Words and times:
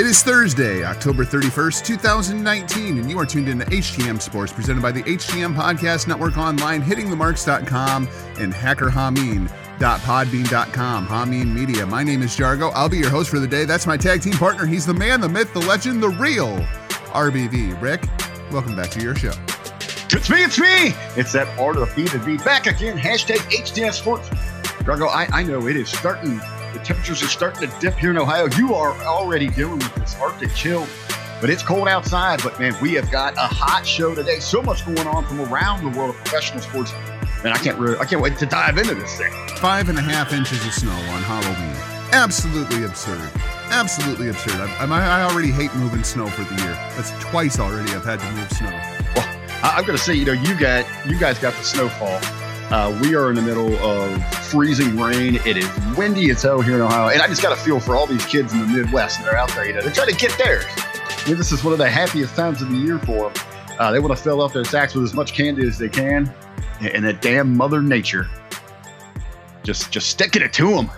Is 0.09 0.23
Thursday, 0.23 0.83
October 0.83 1.23
31st, 1.23 1.85
2019, 1.85 2.97
and 2.97 3.11
you 3.11 3.19
are 3.19 3.27
tuned 3.27 3.47
into 3.47 3.63
HTM 3.65 4.19
Sports, 4.19 4.51
presented 4.51 4.81
by 4.81 4.91
the 4.91 5.03
HTM 5.03 5.53
Podcast 5.53 6.07
Network 6.07 6.35
online, 6.35 6.81
hittingthemarks.com, 6.81 8.07
and 8.39 8.51
hackerhameen.podbean.com. 8.51 11.07
Hameen 11.07 11.53
Media. 11.53 11.85
My 11.85 12.01
name 12.01 12.23
is 12.23 12.35
Jargo. 12.35 12.71
I'll 12.73 12.89
be 12.89 12.97
your 12.97 13.11
host 13.11 13.29
for 13.29 13.37
the 13.37 13.47
day. 13.47 13.65
That's 13.65 13.85
my 13.85 13.97
tag 13.97 14.23
team 14.23 14.33
partner. 14.33 14.65
He's 14.65 14.83
the 14.83 14.95
man, 14.95 15.21
the 15.21 15.29
myth, 15.29 15.53
the 15.53 15.59
legend, 15.59 16.01
the 16.01 16.09
real 16.09 16.57
RBV. 17.13 17.79
Rick, 17.79 18.01
welcome 18.51 18.75
back 18.75 18.89
to 18.91 19.01
your 19.01 19.15
show. 19.15 19.33
It's 20.11 20.27
me, 20.27 20.43
it's 20.43 20.57
me. 20.57 20.95
It's 21.17 21.33
that 21.33 21.47
art 21.59 21.77
of 21.77 21.81
the 21.81 21.87
feed 21.87 22.07
to 22.07 22.19
be 22.19 22.37
back 22.37 22.65
again. 22.65 22.97
Hashtag 22.97 23.37
HTM 23.51 23.93
Sports. 23.93 24.27
Jargo, 24.29 25.07
I, 25.07 25.27
I 25.31 25.43
know 25.43 25.67
it 25.67 25.75
is 25.75 25.87
starting 25.87 26.41
the 26.73 26.79
temperatures 26.79 27.23
are 27.23 27.27
starting 27.27 27.69
to 27.69 27.79
dip 27.79 27.95
here 27.95 28.11
in 28.11 28.17
Ohio. 28.17 28.47
You 28.57 28.73
are 28.75 28.93
already 29.03 29.47
dealing 29.47 29.79
with 29.79 29.95
this 29.95 30.15
Arctic 30.19 30.53
chill, 30.53 30.85
but 31.41 31.49
it's 31.49 31.63
cold 31.63 31.87
outside. 31.87 32.41
But 32.43 32.59
man, 32.59 32.75
we 32.81 32.93
have 32.93 33.09
got 33.11 33.33
a 33.35 33.47
hot 33.47 33.85
show 33.85 34.13
today. 34.13 34.39
So 34.39 34.61
much 34.61 34.85
going 34.85 35.07
on 35.07 35.25
from 35.25 35.41
around 35.41 35.83
the 35.83 35.97
world 35.97 36.11
of 36.11 36.15
professional 36.17 36.61
sports. 36.61 36.91
Man, 37.43 37.53
I 37.53 37.57
can't 37.57 37.77
really, 37.77 37.97
I 37.97 38.05
can't 38.05 38.21
wait 38.21 38.37
to 38.39 38.45
dive 38.45 38.77
into 38.77 38.95
this 38.95 39.17
thing. 39.17 39.31
Five 39.57 39.89
and 39.89 39.97
a 39.97 40.01
half 40.01 40.33
inches 40.33 40.65
of 40.65 40.73
snow 40.73 40.91
on 40.91 41.21
Halloween. 41.23 41.75
Absolutely 42.11 42.83
absurd. 42.83 43.29
Absolutely 43.69 44.29
absurd. 44.29 44.59
I, 44.59 44.85
I, 44.85 45.21
I 45.21 45.23
already 45.23 45.51
hate 45.51 45.73
moving 45.75 46.03
snow 46.03 46.27
for 46.27 46.43
the 46.43 46.61
year. 46.63 46.73
That's 46.95 47.11
twice 47.19 47.59
already 47.59 47.91
I've 47.93 48.03
had 48.03 48.19
to 48.19 48.31
move 48.31 48.51
snow. 48.51 48.69
Well, 49.15 49.27
I, 49.63 49.75
I'm 49.77 49.85
to 49.85 49.97
say, 49.97 50.15
you 50.15 50.25
know, 50.25 50.33
you 50.33 50.59
got, 50.59 50.85
you 51.07 51.19
guys 51.19 51.39
got 51.39 51.53
the 51.53 51.63
snowfall. 51.63 52.19
Uh, 52.71 52.97
we 53.01 53.15
are 53.15 53.29
in 53.29 53.35
the 53.35 53.41
middle 53.41 53.75
of 53.79 54.35
freezing 54.45 54.95
rain. 54.95 55.35
It 55.45 55.57
is 55.57 55.67
windy 55.97 56.29
as 56.29 56.43
hell 56.43 56.61
here 56.61 56.75
in 56.75 56.81
Ohio, 56.81 57.09
and 57.09 57.21
I 57.21 57.27
just 57.27 57.41
got 57.41 57.51
a 57.51 57.55
feel 57.55 57.79
for 57.79 57.95
all 57.95 58.05
these 58.05 58.25
kids 58.27 58.53
in 58.53 58.59
the 58.59 58.67
Midwest 58.67 59.19
that 59.19 59.27
are 59.27 59.35
out 59.35 59.49
there. 59.49 59.65
You 59.65 59.73
know, 59.73 59.81
they're 59.81 59.91
trying 59.91 60.09
to 60.09 60.15
get 60.15 60.37
theirs. 60.37 60.65
This 61.25 61.51
is 61.51 61.63
one 61.63 61.73
of 61.73 61.79
the 61.79 61.89
happiest 61.89 62.35
times 62.35 62.61
of 62.61 62.69
the 62.69 62.77
year 62.77 62.99
for 62.99 63.31
them. 63.31 63.43
Uh, 63.79 63.91
they 63.91 63.99
want 63.99 64.15
to 64.15 64.21
fill 64.21 64.41
up 64.41 64.53
their 64.53 64.63
sacks 64.63 64.93
with 64.93 65.03
as 65.03 65.13
much 65.15 65.33
candy 65.33 65.67
as 65.67 65.79
they 65.79 65.89
can, 65.89 66.31
and 66.81 67.05
that 67.05 67.21
damn 67.21 67.57
Mother 67.57 67.81
Nature 67.81 68.29
just 69.63 69.91
just 69.91 70.09
sticking 70.09 70.41
it 70.41 70.53
to 70.53 70.75
them. 70.75 70.91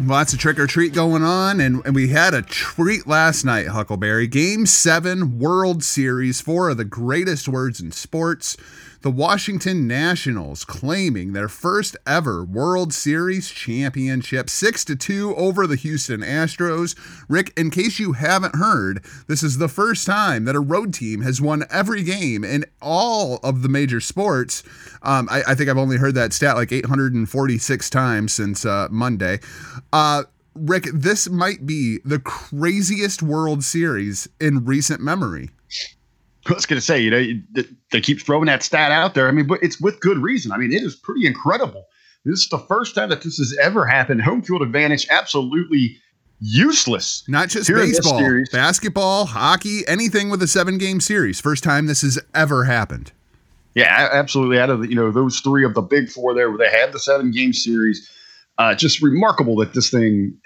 Lots 0.00 0.32
of 0.32 0.40
trick 0.40 0.58
or 0.58 0.66
treat 0.66 0.92
going 0.92 1.22
on, 1.22 1.60
and, 1.60 1.80
and 1.84 1.94
we 1.94 2.08
had 2.08 2.34
a 2.34 2.42
treat 2.42 3.06
last 3.06 3.44
night, 3.44 3.68
Huckleberry. 3.68 4.26
Game 4.26 4.66
seven, 4.66 5.38
World 5.38 5.84
Series, 5.84 6.40
four 6.40 6.68
of 6.68 6.76
the 6.76 6.84
greatest 6.84 7.48
words 7.48 7.80
in 7.80 7.92
sports. 7.92 8.56
The 9.04 9.10
Washington 9.10 9.86
Nationals 9.86 10.64
claiming 10.64 11.34
their 11.34 11.50
first 11.50 11.94
ever 12.06 12.42
World 12.42 12.94
Series 12.94 13.50
championship, 13.50 14.48
6 14.48 14.82
to 14.86 14.96
2 14.96 15.36
over 15.36 15.66
the 15.66 15.76
Houston 15.76 16.22
Astros. 16.22 16.96
Rick, 17.28 17.52
in 17.54 17.68
case 17.68 17.98
you 17.98 18.12
haven't 18.14 18.54
heard, 18.54 19.04
this 19.26 19.42
is 19.42 19.58
the 19.58 19.68
first 19.68 20.06
time 20.06 20.46
that 20.46 20.56
a 20.56 20.60
road 20.60 20.94
team 20.94 21.20
has 21.20 21.38
won 21.38 21.64
every 21.70 22.02
game 22.02 22.44
in 22.44 22.64
all 22.80 23.40
of 23.42 23.60
the 23.60 23.68
major 23.68 24.00
sports. 24.00 24.62
Um, 25.02 25.28
I, 25.30 25.42
I, 25.48 25.54
think 25.54 25.68
I've 25.68 25.76
only 25.76 25.98
heard 25.98 26.14
that 26.14 26.32
stat 26.32 26.56
like 26.56 26.72
846 26.72 27.90
times 27.90 28.32
since 28.32 28.64
uh, 28.64 28.88
Monday. 28.90 29.38
Uh, 29.92 30.22
Rick, 30.54 30.84
this 30.94 31.28
might 31.28 31.66
be 31.66 31.98
the 32.06 32.20
craziest 32.20 33.22
World 33.22 33.64
Series 33.64 34.28
in 34.40 34.64
recent 34.64 35.02
memory. 35.02 35.50
I 36.46 36.52
was 36.52 36.66
going 36.66 36.78
to 36.78 36.84
say, 36.84 37.00
you 37.00 37.10
know, 37.10 37.64
they 37.90 38.00
keep 38.00 38.20
throwing 38.20 38.46
that 38.46 38.62
stat 38.62 38.92
out 38.92 39.14
there. 39.14 39.28
I 39.28 39.30
mean, 39.30 39.46
but 39.46 39.62
it's 39.62 39.80
with 39.80 40.00
good 40.00 40.18
reason. 40.18 40.52
I 40.52 40.58
mean, 40.58 40.72
it 40.72 40.82
is 40.82 40.94
pretty 40.94 41.26
incredible. 41.26 41.86
This 42.24 42.40
is 42.40 42.48
the 42.48 42.58
first 42.58 42.94
time 42.94 43.10
that 43.10 43.22
this 43.22 43.38
has 43.38 43.56
ever 43.60 43.86
happened. 43.86 44.22
Home 44.22 44.42
field 44.42 44.62
advantage 44.62 45.06
absolutely 45.10 45.98
useless. 46.40 47.24
Not 47.28 47.48
just 47.48 47.68
baseball, 47.68 48.20
basketball, 48.52 49.26
hockey, 49.26 49.86
anything 49.86 50.30
with 50.30 50.42
a 50.42 50.48
seven 50.48 50.78
game 50.78 51.00
series. 51.00 51.40
First 51.40 51.64
time 51.64 51.86
this 51.86 52.02
has 52.02 52.18
ever 52.34 52.64
happened. 52.64 53.12
Yeah, 53.74 54.08
absolutely. 54.12 54.58
Out 54.58 54.70
of 54.70 54.80
the, 54.80 54.88
you 54.88 54.94
know 54.94 55.10
those 55.10 55.40
three 55.40 55.64
of 55.64 55.74
the 55.74 55.82
big 55.82 56.08
four 56.08 56.34
there, 56.34 56.48
where 56.50 56.58
they 56.58 56.70
had 56.70 56.92
the 56.92 56.98
seven 57.00 57.30
game 57.30 57.52
series, 57.52 58.08
uh, 58.58 58.74
just 58.74 59.02
remarkable 59.02 59.56
that 59.56 59.74
this 59.74 59.90
thing, 59.90 60.38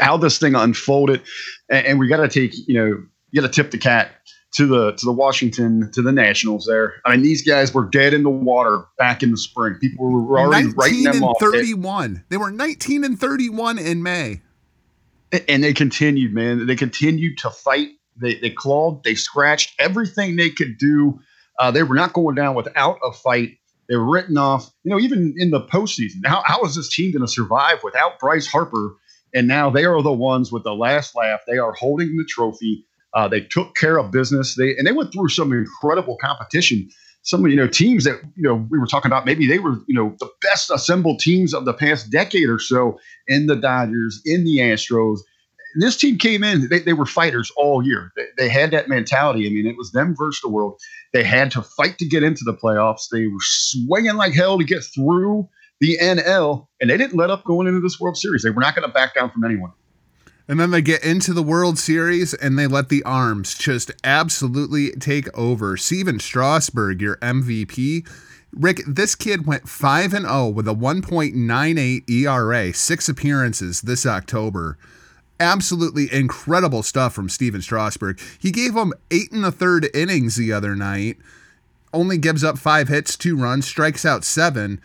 how 0.00 0.16
this 0.16 0.38
thing 0.38 0.54
unfolded, 0.54 1.22
and, 1.70 1.86
and 1.86 1.98
we 1.98 2.08
got 2.08 2.18
to 2.18 2.28
take 2.28 2.52
you 2.68 2.74
know 2.74 3.02
you 3.30 3.40
got 3.40 3.46
to 3.50 3.62
tip 3.62 3.70
the 3.70 3.78
cat 3.78 4.12
to 4.52 4.66
the 4.66 4.92
to 4.92 5.06
the 5.06 5.12
Washington 5.12 5.90
to 5.92 6.02
the 6.02 6.12
Nationals 6.12 6.66
there. 6.66 6.94
I 7.04 7.12
mean, 7.12 7.22
these 7.22 7.42
guys 7.42 7.72
were 7.72 7.84
dead 7.84 8.14
in 8.14 8.22
the 8.22 8.30
water 8.30 8.84
back 8.98 9.22
in 9.22 9.30
the 9.30 9.36
spring. 9.36 9.76
People 9.80 10.10
were 10.10 10.38
already 10.38 10.68
writing 10.76 11.04
them 11.04 11.16
and 11.16 11.24
off. 11.24 11.36
Thirty-one. 11.40 12.24
They 12.28 12.36
were 12.36 12.50
nineteen 12.50 13.04
and 13.04 13.18
thirty-one 13.18 13.78
in 13.78 14.02
May, 14.02 14.42
and 15.48 15.64
they 15.64 15.72
continued, 15.72 16.34
man. 16.34 16.66
They 16.66 16.76
continued 16.76 17.38
to 17.38 17.50
fight. 17.50 17.88
They 18.16 18.34
they 18.36 18.50
clawed. 18.50 19.04
They 19.04 19.14
scratched 19.14 19.74
everything 19.78 20.36
they 20.36 20.50
could 20.50 20.78
do. 20.78 21.18
Uh, 21.58 21.70
they 21.70 21.82
were 21.82 21.94
not 21.94 22.12
going 22.12 22.34
down 22.34 22.54
without 22.54 22.98
a 23.04 23.12
fight. 23.12 23.58
They 23.88 23.96
were 23.96 24.10
written 24.10 24.36
off. 24.36 24.70
You 24.84 24.90
know, 24.90 25.00
even 25.00 25.34
in 25.38 25.50
the 25.50 25.62
postseason, 25.62 26.26
how 26.26 26.42
how 26.44 26.62
is 26.64 26.74
this 26.74 26.94
team 26.94 27.12
going 27.12 27.24
to 27.24 27.32
survive 27.32 27.78
without 27.82 28.18
Bryce 28.18 28.46
Harper? 28.46 28.96
And 29.34 29.48
now 29.48 29.70
they 29.70 29.86
are 29.86 30.02
the 30.02 30.12
ones 30.12 30.52
with 30.52 30.62
the 30.62 30.74
last 30.74 31.16
laugh. 31.16 31.40
They 31.46 31.56
are 31.56 31.72
holding 31.72 32.18
the 32.18 32.24
trophy. 32.28 32.84
Uh, 33.14 33.28
they 33.28 33.40
took 33.40 33.74
care 33.76 33.98
of 33.98 34.10
business. 34.10 34.54
They 34.56 34.76
and 34.76 34.86
they 34.86 34.92
went 34.92 35.12
through 35.12 35.28
some 35.28 35.52
incredible 35.52 36.16
competition. 36.20 36.88
Some 37.22 37.46
you 37.46 37.56
know 37.56 37.68
teams 37.68 38.04
that 38.04 38.20
you 38.36 38.42
know 38.42 38.66
we 38.70 38.78
were 38.78 38.86
talking 38.86 39.10
about. 39.10 39.26
Maybe 39.26 39.46
they 39.46 39.58
were 39.58 39.78
you 39.86 39.94
know 39.94 40.14
the 40.18 40.30
best 40.42 40.70
assembled 40.70 41.20
teams 41.20 41.54
of 41.54 41.64
the 41.64 41.74
past 41.74 42.10
decade 42.10 42.48
or 42.48 42.58
so 42.58 42.98
in 43.28 43.46
the 43.46 43.56
Dodgers, 43.56 44.20
in 44.24 44.44
the 44.44 44.58
Astros. 44.58 45.18
And 45.74 45.82
this 45.82 45.96
team 45.96 46.18
came 46.18 46.44
in. 46.44 46.68
They, 46.68 46.80
they 46.80 46.92
were 46.92 47.06
fighters 47.06 47.50
all 47.56 47.82
year. 47.82 48.12
They, 48.14 48.26
they 48.36 48.48
had 48.50 48.72
that 48.72 48.88
mentality. 48.90 49.46
I 49.46 49.50
mean, 49.50 49.66
it 49.66 49.76
was 49.78 49.92
them 49.92 50.14
versus 50.18 50.40
the 50.42 50.50
world. 50.50 50.78
They 51.14 51.24
had 51.24 51.50
to 51.52 51.62
fight 51.62 51.96
to 51.98 52.06
get 52.06 52.22
into 52.22 52.42
the 52.44 52.52
playoffs. 52.52 53.08
They 53.10 53.26
were 53.26 53.40
swinging 53.40 54.16
like 54.16 54.34
hell 54.34 54.58
to 54.58 54.64
get 54.64 54.82
through 54.82 55.48
the 55.80 55.98
NL, 56.00 56.68
and 56.80 56.90
they 56.90 56.96
didn't 56.96 57.16
let 57.16 57.30
up 57.30 57.42
going 57.44 57.66
into 57.66 57.80
this 57.80 57.98
World 57.98 58.16
Series. 58.16 58.42
They 58.42 58.50
were 58.50 58.60
not 58.60 58.76
going 58.76 58.86
to 58.86 58.92
back 58.92 59.14
down 59.14 59.30
from 59.30 59.44
anyone. 59.44 59.72
And 60.48 60.58
then 60.58 60.70
they 60.70 60.82
get 60.82 61.04
into 61.04 61.32
the 61.32 61.42
World 61.42 61.78
Series 61.78 62.34
and 62.34 62.58
they 62.58 62.66
let 62.66 62.88
the 62.88 63.02
arms 63.04 63.54
just 63.54 63.90
absolutely 64.02 64.90
take 64.92 65.28
over. 65.36 65.76
Stephen 65.76 66.18
Strasburg, 66.18 67.00
your 67.00 67.16
MVP. 67.18 68.06
Rick, 68.52 68.82
this 68.86 69.14
kid 69.14 69.46
went 69.46 69.68
5 69.68 70.12
and 70.12 70.26
0 70.26 70.48
with 70.48 70.68
a 70.68 70.74
1.98 70.74 72.10
ERA, 72.10 72.74
six 72.74 73.08
appearances 73.08 73.80
this 73.80 74.04
October. 74.04 74.76
Absolutely 75.40 76.12
incredible 76.12 76.82
stuff 76.82 77.14
from 77.14 77.28
Stephen 77.28 77.62
Strasburg. 77.62 78.20
He 78.38 78.50
gave 78.50 78.74
him 78.74 78.92
eight 79.10 79.32
and 79.32 79.44
a 79.44 79.50
third 79.50 79.88
innings 79.94 80.36
the 80.36 80.52
other 80.52 80.76
night, 80.76 81.16
only 81.94 82.18
gives 82.18 82.44
up 82.44 82.58
five 82.58 82.88
hits, 82.88 83.16
two 83.16 83.36
runs, 83.36 83.66
strikes 83.66 84.04
out 84.04 84.24
seven. 84.24 84.80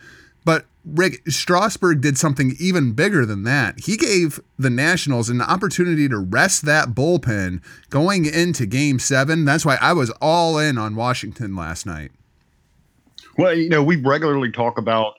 Rick 0.94 1.22
Strasburg 1.28 2.00
did 2.00 2.16
something 2.16 2.54
even 2.58 2.92
bigger 2.92 3.26
than 3.26 3.42
that. 3.44 3.80
He 3.80 3.96
gave 3.96 4.40
the 4.58 4.70
Nationals 4.70 5.28
an 5.28 5.40
opportunity 5.40 6.08
to 6.08 6.18
rest 6.18 6.64
that 6.64 6.88
bullpen 6.88 7.62
going 7.90 8.24
into 8.24 8.66
game 8.66 8.98
seven. 8.98 9.44
That's 9.44 9.64
why 9.64 9.78
I 9.80 9.92
was 9.92 10.10
all 10.22 10.58
in 10.58 10.78
on 10.78 10.96
Washington 10.96 11.54
last 11.54 11.84
night. 11.86 12.10
Well, 13.36 13.54
you 13.54 13.68
know, 13.68 13.82
we 13.82 13.96
regularly 13.96 14.50
talk 14.50 14.78
about 14.78 15.14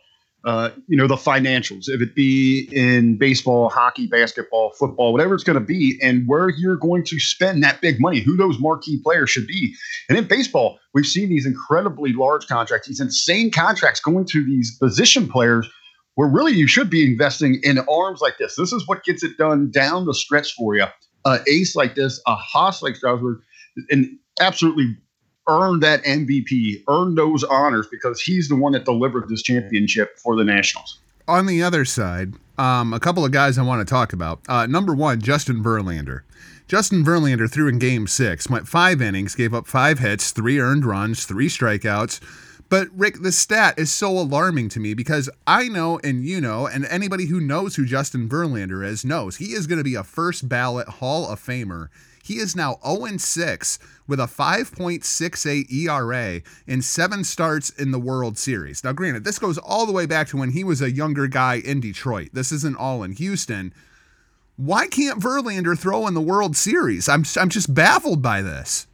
uh, 0.45 0.69
you 0.87 0.95
know, 0.95 1.07
the 1.07 1.15
financials, 1.15 1.89
if 1.89 2.01
it 2.01 2.15
be 2.15 2.69
in 2.71 3.17
baseball, 3.17 3.69
hockey, 3.69 4.07
basketball, 4.07 4.71
football, 4.79 5.11
whatever 5.11 5.35
it's 5.35 5.43
going 5.43 5.59
to 5.59 5.65
be, 5.65 5.99
and 6.01 6.27
where 6.27 6.49
you're 6.49 6.77
going 6.77 7.03
to 7.03 7.19
spend 7.19 7.61
that 7.63 7.81
big 7.81 7.99
money, 7.99 8.21
who 8.21 8.37
those 8.37 8.57
marquee 8.59 8.99
players 9.03 9.29
should 9.29 9.47
be. 9.47 9.73
And 10.07 10.17
in 10.17 10.25
baseball, 10.25 10.79
we've 10.93 11.05
seen 11.05 11.29
these 11.29 11.45
incredibly 11.45 12.13
large 12.13 12.47
contracts, 12.47 12.87
these 12.87 13.01
insane 13.01 13.51
contracts 13.51 13.99
going 13.99 14.25
to 14.25 14.45
these 14.45 14.77
position 14.77 15.27
players 15.27 15.69
where 16.15 16.27
really 16.27 16.53
you 16.53 16.67
should 16.67 16.89
be 16.89 17.05
investing 17.05 17.59
in 17.63 17.79
arms 17.89 18.21
like 18.21 18.37
this. 18.37 18.55
This 18.55 18.73
is 18.73 18.87
what 18.87 19.03
gets 19.03 19.23
it 19.23 19.37
done 19.37 19.71
down 19.71 20.05
the 20.05 20.13
stretch 20.13 20.53
for 20.53 20.75
you. 20.75 20.85
A 21.25 21.39
ace 21.47 21.75
like 21.75 21.95
this, 21.95 22.21
a 22.27 22.35
Haas 22.35 22.81
like 22.81 22.95
Strasburg, 22.95 23.39
and 23.89 24.07
absolutely 24.41 24.97
earned 25.49 25.83
that 25.83 26.03
MVP, 26.03 26.83
earned 26.87 27.17
those 27.17 27.43
honors 27.43 27.87
because 27.87 28.21
he's 28.21 28.47
the 28.47 28.55
one 28.55 28.71
that 28.73 28.85
delivered 28.85 29.27
this 29.27 29.41
championship 29.41 30.17
for 30.19 30.35
the 30.35 30.43
Nationals. 30.43 30.99
On 31.27 31.45
the 31.45 31.61
other 31.61 31.85
side, 31.85 32.35
um, 32.57 32.93
a 32.93 32.99
couple 32.99 33.25
of 33.25 33.31
guys 33.31 33.57
I 33.57 33.63
want 33.63 33.85
to 33.85 33.91
talk 33.91 34.13
about. 34.13 34.41
Uh, 34.47 34.65
number 34.65 34.93
one, 34.93 35.21
Justin 35.21 35.63
Verlander. 35.63 36.21
Justin 36.67 37.03
Verlander 37.03 37.51
threw 37.51 37.67
in 37.67 37.79
game 37.79 38.05
six, 38.05 38.47
went 38.49 38.67
five 38.67 39.01
innings, 39.01 39.33
gave 39.33 39.53
up 39.53 39.65
five 39.65 39.99
hits, 39.99 40.31
three 40.31 40.59
earned 40.59 40.85
runs, 40.85 41.25
three 41.25 41.49
strikeouts. 41.49 42.19
But 42.69 42.87
Rick, 42.95 43.23
the 43.23 43.31
stat 43.31 43.79
is 43.79 43.91
so 43.91 44.11
alarming 44.11 44.69
to 44.69 44.79
me 44.79 44.93
because 44.93 45.29
I 45.47 45.67
know 45.67 45.99
and 46.03 46.23
you 46.23 46.39
know, 46.39 46.67
and 46.67 46.85
anybody 46.85 47.25
who 47.25 47.39
knows 47.39 47.75
who 47.75 47.85
Justin 47.85 48.29
Verlander 48.29 48.85
is 48.85 49.03
knows 49.03 49.37
he 49.37 49.53
is 49.53 49.65
going 49.65 49.79
to 49.79 49.83
be 49.83 49.95
a 49.95 50.03
first 50.03 50.47
ballot 50.47 50.87
Hall 50.87 51.27
of 51.27 51.43
Famer 51.43 51.87
he 52.29 52.37
is 52.37 52.55
now 52.55 52.77
0 52.85 53.17
6 53.17 53.79
with 54.07 54.19
a 54.19 54.27
5.68 54.27 55.71
ERA 55.71 56.41
in 56.67 56.81
seven 56.83 57.23
starts 57.23 57.71
in 57.71 57.89
the 57.89 57.97
World 57.97 58.37
Series. 58.37 58.83
Now, 58.83 58.91
granted, 58.91 59.23
this 59.23 59.39
goes 59.39 59.57
all 59.57 59.87
the 59.87 59.91
way 59.91 60.05
back 60.05 60.27
to 60.27 60.37
when 60.37 60.51
he 60.51 60.63
was 60.63 60.79
a 60.79 60.91
younger 60.91 61.25
guy 61.25 61.55
in 61.55 61.79
Detroit. 61.79 62.29
This 62.31 62.51
isn't 62.51 62.77
all 62.77 63.01
in 63.01 63.13
Houston. 63.13 63.73
Why 64.57 64.85
can't 64.85 65.19
Verlander 65.19 65.77
throw 65.77 66.05
in 66.05 66.13
the 66.13 66.21
World 66.21 66.55
Series? 66.55 67.09
I'm, 67.09 67.23
I'm 67.35 67.49
just 67.49 67.73
baffled 67.73 68.21
by 68.21 68.43
this. 68.43 68.85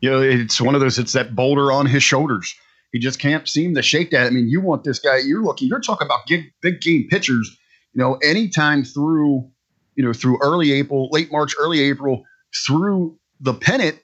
You 0.00 0.10
know, 0.10 0.20
it's 0.20 0.60
one 0.60 0.74
of 0.74 0.80
those, 0.80 0.98
it's 0.98 1.12
that 1.12 1.36
boulder 1.36 1.70
on 1.70 1.86
his 1.86 2.02
shoulders. 2.02 2.56
He 2.90 2.98
just 2.98 3.20
can't 3.20 3.48
seem 3.48 3.76
to 3.76 3.82
shake 3.82 4.10
that. 4.10 4.26
I 4.26 4.30
mean, 4.30 4.48
you 4.48 4.60
want 4.60 4.82
this 4.82 4.98
guy, 4.98 5.18
you're 5.18 5.44
looking, 5.44 5.68
you're 5.68 5.80
talking 5.80 6.06
about 6.06 6.26
big, 6.26 6.52
big 6.60 6.80
game 6.80 7.06
pitchers, 7.08 7.56
you 7.92 8.02
know, 8.02 8.14
anytime 8.16 8.82
through, 8.82 9.48
you 9.94 10.04
know, 10.04 10.12
through 10.12 10.38
early 10.42 10.72
April, 10.72 11.08
late 11.12 11.30
March, 11.30 11.54
early 11.60 11.80
April, 11.80 12.24
through 12.66 13.18
the 13.40 13.54
pennant. 13.54 13.98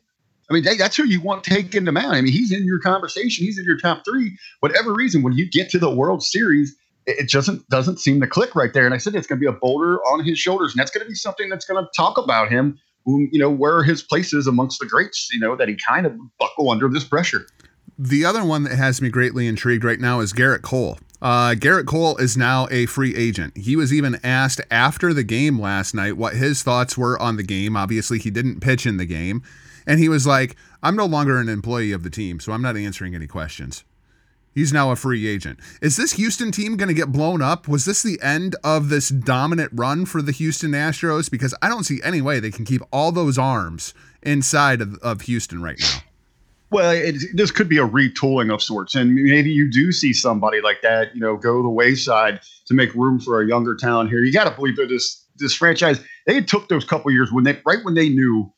I 0.50 0.55
mean, 0.55 0.64
that's 0.64 0.97
who 0.97 1.05
you 1.05 1.20
want 1.20 1.44
taking 1.44 1.85
the 1.85 1.93
mound. 1.93 2.17
I 2.17 2.20
mean, 2.20 2.32
he's 2.32 2.50
in 2.50 2.64
your 2.64 2.81
conversation. 2.81 3.44
He's 3.44 3.58
in 3.58 3.64
your 3.64 3.79
top 3.79 4.02
three. 4.05 4.37
Whatever 4.58 4.93
reason, 4.93 5.23
when 5.23 5.35
you 5.35 5.49
get 5.49 5.70
to 5.70 5.79
the 5.79 5.91
World 5.91 6.25
Series, 6.25 6.75
it 7.06 7.31
doesn't 7.31 7.69
doesn't 7.69 8.00
seem 8.00 8.20
to 8.20 8.26
click 8.26 8.55
right 8.55 8.73
there. 8.73 8.85
And 8.85 8.94
I 8.94 8.99
said 8.99 9.14
it's 9.14 9.26
going 9.26 9.38
to 9.38 9.41
be 9.41 9.47
a 9.47 9.58
boulder 9.58 9.99
on 10.06 10.25
his 10.25 10.38
shoulders, 10.38 10.73
and 10.73 10.81
that's 10.81 10.91
going 10.91 11.05
to 11.05 11.08
be 11.08 11.14
something 11.14 11.49
that's 11.49 11.64
going 11.64 11.82
to 11.82 11.88
talk 11.97 12.19
about 12.19 12.50
him. 12.50 12.79
Um, 13.06 13.31
you 13.32 13.38
know, 13.38 13.50
where 13.50 13.82
his 13.82 14.02
place 14.02 14.35
is 14.35 14.47
amongst 14.47 14.79
the 14.81 14.87
greats. 14.87 15.29
You 15.32 15.41
know 15.41 15.56
that 15.56 15.69
he 15.69 15.76
kind 15.76 16.05
of 16.05 16.14
buckle 16.38 16.70
under 16.70 16.88
this 16.88 17.05
pressure. 17.05 17.46
The 17.99 18.25
other 18.25 18.44
one 18.44 18.64
that 18.64 18.76
has 18.76 19.00
me 19.00 19.08
greatly 19.08 19.46
intrigued 19.46 19.85
right 19.85 20.00
now 20.00 20.20
is 20.20 20.32
Gerrit 20.32 20.62
Cole. 20.62 20.99
Uh, 21.22 21.55
Gerrit 21.55 21.87
Cole 21.87 22.17
is 22.17 22.37
now 22.37 22.67
a 22.70 22.87
free 22.87 23.14
agent. 23.14 23.56
He 23.56 23.76
was 23.76 23.93
even 23.93 24.19
asked 24.25 24.61
after 24.70 25.12
the 25.12 25.22
game 25.22 25.61
last 25.61 25.94
night 25.94 26.17
what 26.17 26.34
his 26.34 26.62
thoughts 26.62 26.96
were 26.96 27.20
on 27.20 27.37
the 27.37 27.43
game. 27.43 27.76
Obviously, 27.76 28.19
he 28.19 28.31
didn't 28.31 28.61
pitch 28.61 28.87
in 28.87 28.96
the 28.96 29.05
game. 29.05 29.43
And 29.87 29.99
he 29.99 30.08
was 30.08 30.26
like, 30.26 30.56
I'm 30.82 30.96
no 30.96 31.06
longer 31.06 31.38
an 31.38 31.49
employee 31.49 31.93
of 31.93 32.02
the 32.02 32.11
team, 32.11 32.40
so 32.40 32.52
I'm 32.52 32.62
not 32.62 32.76
answering 32.76 33.14
any 33.14 33.26
questions. 33.26 33.84
He's 34.55 34.72
now 34.72 34.90
a 34.90 34.96
free 34.96 35.28
agent. 35.28 35.61
Is 35.81 35.96
this 35.96 36.12
Houston 36.14 36.50
team 36.50 36.76
going 36.76 36.88
to 36.88 36.94
get 36.94 37.12
blown 37.12 37.40
up? 37.40 37.69
Was 37.69 37.84
this 37.84 38.02
the 38.02 38.20
end 38.20 38.56
of 38.64 38.88
this 38.88 39.08
dominant 39.08 39.70
run 39.72 40.06
for 40.06 40.22
the 40.22 40.32
Houston 40.32 40.72
Astros? 40.72 41.31
Because 41.31 41.55
I 41.62 41.69
don't 41.69 41.84
see 41.84 42.00
any 42.02 42.20
way 42.20 42.40
they 42.40 42.50
can 42.50 42.64
keep 42.64 42.82
all 42.93 43.12
those 43.12 43.38
arms 43.38 43.94
inside 44.22 44.81
of, 44.81 44.96
of 45.02 45.22
Houston 45.22 45.62
right 45.62 45.78
now. 45.78 46.09
Well, 46.70 46.93
it, 46.93 47.17
this 47.34 47.50
could 47.50 47.69
be 47.69 47.78
a 47.78 47.87
retooling 47.87 48.52
of 48.55 48.62
sorts, 48.62 48.94
and 48.94 49.14
maybe 49.14 49.50
you 49.50 49.69
do 49.70 49.90
see 49.90 50.12
somebody 50.12 50.61
like 50.61 50.82
that, 50.82 51.14
you 51.14 51.20
know, 51.20 51.37
go 51.37 51.62
the 51.62 51.69
wayside 51.69 52.40
to 52.67 52.75
make 52.75 52.94
room 52.94 53.19
for 53.19 53.43
a 53.43 53.46
younger 53.46 53.75
talent 53.75 54.11
here. 54.11 54.20
You 54.20 54.32
got 54.32 54.44
to 54.44 54.55
believe 54.55 54.76
that 54.76 54.88
this 54.88 55.26
this 55.37 55.55
franchise 55.55 56.00
they 56.26 56.40
took 56.40 56.69
those 56.69 56.84
couple 56.84 57.11
years 57.11 57.32
when 57.32 57.44
they 57.44 57.61
right 57.67 57.84
when 57.84 57.94
they 57.94 58.08
knew, 58.08 58.52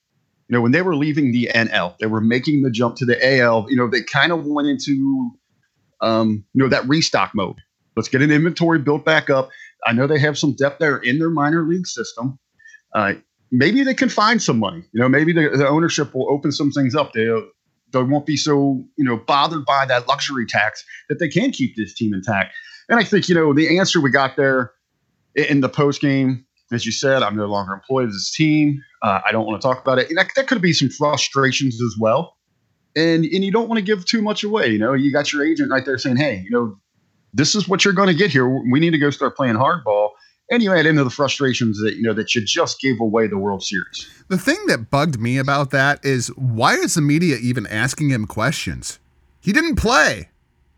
you 0.49 0.56
know, 0.56 0.61
when 0.61 0.73
they 0.73 0.82
were 0.82 0.94
leaving 0.94 1.32
the 1.32 1.50
NL, 1.55 1.97
they 1.99 2.06
were 2.06 2.20
making 2.20 2.62
the 2.62 2.70
jump 2.70 2.97
to 2.97 3.06
the 3.06 3.38
AL. 3.38 3.67
You 3.70 3.76
know, 3.76 3.88
they 3.88 4.03
kind 4.03 4.31
of 4.31 4.44
went 4.44 4.69
into, 4.69 5.31
um, 6.03 6.44
you 6.53 6.62
know, 6.62 6.69
that 6.69 6.87
restock 6.87 7.35
mode. 7.35 7.56
Let's 7.97 8.09
get 8.11 8.20
an 8.20 8.31
inventory 8.31 8.79
built 8.79 9.06
back 9.06 9.31
up. 9.31 9.49
I 9.87 9.93
know 9.93 10.06
they 10.06 10.19
have 10.19 10.37
some 10.37 10.55
depth 10.55 10.81
there 10.81 10.99
in 10.99 11.19
their 11.19 11.31
minor 11.31 11.62
league 11.67 11.87
system. 11.87 12.38
Uh, 12.94 13.14
maybe 13.50 13.82
they 13.82 13.94
can 13.94 14.11
find 14.11 14.43
some 14.43 14.59
money. 14.59 14.85
You 14.93 15.00
know, 15.00 15.09
maybe 15.09 15.32
the, 15.32 15.49
the 15.56 15.67
ownership 15.67 16.14
will 16.14 16.31
open 16.31 16.53
some 16.53 16.70
things 16.70 16.94
up. 16.94 17.12
They 17.12 17.26
they 17.93 18.03
won't 18.03 18.27
be 18.27 18.37
so 18.37 18.85
you 18.97 19.05
know 19.05 19.17
bothered 19.17 19.65
by 19.65 19.87
that 19.87 20.09
luxury 20.09 20.47
tax 20.47 20.85
that 21.09 21.19
they 21.19 21.29
can 21.29 21.50
keep 21.50 21.77
this 21.77 21.94
team 21.94 22.15
intact. 22.15 22.55
And 22.89 22.99
I 22.99 23.05
think 23.05 23.29
you 23.29 23.35
know 23.35 23.53
the 23.53 23.79
answer 23.79 24.00
we 24.00 24.11
got 24.11 24.37
there 24.37 24.73
in 25.35 25.61
the 25.61 25.69
post 25.69 26.00
game, 26.00 26.44
as 26.73 26.85
you 26.85 26.93
said, 26.93 27.23
I'm 27.23 27.37
no 27.37 27.47
longer 27.47 27.73
employed 27.73 28.09
as 28.09 28.15
this 28.15 28.33
team. 28.35 28.81
Uh, 29.03 29.21
I 29.27 29.33
don't 29.33 29.47
want 29.47 29.61
to 29.61 29.67
talk 29.67 29.81
about 29.81 29.99
it. 29.99 30.09
And 30.09 30.19
that, 30.19 30.29
that 30.37 30.47
could 30.47 30.62
be 30.62 30.73
some 30.73 30.91
frustrations 30.91 31.83
as 31.83 31.94
well. 31.99 32.37
And 32.94 33.25
and 33.25 33.44
you 33.44 33.50
don't 33.50 33.69
want 33.69 33.79
to 33.79 33.85
give 33.85 34.05
too 34.05 34.21
much 34.21 34.45
away. 34.45 34.69
You 34.69 34.79
know, 34.79 34.93
you 34.93 35.12
got 35.12 35.33
your 35.33 35.45
agent 35.45 35.71
right 35.71 35.85
there 35.85 35.97
saying, 35.97 36.17
hey, 36.17 36.43
you 36.45 36.50
know, 36.50 36.77
this 37.33 37.55
is 37.55 37.67
what 37.67 37.85
you're 37.85 37.95
going 37.95 38.09
to 38.09 38.15
get 38.15 38.31
here. 38.31 38.47
We 38.47 38.81
need 38.81 38.91
to 38.91 38.99
go 38.99 39.11
start 39.11 39.37
playing 39.37 39.55
hardball 39.55 40.01
and 40.52 40.62
you 40.62 40.72
add 40.75 40.84
into 40.84 41.02
the 41.02 41.10
frustrations 41.10 41.81
that 41.81 41.96
you 41.96 42.02
know 42.02 42.12
that 42.12 42.34
you 42.34 42.44
just 42.44 42.78
gave 42.81 43.00
away 43.00 43.26
the 43.26 43.38
World 43.38 43.64
Series. 43.64 44.08
The 44.28 44.38
thing 44.38 44.58
that 44.66 44.90
bugged 44.90 45.19
me 45.19 45.38
about 45.38 45.70
that 45.70 46.04
is 46.04 46.28
why 46.37 46.75
is 46.75 46.94
the 46.94 47.00
media 47.00 47.38
even 47.40 47.66
asking 47.66 48.10
him 48.10 48.26
questions? 48.26 49.00
He 49.40 49.52
didn't 49.52 49.76
play. 49.76 50.28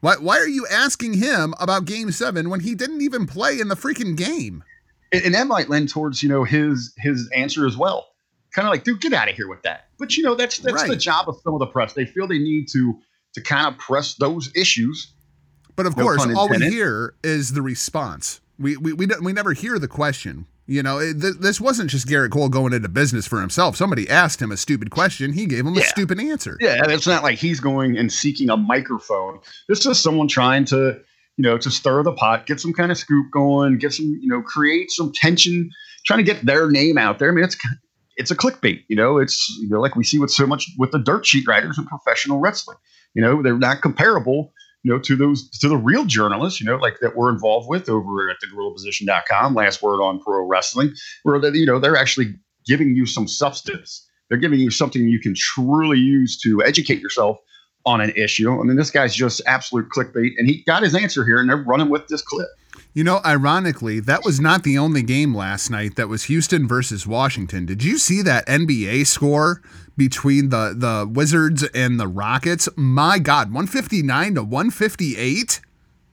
Why, 0.00 0.14
why 0.16 0.38
are 0.38 0.48
you 0.48 0.66
asking 0.70 1.14
him 1.14 1.54
about 1.58 1.86
game 1.86 2.12
seven 2.12 2.50
when 2.50 2.60
he 2.60 2.74
didn't 2.74 3.02
even 3.02 3.26
play 3.26 3.58
in 3.58 3.68
the 3.68 3.74
freaking 3.74 4.16
game? 4.16 4.62
And, 5.12 5.24
and 5.24 5.34
that 5.34 5.46
might 5.46 5.68
lend 5.68 5.88
towards, 5.88 6.22
you 6.22 6.28
know, 6.28 6.44
his 6.44 6.94
his 6.98 7.28
answer 7.34 7.66
as 7.66 7.76
well. 7.76 8.06
Kind 8.54 8.68
of 8.68 8.72
like, 8.72 8.84
dude, 8.84 9.00
get 9.00 9.12
out 9.12 9.28
of 9.28 9.34
here 9.34 9.48
with 9.48 9.62
that. 9.62 9.88
But 9.98 10.16
you 10.16 10.22
know, 10.22 10.36
that's 10.36 10.58
that's 10.58 10.74
right. 10.74 10.88
the 10.88 10.96
job 10.96 11.28
of 11.28 11.36
some 11.42 11.52
of 11.52 11.58
the 11.58 11.66
press. 11.66 11.94
They 11.94 12.06
feel 12.06 12.28
they 12.28 12.38
need 12.38 12.68
to 12.68 12.96
to 13.34 13.40
kind 13.40 13.66
of 13.66 13.76
press 13.78 14.14
those 14.14 14.54
issues. 14.54 15.12
But 15.74 15.86
of 15.86 15.96
no 15.96 16.04
course, 16.04 16.24
all 16.36 16.48
we 16.48 16.58
hear 16.58 17.14
is 17.24 17.54
the 17.54 17.62
response. 17.62 18.40
We 18.58 18.76
we 18.76 18.93
we, 18.93 19.06
we 19.20 19.32
never 19.32 19.52
hear 19.52 19.79
the 19.79 19.88
question. 19.88 20.46
You 20.67 20.82
know, 20.82 20.98
it, 20.98 21.20
th- 21.20 21.34
this 21.40 21.60
wasn't 21.60 21.90
just 21.90 22.08
Gerrit 22.08 22.31
Cole 22.31 22.48
going 22.48 22.72
into 22.72 22.88
business 22.88 23.26
for 23.26 23.40
himself. 23.40 23.76
Somebody 23.76 24.08
asked 24.08 24.40
him 24.40 24.50
a 24.50 24.56
stupid 24.56 24.90
question. 24.90 25.32
He 25.32 25.44
gave 25.44 25.67
him 25.67 25.74
yeah. 25.74 25.82
a 25.82 25.84
stupid 25.84 26.19
answer. 26.19 26.56
Yeah, 26.58 26.82
it's 26.88 27.06
not 27.06 27.22
like 27.22 27.38
he's 27.38 27.60
going 27.60 27.98
and 27.98 28.10
seeking 28.10 28.48
a 28.48 28.56
microphone. 28.56 29.40
This 29.69 29.84
is 29.84 30.00
someone 30.00 30.26
trying 30.26 30.64
to, 30.67 30.98
you 31.36 31.43
know, 31.43 31.58
to 31.58 31.70
stir 31.70 32.02
the 32.02 32.12
pot, 32.12 32.46
get 32.46 32.60
some 32.60 32.72
kind 32.72 32.90
of 32.90 32.96
scoop 32.96 33.26
going, 33.31 33.76
get 33.76 33.93
some, 33.93 34.06
you 34.06 34.29
know, 34.29 34.40
create 34.40 34.90
some 34.90 35.12
tension, 35.12 35.69
trying 36.06 36.24
to 36.24 36.24
get 36.24 36.46
their 36.46 36.70
name 36.70 36.96
out 36.96 37.19
there. 37.19 37.31
I 37.31 37.34
mean, 37.34 37.44
it's 37.44 37.58
it's 38.17 38.31
a 38.31 38.36
clickbait. 38.36 38.84
You 38.88 38.96
know, 38.96 39.19
it's 39.19 39.46
you 39.60 39.69
know 39.69 39.81
like 39.81 39.96
we 39.96 40.05
see 40.05 40.19
with 40.19 40.31
so 40.31 40.46
much 40.46 40.70
with 40.79 40.93
the 40.93 40.98
dirt 40.98 41.26
sheet 41.26 41.46
writers 41.46 41.76
and 41.76 41.86
professional 41.86 42.38
wrestling. 42.38 42.79
You 43.14 43.22
know, 43.22 43.43
they're 43.43 43.58
not 43.58 43.82
comparable 43.82 44.52
you 44.84 44.93
know, 44.93 44.98
to 45.00 45.17
those 45.17 45.48
to 45.58 45.69
the 45.69 45.76
real 45.76 46.05
journalists, 46.05 46.60
you 46.60 46.67
know, 46.67 46.76
like 46.76 47.00
that 47.00 47.17
we're 47.17 47.31
involved 47.31 47.69
with 47.69 47.88
over 47.88 48.31
at 48.31 48.36
the 48.41 48.46
gorillaposition.com, 48.46 49.55
last 49.55 49.82
word 49.82 50.03
on 50.03 50.20
pro 50.20 50.46
wrestling, 50.46 50.93
where 51.22 51.41
that 51.41 51.55
you 51.55 51.67
know 51.67 51.79
they're 51.79 51.96
actually 51.96 52.34
giving 52.67 52.94
you 52.94 53.06
some 53.06 53.26
substance. 53.26 54.06
They're 54.29 54.38
giving 54.38 54.60
you 54.60 54.70
something 54.70 55.08
you 55.08 55.20
can 55.20 55.34
truly 55.34 55.98
use 55.98 56.38
to 56.43 56.62
educate 56.62 57.00
yourself 57.00 57.38
on 57.86 58.00
an 58.00 58.10
issue. 58.10 58.50
I 58.50 58.62
mean, 58.62 58.76
this 58.76 58.91
guy's 58.91 59.14
just 59.14 59.41
absolute 59.46 59.88
clickbait, 59.88 60.32
and 60.38 60.48
he 60.48 60.62
got 60.64 60.82
his 60.82 60.94
answer 60.94 61.24
here, 61.24 61.41
and 61.41 61.48
they're 61.48 61.56
running 61.56 61.88
with 61.88 62.08
this 62.08 62.22
clip. 62.22 62.48
You 62.94 63.03
know, 63.03 63.20
ironically, 63.24 63.98
that 64.01 64.24
was 64.24 64.39
not 64.41 64.63
the 64.63 64.79
only 64.79 65.03
game 65.03 65.34
last 65.34 65.69
night 65.69 65.96
that 65.96 66.08
was 66.08 66.24
Houston 66.24 66.69
versus 66.69 67.06
Washington. 67.06 67.67
Did 67.67 67.82
you 67.82 67.98
see 67.98 68.22
that 68.22 68.46
NBA 68.46 69.06
score 69.06 69.60
between 69.96 70.48
the 70.51 70.74
the 70.77 71.08
Wizards 71.10 71.63
and 71.74 71.98
the 71.98 72.08
Rockets. 72.08 72.69
My 72.77 73.19
God, 73.19 73.48
159 73.48 74.34
to 74.34 74.43
158. 74.43 75.60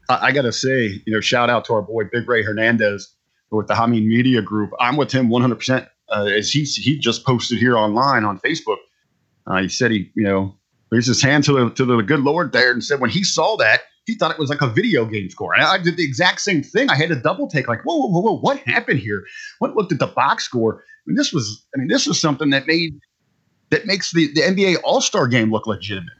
I 0.08 0.32
got 0.32 0.42
to 0.42 0.52
say, 0.52 1.00
you 1.06 1.12
know, 1.12 1.20
shout 1.20 1.48
out 1.48 1.64
to 1.66 1.74
our 1.74 1.82
boy 1.82 2.04
Big 2.12 2.28
Ray 2.28 2.42
Hernandez 2.42 3.14
with 3.50 3.66
the 3.66 3.74
Hameen 3.74 4.06
Media 4.06 4.42
Group. 4.42 4.72
I'm 4.78 4.96
with 4.96 5.10
him 5.10 5.28
100%. 5.28 5.88
Uh, 6.10 6.24
as 6.24 6.50
he 6.50 6.64
he 6.64 6.98
just 6.98 7.24
posted 7.24 7.58
here 7.58 7.76
online 7.76 8.24
on 8.24 8.38
Facebook, 8.40 8.76
uh, 9.46 9.62
he 9.62 9.68
said 9.68 9.90
he 9.90 10.10
you 10.14 10.24
know 10.24 10.54
raised 10.90 11.08
his 11.08 11.22
hand 11.22 11.44
to 11.44 11.52
the 11.52 11.70
to 11.70 11.84
the 11.84 12.02
good 12.02 12.20
Lord 12.20 12.52
there 12.52 12.72
and 12.72 12.84
said 12.84 13.00
when 13.00 13.08
he 13.08 13.24
saw 13.24 13.56
that 13.56 13.82
he 14.06 14.14
thought 14.14 14.30
it 14.30 14.38
was 14.38 14.50
like 14.50 14.60
a 14.60 14.68
video 14.68 15.04
game 15.04 15.30
score. 15.30 15.54
And 15.54 15.64
I 15.64 15.78
did 15.78 15.96
the 15.96 16.04
exact 16.04 16.40
same 16.40 16.62
thing. 16.62 16.90
I 16.90 16.96
had 16.96 17.08
to 17.10 17.16
double 17.16 17.48
take, 17.48 17.68
like, 17.68 17.82
whoa, 17.84 17.96
whoa, 17.96 18.20
whoa, 18.20 18.38
what 18.38 18.58
happened 18.58 18.98
here? 18.98 19.24
What 19.58 19.76
looked 19.76 19.92
at 19.92 19.98
the 19.98 20.08
box 20.08 20.44
score? 20.44 20.82
I 20.82 21.02
mean, 21.06 21.16
this 21.16 21.32
was, 21.32 21.64
I 21.74 21.78
mean, 21.78 21.88
this 21.88 22.06
was 22.06 22.20
something 22.20 22.50
that 22.50 22.66
made 22.66 22.94
that 23.70 23.86
makes 23.86 24.12
the, 24.12 24.32
the 24.34 24.42
NBA 24.42 24.76
All 24.84 25.00
Star 25.00 25.26
game 25.26 25.50
look 25.50 25.66
legitimate. 25.66 26.12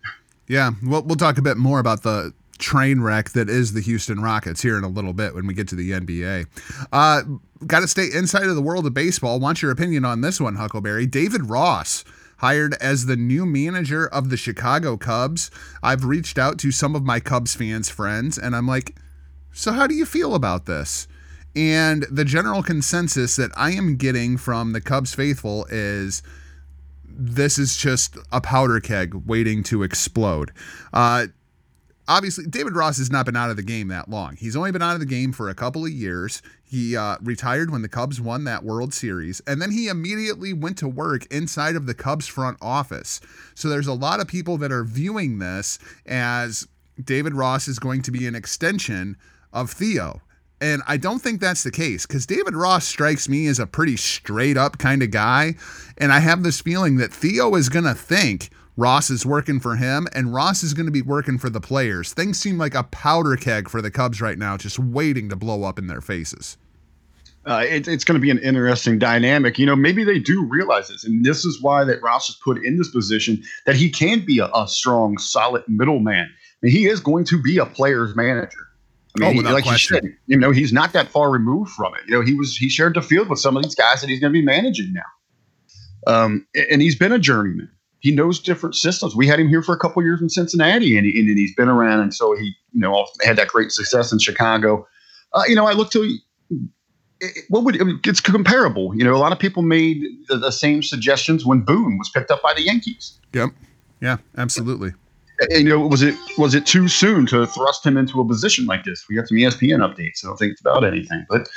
Yeah, 0.48 0.72
we'll, 0.82 1.02
we'll 1.02 1.16
talk 1.16 1.38
a 1.38 1.42
bit 1.42 1.56
more 1.56 1.80
about 1.80 2.02
the 2.02 2.32
train 2.58 3.00
wreck 3.00 3.30
that 3.30 3.48
is 3.48 3.72
the 3.72 3.80
Houston 3.80 4.20
Rockets 4.20 4.62
here 4.62 4.78
in 4.78 4.84
a 4.84 4.88
little 4.88 5.12
bit 5.12 5.34
when 5.34 5.46
we 5.46 5.54
get 5.54 5.68
to 5.68 5.74
the 5.74 5.90
NBA. 5.90 6.46
Uh, 6.92 7.22
Got 7.66 7.80
to 7.80 7.88
stay 7.88 8.08
inside 8.12 8.46
of 8.46 8.56
the 8.56 8.62
world 8.62 8.86
of 8.86 8.94
baseball. 8.94 9.38
Want 9.38 9.62
your 9.62 9.70
opinion 9.70 10.04
on 10.04 10.20
this 10.20 10.40
one, 10.40 10.56
Huckleberry? 10.56 11.06
David 11.06 11.48
Ross 11.48 12.04
hired 12.42 12.74
as 12.74 13.06
the 13.06 13.16
new 13.16 13.46
manager 13.46 14.06
of 14.06 14.28
the 14.28 14.36
Chicago 14.36 14.96
Cubs. 14.96 15.50
I've 15.82 16.04
reached 16.04 16.38
out 16.38 16.58
to 16.58 16.72
some 16.72 16.96
of 16.96 17.04
my 17.04 17.20
Cubs 17.20 17.54
fans 17.54 17.88
friends 17.88 18.36
and 18.36 18.54
I'm 18.54 18.66
like, 18.66 18.96
"So 19.52 19.72
how 19.72 19.86
do 19.86 19.94
you 19.94 20.04
feel 20.04 20.34
about 20.34 20.66
this?" 20.66 21.06
And 21.54 22.04
the 22.10 22.24
general 22.24 22.62
consensus 22.62 23.36
that 23.36 23.52
I 23.56 23.72
am 23.72 23.96
getting 23.96 24.36
from 24.36 24.72
the 24.72 24.80
Cubs 24.80 25.14
faithful 25.14 25.66
is 25.70 26.22
this 27.04 27.58
is 27.58 27.76
just 27.76 28.16
a 28.32 28.40
powder 28.40 28.80
keg 28.80 29.14
waiting 29.26 29.62
to 29.64 29.82
explode. 29.82 30.50
Uh, 30.92 31.26
obviously, 32.12 32.46
David 32.46 32.76
Ross 32.76 32.98
has 32.98 33.10
not 33.10 33.26
been 33.26 33.36
out 33.36 33.50
of 33.50 33.56
the 33.56 33.62
game 33.62 33.88
that 33.88 34.08
long. 34.08 34.36
He's 34.36 34.54
only 34.54 34.70
been 34.70 34.82
out 34.82 34.94
of 34.94 35.00
the 35.00 35.06
game 35.06 35.32
for 35.32 35.48
a 35.48 35.54
couple 35.54 35.84
of 35.84 35.90
years. 35.90 36.42
He 36.62 36.96
uh, 36.96 37.16
retired 37.22 37.70
when 37.70 37.82
the 37.82 37.88
Cubs 37.88 38.20
won 38.20 38.44
that 38.44 38.64
World 38.64 38.92
Series, 38.92 39.40
and 39.46 39.60
then 39.60 39.70
he 39.70 39.88
immediately 39.88 40.52
went 40.52 40.78
to 40.78 40.88
work 40.88 41.26
inside 41.26 41.74
of 41.74 41.86
the 41.86 41.94
Cubs 41.94 42.26
front 42.26 42.58
office. 42.60 43.20
So 43.54 43.68
there's 43.68 43.86
a 43.86 43.94
lot 43.94 44.20
of 44.20 44.28
people 44.28 44.58
that 44.58 44.70
are 44.70 44.84
viewing 44.84 45.38
this 45.38 45.78
as 46.06 46.68
David 47.02 47.34
Ross 47.34 47.68
is 47.68 47.78
going 47.78 48.02
to 48.02 48.10
be 48.10 48.26
an 48.26 48.34
extension 48.34 49.16
of 49.52 49.70
Theo. 49.70 50.20
And 50.60 50.82
I 50.86 50.96
don't 50.96 51.18
think 51.18 51.40
that's 51.40 51.64
the 51.64 51.72
case 51.72 52.06
because 52.06 52.24
David 52.24 52.54
Ross 52.54 52.86
strikes 52.86 53.28
me 53.28 53.48
as 53.48 53.58
a 53.58 53.66
pretty 53.66 53.96
straight 53.96 54.56
up 54.56 54.78
kind 54.78 55.02
of 55.02 55.10
guy. 55.10 55.56
And 55.98 56.12
I 56.12 56.20
have 56.20 56.44
this 56.44 56.60
feeling 56.60 56.98
that 56.98 57.12
Theo 57.12 57.56
is 57.56 57.68
going 57.68 57.84
to 57.84 57.94
think 57.94 58.50
Ross 58.76 59.10
is 59.10 59.26
working 59.26 59.60
for 59.60 59.76
him 59.76 60.06
and 60.14 60.32
Ross 60.32 60.62
is 60.62 60.72
going 60.72 60.86
to 60.86 60.92
be 60.92 61.02
working 61.02 61.38
for 61.38 61.50
the 61.50 61.60
players. 61.60 62.12
Things 62.14 62.38
seem 62.38 62.56
like 62.58 62.74
a 62.74 62.84
powder 62.84 63.36
keg 63.36 63.68
for 63.68 63.82
the 63.82 63.90
Cubs 63.90 64.20
right 64.20 64.38
now, 64.38 64.56
just 64.56 64.78
waiting 64.78 65.28
to 65.28 65.36
blow 65.36 65.64
up 65.64 65.78
in 65.78 65.88
their 65.88 66.00
faces. 66.00 66.56
Uh, 67.44 67.64
it, 67.68 67.88
it's 67.88 68.04
going 68.04 68.14
to 68.14 68.20
be 68.20 68.30
an 68.30 68.38
interesting 68.38 68.98
dynamic. 68.98 69.58
You 69.58 69.66
know, 69.66 69.74
maybe 69.74 70.04
they 70.04 70.20
do 70.20 70.46
realize 70.46 70.88
this, 70.88 71.04
and 71.04 71.24
this 71.24 71.44
is 71.44 71.60
why 71.60 71.82
that 71.84 72.00
Ross 72.00 72.28
is 72.28 72.36
put 72.36 72.64
in 72.64 72.78
this 72.78 72.90
position 72.90 73.42
that 73.66 73.74
he 73.74 73.90
can 73.90 74.24
be 74.24 74.38
a, 74.38 74.46
a 74.54 74.68
strong, 74.68 75.18
solid 75.18 75.64
middleman. 75.66 76.30
I 76.30 76.66
mean, 76.66 76.72
he 76.72 76.86
is 76.86 77.00
going 77.00 77.24
to 77.26 77.42
be 77.42 77.58
a 77.58 77.66
player's 77.66 78.14
manager. 78.14 78.68
I 79.16 79.20
mean, 79.20 79.28
oh, 79.28 79.32
he, 79.32 79.54
like 79.54 79.64
question. 79.64 79.96
you 79.96 80.02
said, 80.02 80.18
you 80.26 80.36
know, 80.36 80.52
he's 80.52 80.72
not 80.72 80.92
that 80.92 81.08
far 81.08 81.30
removed 81.30 81.72
from 81.72 81.94
it. 81.94 82.02
You 82.06 82.14
know, 82.14 82.24
he 82.24 82.34
was 82.34 82.56
he 82.56 82.68
shared 82.68 82.94
the 82.94 83.02
field 83.02 83.28
with 83.28 83.40
some 83.40 83.56
of 83.56 83.62
these 83.64 83.74
guys 83.74 84.00
that 84.00 84.08
he's 84.08 84.20
going 84.20 84.32
to 84.32 84.38
be 84.38 84.44
managing 84.44 84.92
now. 84.92 85.02
Um, 86.06 86.46
and 86.70 86.80
he's 86.80 86.96
been 86.96 87.12
a 87.12 87.18
journeyman. 87.18 87.70
He 88.02 88.12
knows 88.12 88.40
different 88.40 88.74
systems. 88.74 89.14
We 89.14 89.28
had 89.28 89.38
him 89.38 89.48
here 89.48 89.62
for 89.62 89.72
a 89.72 89.78
couple 89.78 90.02
years 90.02 90.20
in 90.20 90.28
Cincinnati, 90.28 90.96
and, 90.96 91.06
he, 91.06 91.18
and 91.18 91.38
he's 91.38 91.54
been 91.54 91.68
around, 91.68 92.00
and 92.00 92.12
so 92.12 92.36
he, 92.36 92.52
you 92.72 92.80
know, 92.80 93.06
had 93.22 93.36
that 93.36 93.46
great 93.48 93.70
success 93.70 94.12
in 94.12 94.18
Chicago. 94.18 94.86
Uh, 95.32 95.44
you 95.46 95.54
know, 95.54 95.66
I 95.66 95.72
look 95.72 95.92
to 95.92 96.18
what 97.48 97.62
would 97.62 97.80
it's 98.04 98.20
comparable. 98.20 98.92
You 98.96 99.04
know, 99.04 99.14
a 99.14 99.18
lot 99.18 99.30
of 99.30 99.38
people 99.38 99.62
made 99.62 100.02
the, 100.28 100.36
the, 100.36 100.50
same 100.50 100.82
suggestions 100.82 101.46
when 101.46 101.60
Boone 101.60 101.96
was 101.96 102.10
picked 102.10 102.32
up 102.32 102.42
by 102.42 102.52
the 102.54 102.62
Yankees. 102.62 103.18
Yep. 103.32 103.50
Yeah, 104.00 104.16
absolutely. 104.36 104.92
You 105.50 105.64
know, 105.64 105.86
was 105.86 106.02
it 106.02 106.16
was 106.38 106.56
it 106.56 106.66
too 106.66 106.88
soon 106.88 107.26
to 107.26 107.46
thrust 107.46 107.86
him 107.86 107.96
into 107.96 108.20
a 108.20 108.26
position 108.26 108.66
like 108.66 108.82
this? 108.82 109.04
We 109.08 109.14
got 109.14 109.28
some 109.28 109.38
ESPN 109.38 109.78
updates. 109.78 110.24
I 110.24 110.28
don't 110.28 110.36
think 110.36 110.52
it's 110.52 110.60
about 110.60 110.84
anything, 110.84 111.24
but 111.28 111.48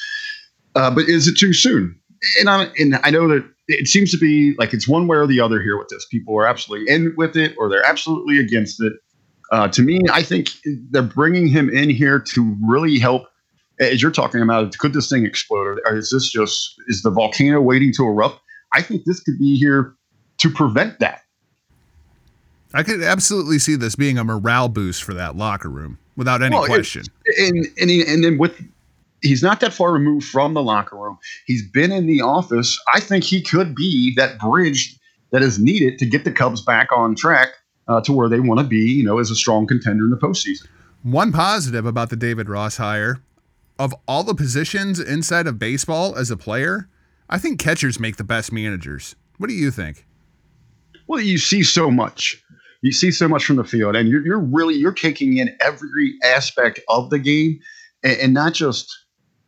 uh, 0.76 0.92
but 0.92 1.10
is 1.10 1.28
it 1.28 1.38
too 1.38 1.54
soon? 1.54 2.00
And 2.40 2.50
I 2.50 2.70
and 2.78 3.00
I 3.04 3.10
know 3.10 3.28
that 3.28 3.44
it 3.68 3.88
seems 3.88 4.12
to 4.12 4.18
be 4.18 4.54
like 4.58 4.74
it's 4.74 4.88
one 4.88 5.08
way 5.08 5.18
or 5.18 5.28
the 5.28 5.40
other 5.40 5.62
here 5.62 5.78
with 5.78 5.88
this. 5.90 6.06
People 6.06 6.38
are 6.38 6.48
absolutely 6.48 6.94
in 6.94 7.14
with 7.18 7.36
it, 7.36 7.56
or 7.58 7.70
they're 7.70 7.86
absolutely 7.86 8.40
against 8.40 8.82
it. 8.82 8.94
Uh, 9.52 9.68
to 9.68 9.82
me, 9.82 10.02
I 10.12 10.24
think 10.24 10.50
they're 10.90 11.04
bringing 11.04 11.48
him 11.48 11.70
in 11.70 11.90
here 11.90 12.20
to 12.20 12.56
really 12.62 12.98
help 12.98 13.28
as 13.80 14.02
you're 14.02 14.12
talking 14.12 14.42
about, 14.42 14.78
could 14.78 14.94
this 14.94 15.10
thing 15.10 15.26
explode, 15.26 15.80
or 15.86 15.98
is 15.98 16.10
this 16.10 16.30
just 16.30 16.76
is 16.88 17.02
the 17.02 17.10
volcano 17.10 17.62
waiting 17.62 17.92
to 17.94 18.04
erupt? 18.04 18.40
I 18.74 18.82
think 18.82 19.04
this 19.06 19.20
could 19.20 19.38
be 19.38 19.58
here 19.58 19.96
to 20.38 20.50
prevent 20.50 21.00
that. 21.00 21.22
I 22.74 22.84
could 22.84 23.02
absolutely 23.02 23.60
see 23.60 23.76
this 23.76 23.96
being 23.96 24.18
a 24.18 24.24
morale 24.24 24.70
boost 24.70 25.04
for 25.04 25.14
that 25.14 25.36
locker 25.36 25.70
room 25.70 25.98
without 26.18 26.42
any 26.42 26.56
well, 26.56 26.66
question. 26.66 27.04
And 27.38 27.66
and 27.80 27.90
and 27.90 28.24
then 28.24 28.38
with 28.38 28.62
he's 29.26 29.44
not 29.44 29.60
that 29.60 29.74
far 29.74 29.92
removed 29.92 30.28
from 30.28 30.54
the 30.54 30.64
locker 30.64 30.96
room. 30.96 31.18
He's 31.46 31.68
been 31.70 31.92
in 31.92 32.08
the 32.08 32.22
office. 32.22 32.80
I 32.94 33.00
think 33.00 33.24
he 33.24 33.42
could 33.42 33.76
be 33.76 34.14
that 34.16 34.40
bridge 34.40 34.98
that 35.32 35.42
is 35.42 35.60
needed 35.60 36.00
to 36.00 36.06
get 36.06 36.24
the 36.24 36.32
Cubs 36.32 36.62
back 36.62 36.92
on 36.92 37.16
track 37.16 37.50
uh, 37.88 38.02
to 38.02 38.14
where 38.14 38.30
they 38.30 38.40
want 38.40 38.60
to 38.60 38.66
be. 38.66 38.78
You 38.78 39.04
know, 39.04 39.20
as 39.20 39.32
a 39.32 39.36
strong 39.36 39.68
contender 39.68 40.06
in 40.06 40.12
the 40.12 40.18
postseason. 40.18 40.68
One 41.04 41.32
positive 41.32 41.86
about 41.86 42.10
the 42.10 42.16
David 42.16 42.50
Ross 42.50 42.78
hire 42.78 43.20
of 43.78 43.94
all 44.08 44.24
the 44.24 44.36
positions 44.36 45.00
inside 45.00 45.48
of 45.48 45.60
baseball 45.60 46.16
as 46.16 46.32
a 46.32 46.38
player, 46.38 46.88
I 47.30 47.38
think 47.38 47.60
catchers 47.60 48.00
make 48.00 48.18
the 48.18 48.24
best 48.24 48.52
managers. 48.52 49.16
What 49.38 49.48
do 49.48 49.54
you 49.54 49.72
think? 49.72 50.06
Well, 51.08 51.20
you 51.20 51.38
see 51.38 51.64
so 51.64 51.92
much. 51.92 52.42
You 52.82 52.92
see 52.92 53.12
so 53.12 53.28
much 53.28 53.46
from 53.46 53.58
the 53.58 53.64
field, 53.64 53.96
and 53.96 54.10
you're, 54.10 54.26
you're 54.26 54.40
really 54.40 54.76
you're 54.76 54.94
taking 54.94 55.38
in 55.38 55.56
every 55.60 56.16
aspect 56.24 56.80
of 56.88 57.10
the 57.10 57.20
game, 57.20 57.60
and, 58.04 58.18
and 58.20 58.34
not 58.34 58.54
just 58.54 58.96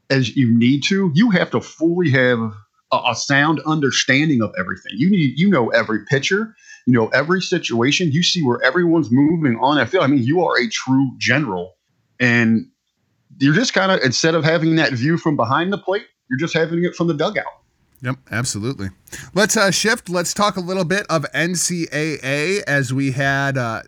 as 0.09 0.35
you 0.35 0.57
need 0.57 0.83
to. 0.87 1.11
You 1.13 1.29
have 1.31 1.51
to 1.51 1.61
fully 1.61 2.09
have 2.11 2.39
a, 2.91 2.97
a 3.09 3.15
sound 3.15 3.61
understanding 3.65 4.41
of 4.41 4.53
everything. 4.59 4.93
You 4.95 5.09
need 5.09 5.39
you 5.39 5.49
know 5.49 5.69
every 5.69 6.05
pitcher, 6.05 6.55
you 6.85 6.93
know 6.93 7.07
every 7.09 7.41
situation. 7.41 8.11
You 8.11 8.23
see 8.23 8.43
where 8.43 8.61
everyone's 8.63 9.09
moving 9.11 9.57
on 9.59 9.77
that 9.77 9.89
field. 9.89 10.03
I 10.03 10.07
mean, 10.07 10.23
you 10.23 10.43
are 10.43 10.57
a 10.59 10.69
true 10.69 11.11
general, 11.17 11.75
and 12.19 12.67
you're 13.39 13.53
just 13.53 13.73
kind 13.73 13.91
of 13.91 13.99
instead 14.01 14.35
of 14.35 14.43
having 14.43 14.75
that 14.75 14.93
view 14.93 15.17
from 15.17 15.35
behind 15.35 15.71
the 15.71 15.77
plate, 15.77 16.05
you're 16.29 16.39
just 16.39 16.53
having 16.53 16.83
it 16.83 16.95
from 16.95 17.07
the 17.07 17.13
dugout. 17.13 17.45
Yep, 18.01 18.17
absolutely. 18.29 18.89
Let's 19.33 19.57
uh, 19.57 19.71
shift. 19.71 20.07
Let's 20.07 20.33
talk 20.33 20.55
a 20.55 20.59
little 20.59 20.85
bit 20.85 21.07
of 21.09 21.25
NCAA 21.33 22.61
as 22.67 22.93
we 22.93 23.11
had. 23.11 23.57
Uh, 23.57 23.81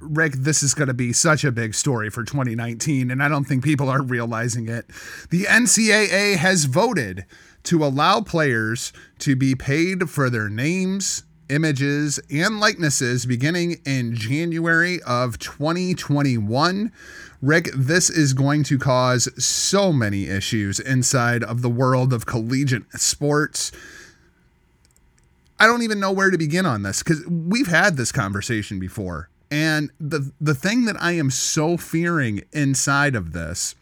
Rick, 0.00 0.32
this 0.34 0.62
is 0.62 0.74
going 0.74 0.88
to 0.88 0.94
be 0.94 1.12
such 1.12 1.44
a 1.44 1.52
big 1.52 1.74
story 1.74 2.10
for 2.10 2.24
2019, 2.24 3.10
and 3.10 3.22
I 3.22 3.28
don't 3.28 3.44
think 3.44 3.62
people 3.62 3.88
are 3.88 4.02
realizing 4.02 4.68
it. 4.68 4.86
The 5.30 5.44
NCAA 5.44 6.36
has 6.36 6.64
voted 6.64 7.26
to 7.64 7.84
allow 7.84 8.20
players 8.20 8.92
to 9.18 9.36
be 9.36 9.54
paid 9.54 10.08
for 10.08 10.30
their 10.30 10.48
names, 10.48 11.24
images, 11.50 12.18
and 12.30 12.60
likenesses 12.60 13.26
beginning 13.26 13.80
in 13.84 14.14
January 14.14 15.00
of 15.02 15.38
2021. 15.38 16.92
Rick, 17.42 17.70
this 17.74 18.10
is 18.10 18.32
going 18.32 18.62
to 18.64 18.78
cause 18.78 19.28
so 19.42 19.92
many 19.92 20.28
issues 20.28 20.78
inside 20.78 21.42
of 21.42 21.62
the 21.62 21.70
world 21.70 22.12
of 22.12 22.26
collegiate 22.26 22.90
sports. 22.92 23.72
I 25.58 25.66
don't 25.66 25.82
even 25.82 26.00
know 26.00 26.12
where 26.12 26.30
to 26.30 26.38
begin 26.38 26.64
on 26.64 26.82
this 26.82 27.02
because 27.02 27.26
we've 27.26 27.66
had 27.66 27.96
this 27.98 28.12
conversation 28.12 28.78
before. 28.78 29.28
And 29.50 29.90
the 29.98 30.32
the 30.40 30.54
thing 30.54 30.84
that 30.84 30.96
I 31.00 31.12
am 31.12 31.30
so 31.30 31.76
fearing 31.76 32.42
inside 32.52 33.14
of 33.14 33.32
this, 33.32 33.74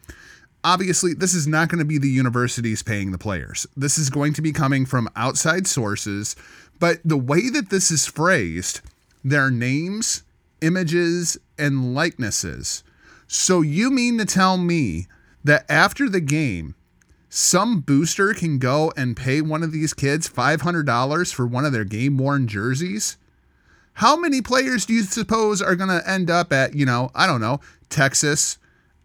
obviously, 0.63 1.13
this 1.13 1.33
is 1.33 1.47
not 1.47 1.69
going 1.69 1.79
to 1.79 1.85
be 1.85 1.97
the 1.97 2.09
universities 2.09 2.81
paying 2.81 3.11
the 3.11 3.17
players. 3.17 3.67
This 3.77 3.97
is 3.97 4.09
going 4.09 4.33
to 4.33 4.41
be 4.41 4.51
coming 4.51 4.85
from 4.85 5.09
outside 5.15 5.67
sources. 5.67 6.35
But 6.79 6.99
the 7.03 7.17
way 7.17 7.49
that 7.49 7.69
this 7.69 7.91
is 7.91 8.05
phrased, 8.05 8.81
their 9.23 9.51
names, 9.51 10.23
images, 10.61 11.37
and 11.57 11.93
likenesses 11.93 12.83
so 13.31 13.61
you 13.61 13.91
mean 13.91 14.17
to 14.17 14.25
tell 14.25 14.57
me 14.57 15.05
that 15.43 15.63
after 15.69 16.09
the 16.09 16.19
game, 16.19 16.73
some 17.29 17.79
booster 17.79 18.33
can 18.33 18.57
go 18.57 18.91
and 18.97 19.15
pay 19.15 19.39
one 19.39 19.61
of 19.61 19.71
these 19.71 19.93
kids 19.93 20.27
$500 20.27 21.31
for 21.31 21.45
one 21.45 21.63
of 21.63 21.71
their 21.71 21.83
game 21.83 22.17
worn 22.17 22.47
jerseys? 22.47 23.17
How 23.99 24.15
many 24.15 24.41
players 24.41 24.85
do 24.85 24.93
you 24.93 25.03
suppose 25.03 25.61
are 25.61 25.75
going 25.75 25.89
to 25.89 26.09
end 26.09 26.29
up 26.29 26.53
at, 26.53 26.73
you 26.73 26.85
know, 26.85 27.11
I 27.13 27.27
don't 27.27 27.41
know, 27.41 27.59
Texas, 27.89 28.57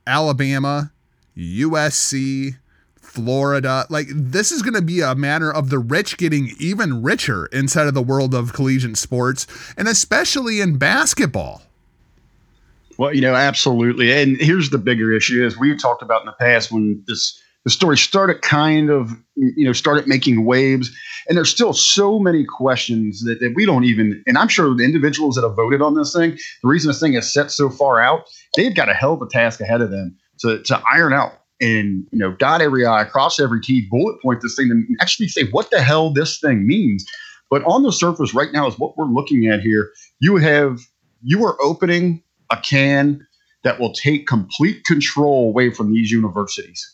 Alabama, 0.07 0.93
USC, 1.37 2.59
Florida? 3.01 3.87
Like, 3.91 4.07
this 4.09 4.53
is 4.53 4.63
going 4.63 4.75
to 4.75 4.83
be 4.83 5.01
a 5.01 5.17
matter 5.17 5.53
of 5.53 5.69
the 5.69 5.81
rich 5.81 6.17
getting 6.17 6.53
even 6.61 7.03
richer 7.03 7.47
inside 7.47 7.89
of 7.89 7.95
the 7.95 8.03
world 8.03 8.37
of 8.37 8.53
collegiate 8.53 8.97
sports, 8.97 9.49
and 9.77 9.89
especially 9.89 10.61
in 10.61 10.79
basketball. 10.79 11.63
Well, 12.97 13.13
you 13.13 13.21
know, 13.21 13.35
absolutely. 13.35 14.13
And 14.13 14.37
here's 14.37 14.71
the 14.71 14.79
bigger 14.79 15.13
issue 15.13 15.45
as 15.45 15.59
we've 15.59 15.83
talked 15.83 16.03
about 16.03 16.21
in 16.23 16.27
the 16.27 16.37
past 16.39 16.71
when 16.71 17.03
this 17.09 17.43
the 17.64 17.71
story 17.71 17.97
started 17.97 18.42
kind 18.42 18.90
of 18.90 19.11
you 19.37 19.64
know 19.64 19.73
started 19.73 20.06
making 20.06 20.44
waves 20.44 20.94
and 21.28 21.37
there's 21.37 21.50
still 21.50 21.73
so 21.73 22.18
many 22.18 22.44
questions 22.44 23.25
that, 23.25 23.40
that 23.40 23.52
we 23.54 23.66
don't 23.66 23.85
even 23.85 24.23
and 24.26 24.38
i'm 24.38 24.49
sure 24.49 24.75
the 24.75 24.85
individuals 24.85 25.35
that 25.35 25.42
have 25.42 25.56
voted 25.56 25.83
on 25.83 25.94
this 25.94 26.12
thing 26.12 26.30
the 26.62 26.68
reason 26.68 26.88
this 26.88 27.00
thing 27.00 27.14
is 27.14 27.33
set 27.33 27.50
so 27.50 27.68
far 27.68 28.00
out 28.00 28.25
they've 28.56 28.75
got 28.75 28.88
a 28.88 28.94
hell 28.94 29.14
of 29.14 29.23
a 29.23 29.28
task 29.28 29.61
ahead 29.61 29.80
of 29.80 29.90
them 29.90 30.16
to, 30.38 30.62
to 30.62 30.80
iron 30.92 31.12
out 31.12 31.33
and 31.61 32.06
you 32.12 32.18
know 32.18 32.33
dot 32.33 32.61
every 32.61 32.87
i 32.87 33.04
cross 33.04 33.40
every 33.40 33.61
t 33.61 33.87
bullet 33.90 34.21
point 34.23 34.40
this 34.40 34.56
thing 34.56 34.71
and 34.71 34.87
actually 35.00 35.28
say 35.28 35.44
what 35.50 35.71
the 35.71 35.83
hell 35.83 36.12
this 36.12 36.38
thing 36.38 36.66
means 36.66 37.04
but 37.50 37.62
on 37.64 37.83
the 37.83 37.92
surface 37.92 38.35
right 38.35 38.52
now 38.52 38.66
is 38.66 38.78
what 38.78 38.97
we're 38.97 39.04
looking 39.06 39.47
at 39.47 39.61
here 39.61 39.90
you 40.21 40.37
have 40.37 40.80
you 41.23 41.44
are 41.44 41.56
opening 41.62 42.23
a 42.50 42.56
can 42.56 43.26
that 43.64 43.80
will 43.80 43.92
take 43.92 44.26
complete 44.26 44.85
control 44.85 45.49
away 45.49 45.71
from 45.71 45.92
these 45.92 46.11
universities. 46.11 46.94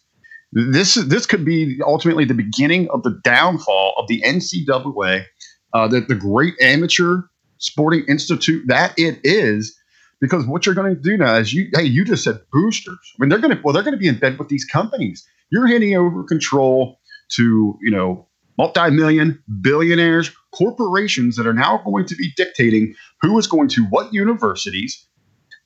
This 0.53 0.95
this 0.95 1.27
could 1.27 1.45
be 1.45 1.79
ultimately 1.85 2.25
the 2.25 2.35
beginning 2.35 2.89
of 2.91 3.03
the 3.03 3.21
downfall 3.23 3.95
of 3.97 4.09
the 4.09 4.21
NCAA, 4.23 5.25
uh, 5.73 5.89
the, 5.89 6.01
the 6.01 6.17
great 6.17 6.55
amateur 6.61 7.23
sporting 7.59 8.05
institute 8.09 8.65
that 8.67 8.95
it 8.99 9.21
is. 9.23 9.77
Because 10.21 10.45
what 10.47 10.67
you're 10.67 10.75
going 10.75 10.95
to 10.95 11.01
do 11.01 11.17
now 11.17 11.37
is 11.37 11.55
you 11.55 11.69
hey 11.75 11.85
you 11.85 12.05
just 12.05 12.25
said 12.25 12.41
boosters. 12.53 12.99
I 12.99 13.23
mean 13.23 13.29
they're 13.29 13.39
going 13.39 13.57
to 13.57 13.63
well 13.63 13.73
they're 13.73 13.85
going 13.85 13.95
to 13.95 13.99
be 13.99 14.09
in 14.09 14.19
bed 14.19 14.39
with 14.39 14.49
these 14.49 14.65
companies. 14.65 15.25
You're 15.51 15.67
handing 15.67 15.95
over 15.97 16.25
control 16.25 16.99
to 17.37 17.79
you 17.81 17.91
know 17.91 18.27
multi-million 18.59 19.43
billionaires 19.63 20.31
corporations 20.53 21.37
that 21.37 21.47
are 21.47 21.55
now 21.55 21.81
going 21.85 22.05
to 22.07 22.17
be 22.17 22.31
dictating 22.37 22.95
who 23.23 23.39
is 23.39 23.47
going 23.47 23.69
to 23.69 23.85
what 23.85 24.13
universities 24.13 25.07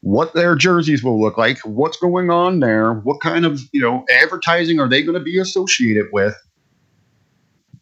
what 0.05 0.35
their 0.35 0.55
jerseys 0.55 1.03
will 1.03 1.19
look 1.19 1.39
like, 1.39 1.59
what's 1.61 1.97
going 1.97 2.29
on 2.29 2.61
there, 2.61 2.93
what 2.93 3.23
kind 3.23 3.47
of 3.47 3.63
you 3.73 3.81
know 3.81 4.05
advertising 4.23 4.79
are 4.79 4.87
they 4.87 5.03
going 5.03 5.19
to 5.19 5.25
be 5.25 5.39
associated 5.39 6.07
with. 6.13 6.37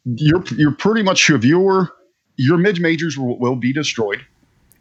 You're 0.05 0.43
you're 0.55 0.71
pretty 0.71 1.03
much 1.03 1.29
if 1.29 1.43
your 1.43 1.91
your 2.37 2.57
mid 2.57 2.79
majors 2.79 3.17
will, 3.17 3.37
will 3.39 3.57
be 3.57 3.73
destroyed. 3.73 4.25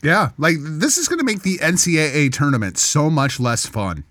Yeah, 0.05 0.31
like 0.39 0.55
this 0.61 0.97
is 0.97 1.09
going 1.09 1.19
to 1.19 1.25
make 1.25 1.43
the 1.43 1.59
NCAA 1.59 2.33
tournament 2.33 2.79
so 2.79 3.11
much 3.11 3.41
less 3.41 3.67
fun 3.67 4.05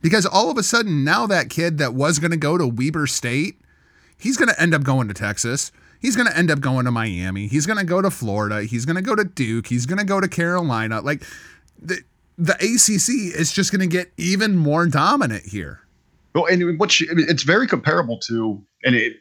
because 0.00 0.24
all 0.24 0.50
of 0.50 0.56
a 0.56 0.62
sudden 0.62 1.04
now 1.04 1.26
that 1.26 1.50
kid 1.50 1.76
that 1.78 1.92
was 1.92 2.18
going 2.18 2.30
to 2.30 2.36
go 2.38 2.56
to 2.56 2.66
Weber 2.66 3.06
State, 3.06 3.60
he's 4.16 4.38
going 4.38 4.48
to 4.48 4.58
end 4.58 4.72
up 4.72 4.84
going 4.84 5.06
to 5.08 5.14
Texas. 5.14 5.70
He's 6.00 6.16
going 6.16 6.28
to 6.28 6.36
end 6.36 6.50
up 6.50 6.60
going 6.60 6.86
to 6.86 6.90
Miami. 6.90 7.46
He's 7.46 7.66
going 7.66 7.78
to 7.78 7.84
go 7.84 8.00
to 8.00 8.10
Florida. 8.10 8.64
He's 8.64 8.86
going 8.86 8.96
to 8.96 9.02
go 9.02 9.14
to 9.14 9.24
Duke. 9.24 9.66
He's 9.66 9.84
going 9.84 9.98
to 9.98 10.04
go 10.04 10.18
to 10.18 10.28
Carolina. 10.28 11.02
Like 11.02 11.22
the 11.78 12.02
the 12.36 12.54
ACC 12.54 13.36
is 13.38 13.52
just 13.52 13.70
going 13.70 13.80
to 13.80 13.86
get 13.86 14.12
even 14.16 14.56
more 14.56 14.86
dominant 14.86 15.44
here. 15.44 15.80
Well, 16.34 16.46
and 16.46 16.78
what 16.78 17.00
I 17.08 17.14
mean, 17.14 17.26
it's 17.28 17.44
very 17.44 17.66
comparable 17.66 18.18
to, 18.26 18.64
and 18.84 18.96
it, 18.96 19.16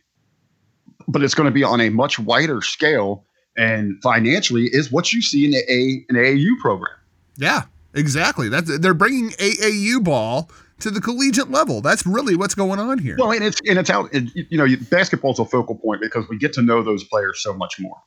but 1.08 1.24
it's 1.24 1.36
going 1.36 1.46
to 1.46 1.52
be 1.52 1.64
on 1.64 1.80
a 1.80 1.90
much 1.90 2.18
wider 2.18 2.62
scale 2.62 3.26
and 3.56 4.02
financially 4.02 4.64
is 4.64 4.92
what 4.92 5.14
you 5.14 5.22
see 5.22 5.46
in 5.46 5.52
the 5.52 5.64
A 5.72 6.06
an 6.10 6.16
AAU 6.16 6.58
program. 6.60 6.96
Yeah, 7.38 7.64
exactly. 7.94 8.50
That's 8.50 8.80
they're 8.80 8.96
bringing 8.96 9.30
AAU 9.32 10.04
ball 10.04 10.50
to 10.80 10.90
the 10.90 11.02
collegiate 11.02 11.52
level. 11.52 11.82
That's 11.82 12.06
really 12.06 12.36
what's 12.36 12.56
going 12.56 12.80
on 12.80 12.98
here. 12.98 13.16
Well, 13.20 13.32
and 13.32 13.44
it's 13.44 13.60
and 13.68 13.78
it's 13.78 13.90
out. 13.90 14.12
You 14.14 14.58
know, 14.58 14.68
basketball's 14.90 15.40
a 15.40 15.46
focal 15.46 15.76
point 15.76 16.02
because 16.02 16.28
we 16.30 16.38
get 16.38 16.54
to 16.54 16.62
know 16.62 16.82
those 16.82 17.04
players 17.04 17.42
so 17.42 17.54
much 17.54 17.80
more. 17.80 17.98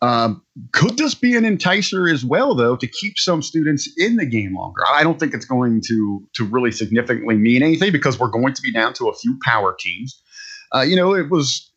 Um, 0.00 0.42
could 0.72 0.96
this 0.96 1.14
be 1.14 1.34
an 1.36 1.44
enticer 1.44 2.12
as 2.12 2.24
well, 2.24 2.54
though, 2.54 2.76
to 2.76 2.86
keep 2.86 3.18
some 3.18 3.42
students 3.42 3.88
in 3.96 4.16
the 4.16 4.26
game 4.26 4.54
longer? 4.54 4.82
I 4.86 5.02
don't 5.02 5.18
think 5.18 5.34
it's 5.34 5.44
going 5.44 5.82
to 5.88 6.26
to 6.34 6.44
really 6.44 6.72
significantly 6.72 7.36
mean 7.36 7.62
anything 7.62 7.92
because 7.92 8.18
we're 8.18 8.28
going 8.28 8.54
to 8.54 8.62
be 8.62 8.72
down 8.72 8.92
to 8.94 9.08
a 9.08 9.14
few 9.14 9.38
power 9.44 9.76
teams. 9.78 10.22
Uh, 10.74 10.82
you 10.82 10.96
know, 10.96 11.14
it 11.14 11.30
was 11.30 11.70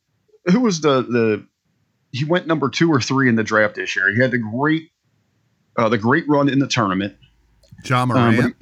who 0.46 0.60
was 0.60 0.82
the 0.82 1.02
the 1.02 1.46
he 2.12 2.26
went 2.26 2.46
number 2.48 2.70
two 2.70 2.92
or 2.92 3.02
three 3.02 3.30
in 3.30 3.36
the 3.36 3.44
draft 3.44 3.76
this 3.76 3.96
year. 3.96 4.14
He 4.14 4.22
had 4.22 4.32
the 4.32 4.38
great 4.38 4.90
uh, 5.78 5.90
the 5.90 5.98
great 5.98 6.28
run 6.28 6.50
in 6.50 6.60
the 6.60 6.68
tournament. 6.68 7.16
Ja 7.86 8.06
Morant. 8.06 8.40
Um, 8.40 8.56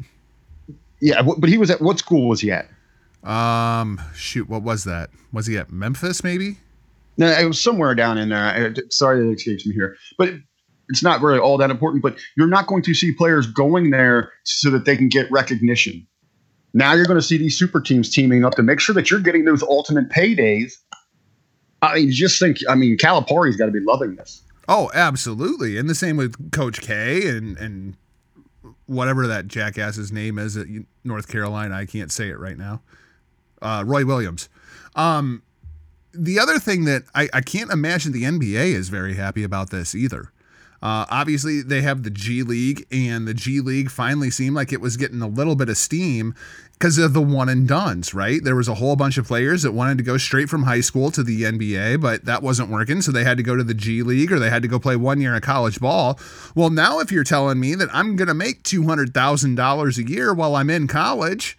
but, 0.68 0.76
yeah, 1.02 1.22
but 1.22 1.50
he 1.50 1.58
was 1.58 1.70
at 1.70 1.82
what 1.82 2.00
school 2.00 2.30
was 2.30 2.42
he 2.42 2.52
at? 2.52 2.70
Um, 3.24 4.02
shoot, 4.16 4.48
what 4.48 4.64
was 4.64 4.86
that? 4.86 5.10
Was 5.34 5.48
he 5.48 5.58
at 5.58 5.72
Memphis? 5.72 6.24
Maybe. 6.24 6.58
No, 7.20 7.28
it 7.28 7.46
was 7.46 7.60
somewhere 7.60 7.94
down 7.96 8.18
in 8.18 8.30
there. 8.30 8.74
Sorry 8.92 9.22
that 9.22 9.30
it 9.30 9.34
escapes 9.36 9.66
me 9.66 9.74
here, 9.74 9.98
but 10.18 10.34
it's 10.88 11.04
not 11.04 11.22
really 11.22 11.38
all 11.38 11.58
that 11.58 11.70
important. 11.70 12.02
But 12.02 12.18
you're 12.38 12.48
not 12.48 12.66
going 12.66 12.82
to 12.84 12.94
see 12.94 13.12
players 13.12 13.46
going 13.46 13.90
there 13.90 14.32
so 14.46 14.70
that 14.70 14.86
they 14.86 14.96
can 14.96 15.10
get 15.10 15.30
recognition. 15.30 16.08
Now 16.74 16.94
you're 16.94 17.06
going 17.06 17.20
to 17.20 17.26
see 17.26 17.38
these 17.38 17.60
super 17.60 17.82
teams 17.82 18.10
teaming 18.10 18.46
up 18.46 18.56
to 18.56 18.64
make 18.64 18.80
sure 18.80 18.96
that 18.96 19.12
you're 19.12 19.20
getting 19.20 19.44
those 19.44 19.62
ultimate 19.62 20.08
paydays. 20.10 20.76
I 21.82 21.96
mean, 21.96 22.12
just 22.12 22.40
think. 22.40 22.60
I 22.70 22.76
mean, 22.76 22.98
Calipari's 22.98 23.58
got 23.58 23.66
to 23.66 23.72
be 23.74 23.82
loving 23.82 24.16
this. 24.16 24.42
Oh, 24.70 24.90
absolutely, 24.94 25.78
and 25.78 25.90
the 25.90 25.96
same 25.96 26.16
with 26.16 26.52
Coach 26.52 26.80
K 26.80 27.28
and 27.28 27.58
and 27.58 27.98
whatever 28.86 29.28
that 29.28 29.48
jackass's 29.50 30.10
name 30.10 30.40
is 30.40 30.56
at 30.56 30.68
North 31.04 31.28
Carolina. 31.28 31.76
I 31.76 31.86
can't 31.86 32.14
say 32.14 32.30
it 32.30 32.40
right 32.40 32.58
now. 32.58 32.82
Uh, 33.62 33.84
Roy 33.86 34.06
Williams. 34.06 34.48
Um, 34.96 35.44
the 36.14 36.40
other 36.40 36.60
thing 36.60 36.86
that 36.86 37.04
I, 37.14 37.30
I 37.34 37.42
can't 37.42 37.72
imagine 37.72 38.12
the 38.12 38.24
NBA 38.24 38.74
is 38.74 38.90
very 38.90 39.16
happy 39.16 39.44
about 39.44 39.70
this 39.70 39.94
either. 39.94 40.32
Uh, 40.82 41.06
obviously, 41.10 41.62
they 41.62 41.82
have 41.82 42.04
the 42.04 42.10
G 42.10 42.42
League, 42.42 42.86
and 42.90 43.28
the 43.28 43.34
G 43.34 43.60
League 43.60 43.92
finally 43.92 44.30
seemed 44.30 44.56
like 44.56 44.72
it 44.72 44.80
was 44.80 44.96
getting 44.96 45.22
a 45.22 45.28
little 45.28 45.56
bit 45.56 45.68
of 45.68 45.78
steam 45.78 46.34
because 46.74 46.98
of 46.98 47.12
the 47.12 47.22
one 47.22 47.50
and 47.50 47.68
duns, 47.68 48.14
right? 48.14 48.42
There 48.42 48.56
was 48.56 48.70
a 48.70 48.76
whole 48.76 48.96
bunch 48.96 49.18
of 49.18 49.28
players 49.28 49.64
that 49.64 49.74
wanted 49.74 49.98
to 49.98 50.04
go 50.06 50.18
straight 50.18 50.48
from 50.48 50.64
high 50.64 50.80
school 50.80 51.12
to 51.12 51.22
the 51.22 51.42
NBA, 51.42 52.00
but 52.00 52.24
that 52.24 52.42
wasn't 52.42 52.70
working. 52.70 53.02
So 53.02 53.12
they 53.12 53.26
had 53.26 53.36
to 53.36 53.44
go 53.44 53.58
to 53.58 53.64
the 53.66 53.74
G 53.74 54.02
League 54.02 54.32
or 54.32 54.40
they 54.40 54.50
had 54.50 54.62
to 54.62 54.70
go 54.70 54.80
play 54.80 54.96
one 54.96 55.20
year 55.20 55.36
of 55.36 55.42
college 55.42 55.82
ball. 55.82 56.18
Well, 56.56 56.70
now 56.70 57.00
if 57.00 57.12
you're 57.12 57.26
telling 57.26 57.60
me 57.60 57.76
that 57.76 57.90
I'm 57.92 58.16
going 58.16 58.30
to 58.30 58.34
make 58.34 58.64
$200,000 58.64 59.98
a 59.98 60.10
year 60.10 60.34
while 60.34 60.56
I'm 60.56 60.70
in 60.70 60.88
college, 60.88 61.59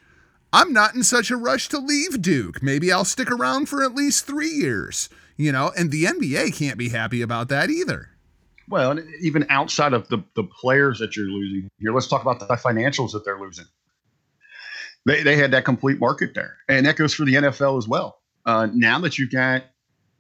I'm 0.53 0.73
not 0.73 0.95
in 0.95 1.05
such 1.05 1.31
a 1.31 1.37
rush 1.37 1.69
to 1.69 1.79
leave 1.79 2.21
Duke. 2.21 2.63
Maybe 2.63 2.91
I'll 2.91 3.05
stick 3.05 3.31
around 3.31 3.69
for 3.69 3.83
at 3.85 3.95
least 3.95 4.27
three 4.27 4.51
years, 4.51 5.09
you 5.37 5.53
know, 5.53 5.73
and 5.77 5.91
the 5.91 6.05
NBA 6.05 6.57
can't 6.57 6.79
be 6.79 6.89
happy 6.89 7.23
about 7.23 7.49
that 7.49 7.71
either. 7.71 8.11
Well, 8.69 8.99
even 9.21 9.47
outside 9.49 9.93
of 9.93 10.09
the, 10.09 10.23
the 10.35 10.45
players 10.45 10.99
that 10.99 11.17
you're 11.17 11.27
losing 11.27 11.69
here, 11.79 11.93
let's 11.93 12.09
talk 12.09 12.23
about 12.23 12.41
the 12.41 12.47
financials 12.47 13.13
that 13.13 13.25
they're 13.25 13.39
losing. 13.39 13.67
They, 15.07 15.23
they 15.23 15.37
had 15.37 15.51
that 15.53 15.65
complete 15.65 15.99
market 15.99 16.35
there, 16.35 16.57
and 16.69 16.85
that 16.87 16.97
goes 16.97 17.15
for 17.15 17.25
the 17.25 17.35
NFL 17.35 17.79
as 17.79 17.89
well. 17.89 18.19
Uh, 18.45 18.69
now 18.73 18.99
that 19.01 19.19
you've 19.19 19.31
got 19.31 19.65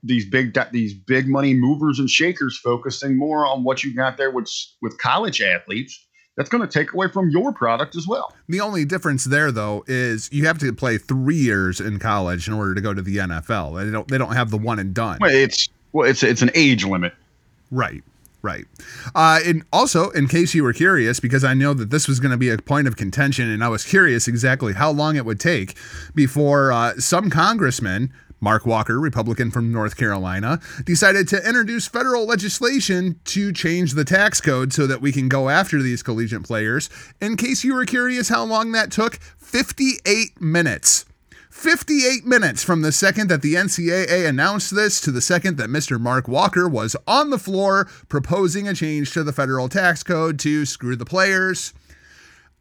these 0.02 0.28
big 0.28 0.56
these 0.72 0.94
big 0.94 1.28
money 1.28 1.54
movers 1.54 1.98
and 1.98 2.08
shakers 2.08 2.58
focusing 2.58 3.18
more 3.18 3.46
on 3.46 3.62
what 3.62 3.84
you 3.84 3.94
got 3.94 4.16
there 4.16 4.30
with 4.30 4.50
with 4.80 4.96
college 4.98 5.42
athletes, 5.42 6.06
that's 6.40 6.48
going 6.48 6.66
to 6.66 6.78
take 6.78 6.94
away 6.94 7.06
from 7.06 7.28
your 7.28 7.52
product 7.52 7.94
as 7.94 8.08
well. 8.08 8.34
The 8.48 8.62
only 8.62 8.86
difference 8.86 9.24
there, 9.24 9.52
though, 9.52 9.84
is 9.86 10.30
you 10.32 10.46
have 10.46 10.56
to 10.60 10.72
play 10.72 10.96
three 10.96 11.36
years 11.36 11.82
in 11.82 11.98
college 11.98 12.48
in 12.48 12.54
order 12.54 12.74
to 12.74 12.80
go 12.80 12.94
to 12.94 13.02
the 13.02 13.18
NFL. 13.18 13.84
They 13.84 13.90
don't. 13.90 14.08
They 14.08 14.16
don't 14.16 14.32
have 14.32 14.50
the 14.50 14.56
one 14.56 14.78
and 14.78 14.94
done. 14.94 15.18
Well, 15.20 15.30
it's 15.30 15.68
well, 15.92 16.08
it's 16.08 16.22
it's 16.22 16.40
an 16.40 16.50
age 16.54 16.86
limit. 16.86 17.12
Right. 17.70 18.02
Right. 18.40 18.64
Uh, 19.14 19.40
and 19.44 19.64
also, 19.70 20.08
in 20.10 20.28
case 20.28 20.54
you 20.54 20.64
were 20.64 20.72
curious, 20.72 21.20
because 21.20 21.44
I 21.44 21.52
know 21.52 21.74
that 21.74 21.90
this 21.90 22.08
was 22.08 22.20
going 22.20 22.30
to 22.30 22.38
be 22.38 22.48
a 22.48 22.56
point 22.56 22.88
of 22.88 22.96
contention, 22.96 23.50
and 23.50 23.62
I 23.62 23.68
was 23.68 23.84
curious 23.84 24.26
exactly 24.26 24.72
how 24.72 24.90
long 24.90 25.16
it 25.16 25.26
would 25.26 25.40
take 25.40 25.76
before 26.14 26.72
uh, 26.72 26.94
some 26.94 27.28
congressman 27.28 28.14
Mark 28.40 28.64
Walker, 28.64 28.98
Republican 28.98 29.50
from 29.50 29.70
North 29.70 29.96
Carolina, 29.96 30.60
decided 30.84 31.28
to 31.28 31.46
introduce 31.46 31.86
federal 31.86 32.26
legislation 32.26 33.20
to 33.24 33.52
change 33.52 33.92
the 33.92 34.04
tax 34.04 34.40
code 34.40 34.72
so 34.72 34.86
that 34.86 35.02
we 35.02 35.12
can 35.12 35.28
go 35.28 35.48
after 35.48 35.82
these 35.82 36.02
collegiate 36.02 36.44
players. 36.44 36.88
In 37.20 37.36
case 37.36 37.64
you 37.64 37.74
were 37.74 37.84
curious 37.84 38.28
how 38.28 38.44
long 38.44 38.72
that 38.72 38.90
took, 38.90 39.16
58 39.16 40.40
minutes. 40.40 41.04
58 41.50 42.24
minutes 42.24 42.64
from 42.64 42.80
the 42.80 42.92
second 42.92 43.28
that 43.28 43.42
the 43.42 43.54
NCAA 43.54 44.26
announced 44.26 44.74
this 44.74 45.00
to 45.02 45.10
the 45.10 45.20
second 45.20 45.58
that 45.58 45.68
Mr. 45.68 46.00
Mark 46.00 46.26
Walker 46.26 46.66
was 46.66 46.96
on 47.06 47.28
the 47.28 47.38
floor 47.38 47.86
proposing 48.08 48.66
a 48.66 48.72
change 48.72 49.12
to 49.12 49.22
the 49.22 49.32
federal 49.32 49.68
tax 49.68 50.02
code 50.02 50.38
to 50.38 50.64
screw 50.64 50.96
the 50.96 51.04
players. 51.04 51.74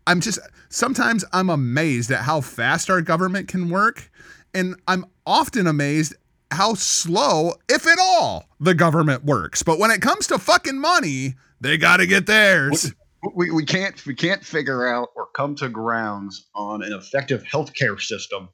I'm 0.06 0.20
just 0.20 0.40
sometimes 0.68 1.24
I'm 1.32 1.50
amazed 1.50 2.12
at 2.12 2.24
how 2.24 2.42
fast 2.42 2.90
our 2.90 3.02
government 3.02 3.48
can 3.48 3.70
work 3.70 4.12
and 4.54 4.76
I'm 4.88 5.06
often 5.26 5.68
amazed 5.68 6.16
how 6.52 6.74
slow, 6.74 7.54
if 7.68 7.86
at 7.88 8.00
all, 8.00 8.50
the 8.60 8.74
government 8.74 9.24
works. 9.24 9.64
But 9.64 9.80
when 9.80 9.92
it 9.92 10.02
comes 10.02 10.28
to 10.28 10.40
fucking 10.40 10.80
money, 10.80 11.36
they 11.62 11.78
got 11.78 11.98
to 11.98 12.08
get 12.08 12.26
theirs. 12.26 12.94
We, 13.36 13.52
we 13.52 13.66
can't 13.66 14.04
we 14.06 14.16
can't 14.16 14.44
figure 14.44 14.88
out 14.88 15.10
or 15.16 15.28
come 15.36 15.56
to 15.56 15.68
grounds 15.68 16.48
on 16.56 16.82
an 16.82 16.94
effective 16.94 17.44
healthcare 17.44 18.00
system. 18.00 18.50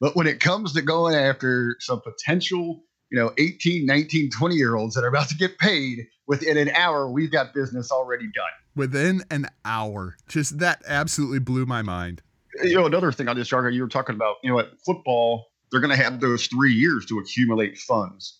But 0.00 0.16
when 0.16 0.26
it 0.26 0.40
comes 0.40 0.72
to 0.72 0.82
going 0.82 1.14
after 1.14 1.76
some 1.78 2.00
potential, 2.00 2.82
you 3.12 3.20
know, 3.20 3.32
18, 3.38 3.86
19, 3.86 4.30
20 4.30 4.54
year 4.56 4.74
olds 4.74 4.96
that 4.96 5.04
are 5.04 5.08
about 5.08 5.28
to 5.28 5.36
get 5.36 5.56
paid 5.58 6.00
within 6.26 6.56
an 6.56 6.70
hour, 6.70 7.08
we've 7.08 7.30
got 7.30 7.54
business 7.54 7.92
already 7.92 8.28
done. 8.34 8.44
Within 8.74 9.22
an 9.30 9.46
hour. 9.64 10.16
Just 10.28 10.58
that 10.58 10.82
absolutely 10.86 11.38
blew 11.38 11.64
my 11.64 11.82
mind 11.82 12.22
you 12.62 12.74
know, 12.74 12.86
another 12.86 13.12
thing 13.12 13.28
on 13.28 13.36
this 13.36 13.48
Jargo, 13.48 13.72
you 13.72 13.82
were 13.82 13.88
talking 13.88 14.14
about, 14.14 14.36
you 14.42 14.50
know, 14.50 14.58
at 14.58 14.66
football, 14.84 15.46
they're 15.70 15.80
going 15.80 15.96
to 15.96 16.02
have 16.02 16.20
those 16.20 16.46
three 16.46 16.72
years 16.72 17.06
to 17.06 17.18
accumulate 17.18 17.78
funds. 17.78 18.38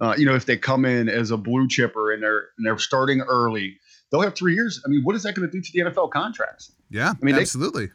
Uh, 0.00 0.14
you 0.16 0.26
know, 0.26 0.34
if 0.34 0.46
they 0.46 0.56
come 0.56 0.84
in 0.84 1.08
as 1.08 1.30
a 1.30 1.36
blue 1.36 1.68
chipper 1.68 2.12
and 2.12 2.22
they're 2.22 2.48
and 2.56 2.66
they're 2.66 2.78
starting 2.78 3.20
early, 3.20 3.78
they'll 4.10 4.20
have 4.20 4.34
three 4.34 4.54
years. 4.54 4.82
I 4.84 4.88
mean, 4.88 5.02
what 5.04 5.14
is 5.14 5.22
that 5.22 5.34
going 5.34 5.48
to 5.48 5.52
do 5.52 5.60
to 5.60 5.72
the 5.72 5.90
NFL 5.90 6.10
contracts? 6.10 6.72
Yeah, 6.90 7.10
I 7.10 7.24
mean, 7.24 7.36
absolutely. 7.36 7.90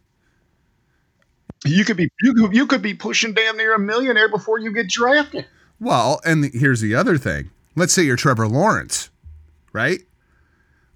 They, 1.64 1.72
you 1.72 1.84
could 1.84 1.98
be 1.98 2.10
you 2.22 2.34
could, 2.34 2.56
you 2.56 2.68
could 2.68 2.82
be 2.82 2.94
pushing 2.94 3.34
damn 3.34 3.58
near 3.58 3.74
a 3.74 3.80
millionaire 3.80 4.30
before 4.30 4.60
you 4.60 4.72
get 4.72 4.88
drafted. 4.88 5.46
Well, 5.80 6.22
and 6.24 6.44
the, 6.44 6.50
here's 6.58 6.82
the 6.82 6.96
other 6.96 7.18
thing. 7.18 7.50
Let's 7.76 7.94
say 7.94 8.04
you're 8.04 8.16
Trevor 8.16 8.48
Lawrence, 8.48 9.10
right? 9.74 10.00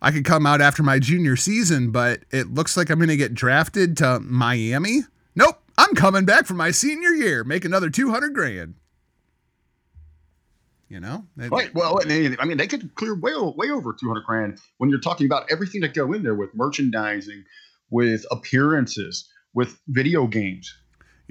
I 0.02 0.12
could 0.12 0.26
come 0.26 0.46
out 0.46 0.62
after 0.62 0.82
my 0.82 0.98
junior 0.98 1.36
season, 1.36 1.92
but 1.92 2.24
it 2.32 2.54
looks 2.54 2.76
like 2.76 2.90
I'm 2.90 2.98
going 2.98 3.10
to 3.10 3.18
get 3.18 3.36
drafted 3.36 3.96
to 3.98 4.20
Miami. 4.20 5.02
Nope, 5.36 5.62
I'm 5.78 5.94
coming 5.94 6.26
back 6.26 6.46
for 6.46 6.56
my 6.56 6.72
senior 6.72 7.12
year, 7.12 7.44
make 7.44 7.66
another 7.66 7.90
200 7.90 8.34
grand. 8.34 8.76
You 10.90 11.00
know, 11.00 11.26
right? 11.38 11.74
Well, 11.74 12.00
I 12.04 12.46
mean, 12.46 12.58
they 12.58 12.68
could 12.68 12.94
clear 12.96 13.16
way 13.16 13.32
way 13.34 13.70
over 13.70 13.94
200 13.98 14.26
grand 14.26 14.58
when 14.78 14.90
you're 14.90 15.00
talking 15.00 15.26
about 15.26 15.50
everything 15.50 15.80
that 15.82 15.94
go 15.94 16.12
in 16.12 16.22
there 16.22 16.36
with 16.36 16.54
merchandising, 16.54 17.46
with 17.90 18.26
appearances, 18.30 19.30
with 19.54 19.80
video 19.88 20.28
games. 20.28 20.78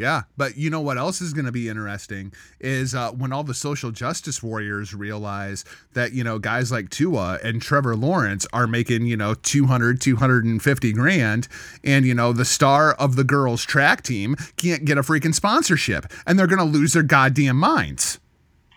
Yeah, 0.00 0.22
but 0.38 0.56
you 0.56 0.70
know 0.70 0.80
what 0.80 0.96
else 0.96 1.20
is 1.20 1.34
going 1.34 1.44
to 1.44 1.52
be 1.52 1.68
interesting 1.68 2.32
is 2.58 2.94
uh, 2.94 3.10
when 3.10 3.34
all 3.34 3.44
the 3.44 3.52
social 3.52 3.90
justice 3.90 4.42
warriors 4.42 4.94
realize 4.94 5.62
that, 5.92 6.14
you 6.14 6.24
know, 6.24 6.38
guys 6.38 6.72
like 6.72 6.88
Tua 6.88 7.38
and 7.44 7.60
Trevor 7.60 7.94
Lawrence 7.94 8.46
are 8.54 8.66
making, 8.66 9.04
you 9.04 9.18
know, 9.18 9.34
200, 9.34 10.00
250 10.00 10.92
grand, 10.94 11.48
and, 11.84 12.06
you 12.06 12.14
know, 12.14 12.32
the 12.32 12.46
star 12.46 12.94
of 12.94 13.16
the 13.16 13.24
girls' 13.24 13.62
track 13.62 14.02
team 14.02 14.36
can't 14.56 14.86
get 14.86 14.96
a 14.96 15.02
freaking 15.02 15.34
sponsorship, 15.34 16.06
and 16.26 16.38
they're 16.38 16.46
going 16.46 16.58
to 16.60 16.64
lose 16.64 16.94
their 16.94 17.02
goddamn 17.02 17.58
minds. 17.58 18.18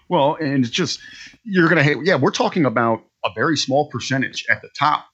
Well, 0.09 0.35
and 0.41 0.65
it's 0.65 0.73
just, 0.73 0.99
you're 1.45 1.69
going 1.69 1.77
to, 1.77 1.83
hate 1.83 1.99
yeah, 2.03 2.15
we're 2.15 2.31
talking 2.31 2.65
about 2.65 3.01
a 3.23 3.29
very 3.33 3.55
small 3.55 3.89
percentage 3.89 4.45
at 4.49 4.61
the 4.61 4.67
top. 4.77 5.05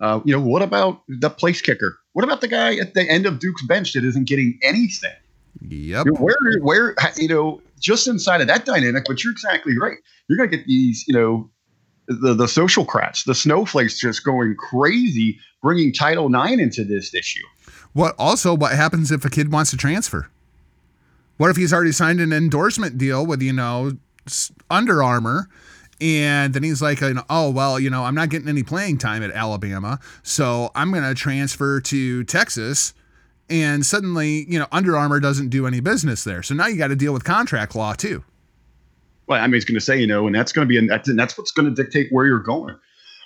Uh, 0.00 0.20
you 0.24 0.34
know, 0.34 0.40
what 0.40 0.62
about 0.62 1.02
the 1.08 1.28
place 1.28 1.60
kicker? 1.60 1.98
What 2.14 2.24
about 2.24 2.40
the 2.40 2.48
guy 2.48 2.76
at 2.76 2.94
the 2.94 3.02
end 3.02 3.26
of 3.26 3.38
Duke's 3.38 3.66
bench 3.66 3.92
that 3.92 4.02
isn't 4.02 4.26
getting 4.26 4.58
anything? 4.62 5.12
Yep. 5.62 6.06
Where, 6.18 6.36
where, 6.60 6.96
you 7.16 7.28
know, 7.28 7.60
just 7.80 8.06
inside 8.06 8.40
of 8.40 8.46
that 8.48 8.64
dynamic, 8.64 9.04
but 9.06 9.22
you're 9.22 9.32
exactly 9.32 9.76
right. 9.78 9.96
You're 10.28 10.38
going 10.38 10.50
to 10.50 10.56
get 10.56 10.66
these, 10.66 11.04
you 11.06 11.14
know, 11.14 11.50
the 12.08 12.34
the 12.34 12.48
social 12.48 12.84
crats, 12.84 13.24
the 13.24 13.34
snowflakes, 13.34 13.98
just 13.98 14.24
going 14.24 14.54
crazy, 14.56 15.38
bringing 15.62 15.92
Title 15.92 16.32
IX 16.32 16.62
into 16.62 16.84
this 16.84 17.14
issue. 17.14 17.42
What 17.92 18.14
also? 18.18 18.54
What 18.54 18.72
happens 18.72 19.10
if 19.10 19.24
a 19.24 19.30
kid 19.30 19.50
wants 19.50 19.70
to 19.72 19.76
transfer? 19.76 20.28
What 21.36 21.50
if 21.50 21.56
he's 21.56 21.72
already 21.72 21.92
signed 21.92 22.20
an 22.20 22.32
endorsement 22.32 22.96
deal 22.96 23.26
with 23.26 23.42
you 23.42 23.52
know 23.52 23.92
Under 24.70 25.02
Armour? 25.02 25.48
And 25.98 26.52
then 26.52 26.62
he's 26.62 26.82
like, 26.82 26.98
oh, 27.30 27.50
well, 27.50 27.80
you 27.80 27.88
know, 27.88 28.04
I'm 28.04 28.14
not 28.14 28.28
getting 28.28 28.48
any 28.48 28.62
playing 28.62 28.98
time 28.98 29.22
at 29.22 29.30
Alabama. 29.30 29.98
So 30.22 30.70
I'm 30.74 30.90
going 30.90 31.04
to 31.04 31.14
transfer 31.14 31.80
to 31.80 32.22
Texas 32.24 32.92
and 33.48 33.84
suddenly 33.84 34.46
you 34.48 34.58
know 34.58 34.66
Under 34.72 34.96
Armour 34.96 35.20
doesn't 35.20 35.48
do 35.48 35.66
any 35.66 35.80
business 35.80 36.24
there. 36.24 36.42
So 36.42 36.54
now 36.54 36.66
you 36.66 36.76
got 36.76 36.88
to 36.88 36.96
deal 36.96 37.12
with 37.12 37.24
contract 37.24 37.74
law 37.74 37.94
too. 37.94 38.24
Well, 39.26 39.42
I 39.42 39.46
mean, 39.46 39.56
it's 39.56 39.64
going 39.64 39.78
to 39.78 39.84
say 39.84 39.98
you 39.98 40.06
know, 40.06 40.26
and 40.26 40.34
that's 40.34 40.52
going 40.52 40.66
to 40.66 40.68
be, 40.68 40.78
and 40.78 40.88
that's, 40.88 41.08
and 41.08 41.18
that's 41.18 41.36
what's 41.36 41.50
going 41.50 41.72
to 41.72 41.82
dictate 41.82 42.08
where 42.12 42.26
you're 42.26 42.38
going. 42.38 42.76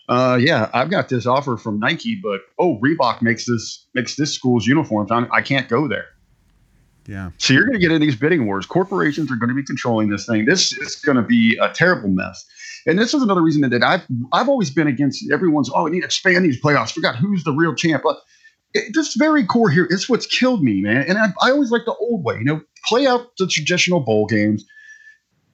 Uh, 0.09 0.37
yeah, 0.41 0.69
I've 0.75 0.91
got 0.91 1.09
this 1.09 1.27
offer 1.27 1.57
from 1.57 1.79
Nike, 1.79 2.17
but 2.21 2.41
oh, 2.59 2.79
Reebok 2.79 3.23
makes 3.23 3.47
this 3.47 3.87
makes 3.95 4.17
this 4.17 4.33
school's 4.33 4.67
uniforms. 4.67 5.11
I'm, 5.11 5.29
I 5.33 5.41
can 5.41 5.59
not 5.59 5.69
go 5.69 5.87
there. 5.87 6.07
Yeah. 7.07 7.31
So 7.39 7.55
you're 7.55 7.65
going 7.65 7.75
to 7.75 7.79
get 7.79 7.93
in 7.93 8.01
these 8.01 8.17
bidding 8.17 8.47
wars. 8.47 8.67
Corporations 8.67 9.31
are 9.31 9.37
going 9.37 9.49
to 9.49 9.55
be 9.55 9.65
controlling 9.65 10.11
this 10.11 10.27
thing. 10.27 10.45
This 10.45 10.73
is 10.73 10.97
going 10.97 11.17
to 11.17 11.23
be 11.23 11.59
a 11.61 11.69
terrible 11.71 12.09
mess. 12.09 12.45
And 12.87 12.99
this 12.99 13.15
is 13.15 13.23
another 13.23 13.43
reason 13.43 13.69
that 13.69 13.83
I've 13.83 14.03
I've 14.33 14.49
always 14.49 14.71
been 14.71 14.87
against 14.87 15.31
everyone's. 15.31 15.71
Oh, 15.75 15.85
we 15.85 15.91
need 15.91 16.01
to 16.01 16.07
expand 16.07 16.45
these 16.45 16.61
playoffs. 16.61 16.93
Forgot 16.93 17.17
who's 17.17 17.45
the 17.45 17.53
real 17.53 17.75
champ. 17.75 18.03
But 18.03 18.17
it, 18.75 18.95
this 18.95 19.15
very 19.15 19.45
core 19.45 19.71
here 19.71 19.87
is 19.89 20.09
what's 20.09 20.27
killed 20.27 20.63
me, 20.63 20.81
man. 20.81 21.05
And 21.09 21.19
I, 21.19 21.27
I 21.43 21.51
always 21.51 21.71
like 21.71 21.85
the 21.87 21.95
old 21.95 22.25
way, 22.25 22.37
you 22.37 22.45
know, 22.45 22.61
play 22.87 23.07
out 23.07 23.37
the 23.39 23.47
traditional 23.47 24.01
bowl 24.01 24.27
games. 24.27 24.65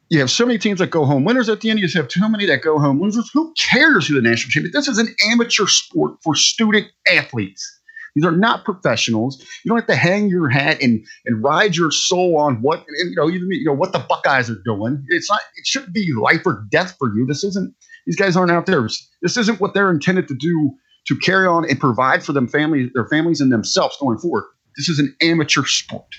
You 0.08 0.20
have 0.20 0.30
so 0.30 0.46
many 0.46 0.58
teams 0.58 0.78
that 0.78 0.90
go 0.90 1.04
home 1.04 1.24
winners 1.24 1.48
at 1.48 1.60
the 1.60 1.70
end. 1.70 1.80
You 1.80 1.86
just 1.86 1.96
have 1.96 2.08
too 2.08 2.28
many 2.28 2.46
that 2.46 2.62
go 2.62 2.78
home 2.78 3.00
losers. 3.00 3.28
Who 3.32 3.52
cares 3.54 4.06
who 4.06 4.14
the 4.14 4.22
national 4.22 4.50
champion? 4.50 4.72
This 4.72 4.86
is 4.86 4.98
an 4.98 5.08
amateur 5.30 5.66
sport 5.66 6.18
for 6.22 6.36
student 6.36 6.86
athletes. 7.12 7.72
These 8.14 8.24
are 8.24 8.32
not 8.32 8.64
professionals. 8.64 9.44
You 9.62 9.68
don't 9.68 9.78
have 9.78 9.88
to 9.88 9.96
hang 9.96 10.28
your 10.28 10.48
hat 10.48 10.80
and 10.80 11.04
and 11.26 11.42
ride 11.42 11.76
your 11.76 11.90
soul 11.90 12.38
on 12.38 12.62
what 12.62 12.78
and, 12.78 13.10
you 13.10 13.16
know 13.16 13.28
even 13.28 13.48
you 13.50 13.64
know 13.64 13.74
what 13.74 13.92
the 13.92 13.98
Buckeyes 13.98 14.48
are 14.48 14.62
doing. 14.64 15.04
It's 15.08 15.28
not. 15.28 15.40
It 15.56 15.66
shouldn't 15.66 15.92
be 15.92 16.12
life 16.14 16.46
or 16.46 16.64
death 16.70 16.96
for 16.98 17.14
you. 17.14 17.26
This 17.26 17.44
isn't. 17.44 17.74
These 18.06 18.16
guys 18.16 18.36
aren't 18.36 18.52
out 18.52 18.66
there. 18.66 18.88
This 19.20 19.36
isn't 19.36 19.60
what 19.60 19.74
they're 19.74 19.90
intended 19.90 20.28
to 20.28 20.34
do 20.34 20.72
to 21.06 21.16
carry 21.16 21.46
on 21.46 21.68
and 21.68 21.78
provide 21.78 22.24
for 22.24 22.32
them 22.32 22.48
family, 22.48 22.90
their 22.94 23.06
families 23.06 23.40
and 23.40 23.52
themselves 23.52 23.96
going 24.00 24.18
forward. 24.18 24.44
This 24.76 24.88
is 24.88 24.98
an 24.98 25.14
amateur 25.22 25.64
sport. 25.64 26.14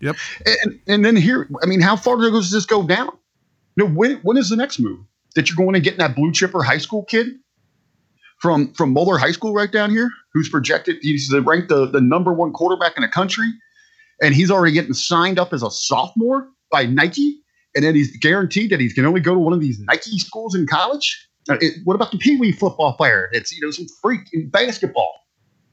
Yep. 0.00 0.16
And 0.64 0.80
and 0.86 1.04
then 1.04 1.16
here, 1.16 1.48
I 1.62 1.66
mean, 1.66 1.80
how 1.80 1.96
far 1.96 2.16
does 2.16 2.50
this 2.50 2.66
go 2.66 2.82
down? 2.82 3.10
You 3.76 3.84
know, 3.84 3.90
when 3.90 4.16
when 4.18 4.36
is 4.36 4.50
the 4.50 4.56
next 4.56 4.78
move 4.78 4.98
that 5.34 5.48
you're 5.48 5.56
going 5.56 5.74
to 5.74 5.80
get 5.80 5.94
in 5.94 5.98
that 5.98 6.14
blue 6.14 6.32
chipper 6.32 6.62
high 6.62 6.78
school 6.78 7.04
kid 7.04 7.28
from 8.38 8.72
from 8.74 8.92
Moeller 8.92 9.16
High 9.16 9.30
School 9.30 9.54
right 9.54 9.70
down 9.70 9.90
here, 9.90 10.10
who's 10.34 10.48
projected 10.48 10.96
he's 11.00 11.32
ranked 11.32 11.68
the, 11.68 11.86
the 11.86 12.00
number 12.00 12.32
one 12.32 12.52
quarterback 12.52 12.96
in 12.96 13.02
the 13.02 13.08
country, 13.08 13.48
and 14.20 14.34
he's 14.34 14.50
already 14.50 14.72
getting 14.72 14.92
signed 14.92 15.38
up 15.38 15.52
as 15.52 15.62
a 15.62 15.70
sophomore 15.70 16.48
by 16.70 16.84
Nike, 16.84 17.40
and 17.76 17.84
then 17.84 17.94
he's 17.94 18.14
guaranteed 18.16 18.70
that 18.70 18.80
he 18.80 18.90
can 18.92 19.06
only 19.06 19.20
go 19.20 19.34
to 19.34 19.40
one 19.40 19.52
of 19.52 19.60
these 19.60 19.78
Nike 19.80 20.18
schools 20.18 20.54
in 20.56 20.66
college. 20.66 21.28
It, 21.48 21.74
what 21.84 21.94
about 21.94 22.12
the 22.12 22.18
Pee 22.18 22.36
Wee 22.36 22.52
football 22.52 22.94
player? 22.94 23.28
It's 23.32 23.52
you 23.52 23.60
know 23.64 23.70
some 23.70 23.86
freak 24.00 24.20
in 24.32 24.48
basketball. 24.48 25.22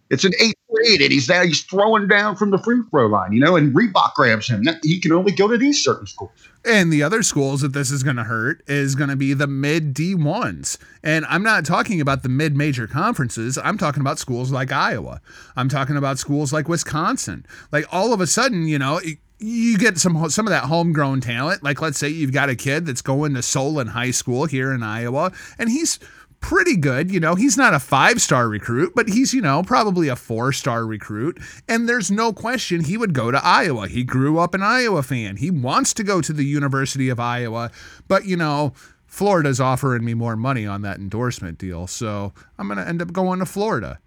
It's 0.09 0.23
an 0.23 0.31
eighth 0.39 0.55
grade, 0.71 1.01
and 1.01 1.11
he's 1.11 1.27
there. 1.27 1.45
He's 1.45 1.61
throwing 1.61 2.07
down 2.07 2.35
from 2.35 2.49
the 2.49 2.57
free 2.57 2.81
throw 2.89 3.05
line, 3.05 3.31
you 3.31 3.39
know, 3.39 3.55
and 3.55 3.75
Reebok 3.75 4.15
grabs 4.15 4.47
him. 4.47 4.65
He 4.81 4.99
can 4.99 5.11
only 5.11 5.31
go 5.31 5.47
to 5.47 5.57
these 5.57 5.83
certain 5.83 6.07
schools. 6.07 6.31
And 6.65 6.91
the 6.91 7.03
other 7.03 7.21
schools 7.21 7.61
that 7.61 7.73
this 7.73 7.91
is 7.91 8.01
going 8.01 8.15
to 8.15 8.23
hurt 8.23 8.63
is 8.67 8.95
going 8.95 9.11
to 9.11 9.15
be 9.15 9.33
the 9.33 9.45
mid 9.45 9.93
D1s. 9.93 10.77
And 11.03 11.25
I'm 11.27 11.43
not 11.43 11.63
talking 11.63 12.01
about 12.01 12.23
the 12.23 12.29
mid 12.29 12.55
major 12.55 12.87
conferences. 12.87 13.59
I'm 13.59 13.77
talking 13.77 14.01
about 14.01 14.17
schools 14.17 14.51
like 14.51 14.71
Iowa. 14.71 15.21
I'm 15.55 15.69
talking 15.69 15.95
about 15.95 16.17
schools 16.17 16.51
like 16.51 16.67
Wisconsin. 16.67 17.45
Like 17.71 17.85
all 17.91 18.11
of 18.11 18.19
a 18.19 18.27
sudden, 18.27 18.67
you 18.67 18.79
know, 18.79 18.99
you 19.39 19.77
get 19.77 19.97
some 19.97 20.29
some 20.29 20.47
of 20.47 20.51
that 20.51 20.65
homegrown 20.65 21.21
talent. 21.21 21.63
Like 21.63 21.81
let's 21.81 21.97
say 21.97 22.09
you've 22.09 22.33
got 22.33 22.49
a 22.49 22.55
kid 22.55 22.85
that's 22.85 23.01
going 23.01 23.33
to 23.33 23.41
Solon 23.41 23.87
High 23.87 24.11
School 24.11 24.45
here 24.45 24.71
in 24.73 24.83
Iowa, 24.83 25.31
and 25.57 25.69
he's 25.69 25.99
pretty 26.41 26.75
good. 26.75 27.11
You 27.11 27.19
know, 27.19 27.35
he's 27.35 27.57
not 27.57 27.73
a 27.73 27.79
five 27.79 28.21
star 28.21 28.47
recruit, 28.47 28.93
but 28.95 29.07
he's, 29.09 29.33
you 29.33 29.41
know, 29.41 29.63
probably 29.63 30.07
a 30.07 30.15
four 30.15 30.51
star 30.51 30.85
recruit. 30.85 31.39
And 31.67 31.87
there's 31.87 32.11
no 32.11 32.33
question 32.33 32.83
he 32.83 32.97
would 32.97 33.13
go 33.13 33.31
to 33.31 33.43
Iowa. 33.43 33.87
He 33.87 34.03
grew 34.03 34.39
up 34.39 34.53
an 34.53 34.63
Iowa 34.63 35.03
fan. 35.03 35.37
He 35.37 35.51
wants 35.51 35.93
to 35.95 36.03
go 36.03 36.21
to 36.21 36.33
the 36.33 36.45
University 36.45 37.09
of 37.09 37.19
Iowa, 37.19 37.71
but, 38.07 38.25
you 38.25 38.37
know, 38.37 38.73
Florida's 39.05 39.59
offering 39.59 40.05
me 40.05 40.13
more 40.13 40.35
money 40.35 40.65
on 40.65 40.81
that 40.83 40.97
endorsement 40.97 41.57
deal. 41.57 41.87
So 41.87 42.33
I'm 42.57 42.67
going 42.67 42.77
to 42.77 42.87
end 42.87 43.01
up 43.01 43.11
going 43.11 43.39
to 43.39 43.45
Florida. 43.45 43.99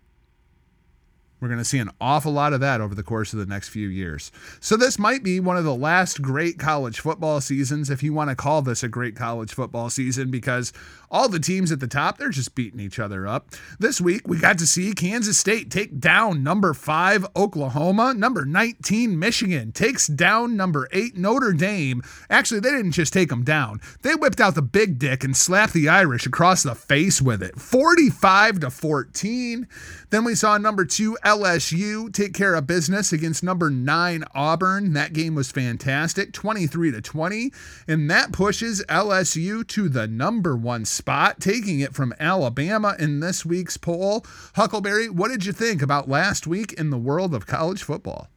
We're 1.42 1.48
going 1.48 1.58
to 1.58 1.64
see 1.64 1.80
an 1.80 1.90
awful 2.00 2.30
lot 2.30 2.52
of 2.52 2.60
that 2.60 2.80
over 2.80 2.94
the 2.94 3.02
course 3.02 3.32
of 3.32 3.40
the 3.40 3.46
next 3.46 3.70
few 3.70 3.88
years. 3.88 4.30
So, 4.60 4.76
this 4.76 4.96
might 4.96 5.24
be 5.24 5.40
one 5.40 5.56
of 5.56 5.64
the 5.64 5.74
last 5.74 6.22
great 6.22 6.56
college 6.56 7.00
football 7.00 7.40
seasons, 7.40 7.90
if 7.90 8.00
you 8.00 8.12
want 8.12 8.30
to 8.30 8.36
call 8.36 8.62
this 8.62 8.84
a 8.84 8.88
great 8.88 9.16
college 9.16 9.52
football 9.52 9.90
season, 9.90 10.30
because 10.30 10.72
all 11.10 11.28
the 11.28 11.40
teams 11.40 11.72
at 11.72 11.80
the 11.80 11.88
top, 11.88 12.16
they're 12.16 12.30
just 12.30 12.54
beating 12.54 12.78
each 12.78 13.00
other 13.00 13.26
up. 13.26 13.50
This 13.78 14.00
week, 14.00 14.26
we 14.26 14.38
got 14.38 14.56
to 14.58 14.66
see 14.68 14.94
Kansas 14.94 15.36
State 15.36 15.68
take 15.68 15.98
down 15.98 16.44
number 16.44 16.72
five 16.72 17.26
Oklahoma. 17.36 18.14
Number 18.14 18.44
19 18.44 19.18
Michigan 19.18 19.72
takes 19.72 20.06
down 20.06 20.56
number 20.56 20.88
eight 20.92 21.16
Notre 21.16 21.52
Dame. 21.52 22.02
Actually, 22.30 22.60
they 22.60 22.70
didn't 22.70 22.92
just 22.92 23.12
take 23.12 23.28
them 23.28 23.42
down, 23.42 23.80
they 24.02 24.14
whipped 24.14 24.40
out 24.40 24.54
the 24.54 24.62
big 24.62 24.98
dick 24.98 25.24
and 25.24 25.36
slapped 25.36 25.72
the 25.72 25.88
Irish 25.88 26.24
across 26.24 26.62
the 26.62 26.74
face 26.76 27.20
with 27.20 27.42
it 27.42 27.60
45 27.60 28.60
to 28.60 28.70
14. 28.70 29.66
Then 30.10 30.24
we 30.24 30.34
saw 30.34 30.56
number 30.56 30.84
two 30.84 31.18
LSU 31.32 32.12
take 32.12 32.34
care 32.34 32.54
of 32.54 32.66
business 32.66 33.10
against 33.10 33.42
number 33.42 33.70
nine 33.70 34.22
Auburn. 34.34 34.92
That 34.92 35.14
game 35.14 35.34
was 35.34 35.50
fantastic 35.50 36.30
23 36.34 36.90
to 36.90 37.00
20. 37.00 37.50
And 37.88 38.10
that 38.10 38.32
pushes 38.32 38.84
LSU 38.86 39.66
to 39.68 39.88
the 39.88 40.06
number 40.06 40.54
one 40.54 40.84
spot 40.84 41.40
taking 41.40 41.80
it 41.80 41.94
from 41.94 42.12
Alabama 42.20 42.96
in 42.98 43.20
this 43.20 43.46
week's 43.46 43.78
poll. 43.78 44.26
Huckleberry, 44.56 45.08
what 45.08 45.28
did 45.28 45.46
you 45.46 45.54
think 45.54 45.80
about 45.80 46.06
last 46.06 46.46
week 46.46 46.74
in 46.74 46.90
the 46.90 46.98
world 46.98 47.34
of 47.34 47.46
college 47.46 47.82
football? 47.82 48.28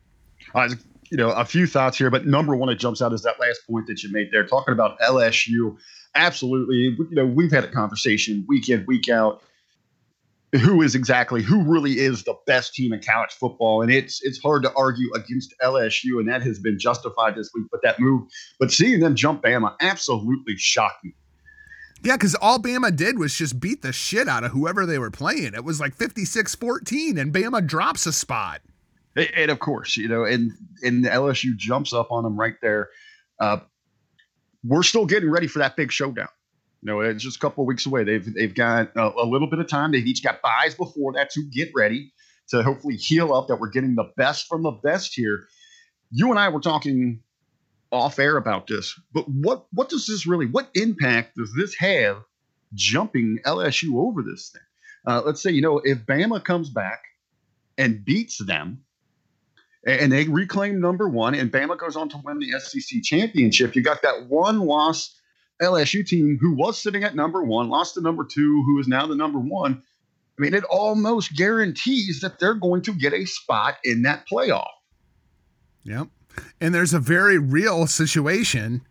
Uh, 0.53 0.69
you 1.11 1.17
know, 1.17 1.31
a 1.31 1.43
few 1.43 1.67
thoughts 1.67 1.97
here, 1.97 2.09
but 2.09 2.25
number 2.25 2.55
one 2.55 2.69
that 2.69 2.75
jumps 2.75 3.01
out 3.01 3.11
is 3.11 3.23
that 3.23 3.41
last 3.41 3.67
point 3.69 3.87
that 3.87 4.03
you 4.03 4.11
made 4.13 4.31
there, 4.31 4.45
talking 4.45 4.71
about 4.71 4.97
LSU. 5.01 5.77
Absolutely, 6.15 6.77
you 6.77 7.07
know, 7.11 7.25
we've 7.25 7.51
had 7.51 7.65
a 7.65 7.71
conversation 7.71 8.45
week 8.47 8.69
in, 8.69 8.85
week 8.85 9.09
out. 9.09 9.43
Who 10.61 10.81
is 10.81 10.95
exactly 10.95 11.41
who 11.41 11.63
really 11.63 11.99
is 11.99 12.23
the 12.23 12.35
best 12.45 12.73
team 12.73 12.93
in 12.93 13.01
college 13.01 13.31
football, 13.31 13.81
and 13.81 13.91
it's 13.91 14.21
it's 14.23 14.41
hard 14.41 14.63
to 14.63 14.73
argue 14.75 15.11
against 15.13 15.53
LSU, 15.61 16.19
and 16.19 16.27
that 16.29 16.41
has 16.43 16.59
been 16.59 16.79
justified 16.79 17.35
this 17.35 17.49
week. 17.53 17.65
But 17.71 17.81
that 17.83 17.99
move, 17.99 18.27
but 18.59 18.71
seeing 18.71 18.99
them 18.99 19.15
jump 19.15 19.43
Bama, 19.43 19.75
absolutely 19.81 20.55
shocking. 20.57 21.13
Yeah, 22.03 22.15
because 22.15 22.35
all 22.35 22.59
Bama 22.59 22.95
did 22.95 23.17
was 23.17 23.33
just 23.33 23.59
beat 23.59 23.81
the 23.81 23.91
shit 23.91 24.27
out 24.27 24.43
of 24.43 24.51
whoever 24.51 24.85
they 24.85 24.99
were 24.99 25.09
playing. 25.09 25.55
It 25.55 25.63
was 25.63 25.79
like 25.79 25.95
56 25.95 26.53
14, 26.53 27.17
and 27.17 27.33
Bama 27.33 27.65
drops 27.65 28.05
a 28.05 28.13
spot. 28.13 28.61
And 29.15 29.49
of 29.49 29.59
course, 29.59 29.97
you 29.97 30.07
know, 30.07 30.23
and, 30.25 30.51
and 30.83 31.05
LSU 31.05 31.55
jumps 31.55 31.93
up 31.93 32.11
on 32.11 32.23
them 32.23 32.37
right 32.37 32.55
there. 32.61 32.89
Uh, 33.39 33.57
we're 34.63 34.83
still 34.83 35.05
getting 35.05 35.29
ready 35.29 35.47
for 35.47 35.59
that 35.59 35.75
big 35.75 35.91
showdown. 35.91 36.27
Know, 36.85 36.99
it's 36.99 37.23
just 37.23 37.37
a 37.37 37.39
couple 37.39 37.65
weeks 37.65 37.87
away. 37.87 38.03
They've 38.03 38.33
they've 38.33 38.53
got 38.53 38.91
a, 38.95 39.11
a 39.17 39.25
little 39.25 39.49
bit 39.49 39.57
of 39.57 39.67
time. 39.67 39.91
They've 39.91 40.05
each 40.05 40.23
got 40.23 40.43
byes 40.43 40.75
before 40.75 41.13
that 41.13 41.31
to 41.31 41.43
get 41.51 41.71
ready 41.75 42.13
to 42.49 42.61
hopefully 42.61 42.95
heal 42.95 43.33
up. 43.33 43.47
That 43.47 43.55
we're 43.55 43.71
getting 43.71 43.95
the 43.95 44.11
best 44.15 44.47
from 44.47 44.61
the 44.61 44.71
best 44.71 45.15
here. 45.15 45.47
You 46.11 46.29
and 46.29 46.39
I 46.39 46.49
were 46.49 46.59
talking 46.59 47.21
off 47.91 48.19
air 48.19 48.37
about 48.37 48.67
this, 48.67 48.99
but 49.11 49.27
what 49.27 49.65
what 49.73 49.89
does 49.89 50.05
this 50.05 50.27
really? 50.27 50.45
What 50.45 50.69
impact 50.75 51.37
does 51.37 51.51
this 51.57 51.73
have? 51.79 52.17
Jumping 52.75 53.39
LSU 53.45 53.95
over 53.95 54.21
this 54.21 54.49
thing. 54.49 54.61
Uh, 55.07 55.23
let's 55.25 55.41
say 55.41 55.49
you 55.49 55.63
know 55.63 55.79
if 55.83 56.05
Bama 56.05 56.43
comes 56.43 56.69
back 56.69 57.01
and 57.79 58.05
beats 58.05 58.37
them, 58.37 58.83
and 59.87 60.11
they 60.11 60.25
reclaim 60.25 60.79
number 60.79 61.09
one, 61.09 61.33
and 61.33 61.51
Bama 61.51 61.79
goes 61.79 61.95
on 61.95 62.09
to 62.09 62.21
win 62.23 62.37
the 62.37 62.59
SEC 62.59 63.01
championship. 63.01 63.75
You 63.75 63.81
got 63.81 64.03
that 64.03 64.27
one 64.27 64.59
loss 64.59 65.19
LSU 65.61 66.05
team 66.05 66.37
who 66.39 66.53
was 66.53 66.81
sitting 66.81 67.03
at 67.03 67.15
number 67.15 67.43
one, 67.43 67.69
lost 67.69 67.95
to 67.95 68.01
number 68.01 68.25
two, 68.25 68.63
who 68.63 68.79
is 68.79 68.87
now 68.87 69.07
the 69.07 69.15
number 69.15 69.39
one. 69.39 69.81
I 70.37 70.41
mean, 70.41 70.53
it 70.53 70.65
almost 70.65 71.35
guarantees 71.35 72.19
that 72.21 72.39
they're 72.39 72.55
going 72.55 72.81
to 72.83 72.93
get 72.93 73.13
a 73.13 73.25
spot 73.25 73.75
in 73.83 74.01
that 74.01 74.25
playoff. 74.31 74.67
Yep. 75.83 76.07
And 76.59 76.75
there's 76.75 76.93
a 76.93 76.99
very 76.99 77.37
real 77.37 77.87
situation 77.87 78.81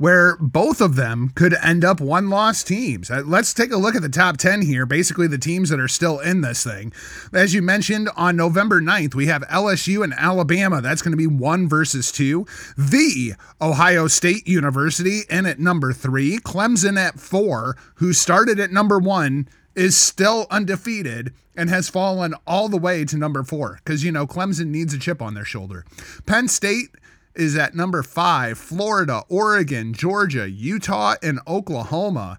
where 0.00 0.38
both 0.38 0.80
of 0.80 0.96
them 0.96 1.30
could 1.34 1.54
end 1.62 1.84
up 1.84 2.00
one 2.00 2.30
loss 2.30 2.64
teams. 2.64 3.10
Uh, 3.10 3.22
let's 3.26 3.52
take 3.52 3.70
a 3.70 3.76
look 3.76 3.94
at 3.94 4.00
the 4.00 4.08
top 4.08 4.38
10 4.38 4.62
here, 4.62 4.86
basically 4.86 5.26
the 5.26 5.36
teams 5.36 5.68
that 5.68 5.78
are 5.78 5.88
still 5.88 6.18
in 6.20 6.40
this 6.40 6.64
thing. 6.64 6.90
As 7.34 7.52
you 7.52 7.60
mentioned, 7.60 8.08
on 8.16 8.34
November 8.34 8.80
9th, 8.80 9.14
we 9.14 9.26
have 9.26 9.42
LSU 9.48 10.02
and 10.02 10.14
Alabama. 10.14 10.80
That's 10.80 11.02
going 11.02 11.12
to 11.12 11.18
be 11.18 11.26
one 11.26 11.68
versus 11.68 12.10
two. 12.10 12.46
The 12.78 13.34
Ohio 13.60 14.06
State 14.06 14.48
University 14.48 15.24
in 15.28 15.44
at 15.44 15.58
number 15.58 15.92
three, 15.92 16.38
Clemson 16.38 16.96
at 16.98 17.20
four, 17.20 17.76
who 17.96 18.14
started 18.14 18.58
at 18.58 18.72
number 18.72 18.98
one 18.98 19.48
is 19.74 19.98
still 19.98 20.46
undefeated 20.50 21.34
and 21.54 21.68
has 21.68 21.90
fallen 21.90 22.32
all 22.46 22.70
the 22.70 22.78
way 22.78 23.04
to 23.04 23.18
number 23.18 23.42
four 23.42 23.78
because, 23.84 24.02
you 24.02 24.10
know, 24.10 24.26
Clemson 24.26 24.68
needs 24.68 24.94
a 24.94 24.98
chip 24.98 25.20
on 25.20 25.34
their 25.34 25.44
shoulder. 25.44 25.84
Penn 26.24 26.48
State 26.48 26.88
is 27.34 27.56
at 27.56 27.74
number 27.74 28.02
five. 28.02 28.58
Florida, 28.58 29.22
Oregon, 29.28 29.92
Georgia, 29.92 30.48
Utah, 30.50 31.14
and 31.22 31.40
Oklahoma. 31.46 32.38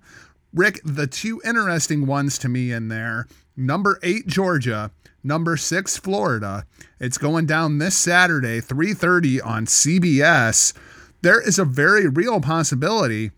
Rick, 0.54 0.82
the 0.84 1.08
two 1.08 1.42
interesting 1.46 2.06
ones 2.06 2.38
to 2.40 2.50
me 2.50 2.72
in 2.72 2.90
there 2.90 3.28
number 3.56 4.00
eight, 4.04 4.28
Georgia. 4.28 4.92
Number 5.24 5.56
six, 5.56 5.98
Florida. 5.98 6.66
It's 7.00 7.18
going 7.18 7.46
down 7.46 7.78
this 7.78 7.96
Saturday, 7.96 8.60
3:30 8.60 9.40
on 9.40 9.68
CBS. 9.68 10.74
There 11.22 11.40
is 11.40 11.60
a 11.60 11.66
very 11.66 12.08
real 12.08 12.42
possibility 12.42 13.32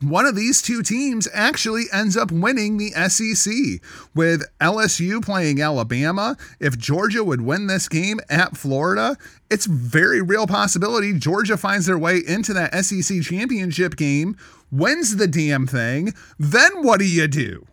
one 0.00 0.26
of 0.26 0.36
these 0.36 0.60
two 0.60 0.82
teams 0.82 1.26
actually 1.32 1.84
ends 1.92 2.16
up 2.16 2.30
winning 2.30 2.76
the 2.76 2.90
SEC 3.08 3.80
with 4.14 4.44
LSU 4.60 5.24
playing 5.24 5.60
Alabama. 5.60 6.36
If 6.60 6.78
Georgia 6.78 7.24
would 7.24 7.40
win 7.40 7.66
this 7.66 7.88
game 7.88 8.20
at 8.28 8.56
Florida, 8.56 9.16
it's 9.50 9.66
very 9.66 10.20
real 10.20 10.46
possibility 10.46 11.12
Georgia 11.18 11.56
finds 11.56 11.86
their 11.86 11.98
way 11.98 12.20
into 12.26 12.52
that 12.52 12.74
SEC 12.84 13.22
championship 13.22 13.96
game, 13.96 14.36
wins 14.70 15.16
the 15.16 15.26
damn 15.26 15.66
thing. 15.66 16.12
Then 16.38 16.82
what 16.82 16.98
do 16.98 17.06
you 17.06 17.26
do? 17.26 17.66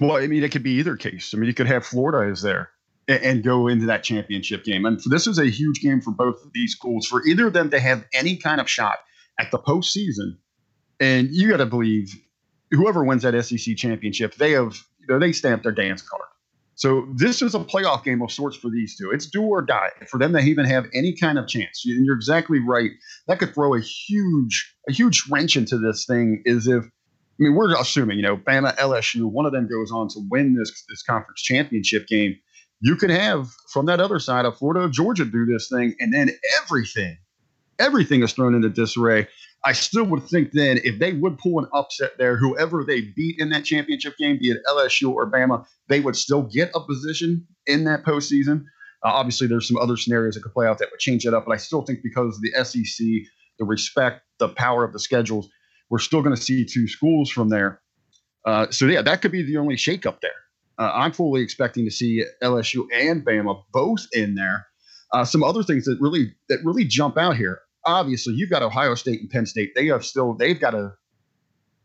Well, 0.00 0.16
I 0.16 0.26
mean, 0.26 0.42
it 0.42 0.50
could 0.50 0.64
be 0.64 0.72
either 0.72 0.96
case. 0.96 1.32
I 1.32 1.38
mean, 1.38 1.46
you 1.46 1.54
could 1.54 1.68
have 1.68 1.86
Florida 1.86 2.30
is 2.30 2.42
there 2.42 2.70
and, 3.06 3.42
go 3.42 3.68
into 3.68 3.86
that 3.86 4.02
championship 4.02 4.64
game. 4.64 4.84
And 4.84 5.00
this 5.06 5.26
is 5.26 5.38
a 5.38 5.46
huge 5.46 5.80
game 5.80 6.00
for 6.00 6.10
both 6.10 6.42
of 6.44 6.52
these 6.52 6.72
schools. 6.72 7.06
For 7.06 7.24
either 7.26 7.46
of 7.46 7.52
them 7.52 7.70
to 7.70 7.78
have 7.78 8.04
any 8.12 8.36
kind 8.36 8.60
of 8.60 8.68
shot 8.68 8.98
at 9.38 9.50
the 9.50 9.58
postseason 9.58 10.38
and 11.04 11.28
you 11.30 11.50
got 11.50 11.58
to 11.58 11.66
believe 11.66 12.18
whoever 12.70 13.04
wins 13.04 13.22
that 13.22 13.38
SEC 13.44 13.76
championship, 13.76 14.36
they 14.36 14.52
have 14.52 14.74
you 15.00 15.06
know 15.08 15.18
they 15.18 15.32
stamp 15.32 15.62
their 15.62 15.72
dance 15.72 16.00
card. 16.00 16.22
So 16.76 17.06
this 17.14 17.42
is 17.42 17.54
a 17.54 17.60
playoff 17.60 18.02
game 18.02 18.22
of 18.22 18.32
sorts 18.32 18.56
for 18.56 18.68
these 18.70 18.96
two. 18.96 19.10
It's 19.12 19.26
do 19.26 19.42
or 19.42 19.62
die 19.62 19.90
for 20.08 20.18
them 20.18 20.32
to 20.32 20.40
even 20.40 20.64
have 20.64 20.86
any 20.94 21.14
kind 21.14 21.38
of 21.38 21.46
chance. 21.46 21.84
And 21.86 22.04
you're 22.04 22.16
exactly 22.16 22.58
right. 22.58 22.90
That 23.28 23.38
could 23.38 23.54
throw 23.54 23.74
a 23.74 23.80
huge 23.80 24.74
a 24.88 24.92
huge 24.92 25.24
wrench 25.30 25.56
into 25.56 25.76
this 25.78 26.06
thing. 26.06 26.42
Is 26.46 26.66
if 26.66 26.84
I 26.84 26.88
mean 27.38 27.54
we're 27.54 27.78
assuming 27.78 28.16
you 28.16 28.22
know 28.22 28.38
Bama 28.38 28.74
LSU 28.76 29.30
one 29.30 29.44
of 29.44 29.52
them 29.52 29.68
goes 29.68 29.92
on 29.92 30.08
to 30.08 30.26
win 30.30 30.56
this 30.56 30.84
this 30.88 31.02
conference 31.02 31.42
championship 31.42 32.06
game. 32.06 32.34
You 32.80 32.96
could 32.96 33.10
have 33.10 33.48
from 33.72 33.86
that 33.86 34.00
other 34.00 34.18
side 34.18 34.46
of 34.46 34.56
Florida 34.56 34.90
Georgia 34.90 35.26
do 35.26 35.44
this 35.44 35.68
thing, 35.68 35.94
and 36.00 36.14
then 36.14 36.30
everything 36.62 37.18
everything 37.78 38.22
is 38.22 38.32
thrown 38.32 38.54
into 38.54 38.68
disarray. 38.68 39.28
I 39.64 39.72
still 39.72 40.04
would 40.04 40.24
think 40.24 40.52
then 40.52 40.78
if 40.84 40.98
they 40.98 41.14
would 41.14 41.38
pull 41.38 41.58
an 41.58 41.66
upset 41.72 42.18
there, 42.18 42.36
whoever 42.36 42.84
they 42.84 43.00
beat 43.00 43.36
in 43.38 43.48
that 43.50 43.64
championship 43.64 44.16
game, 44.18 44.38
be 44.38 44.50
it 44.50 44.58
LSU 44.68 45.10
or 45.10 45.30
Bama, 45.30 45.64
they 45.88 46.00
would 46.00 46.16
still 46.16 46.42
get 46.42 46.70
a 46.74 46.80
position 46.80 47.46
in 47.66 47.84
that 47.84 48.04
postseason. 48.04 48.64
Uh, 49.02 49.08
obviously, 49.08 49.46
there's 49.46 49.66
some 49.66 49.78
other 49.78 49.96
scenarios 49.96 50.34
that 50.34 50.42
could 50.42 50.52
play 50.52 50.66
out 50.66 50.78
that 50.78 50.90
would 50.90 51.00
change 51.00 51.24
it 51.24 51.32
up, 51.32 51.46
but 51.46 51.52
I 51.52 51.56
still 51.56 51.82
think 51.82 52.00
because 52.02 52.36
of 52.36 52.42
the 52.42 52.64
SEC, 52.64 53.06
the 53.58 53.64
respect, 53.64 54.22
the 54.38 54.48
power 54.48 54.84
of 54.84 54.92
the 54.92 54.98
schedules, 54.98 55.48
we're 55.88 55.98
still 55.98 56.22
going 56.22 56.34
to 56.34 56.40
see 56.40 56.64
two 56.66 56.86
schools 56.86 57.30
from 57.30 57.48
there. 57.48 57.80
Uh, 58.44 58.70
so 58.70 58.84
yeah, 58.86 59.00
that 59.00 59.22
could 59.22 59.32
be 59.32 59.42
the 59.42 59.56
only 59.56 59.76
shakeup 59.76 60.20
there. 60.20 60.32
Uh, 60.78 60.90
I'm 60.94 61.12
fully 61.12 61.40
expecting 61.40 61.84
to 61.84 61.90
see 61.90 62.24
LSU 62.42 62.86
and 62.92 63.24
Bama 63.24 63.62
both 63.72 64.06
in 64.12 64.34
there. 64.34 64.66
Uh, 65.12 65.24
some 65.24 65.42
other 65.42 65.62
things 65.62 65.84
that 65.84 65.96
really 66.00 66.34
that 66.48 66.58
really 66.64 66.84
jump 66.84 67.16
out 67.16 67.36
here 67.36 67.60
obviously 67.86 68.34
you've 68.34 68.50
got 68.50 68.62
Ohio 68.62 68.94
State 68.94 69.20
and 69.20 69.30
Penn 69.30 69.46
State. 69.46 69.74
They 69.74 69.86
have 69.86 70.04
still 70.04 70.34
they've 70.34 70.58
got 70.58 70.74
a 70.74 70.94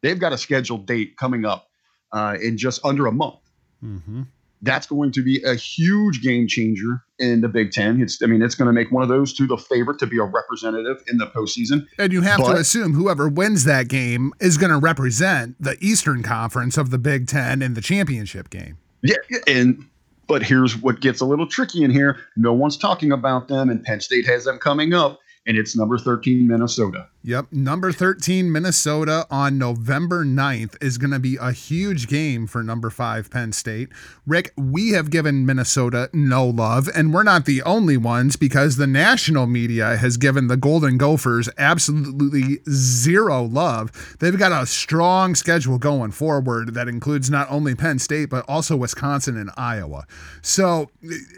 they've 0.02 0.20
got 0.20 0.34
a 0.34 0.38
scheduled 0.38 0.86
date 0.86 1.18
coming 1.18 1.46
up 1.46 1.68
uh, 2.12 2.38
in 2.42 2.58
just 2.58 2.84
under 2.86 3.08
a 3.08 3.12
month. 3.12 3.40
Mm-hmm. 3.84 4.24
That's 4.62 4.88
going 4.88 5.14
to 5.14 5.24
be 5.24 5.42
a 5.44 5.56
huge 5.56 6.22
game 6.22 6.46
changer 6.46 7.02
in 7.18 7.40
the 7.40 7.48
Big 7.48 7.72
Ten. 7.72 8.02
It's 8.02 8.22
I 8.22 8.26
mean 8.26 8.42
it's 8.42 8.56
going 8.56 8.68
to 8.68 8.74
make 8.74 8.92
one 8.92 9.04
of 9.04 9.10
those 9.10 9.34
two 9.34 9.48
the 9.48 9.58
favorite 9.58 10.00
to 10.00 10.08
be 10.08 10.18
a 10.18 10.24
representative 10.24 11.02
in 11.08 11.18
the 11.18 11.28
postseason. 11.28 11.88
And 11.98 12.12
you 12.12 12.22
have 12.22 12.40
but, 12.40 12.54
to 12.54 12.60
assume 12.60 12.94
whoever 12.94 13.30
wins 13.30 13.64
that 13.64 13.88
game 13.88 14.34
is 14.42 14.58
going 14.58 14.72
to 14.72 14.78
represent 14.78 15.56
the 15.62 15.78
Eastern 15.80 16.24
Conference 16.24 16.78
of 16.78 16.90
the 16.90 16.98
Big 16.98 17.28
Ten 17.28 17.62
in 17.62 17.74
the 17.74 17.82
championship 17.82 18.50
game. 18.50 18.78
Yeah, 19.02 19.16
and 19.48 19.86
but 20.28 20.44
here's 20.44 20.76
what 20.76 21.00
gets 21.00 21.22
a 21.22 21.26
little 21.26 21.48
tricky 21.48 21.84
in 21.84 21.90
here. 21.90 22.18
No 22.36 22.52
one's 22.52 22.76
talking 22.78 23.14
about 23.14 23.48
them, 23.48 23.70
and 23.70 23.82
Penn 23.82 24.02
State 24.02 24.26
has 24.28 24.44
them 24.44 24.60
coming 24.60 24.94
up 24.94 25.20
and 25.50 25.58
it's 25.58 25.76
number 25.76 25.98
13 25.98 26.48
Minnesota. 26.48 27.08
Yep, 27.24 27.48
number 27.52 27.92
13 27.92 28.52
Minnesota 28.52 29.26
on 29.32 29.58
November 29.58 30.24
9th 30.24 30.82
is 30.82 31.00
going 31.00 31.12
to 31.12 31.20
be 31.20 31.38
a 31.38 31.52
huge 31.52 32.08
game 32.08 32.46
for 32.46 32.64
number 32.64 32.92
5 32.92 33.30
Penn 33.32 33.52
State. 33.52 33.90
Rick, 34.28 34.54
we 34.56 34.92
have 34.92 35.10
given 35.10 35.48
Minnesota 35.48 36.10
no 36.14 36.46
love 36.46 36.88
and 36.96 37.14
we're 37.14 37.24
not 37.24 37.46
the 37.46 37.64
only 37.64 37.98
ones 37.98 38.36
because 38.36 38.78
the 38.78 38.88
national 38.88 39.48
media 39.48 39.98
has 39.98 40.18
given 40.18 40.48
the 40.48 40.56
Golden 40.56 40.98
Gophers 41.00 41.50
absolutely 41.58 42.60
zero 42.70 43.44
love. 43.44 44.16
They've 44.20 44.38
got 44.38 44.52
a 44.52 44.68
strong 44.68 45.34
schedule 45.34 45.80
going 45.80 46.12
forward 46.12 46.76
that 46.76 46.88
includes 46.88 47.30
not 47.32 47.50
only 47.50 47.74
Penn 47.74 47.98
State 47.98 48.30
but 48.30 48.46
also 48.48 48.78
Wisconsin 48.78 49.36
and 49.36 49.50
Iowa. 49.58 50.06
So, 50.44 50.92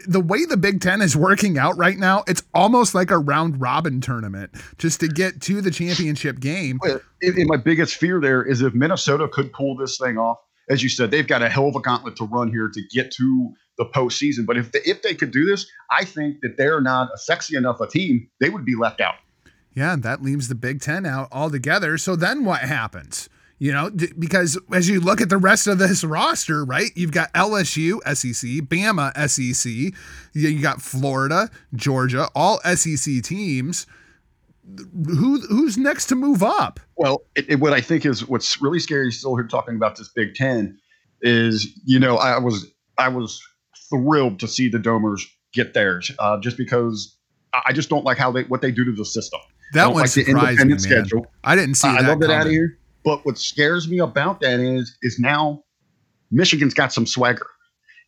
the 0.06 0.20
way 0.20 0.44
the 0.44 0.58
Big 0.58 0.82
10 0.82 1.00
is 1.00 1.16
working 1.16 1.56
out 1.56 1.78
right 1.78 1.98
now, 1.98 2.24
it's 2.28 2.42
almost 2.52 2.94
like 2.94 3.10
a 3.10 3.18
round 3.18 3.60
robin 3.60 4.01
tournament 4.02 4.50
just 4.78 5.00
to 5.00 5.08
get 5.08 5.40
to 5.42 5.60
the 5.60 5.70
championship 5.70 6.40
game. 6.40 6.78
And 7.22 7.48
my 7.48 7.56
biggest 7.56 7.96
fear 7.96 8.20
there 8.20 8.42
is 8.42 8.62
if 8.62 8.74
Minnesota 8.74 9.28
could 9.28 9.52
pull 9.52 9.76
this 9.76 9.98
thing 9.98 10.18
off, 10.18 10.38
as 10.68 10.82
you 10.82 10.88
said, 10.88 11.10
they've 11.10 11.26
got 11.26 11.42
a 11.42 11.48
hell 11.48 11.68
of 11.68 11.76
a 11.76 11.80
gauntlet 11.80 12.16
to 12.16 12.24
run 12.24 12.48
here 12.50 12.68
to 12.72 12.82
get 12.92 13.10
to 13.12 13.52
the 13.78 13.84
postseason. 13.84 14.46
But 14.46 14.56
if 14.56 14.72
they, 14.72 14.80
if 14.84 15.02
they 15.02 15.14
could 15.14 15.30
do 15.30 15.44
this, 15.44 15.66
I 15.90 16.04
think 16.04 16.36
that 16.42 16.56
they're 16.56 16.80
not 16.80 17.10
a 17.14 17.18
sexy 17.18 17.56
enough 17.56 17.80
a 17.80 17.86
team. 17.86 18.28
They 18.40 18.50
would 18.50 18.64
be 18.64 18.76
left 18.76 19.00
out. 19.00 19.14
Yeah, 19.74 19.96
that 19.98 20.22
leaves 20.22 20.48
the 20.48 20.54
Big 20.54 20.80
Ten 20.80 21.06
out 21.06 21.28
altogether. 21.32 21.96
So 21.96 22.14
then 22.14 22.44
what 22.44 22.60
happens? 22.60 23.28
You 23.62 23.70
know, 23.70 23.90
because 24.18 24.58
as 24.72 24.88
you 24.88 24.98
look 24.98 25.20
at 25.20 25.28
the 25.28 25.36
rest 25.36 25.68
of 25.68 25.78
this 25.78 26.02
roster, 26.02 26.64
right, 26.64 26.90
you've 26.96 27.12
got 27.12 27.32
LSU, 27.32 28.00
SEC, 28.12 28.50
Bama, 28.66 29.12
SEC, 29.28 29.94
you 30.32 30.60
got 30.60 30.82
Florida, 30.82 31.48
Georgia, 31.72 32.28
all 32.34 32.58
SEC 32.74 33.22
teams 33.22 33.86
who 35.06 35.38
who's 35.42 35.78
next 35.78 36.06
to 36.06 36.16
move 36.16 36.42
up? 36.42 36.80
Well, 36.96 37.22
it, 37.36 37.50
it, 37.50 37.60
what 37.60 37.72
I 37.72 37.80
think 37.80 38.04
is 38.04 38.26
what's 38.28 38.60
really 38.60 38.80
scary 38.80 39.12
still 39.12 39.36
here 39.36 39.46
talking 39.46 39.76
about 39.76 39.94
this 39.94 40.08
Big 40.08 40.34
Ten 40.34 40.76
is 41.20 41.68
you 41.84 42.00
know 42.00 42.16
I 42.16 42.40
was 42.40 42.66
I 42.98 43.06
was 43.06 43.40
thrilled 43.90 44.40
to 44.40 44.48
see 44.48 44.68
the 44.68 44.78
Domers 44.78 45.22
get 45.52 45.72
theirs 45.72 46.10
uh, 46.18 46.40
just 46.40 46.56
because 46.56 47.16
I 47.64 47.72
just 47.72 47.88
don't 47.88 48.04
like 48.04 48.18
how 48.18 48.32
they 48.32 48.42
what 48.42 48.60
they 48.60 48.72
do 48.72 48.84
to 48.84 48.92
the 48.92 49.04
system. 49.04 49.38
That 49.74 49.86
one 49.92 50.00
like 50.00 50.08
surprised 50.08 50.58
me, 50.58 50.64
man. 50.64 50.78
Schedule. 50.80 51.26
I 51.44 51.54
didn't 51.54 51.76
see. 51.76 51.86
Uh, 51.86 51.92
I 51.92 52.00
love 52.00 52.22
it 52.22 52.30
out 52.30 52.46
of 52.46 52.52
here. 52.52 52.80
But 53.04 53.24
what 53.24 53.38
scares 53.38 53.88
me 53.88 53.98
about 53.98 54.40
that 54.40 54.60
is 54.60 54.96
is 55.02 55.18
now 55.18 55.64
Michigan's 56.30 56.74
got 56.74 56.92
some 56.92 57.06
swagger 57.06 57.46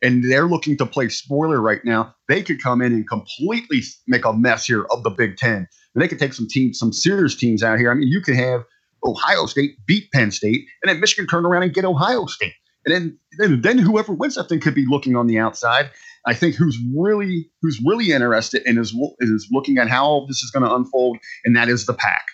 and 0.01 0.23
they're 0.29 0.47
looking 0.47 0.77
to 0.77 0.85
play 0.85 1.09
spoiler 1.09 1.61
right 1.61 1.83
now. 1.83 2.15
They 2.27 2.43
could 2.43 2.61
come 2.61 2.81
in 2.81 2.93
and 2.93 3.07
completely 3.07 3.81
make 4.07 4.25
a 4.25 4.33
mess 4.33 4.65
here 4.65 4.85
of 4.91 5.03
the 5.03 5.09
Big 5.09 5.37
Ten. 5.37 5.67
And 5.93 6.03
they 6.03 6.07
could 6.07 6.19
take 6.19 6.33
some 6.33 6.47
teams, 6.47 6.77
some 6.77 6.93
serious 6.93 7.35
teams 7.35 7.63
out 7.63 7.79
here. 7.79 7.91
I 7.91 7.95
mean, 7.95 8.07
you 8.07 8.21
could 8.21 8.35
have 8.35 8.63
Ohio 9.05 9.45
State 9.45 9.77
beat 9.85 10.11
Penn 10.11 10.31
State, 10.31 10.65
and 10.83 10.89
then 10.89 10.99
Michigan 10.99 11.27
turn 11.27 11.45
around 11.45 11.63
and 11.63 11.73
get 11.73 11.85
Ohio 11.85 12.25
State. 12.25 12.53
And 12.85 12.93
then, 12.93 13.19
then, 13.39 13.61
then 13.61 13.77
whoever 13.77 14.13
wins 14.13 14.35
that 14.35 14.49
thing 14.49 14.59
could 14.59 14.75
be 14.75 14.85
looking 14.87 15.15
on 15.15 15.27
the 15.27 15.39
outside. 15.39 15.89
I 16.27 16.33
think 16.33 16.55
who's 16.55 16.77
really 16.95 17.49
who's 17.61 17.79
really 17.85 18.11
interested 18.11 18.63
and 18.65 18.77
is 18.79 18.95
is 19.19 19.47
looking 19.51 19.77
at 19.77 19.89
how 19.89 20.25
this 20.27 20.41
is 20.43 20.51
going 20.51 20.65
to 20.65 20.73
unfold, 20.73 21.17
and 21.45 21.55
that 21.55 21.69
is 21.69 21.85
the 21.85 21.93
pack. 21.93 22.25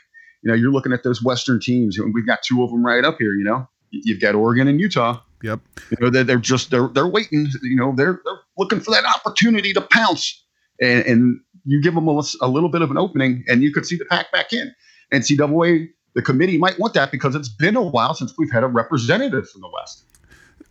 You 0.41 0.49
know, 0.49 0.55
you're 0.55 0.71
looking 0.71 0.93
at 0.93 1.03
those 1.03 1.23
Western 1.23 1.59
teams, 1.59 1.97
and 1.97 2.13
we've 2.13 2.25
got 2.25 2.41
two 2.43 2.63
of 2.63 2.71
them 2.71 2.85
right 2.85 3.03
up 3.03 3.17
here. 3.19 3.33
You 3.33 3.43
know, 3.43 3.67
you've 3.91 4.19
got 4.19 4.35
Oregon 4.35 4.67
and 4.67 4.79
Utah. 4.79 5.21
Yep. 5.43 5.59
You 5.91 5.97
know, 5.99 6.09
they're, 6.09 6.23
they're 6.23 6.37
just 6.37 6.71
they're 6.71 6.87
they're 6.87 7.07
waiting. 7.07 7.47
You 7.61 7.75
know, 7.75 7.93
they're 7.95 8.21
they're 8.23 8.39
looking 8.57 8.79
for 8.79 8.91
that 8.91 9.05
opportunity 9.05 9.73
to 9.73 9.81
pounce, 9.81 10.43
and, 10.79 11.05
and 11.05 11.39
you 11.65 11.81
give 11.81 11.95
them 11.95 12.07
a, 12.07 12.23
a 12.41 12.47
little 12.47 12.69
bit 12.69 12.81
of 12.81 12.91
an 12.91 12.97
opening, 12.97 13.43
and 13.47 13.61
you 13.61 13.73
could 13.73 13.85
see 13.85 13.97
the 13.97 14.05
pack 14.05 14.31
back 14.31 14.53
in. 14.53 14.73
NCAA, 15.13 15.89
the 16.15 16.21
committee 16.21 16.57
might 16.57 16.79
want 16.79 16.93
that 16.93 17.11
because 17.11 17.35
it's 17.35 17.49
been 17.49 17.75
a 17.75 17.81
while 17.81 18.13
since 18.13 18.33
we've 18.37 18.51
had 18.51 18.63
a 18.63 18.67
representative 18.67 19.49
from 19.49 19.61
the 19.61 19.69
West. 19.69 20.05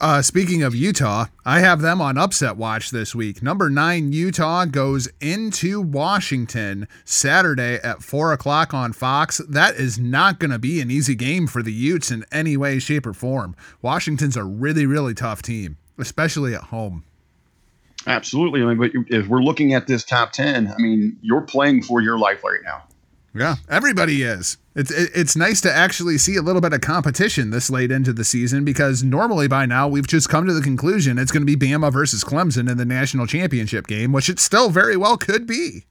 Uh, 0.01 0.23
speaking 0.23 0.63
of 0.63 0.75
Utah, 0.75 1.27
I 1.45 1.61
have 1.61 1.83
them 1.83 2.01
on 2.01 2.17
upset 2.17 2.57
watch 2.57 2.91
this 2.91 3.15
week. 3.15 3.43
Number 3.43 3.69
nine, 3.69 4.15
Utah 4.15 4.65
goes 4.65 5.11
into 5.21 5.79
Washington 5.79 6.89
Saturday 7.05 7.75
at 7.83 8.03
four 8.03 8.33
o'clock 8.33 8.73
on 8.73 8.95
Fox. 8.95 9.43
That 9.47 9.75
is 9.75 9.99
not 9.99 10.39
going 10.39 10.53
to 10.53 10.59
be 10.59 10.81
an 10.81 10.91
easy 10.91 11.15
game 11.15 11.47
for 11.47 11.63
the 11.63 11.73
Utes 11.73 12.11
in 12.11 12.25
any 12.33 12.57
way, 12.57 12.79
shape, 12.79 13.07
or 13.07 13.13
form. 13.13 13.55
Washington's 13.83 14.39
a 14.39 14.45
really, 14.45 14.87
really 14.87 15.13
tough 15.13 15.43
team, 15.43 15.77
especially 15.99 16.55
at 16.55 16.65
home. 16.65 17.05
Absolutely. 18.07 18.63
I 18.63 18.73
mean, 18.73 18.79
but 18.79 18.93
if 19.15 19.27
we're 19.27 19.43
looking 19.43 19.75
at 19.75 19.87
this 19.87 20.03
top 20.03 20.33
10, 20.33 20.69
I 20.69 20.79
mean, 20.79 21.19
you're 21.21 21.43
playing 21.43 21.83
for 21.83 22.01
your 22.01 22.19
life 22.19 22.43
right 22.43 22.61
now. 22.65 22.85
Yeah, 23.35 23.57
everybody 23.69 24.23
is. 24.23 24.59
It's 24.75 24.91
it's 24.91 25.37
nice 25.37 25.61
to 25.61 25.73
actually 25.73 26.19
see 26.19 26.37
a 26.37 26.43
little 26.43 26.61
bit 26.61 26.73
of 26.73 26.81
competition 26.81 27.51
this 27.51 27.71
late 27.71 27.93
into 27.93 28.13
the 28.13 28.25
season 28.25 28.65
because 28.65 29.05
normally 29.05 29.47
by 29.47 29.67
now 29.67 29.87
we've 29.87 30.07
just 30.07 30.29
come 30.29 30.47
to 30.47 30.53
the 30.53 30.61
conclusion 30.61 31.19
it's 31.19 31.31
going 31.31 31.47
to 31.47 31.57
be 31.57 31.69
Bama 31.69 31.93
versus 31.93 32.25
Clemson 32.25 32.71
in 32.71 32.77
the 32.77 32.85
national 32.85 33.27
championship 33.27 33.87
game, 33.87 34.13
which 34.13 34.29
it 34.29 34.41
still 34.41 34.71
very 34.71 34.97
well 34.97 35.17
could 35.17 35.47
be. 35.47 35.85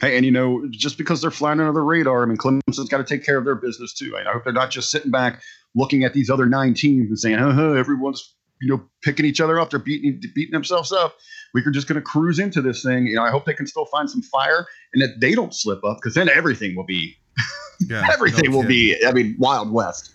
Hey, 0.00 0.16
and 0.16 0.24
you 0.24 0.32
know, 0.32 0.66
just 0.70 0.98
because 0.98 1.20
they're 1.20 1.30
flying 1.30 1.60
under 1.60 1.72
the 1.72 1.80
radar, 1.80 2.22
I 2.22 2.26
mean, 2.26 2.36
Clemson's 2.36 2.88
got 2.88 2.98
to 2.98 3.04
take 3.04 3.24
care 3.24 3.38
of 3.38 3.44
their 3.44 3.54
business 3.54 3.92
too. 3.92 4.16
I 4.16 4.30
hope 4.32 4.44
they're 4.44 4.52
not 4.52 4.70
just 4.70 4.90
sitting 4.90 5.10
back 5.10 5.42
looking 5.74 6.04
at 6.04 6.12
these 6.12 6.30
other 6.30 6.46
nine 6.46 6.74
teams 6.74 7.08
and 7.08 7.18
saying, 7.18 7.36
"Uh, 7.36 7.52
huh, 7.52 7.72
everyone's 7.72 8.34
you 8.62 8.68
know 8.68 8.82
picking 9.02 9.26
each 9.26 9.40
other 9.40 9.60
up, 9.60 9.70
they're 9.70 9.78
beating 9.78 10.20
beating 10.34 10.52
themselves 10.52 10.92
up." 10.92 11.16
we're 11.54 11.70
just 11.70 11.86
going 11.86 11.96
to 11.96 12.02
cruise 12.02 12.38
into 12.38 12.62
this 12.62 12.82
thing. 12.82 13.06
You 13.06 13.16
know, 13.16 13.22
I 13.22 13.30
hope 13.30 13.44
they 13.44 13.54
can 13.54 13.66
still 13.66 13.86
find 13.86 14.08
some 14.08 14.22
fire 14.22 14.66
and 14.92 15.02
that 15.02 15.20
they 15.20 15.34
don't 15.34 15.54
slip 15.54 15.84
up 15.84 15.98
because 15.98 16.14
then 16.14 16.28
everything 16.28 16.76
will 16.76 16.86
be, 16.86 17.16
yeah, 17.80 18.08
everything 18.12 18.50
no 18.50 18.58
will 18.58 18.66
be, 18.66 18.96
I 19.06 19.12
mean, 19.12 19.36
Wild 19.38 19.72
West. 19.72 20.14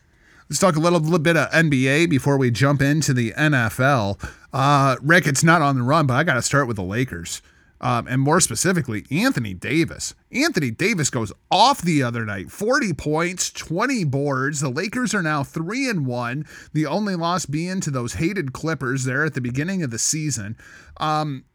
Let's 0.49 0.60
talk 0.60 0.77
a 0.77 0.79
little, 0.79 0.99
little 0.99 1.19
bit 1.19 1.36
of 1.36 1.49
NBA 1.51 2.10
before 2.10 2.38
we 2.38 2.51
jump 2.51 2.81
into 2.81 3.13
the 3.13 3.31
NFL. 3.31 4.23
Uh, 4.53 4.95
Rick, 5.01 5.27
it's 5.27 5.43
not 5.43 5.62
on 5.62 5.75
the 5.77 5.83
run, 5.83 6.07
but 6.07 6.13
I 6.13 6.23
got 6.23 6.36
to 6.36 6.41
start 6.41 6.67
with 6.67 6.77
the 6.77 6.83
Lakers. 6.83 7.41
Um, 7.80 8.08
and 8.08 8.22
more 8.22 8.40
specifically, 8.40 9.06
Anthony 9.12 9.54
Davis. 9.54 10.16
Anthony 10.32 10.72
Davis 10.72 11.10
goes 11.10 11.32
off 11.52 11.82
the 11.82 12.02
other 12.02 12.26
night 12.26 12.52
40 12.52 12.94
points, 12.94 13.52
20 13.52 14.04
boards. 14.06 14.62
The 14.62 14.70
Lakers 14.70 15.13
are 15.13 15.22
now 15.22 15.44
3 15.44 15.90
and 15.90 16.06
1, 16.06 16.46
the 16.74 16.86
only 16.86 17.16
loss 17.16 17.46
being 17.46 17.80
to 17.82 17.92
those 17.92 18.13
hated 18.13 18.54
Clippers 18.54 19.04
there 19.04 19.24
at 19.26 19.34
the 19.34 19.42
beginning 19.42 19.84
of 19.84 19.92
the 19.92 20.00
season. 20.00 20.58
Um, 20.98 21.46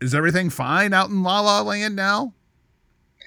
is 0.00 0.14
everything 0.14 0.50
fine 0.50 0.92
out 0.92 1.10
in 1.10 1.22
La 1.22 1.40
La 1.40 1.62
Land 1.62 1.96
now? 1.96 2.34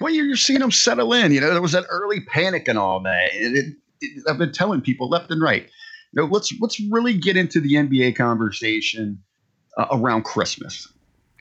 Well, 0.00 0.12
you're, 0.12 0.36
seeing 0.36 0.60
them 0.60 0.70
settle 0.70 1.12
in. 1.12 1.32
You 1.32 1.40
know, 1.40 1.50
there 1.50 1.62
was 1.62 1.72
that 1.72 1.84
early 1.90 2.20
panic 2.20 2.66
and 2.66 2.78
all 2.78 3.00
that. 3.00 3.30
It, 3.34 3.56
it, 3.56 3.76
it, 4.00 4.24
I've 4.28 4.38
been 4.38 4.52
telling 4.52 4.80
people 4.80 5.08
left 5.08 5.30
and 5.30 5.42
right. 5.42 5.68
You 6.12 6.22
know, 6.22 6.28
let's 6.28 6.52
let's 6.60 6.80
really 6.90 7.16
get 7.16 7.36
into 7.36 7.60
the 7.60 7.74
NBA 7.74 8.16
conversation 8.16 9.22
uh, 9.76 9.86
around 9.92 10.24
Christmas. 10.24 10.92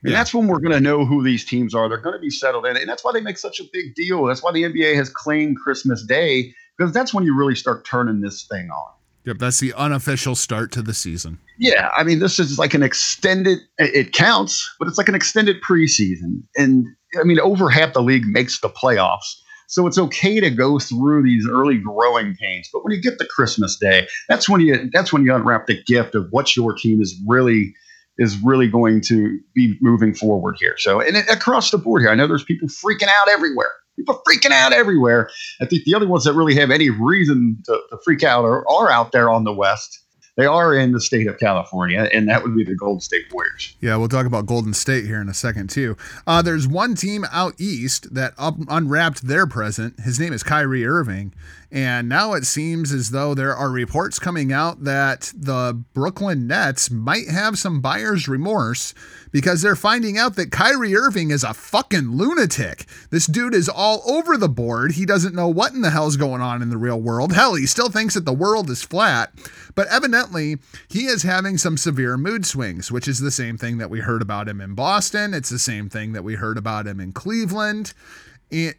And 0.04 0.12
yeah. 0.12 0.18
that's 0.18 0.34
when 0.34 0.48
we're 0.48 0.60
going 0.60 0.74
to 0.74 0.80
know 0.80 1.06
who 1.06 1.24
these 1.24 1.46
teams 1.46 1.76
are. 1.76 1.88
They're 1.88 2.00
going 2.00 2.16
to 2.16 2.22
be 2.22 2.32
settled 2.32 2.66
in. 2.66 2.76
And 2.76 2.90
that's 2.90 3.04
why 3.04 3.12
they 3.14 3.22
make 3.22 3.38
such 3.38 3.60
a 3.60 3.64
big 3.72 3.94
deal. 3.94 4.26
That's 4.26 4.42
why 4.42 4.52
the 4.52 4.64
NBA 4.64 4.96
has 4.96 5.10
claimed 5.10 5.58
Christmas 5.58 6.04
Day, 6.04 6.54
because 6.78 6.92
that's 6.92 7.14
when 7.14 7.24
you 7.24 7.36
really 7.36 7.56
start 7.56 7.86
turning 7.86 8.22
this 8.22 8.48
thing 8.50 8.70
on. 8.70 8.94
Yep, 9.26 9.38
that's 9.38 9.60
the 9.60 9.74
unofficial 9.74 10.34
start 10.34 10.72
to 10.72 10.82
the 10.82 10.96
season. 10.96 11.38
Yeah, 11.60 11.92
I 11.96 12.04
mean, 12.04 12.18
this 12.18 12.40
is 12.40 12.58
like 12.58 12.74
an 12.74 12.82
extended, 12.82 13.60
it 13.78 14.14
counts, 14.14 14.68
but 14.80 14.88
it's 14.88 14.98
like 14.98 15.08
an 15.08 15.14
extended 15.14 15.62
preseason. 15.62 16.42
And 16.58 16.88
I 17.20 17.24
mean, 17.24 17.40
over 17.40 17.70
half 17.70 17.94
the 17.94 18.02
league 18.02 18.26
makes 18.26 18.60
the 18.60 18.70
playoffs. 18.70 19.36
So 19.68 19.88
it's 19.88 19.98
okay 19.98 20.40
to 20.40 20.50
go 20.50 20.80
through 20.80 21.24
these 21.24 21.48
early 21.48 21.78
growing 21.78 22.36
pains. 22.36 22.68
But 22.74 22.84
when 22.84 22.94
you 22.94 23.02
get 23.02 23.20
to 23.20 23.28
Christmas 23.28 23.78
Day, 23.78 24.08
that's 24.28 24.50
when 24.50 24.60
you 24.60 24.90
that's 24.92 25.14
when 25.14 25.24
you 25.24 25.34
unwrap 25.34 25.68
the 25.68 25.82
gift 25.84 26.14
of 26.14 26.28
what 26.32 26.58
your 26.58 26.74
team 26.74 27.02
is 27.02 27.18
really 27.26 27.74
is 28.18 28.38
really 28.44 28.68
going 28.68 29.02
to 29.02 29.40
be 29.56 29.78
moving 29.82 30.14
forward 30.14 30.58
here. 30.60 30.76
So, 30.78 31.00
and 31.00 31.18
it, 31.18 31.30
across 31.30 31.72
the 31.72 31.78
board 31.78 32.02
here, 32.02 32.12
I 32.12 32.16
know 32.16 32.28
there's 32.28 32.44
people 32.44 32.68
freaking 32.68 33.08
out 33.08 33.30
everywhere. 33.30 33.72
People 33.96 34.22
freaking 34.28 34.52
out 34.52 34.74
everywhere. 34.74 35.30
I 35.60 35.66
think 35.66 35.84
the 35.84 35.96
other 35.96 36.08
ones 36.08 36.24
that 36.24 36.34
really 36.34 36.56
have 36.56 36.72
any 36.72 36.90
reason 36.90 37.58
to, 37.66 37.80
to 37.90 37.98
freak 38.04 38.24
out 38.24 38.46
are, 38.46 38.68
are 38.70 38.90
out 38.90 39.12
there 39.12 39.30
on 39.30 39.44
the 39.44 39.54
West. 39.54 40.00
They 40.38 40.46
are 40.46 40.74
in 40.74 40.94
the 40.94 41.02
state 41.02 41.28
of 41.28 41.38
California, 41.40 42.10
and 42.14 42.30
that 42.30 42.42
would 42.42 42.56
be 42.56 42.64
the 42.64 42.74
Golden 42.74 43.02
State 43.02 43.26
Warriors. 43.34 43.76
Yeah, 43.82 43.98
we'll 43.98 44.08
talk 44.08 44.26
about 44.26 44.46
Golden 44.46 44.74
State 44.74 45.06
here 45.06 45.20
in 45.20 45.28
a 45.28 45.34
second, 45.34 45.70
too. 45.70 45.98
Uh, 46.26 46.42
there's 46.42 46.70
one 46.70 46.96
team 46.96 47.26
out 47.34 47.60
east 47.60 48.14
that 48.16 48.34
up, 48.38 48.56
unwrapped 48.70 49.28
their 49.28 49.46
present. 49.46 50.00
His 50.00 50.22
name 50.22 50.32
is 50.32 50.42
Kyrie 50.42 50.86
Irving. 50.86 51.34
And 51.72 52.10
now 52.10 52.34
it 52.34 52.46
seems 52.46 52.92
as 52.92 53.12
though 53.12 53.34
there 53.34 53.56
are 53.56 53.72
reports 53.72 54.20
coming 54.20 54.52
out 54.52 54.84
that 54.84 55.32
the 55.34 55.82
Brooklyn 55.94 56.46
Nets 56.46 56.92
might 56.92 57.30
have 57.30 57.58
some 57.58 57.80
buyer's 57.80 58.28
remorse 58.28 58.94
because 59.32 59.62
they're 59.62 59.78
finding 59.78 60.18
out 60.18 60.36
that 60.36 60.52
Kyrie 60.52 60.98
Irving 60.98 61.32
is 61.32 61.46
a 61.46 61.54
fucking 61.54 62.12
lunatic. 62.12 62.86
This 63.10 63.26
dude 63.26 63.56
is 63.56 63.70
all 63.70 64.02
over 64.06 64.36
the 64.36 64.50
board. 64.50 64.94
He 64.94 65.06
doesn't 65.06 65.34
know 65.34 65.48
what 65.48 65.72
in 65.72 65.80
the 65.80 65.92
hell's 65.92 66.18
going 66.18 66.42
on 66.42 66.62
in 66.62 66.70
the 66.70 66.78
real 66.78 67.00
world. 67.00 67.32
Hell, 67.32 67.56
he 67.56 67.66
still 67.66 67.90
thinks 67.90 68.16
that 68.16 68.26
the 68.26 68.34
world 68.34 68.70
is 68.70 68.84
flat. 68.84 69.32
But 69.74 69.88
evidently, 69.88 70.58
he 70.90 71.06
is 71.06 71.24
having 71.24 71.58
some 71.58 71.78
severe 71.78 72.18
mood 72.18 72.46
swings, 72.46 72.92
which 72.92 73.08
is 73.08 73.20
the 73.20 73.32
same 73.32 73.58
thing 73.58 73.78
that 73.78 73.90
we 73.90 74.02
heard 74.02 74.22
about 74.22 74.50
him 74.50 74.60
in 74.60 74.76
Boston. 74.76 75.34
It's 75.34 75.50
the 75.50 75.58
same 75.58 75.88
thing 75.88 76.12
that 76.12 76.26
we 76.26 76.36
heard 76.36 76.58
about 76.58 76.86
him 76.86 77.00
in 77.00 77.14
Cleveland. 77.14 77.94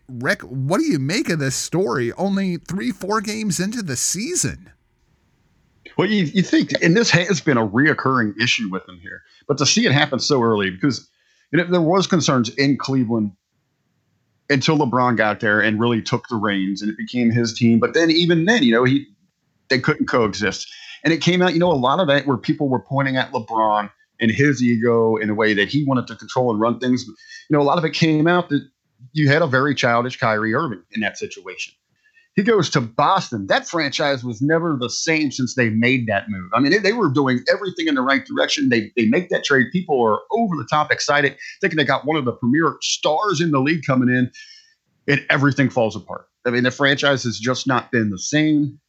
Rick, 0.08 0.42
what 0.42 0.78
do 0.78 0.84
you 0.84 0.98
make 0.98 1.28
of 1.28 1.38
this 1.38 1.56
story? 1.56 2.12
Only 2.12 2.56
three, 2.56 2.90
four 2.90 3.20
games 3.20 3.58
into 3.58 3.82
the 3.82 3.96
season. 3.96 4.70
Well, 5.96 6.08
you, 6.08 6.24
you 6.24 6.42
think, 6.42 6.70
and 6.82 6.96
this 6.96 7.10
has 7.10 7.40
been 7.40 7.58
a 7.58 7.66
reoccurring 7.66 8.40
issue 8.40 8.70
with 8.70 8.88
him 8.88 8.98
here, 9.00 9.22
but 9.46 9.58
to 9.58 9.66
see 9.66 9.84
it 9.86 9.92
happen 9.92 10.18
so 10.18 10.42
early, 10.42 10.70
because 10.70 11.08
you 11.50 11.58
know, 11.58 11.64
there 11.64 11.82
was 11.82 12.06
concerns 12.06 12.48
in 12.50 12.78
Cleveland 12.78 13.32
until 14.48 14.78
LeBron 14.78 15.16
got 15.16 15.40
there 15.40 15.60
and 15.60 15.80
really 15.80 16.00
took 16.00 16.28
the 16.28 16.36
reins, 16.36 16.82
and 16.82 16.90
it 16.90 16.96
became 16.96 17.30
his 17.30 17.52
team. 17.52 17.78
But 17.78 17.94
then, 17.94 18.10
even 18.10 18.44
then, 18.46 18.62
you 18.62 18.72
know, 18.72 18.84
he 18.84 19.06
they 19.68 19.78
couldn't 19.78 20.06
coexist, 20.06 20.66
and 21.04 21.12
it 21.12 21.20
came 21.20 21.42
out, 21.42 21.52
you 21.52 21.58
know, 21.58 21.70
a 21.70 21.74
lot 21.74 22.00
of 22.00 22.06
that 22.08 22.26
where 22.26 22.36
people 22.36 22.68
were 22.68 22.80
pointing 22.80 23.16
at 23.16 23.32
LeBron 23.32 23.90
and 24.20 24.30
his 24.30 24.62
ego 24.62 25.16
in 25.16 25.28
a 25.30 25.34
way 25.34 25.52
that 25.52 25.68
he 25.68 25.84
wanted 25.84 26.06
to 26.06 26.16
control 26.16 26.50
and 26.50 26.60
run 26.60 26.78
things. 26.78 27.04
You 27.06 27.14
know, 27.56 27.60
a 27.60 27.64
lot 27.64 27.78
of 27.78 27.84
it 27.84 27.92
came 27.92 28.26
out 28.26 28.48
that 28.48 28.66
you 29.12 29.28
had 29.28 29.42
a 29.42 29.46
very 29.46 29.74
childish 29.74 30.18
Kyrie 30.18 30.54
Irving 30.54 30.82
in 30.92 31.00
that 31.00 31.18
situation. 31.18 31.74
He 32.34 32.42
goes 32.42 32.70
to 32.70 32.80
Boston. 32.80 33.46
That 33.48 33.68
franchise 33.68 34.24
was 34.24 34.40
never 34.40 34.78
the 34.80 34.88
same 34.88 35.30
since 35.30 35.54
they 35.54 35.68
made 35.68 36.06
that 36.06 36.30
move. 36.30 36.50
I 36.54 36.60
mean, 36.60 36.72
they, 36.72 36.78
they 36.78 36.94
were 36.94 37.10
doing 37.10 37.40
everything 37.52 37.88
in 37.88 37.94
the 37.94 38.00
right 38.00 38.24
direction. 38.24 38.70
They, 38.70 38.90
they 38.96 39.06
make 39.06 39.28
that 39.28 39.44
trade. 39.44 39.66
People 39.70 40.02
are 40.02 40.20
over 40.30 40.56
the 40.56 40.66
top 40.70 40.90
excited, 40.90 41.36
thinking 41.60 41.76
they 41.76 41.84
got 41.84 42.06
one 42.06 42.16
of 42.16 42.24
the 42.24 42.32
premier 42.32 42.76
stars 42.80 43.42
in 43.42 43.50
the 43.50 43.60
league 43.60 43.82
coming 43.86 44.08
in, 44.08 44.30
and 45.06 45.26
everything 45.28 45.68
falls 45.68 45.94
apart. 45.94 46.26
I 46.46 46.50
mean, 46.50 46.62
the 46.62 46.70
franchise 46.70 47.22
has 47.24 47.38
just 47.38 47.66
not 47.66 47.92
been 47.92 48.08
the 48.08 48.18
same. 48.18 48.80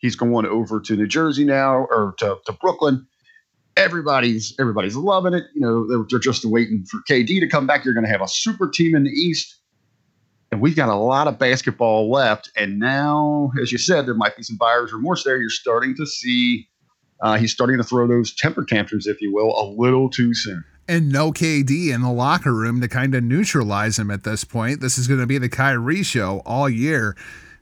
He's 0.00 0.16
going 0.16 0.46
over 0.46 0.80
to 0.80 0.96
New 0.96 1.06
Jersey 1.06 1.44
now 1.44 1.86
or 1.90 2.14
to, 2.18 2.38
to 2.46 2.52
Brooklyn 2.52 3.06
everybody's 3.78 4.54
everybody's 4.58 4.96
loving 4.96 5.32
it. 5.32 5.44
You 5.54 5.60
know, 5.60 5.86
they're, 5.86 6.04
they're 6.10 6.18
just 6.18 6.44
waiting 6.44 6.84
for 6.90 7.00
KD 7.08 7.40
to 7.40 7.46
come 7.46 7.66
back. 7.66 7.84
You're 7.84 7.94
going 7.94 8.04
to 8.04 8.10
have 8.10 8.20
a 8.20 8.28
super 8.28 8.68
team 8.68 8.94
in 8.94 9.04
the 9.04 9.10
East 9.10 9.57
and 10.50 10.60
we've 10.60 10.76
got 10.76 10.88
a 10.88 10.94
lot 10.94 11.28
of 11.28 11.38
basketball 11.38 12.10
left. 12.10 12.50
And 12.56 12.78
now, 12.78 13.52
as 13.60 13.70
you 13.70 13.78
said, 13.78 14.06
there 14.06 14.14
might 14.14 14.36
be 14.36 14.42
some 14.42 14.56
buyer's 14.56 14.92
remorse 14.92 15.24
there. 15.24 15.38
You're 15.38 15.50
starting 15.50 15.94
to 15.96 16.06
see 16.06 16.68
uh, 17.20 17.36
he's 17.36 17.52
starting 17.52 17.78
to 17.78 17.84
throw 17.84 18.06
those 18.06 18.34
temper 18.34 18.64
tantrums, 18.64 19.06
if 19.06 19.20
you 19.20 19.32
will, 19.32 19.48
a 19.60 19.66
little 19.76 20.08
too 20.08 20.34
soon. 20.34 20.64
And 20.86 21.12
no 21.12 21.32
KD 21.32 21.92
in 21.92 22.00
the 22.00 22.12
locker 22.12 22.54
room 22.54 22.80
to 22.80 22.88
kind 22.88 23.14
of 23.14 23.22
neutralize 23.22 23.98
him 23.98 24.10
at 24.10 24.24
this 24.24 24.44
point. 24.44 24.80
This 24.80 24.96
is 24.96 25.06
going 25.06 25.20
to 25.20 25.26
be 25.26 25.36
the 25.36 25.48
Kyrie 25.48 26.02
show 26.02 26.40
all 26.46 26.68
year. 26.68 27.14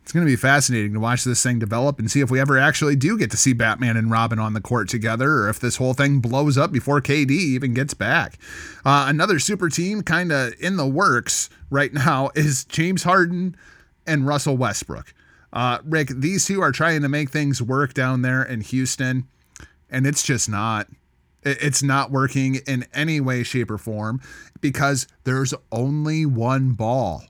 It's 0.07 0.13
going 0.13 0.25
to 0.25 0.31
be 0.31 0.37
fascinating 0.37 0.93
to 0.93 1.01
watch 1.01 1.25
this 1.25 1.43
thing 1.43 1.59
develop 1.59 1.99
and 1.99 2.09
see 2.09 2.21
if 2.21 2.31
we 2.31 2.39
ever 2.39 2.57
actually 2.57 2.95
do 2.95 3.19
get 3.19 3.29
to 3.33 3.37
see 3.37 3.53
Batman 3.53 3.97
and 3.97 4.09
Robin 4.09 4.39
on 4.39 4.53
the 4.53 4.61
court 4.61 4.89
together 4.89 5.29
or 5.33 5.49
if 5.49 5.59
this 5.59 5.79
whole 5.79 5.95
thing 5.95 6.21
blows 6.21 6.57
up 6.57 6.71
before 6.71 7.01
KD 7.01 7.33
even 7.33 7.75
gets 7.75 7.93
back. 7.93 8.39
Uh, 8.85 9.07
another 9.09 9.41
super 9.41 9.69
team 9.69 10.03
kind 10.03 10.31
of 10.31 10.55
in 10.61 10.77
the 10.77 10.87
works 10.87 11.51
right 11.71 11.93
now 11.93 12.31
is 12.37 12.65
James 12.67 13.03
Harden 13.03 13.57
and 14.07 14.29
Russell 14.29 14.57
Westbrook. 14.57 15.13
Uh, 15.53 15.79
Rick, 15.85 16.11
these 16.15 16.47
two 16.47 16.63
are 16.63 16.71
trying 16.71 17.03
to 17.03 17.09
make 17.09 17.31
things 17.31 17.61
work 17.61 17.93
down 17.93 18.23
there 18.23 18.45
in 18.45 18.61
Houston, 18.61 19.27
and 19.91 20.07
it's 20.07 20.23
just 20.23 20.49
not. 20.49 20.87
It's 21.43 21.83
not 21.83 22.13
working 22.13 22.61
in 22.65 22.87
any 22.95 23.21
way, 23.21 23.43
shape, 23.43 23.73
or 23.73 23.79
form 23.79 24.21
because 24.61 25.09
there's 25.25 25.53
only 25.73 26.27
one 26.27 26.75
ball. 26.75 27.25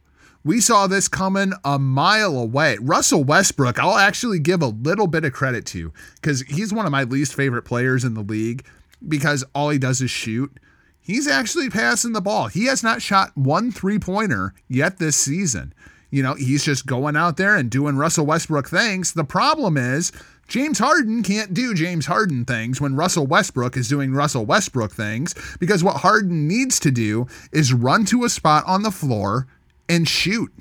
We 0.47 0.61
saw 0.61 0.87
this 0.87 1.09
coming 1.09 1.55
a 1.65 1.77
mile 1.77 2.39
away. 2.39 2.79
Russell 2.81 3.25
Westbrook, 3.25 3.81
I'll 3.81 3.97
actually 3.97 4.39
give 4.39 4.63
a 4.63 4.69
little 4.69 5.09
bit 5.09 5.25
of 5.25 5.33
credit 5.33 5.67
to 5.67 5.93
because 6.15 6.43
he's 6.43 6.73
one 6.73 6.87
of 6.87 6.93
my 6.93 7.03
least 7.03 7.35
favorite 7.35 7.65
players 7.65 8.05
in 8.05 8.15
the 8.15 8.23
league 8.23 8.65
because 9.09 9.43
all 9.57 9.71
he 9.71 9.79
does 9.79 10.01
is 10.01 10.13
shoot. 10.13 10.57
He's 11.01 11.27
actually 11.27 11.69
passing 11.69 12.13
the 12.13 12.21
ball. 12.21 12.47
He 12.47 12.67
has 12.67 12.85
not 12.85 13.03
shot 13.03 13.37
one 13.37 13.73
three 13.73 13.99
pointer 13.99 14.55
yet 14.69 15.01
this 15.01 15.17
season. 15.17 15.75
You 16.13 16.23
know, 16.23 16.35
he's 16.35 16.65
just 16.65 16.87
going 16.87 17.17
out 17.17 17.39
there 17.39 17.57
and 17.57 17.69
doing 17.69 17.97
Russell 17.97 18.27
Westbrook 18.27 18.69
things. 18.69 19.15
The 19.15 19.25
problem 19.25 19.77
is 19.77 20.13
James 20.47 20.79
Harden 20.79 21.25
can't 21.25 21.55
do 21.55 21.75
James 21.75 22.07
Harden 22.07 22.45
things 22.45 22.81
when 22.81 22.95
Russell 22.95 23.27
Westbrook 23.27 23.77
is 23.77 23.89
doing 23.89 24.13
Russell 24.15 24.47
Westbrook 24.47 24.93
things 24.93 25.35
because 25.59 25.83
what 25.83 25.97
Harden 25.97 26.47
needs 26.47 26.79
to 26.79 26.93
do 26.93 27.27
is 27.51 27.73
run 27.73 28.05
to 28.05 28.23
a 28.23 28.29
spot 28.29 28.63
on 28.65 28.85
the 28.85 28.93
floor 28.93 29.49
and 29.89 30.09
shoot. 30.09 30.53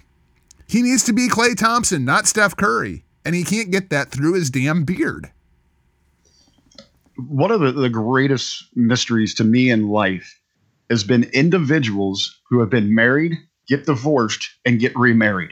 He 0.67 0.81
needs 0.81 1.03
to 1.05 1.13
be 1.13 1.27
Klay 1.27 1.55
Thompson, 1.55 2.05
not 2.05 2.27
Steph 2.27 2.55
Curry, 2.55 3.05
and 3.23 3.35
he 3.35 3.43
can't 3.43 3.71
get 3.71 3.89
that 3.89 4.09
through 4.09 4.33
his 4.33 4.49
damn 4.49 4.83
beard. 4.83 5.31
One 7.17 7.51
of 7.51 7.61
the, 7.61 7.71
the 7.71 7.89
greatest 7.89 8.65
mysteries 8.75 9.33
to 9.35 9.43
me 9.43 9.69
in 9.69 9.87
life 9.87 10.39
has 10.89 11.03
been 11.03 11.23
individuals 11.33 12.41
who 12.49 12.59
have 12.59 12.69
been 12.69 12.93
married, 12.93 13.33
get 13.67 13.85
divorced, 13.85 14.49
and 14.65 14.79
get 14.79 14.95
remarried. 14.95 15.51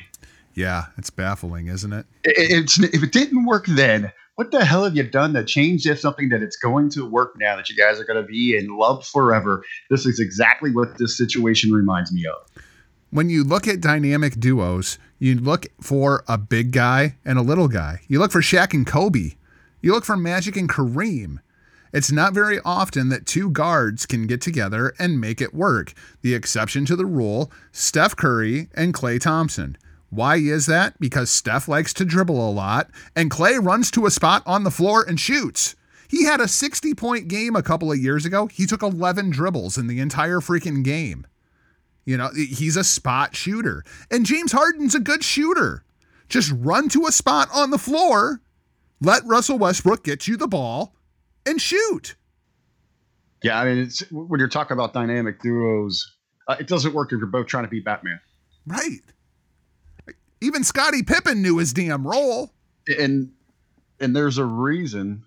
Yeah, 0.56 0.86
it's 0.98 1.10
baffling, 1.10 1.68
isn't 1.68 1.94
it? 1.94 2.06
it 2.24 2.36
it's 2.38 2.80
if 2.80 3.02
it 3.02 3.12
didn't 3.12 3.46
work 3.46 3.66
then, 3.66 4.12
what 4.36 4.52
the 4.52 4.66
hell 4.66 4.84
have 4.84 4.96
you 4.96 5.04
done 5.04 5.34
to 5.34 5.44
change 5.44 5.84
this 5.84 6.02
something 6.02 6.30
that 6.30 6.42
it's 6.42 6.58
going 6.58 6.90
to 6.92 7.10
work 7.10 7.36
now 7.40 7.56
that 7.56 7.70
you 7.70 7.76
guys 7.76 8.00
are 8.00 8.06
going 8.06 8.22
to 8.22 8.28
be 8.28 8.56
in 8.56 8.78
love 8.78 9.06
forever? 9.06 9.64
This 9.90 10.06
is 10.06 10.20
exactly 10.20 10.72
what 10.72 10.98
this 10.98 11.18
situation 11.18 11.72
reminds 11.72 12.12
me 12.12 12.26
of. 12.26 12.64
When 13.14 13.30
you 13.30 13.44
look 13.44 13.68
at 13.68 13.80
dynamic 13.80 14.40
duos, 14.40 14.98
you 15.20 15.36
look 15.36 15.68
for 15.80 16.24
a 16.28 16.36
big 16.36 16.72
guy 16.72 17.18
and 17.24 17.38
a 17.38 17.44
little 17.44 17.68
guy. 17.68 18.00
You 18.08 18.18
look 18.18 18.32
for 18.32 18.42
Shaq 18.42 18.74
and 18.74 18.88
Kobe. 18.88 19.34
You 19.82 19.92
look 19.94 20.04
for 20.04 20.18
Magic 20.18 20.58
and 20.58 20.68
Kareem. 20.68 21.38
It's 21.94 22.12
not 22.12 22.34
very 22.34 22.60
often 22.66 23.10
that 23.10 23.28
two 23.28 23.52
guards 23.52 24.08
can 24.08 24.26
get 24.26 24.42
together 24.42 24.96
and 24.98 25.22
make 25.22 25.42
it 25.42 25.54
work. 25.54 25.94
The 26.24 26.34
exception 26.34 26.86
to 26.86 26.96
the 26.96 27.06
rule 27.06 27.52
Steph 27.72 28.16
Curry 28.16 28.70
and 28.74 28.96
Klay 28.96 29.22
Thompson. 29.22 29.78
Why 30.10 30.38
is 30.38 30.66
that? 30.66 31.00
Because 31.00 31.30
Steph 31.30 31.68
likes 31.68 31.94
to 31.94 32.06
dribble 32.06 32.50
a 32.50 32.50
lot, 32.50 32.90
and 33.16 33.30
Klay 33.30 33.64
runs 33.64 33.92
to 33.92 34.08
a 34.08 34.12
spot 34.12 34.42
on 34.48 34.64
the 34.64 34.72
floor 34.72 35.06
and 35.08 35.20
shoots. 35.20 35.76
He 36.10 36.24
had 36.24 36.42
a 36.42 36.48
60 36.48 36.96
point 36.96 37.28
game 37.28 37.56
a 37.56 37.62
couple 37.62 37.92
of 37.92 38.00
years 38.00 38.26
ago. 38.26 38.48
He 38.48 38.66
took 38.66 38.82
11 38.82 39.30
dribbles 39.30 39.78
in 39.78 39.86
the 39.86 40.00
entire 40.00 40.40
freaking 40.40 40.84
game. 40.84 41.28
You 42.06 42.18
know, 42.18 42.30
he's 42.36 42.76
a 42.76 42.84
spot 42.84 43.36
shooter. 43.36 43.84
And 44.12 44.26
James 44.26 44.52
Harden's 44.52 44.96
a 44.96 45.00
good 45.00 45.24
shooter. 45.24 45.84
Just 46.28 46.52
run 46.56 46.90
to 46.90 47.06
a 47.06 47.12
spot 47.12 47.50
on 47.54 47.70
the 47.70 47.78
floor, 47.78 48.42
let 49.02 49.26
Russell 49.26 49.58
Westbrook 49.58 50.04
get 50.04 50.28
you 50.28 50.36
the 50.36 50.48
ball, 50.48 50.96
and 51.46 51.62
shoot. 51.62 52.16
Yeah, 53.42 53.60
I 53.60 53.66
mean, 53.66 53.78
it's 53.78 54.00
when 54.12 54.40
you're 54.40 54.48
talking 54.48 54.74
about 54.74 54.94
dynamic 54.94 55.42
duos, 55.42 56.16
uh, 56.48 56.56
it 56.60 56.68
doesn't 56.68 56.94
work 56.94 57.12
if 57.12 57.18
you're 57.20 57.28
both 57.28 57.48
trying 57.48 57.66
to 57.66 57.70
be 57.70 57.82
Batman. 57.82 58.20
Right. 58.66 59.02
Even 60.42 60.64
Scottie 60.64 61.04
Pippen 61.04 61.42
knew 61.42 61.58
his 61.58 61.74
damn 61.74 62.08
role. 62.08 62.54
And 63.00 63.32
and 64.00 64.16
there's 64.16 64.38
a 64.38 64.46
reason 64.46 65.24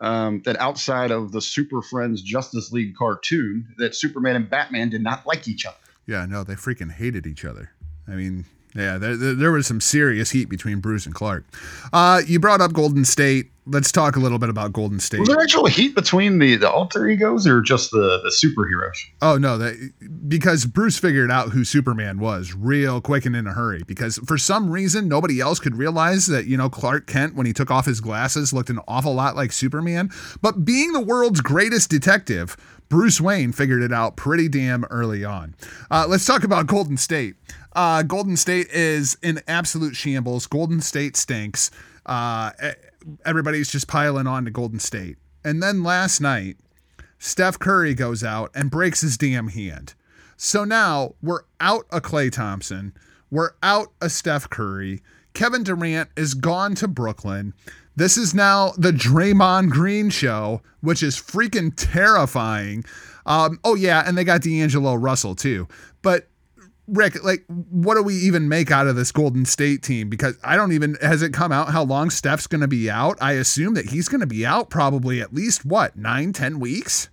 um, 0.00 0.42
that 0.44 0.56
outside 0.58 1.10
of 1.10 1.32
the 1.32 1.40
Super 1.40 1.82
Friends 1.82 2.22
Justice 2.22 2.72
League 2.72 2.96
cartoon, 2.96 3.74
that 3.78 3.94
Superman 3.94 4.36
and 4.36 4.50
Batman 4.50 4.88
did 4.88 5.02
not 5.02 5.26
like 5.26 5.46
each 5.46 5.64
other. 5.64 5.76
Yeah, 6.06 6.26
no, 6.26 6.44
they 6.44 6.54
freaking 6.54 6.92
hated 6.92 7.26
each 7.26 7.44
other. 7.44 7.70
I 8.08 8.12
mean, 8.12 8.44
yeah, 8.74 8.96
there, 8.96 9.16
there, 9.16 9.52
was 9.52 9.66
some 9.66 9.80
serious 9.80 10.30
heat 10.30 10.46
between 10.48 10.80
Bruce 10.80 11.04
and 11.04 11.14
Clark. 11.14 11.44
Uh, 11.92 12.22
you 12.26 12.40
brought 12.40 12.62
up 12.62 12.72
Golden 12.72 13.04
State. 13.04 13.50
Let's 13.66 13.92
talk 13.92 14.16
a 14.16 14.18
little 14.18 14.38
bit 14.38 14.48
about 14.48 14.72
Golden 14.72 14.98
State. 14.98 15.20
Was 15.20 15.28
there 15.28 15.38
actual 15.38 15.66
heat 15.66 15.94
between 15.94 16.38
the, 16.38 16.56
the 16.56 16.68
alter 16.68 17.06
egos 17.06 17.46
or 17.46 17.60
just 17.60 17.92
the, 17.92 18.20
the 18.22 18.30
superheroes? 18.30 18.96
Oh 19.20 19.36
no, 19.36 19.56
that 19.58 19.92
because 20.26 20.64
Bruce 20.64 20.98
figured 20.98 21.30
out 21.30 21.50
who 21.50 21.64
Superman 21.64 22.18
was 22.18 22.54
real 22.54 23.00
quick 23.00 23.24
and 23.24 23.36
in 23.36 23.46
a 23.46 23.52
hurry. 23.52 23.84
Because 23.86 24.18
for 24.26 24.36
some 24.36 24.70
reason 24.70 25.06
nobody 25.06 25.38
else 25.38 25.60
could 25.60 25.76
realize 25.76 26.26
that 26.26 26.46
you 26.46 26.56
know 26.56 26.68
Clark 26.68 27.06
Kent 27.06 27.36
when 27.36 27.46
he 27.46 27.52
took 27.52 27.70
off 27.70 27.86
his 27.86 28.00
glasses 28.00 28.52
looked 28.52 28.70
an 28.70 28.80
awful 28.88 29.14
lot 29.14 29.36
like 29.36 29.52
Superman. 29.52 30.10
But 30.40 30.64
being 30.64 30.92
the 30.92 31.00
world's 31.00 31.40
greatest 31.40 31.88
detective, 31.88 32.56
Bruce 32.92 33.22
Wayne 33.22 33.52
figured 33.52 33.82
it 33.82 33.90
out 33.90 34.16
pretty 34.16 34.50
damn 34.50 34.84
early 34.90 35.24
on. 35.24 35.54
Uh, 35.90 36.04
let's 36.06 36.26
talk 36.26 36.44
about 36.44 36.66
Golden 36.66 36.98
State. 36.98 37.36
Uh, 37.74 38.02
Golden 38.02 38.36
State 38.36 38.66
is 38.68 39.16
in 39.22 39.40
absolute 39.48 39.96
shambles. 39.96 40.46
Golden 40.46 40.82
State 40.82 41.16
stinks. 41.16 41.70
Uh, 42.04 42.50
everybody's 43.24 43.72
just 43.72 43.88
piling 43.88 44.26
on 44.26 44.44
to 44.44 44.50
Golden 44.50 44.78
State. 44.78 45.16
And 45.42 45.62
then 45.62 45.82
last 45.82 46.20
night, 46.20 46.58
Steph 47.18 47.58
Curry 47.58 47.94
goes 47.94 48.22
out 48.22 48.50
and 48.54 48.70
breaks 48.70 49.00
his 49.00 49.16
damn 49.16 49.48
hand. 49.48 49.94
So 50.36 50.64
now 50.64 51.14
we're 51.22 51.44
out 51.62 51.86
a 51.90 52.02
Klay 52.02 52.30
Thompson. 52.30 52.92
We're 53.30 53.52
out 53.62 53.88
a 54.02 54.10
Steph 54.10 54.50
Curry. 54.50 55.00
Kevin 55.32 55.62
Durant 55.62 56.10
is 56.14 56.34
gone 56.34 56.74
to 56.74 56.88
Brooklyn. 56.88 57.54
This 57.94 58.16
is 58.16 58.34
now 58.34 58.72
the 58.78 58.92
Draymond 58.92 59.70
Green 59.70 60.10
show, 60.10 60.62
which 60.80 61.02
is 61.02 61.16
freaking 61.16 61.72
terrifying. 61.76 62.84
Um, 63.26 63.60
oh, 63.64 63.74
yeah, 63.74 64.02
and 64.06 64.16
they 64.16 64.24
got 64.24 64.42
D'Angelo 64.42 64.94
Russell 64.94 65.34
too. 65.34 65.68
But 66.00 66.28
Rick, 66.88 67.22
like, 67.22 67.44
what 67.48 67.94
do 67.94 68.02
we 68.02 68.14
even 68.14 68.48
make 68.48 68.70
out 68.70 68.86
of 68.86 68.96
this 68.96 69.12
Golden 69.12 69.44
State 69.44 69.82
team? 69.82 70.08
Because 70.08 70.36
I 70.42 70.56
don't 70.56 70.72
even, 70.72 70.96
has 71.00 71.22
it 71.22 71.32
come 71.32 71.52
out 71.52 71.68
how 71.68 71.84
long 71.84 72.10
Steph's 72.10 72.46
going 72.46 72.60
to 72.62 72.68
be 72.68 72.90
out? 72.90 73.18
I 73.20 73.32
assume 73.32 73.74
that 73.74 73.86
he's 73.86 74.08
going 74.08 74.20
to 74.20 74.26
be 74.26 74.44
out 74.44 74.68
probably 74.68 75.20
at 75.20 75.32
least, 75.32 75.64
what, 75.64 75.96
nine, 75.96 76.32
ten 76.32 76.58
weeks? 76.58 77.08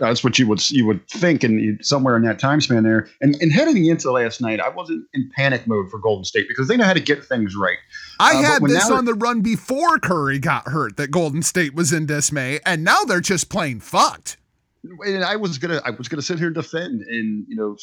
That's 0.00 0.24
what 0.24 0.38
you 0.38 0.46
would 0.48 0.70
you 0.70 0.86
would 0.86 1.08
think, 1.08 1.44
and 1.44 1.84
somewhere 1.84 2.16
in 2.16 2.22
that 2.22 2.38
time 2.38 2.60
span 2.60 2.82
there. 2.82 3.08
And, 3.20 3.36
and 3.40 3.52
heading 3.52 3.84
into 3.86 4.10
last 4.10 4.40
night, 4.40 4.60
I 4.60 4.68
wasn't 4.68 5.06
in 5.12 5.30
panic 5.34 5.66
mode 5.66 5.90
for 5.90 5.98
Golden 5.98 6.24
State 6.24 6.46
because 6.48 6.68
they 6.68 6.76
know 6.76 6.84
how 6.84 6.94
to 6.94 7.00
get 7.00 7.24
things 7.24 7.54
right. 7.56 7.78
I 8.20 8.36
uh, 8.36 8.42
had 8.42 8.62
this 8.62 8.90
on 8.90 9.04
the 9.04 9.14
run 9.14 9.40
before 9.40 9.98
Curry 9.98 10.38
got 10.38 10.68
hurt 10.68 10.96
that 10.96 11.10
Golden 11.10 11.42
State 11.42 11.74
was 11.74 11.92
in 11.92 12.06
dismay, 12.06 12.60
and 12.64 12.84
now 12.84 13.02
they're 13.04 13.20
just 13.20 13.48
plain 13.48 13.80
fucked. 13.80 14.36
And 14.82 15.24
I 15.24 15.36
was 15.36 15.58
gonna 15.58 15.80
I 15.84 15.90
was 15.90 16.08
gonna 16.08 16.22
sit 16.22 16.38
here 16.38 16.48
and 16.48 16.54
defend 16.54 17.02
and 17.02 17.44
you 17.48 17.56
know 17.56 17.76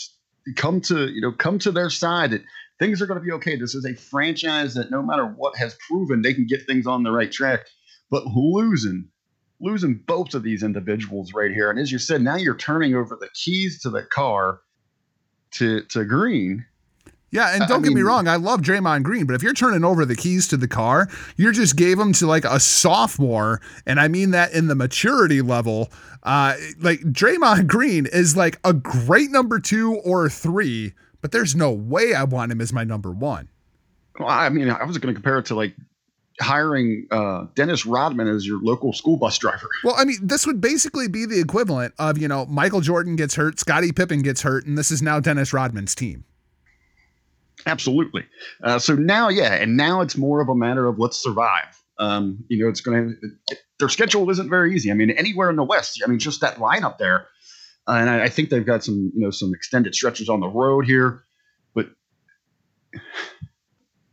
come 0.56 0.82
to 0.82 1.08
you 1.08 1.22
know 1.22 1.32
come 1.32 1.60
to 1.60 1.72
their 1.72 1.89
side 1.89 2.32
that 2.32 2.41
things 2.82 3.02
are 3.02 3.06
going 3.06 3.20
to 3.20 3.24
be 3.24 3.32
okay. 3.32 3.56
This 3.56 3.76
is 3.76 3.86
a 3.86 3.93
franchise 3.93 4.74
that 4.74 4.89
no 4.89 5.04
matter 5.04 5.26
what 5.26 5.56
has 5.56 5.78
proven 5.88 6.24
they 6.24 6.34
can 6.34 6.47
get 6.47 6.66
things 6.66 6.88
on 6.88 7.04
the 7.04 7.12
right 7.12 7.32
track. 7.32 7.62
But 8.10 8.26
losing, 8.26 9.08
losing 9.62 9.95
both 10.07 10.34
of 10.34 10.43
these 10.43 10.64
individuals 10.64 11.34
right 11.34 11.51
here, 11.51 11.70
and 11.70 11.80
as 11.80 11.91
you 11.91 11.99
said, 11.99 12.22
now 12.22 12.36
you're 12.36 12.55
turning 12.55 12.95
over 12.95 13.16
the 13.16 13.30
keys 13.34 13.82
to 13.82 13.89
the 13.89 14.03
car 14.03 14.62
to 15.51 15.84
to 15.84 16.05
Green. 16.05 16.66
Yeah, 17.32 17.55
and 17.55 17.66
don't 17.66 17.80
I 17.80 17.84
get 17.84 17.88
mean, 17.89 17.95
me 17.95 18.01
wrong, 18.01 18.28
I 18.28 18.36
love 18.36 18.59
Draymond 18.59 19.03
Green, 19.03 19.26
but 19.26 19.36
if 19.36 19.41
you're 19.41 19.53
turning 19.53 19.86
over 19.86 20.03
the 20.03 20.18
keys 20.18 20.49
to 20.49 20.57
the 20.57 20.68
car, 20.68 21.07
you 21.38 21.53
just 21.53 21.78
gave 21.78 21.97
him 21.97 22.12
to 22.14 22.28
like 22.28 22.43
a 22.43 22.59
sophomore, 22.59 23.62
and 23.86 24.01
I 24.01 24.09
mean 24.09 24.32
that 24.32 24.51
in 24.51 24.68
the 24.68 24.76
maturity 24.76 25.41
level. 25.41 25.91
Uh, 26.24 26.55
like 26.82 26.99
Draymond 26.99 27.68
Green 27.68 28.05
is 28.05 28.36
like 28.36 28.59
a 28.66 28.74
great 28.74 29.32
number 29.32 29.59
two 29.59 29.95
or 30.03 30.30
three, 30.30 30.93
but 31.22 31.32
there's 31.32 31.55
no 31.55 31.72
way 31.72 32.14
I 32.14 32.26
want 32.26 32.51
him 32.51 32.59
as 32.59 32.74
my 32.74 32.84
number 32.84 33.12
one. 33.12 33.47
Well, 34.20 34.30
I 34.30 34.49
mean, 34.49 34.70
I 34.70 34.84
was 34.84 34.97
going 34.97 35.14
to 35.14 35.20
compare 35.20 35.39
it 35.39 35.45
to 35.45 35.55
like 35.55 35.74
hiring 36.42 37.08
uh, 37.12 37.46
Dennis 37.56 37.86
Rodman 37.86 38.28
as 38.28 38.46
your 38.46 38.60
local 38.62 38.94
school 38.94 39.18
bus 39.18 39.38
driver. 39.38 39.68
Well, 39.84 39.96
I 39.98 40.06
mean, 40.06 40.18
this 40.22 40.46
would 40.46 40.60
basically 40.60 41.08
be 41.08 41.26
the 41.26 41.39
equivalent 41.39 41.94
of, 42.00 42.18
you 42.18 42.28
know, 42.28 42.46
Michael 42.48 42.82
Jordan 42.82 43.16
gets 43.16 43.36
hurt, 43.36 43.60
Scottie 43.60 43.92
Pippen 43.92 44.22
gets 44.22 44.42
hurt, 44.42 44.66
and 44.66 44.78
this 44.78 44.92
is 44.92 45.02
now 45.02 45.20
Dennis 45.20 45.54
Rodman's 45.54 45.96
team. 45.96 46.26
Absolutely. 47.66 48.26
Uh, 48.64 48.80
so 48.80 48.96
now, 48.96 49.30
yeah, 49.30 49.54
and 49.54 49.78
now 49.78 50.02
it's 50.02 50.18
more 50.18 50.42
of 50.42 50.50
a 50.50 50.56
matter 50.56 50.88
of 50.88 51.00
let's 51.00 51.22
survive. 51.22 51.82
Um, 52.00 52.44
you 52.48 52.64
know, 52.64 52.70
it's 52.70 52.82
going 52.82 53.16
to 53.22 53.58
their 53.78 53.89
schedule 53.89 54.30
isn't 54.30 54.50
very 54.50 54.74
easy. 54.74 54.89
I 54.89 54.96
mean, 54.96 55.12
anywhere 55.12 55.50
in 55.50 55.56
the 55.56 55.64
West, 55.64 56.02
I 56.04 56.10
mean, 56.10 56.20
just 56.20 56.42
that 56.42 56.56
lineup 56.56 56.98
there, 56.98 57.28
uh, 57.88 57.94
and 57.94 58.10
I, 58.10 58.24
I, 58.24 58.30
think 58.30 58.50
they've 58.50 58.66
got 58.66 58.84
some 58.84 59.12
you 59.14 59.22
know 59.22 59.30
some 59.30 59.54
extended 59.54 59.94
stretches 59.94 60.30
on 60.30 60.39
the 60.39 60.48
road 60.48 60.86
here, 60.86 61.24
but 61.76 61.89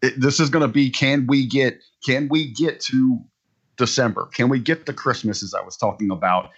it, 0.03 0.21
this 0.21 0.41
is 0.41 0.51
going 0.51 0.63
to 0.63 0.69
be 0.69 0.91
can 0.91 1.27
we 1.27 1.47
get 1.47 1.83
can 2.09 2.29
we 2.31 2.51
get 2.51 2.81
to 2.81 3.19
December? 3.77 4.31
Can 4.33 4.49
we 4.49 4.61
get 4.61 4.87
to 4.87 4.95
Christmas 4.95 5.43
as 5.43 5.53
I 5.53 5.61
was 5.61 5.77
talking 5.77 6.11
about? 6.11 6.49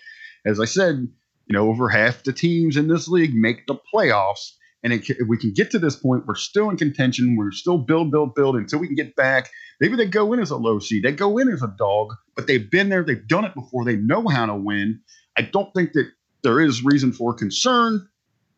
As 0.46 0.60
I 0.60 0.64
said, 0.64 1.08
you 1.46 1.52
know, 1.52 1.68
over 1.68 1.88
half 1.88 2.22
the 2.22 2.32
teams 2.32 2.76
in 2.76 2.86
this 2.86 3.08
league 3.08 3.34
make 3.34 3.66
the 3.66 3.74
playoffs 3.92 4.52
And 4.82 4.92
it, 4.92 5.08
if 5.10 5.28
we 5.28 5.36
can 5.36 5.52
get 5.52 5.70
to 5.72 5.78
this 5.78 5.96
point, 5.96 6.26
we're 6.26 6.34
still 6.36 6.70
in 6.70 6.76
contention. 6.76 7.36
We're 7.36 7.50
still 7.50 7.78
build, 7.78 8.10
build, 8.10 8.34
build 8.34 8.56
until 8.56 8.78
we 8.78 8.86
can 8.86 8.96
get 8.96 9.16
back. 9.16 9.50
Maybe 9.80 9.96
they 9.96 10.06
go 10.06 10.32
in 10.32 10.40
as 10.40 10.50
a 10.50 10.56
low 10.56 10.78
seed. 10.78 11.02
They 11.02 11.12
go 11.12 11.38
in 11.38 11.48
as 11.48 11.62
a 11.62 11.74
dog, 11.78 12.14
but 12.36 12.46
they've 12.46 12.70
been 12.70 12.88
there. 12.88 13.02
They've 13.02 13.26
done 13.26 13.44
it 13.44 13.54
before. 13.54 13.84
They 13.84 13.96
know 13.96 14.26
how 14.28 14.46
to 14.46 14.54
win. 14.54 15.00
I 15.36 15.42
don't 15.42 15.72
think 15.74 15.92
that 15.92 16.10
there 16.42 16.60
is 16.60 16.84
reason 16.84 17.12
for 17.12 17.34
concern, 17.34 18.08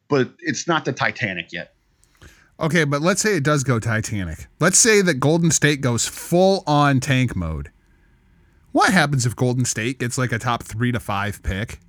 but 0.08 0.30
it's 0.40 0.68
not 0.68 0.84
the 0.84 0.92
Titanic 0.92 1.52
yet. 1.52 1.74
Okay, 2.60 2.84
but 2.84 3.02
let's 3.02 3.20
say 3.20 3.36
it 3.36 3.44
does 3.44 3.64
go 3.64 3.78
Titanic. 3.78 4.46
Let's 4.60 4.78
say 4.78 5.02
that 5.02 5.14
Golden 5.14 5.50
State 5.50 5.80
goes 5.80 6.06
full 6.06 6.62
on 6.66 7.00
tank 7.00 7.34
mode. 7.34 7.70
What 8.72 8.92
happens 8.92 9.26
if 9.26 9.36
Golden 9.36 9.64
State 9.64 9.98
gets 9.98 10.16
like 10.16 10.32
a 10.32 10.38
top 10.38 10.62
three 10.62 10.92
to 10.92 11.00
five 11.00 11.42
pick? 11.42 11.80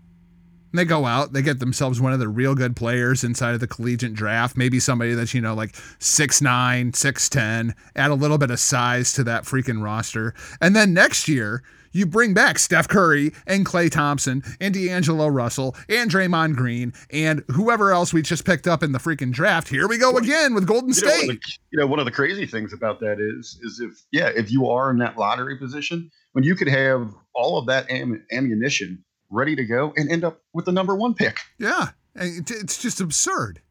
And 0.71 0.79
they 0.79 0.85
go 0.85 1.05
out, 1.05 1.33
they 1.33 1.43
get 1.43 1.59
themselves 1.59 2.01
one 2.01 2.13
of 2.13 2.19
the 2.19 2.27
real 2.27 2.55
good 2.55 2.75
players 2.75 3.23
inside 3.23 3.53
of 3.53 3.59
the 3.59 3.67
collegiate 3.67 4.15
draft, 4.15 4.57
maybe 4.57 4.79
somebody 4.79 5.13
that's, 5.13 5.33
you 5.33 5.39
know, 5.39 5.53
like 5.53 5.73
6'9, 5.99 6.91
6'10, 6.91 7.73
add 7.95 8.09
a 8.09 8.15
little 8.15 8.39
bit 8.39 8.49
of 8.49 8.59
size 8.59 9.13
to 9.13 9.23
that 9.25 9.43
freaking 9.43 9.83
roster. 9.83 10.33
And 10.59 10.75
then 10.75 10.91
next 10.93 11.27
year, 11.27 11.61
you 11.93 12.05
bring 12.05 12.33
back 12.33 12.59
Steph 12.59 12.87
Curry 12.87 13.31
and 13.47 13.65
Klay 13.65 13.89
Thompson 13.89 14.43
and 14.59 14.73
D'Angelo 14.73 15.27
Russell 15.27 15.75
and 15.87 16.11
Draymond 16.11 16.55
Green 16.55 16.91
and 17.11 17.43
whoever 17.49 17.91
else 17.91 18.13
we 18.13 18.21
just 18.21 18.45
picked 18.45 18.67
up 18.67 18.83
in 18.83 18.91
the 18.91 18.99
freaking 18.99 19.31
draft. 19.31 19.69
Here 19.69 19.87
we 19.87 19.97
go 19.97 20.17
again 20.17 20.53
with 20.53 20.67
Golden 20.67 20.89
You 20.89 21.01
know, 21.01 21.11
State. 21.11 21.27
the, 21.27 21.39
you 21.71 21.79
know, 21.79 21.87
one 21.87 21.99
of 21.99 22.05
the 22.05 22.11
crazy 22.11 22.45
things 22.45 22.73
about 22.73 22.99
that 22.99 23.19
is, 23.19 23.57
is 23.61 23.79
if 23.79 24.03
yeah, 24.11 24.27
if 24.35 24.51
you 24.51 24.67
are 24.67 24.89
in 24.89 24.97
that 24.97 25.17
lottery 25.17 25.57
position, 25.57 26.09
when 26.33 26.43
you 26.43 26.55
could 26.55 26.67
have 26.67 27.13
all 27.33 27.57
of 27.57 27.67
that 27.67 27.89
am- 27.89 28.25
ammunition 28.31 29.03
ready 29.29 29.55
to 29.55 29.63
go 29.65 29.93
and 29.95 30.11
end 30.11 30.23
up 30.23 30.41
with 30.53 30.65
the 30.65 30.71
number 30.71 30.95
one 30.95 31.13
pick. 31.13 31.39
Yeah, 31.57 31.89
it's 32.15 32.81
just 32.81 33.01
absurd. 33.01 33.61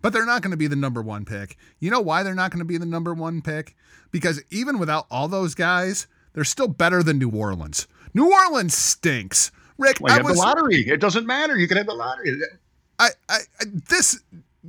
But 0.00 0.12
they're 0.12 0.26
not 0.26 0.42
going 0.42 0.50
to 0.50 0.56
be 0.56 0.66
the 0.66 0.76
number 0.76 1.00
one 1.00 1.24
pick. 1.24 1.56
You 1.78 1.90
know 1.90 2.00
why 2.00 2.24
they're 2.24 2.34
not 2.34 2.50
going 2.50 2.58
to 2.58 2.64
be 2.64 2.76
the 2.76 2.86
number 2.86 3.14
one 3.14 3.40
pick? 3.40 3.76
Because 4.10 4.42
even 4.50 4.80
without 4.80 5.06
all 5.12 5.28
those 5.28 5.54
guys, 5.54 6.08
they're 6.32 6.44
still 6.44 6.68
better 6.68 7.02
than 7.02 7.18
New 7.18 7.30
Orleans. 7.30 7.86
New 8.14 8.32
Orleans 8.32 8.76
stinks. 8.76 9.50
Rick, 9.78 9.98
Well, 10.00 10.12
you 10.12 10.14
I 10.14 10.16
have 10.18 10.26
was, 10.26 10.36
the 10.36 10.42
lottery. 10.42 10.88
It 10.88 11.00
doesn't 11.00 11.26
matter. 11.26 11.56
You 11.56 11.68
can 11.68 11.76
have 11.76 11.86
the 11.86 11.94
lottery. 11.94 12.40
I, 12.98 13.10
I, 13.28 13.38
I, 13.60 13.64
this, 13.88 14.20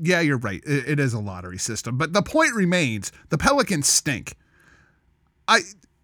yeah, 0.02 0.22
you're 0.22 0.38
right. 0.38 0.62
It, 0.66 0.88
it 0.88 1.00
is 1.00 1.14
a 1.14 1.20
lottery 1.20 1.58
system, 1.58 1.98
but 1.98 2.14
the 2.14 2.22
point 2.22 2.54
remains: 2.54 3.12
the 3.30 3.38
Pelicans 3.38 3.88
stink. 3.88 4.36
I, 5.48 5.60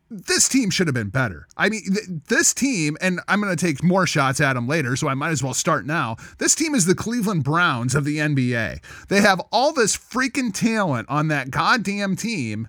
this 0.10 0.50
team 0.50 0.70
should 0.70 0.88
have 0.88 0.94
been 0.94 1.10
better. 1.10 1.48
I 1.56 1.70
mean, 1.70 1.84
th- 1.86 2.08
this 2.28 2.54
team, 2.54 2.98
and 3.00 3.20
I'm 3.28 3.42
going 3.42 3.56
to 3.56 3.66
take 3.66 3.84
more 3.84 4.08
shots 4.08 4.42
at 4.42 4.54
them 4.54 4.68
later, 4.68 4.96
so 4.96 5.08
I 5.08 5.14
might 5.14 5.30
as 5.30 5.44
well 5.44 5.54
start 5.54 5.86
now. 5.86 6.18
This 6.40 6.56
team 6.56 6.76
is 6.76 6.86
the 6.86 6.96
Cleveland 6.96 7.44
Browns 7.44 7.96
of 7.96 8.06
the 8.06 8.18
NBA. 8.18 8.84
They 9.08 9.22
have 9.22 9.40
all 9.52 9.72
this 9.72 9.96
freaking 9.96 10.54
talent 10.54 11.08
on 11.10 11.28
that 11.30 11.52
goddamn 11.52 12.16
team, 12.16 12.68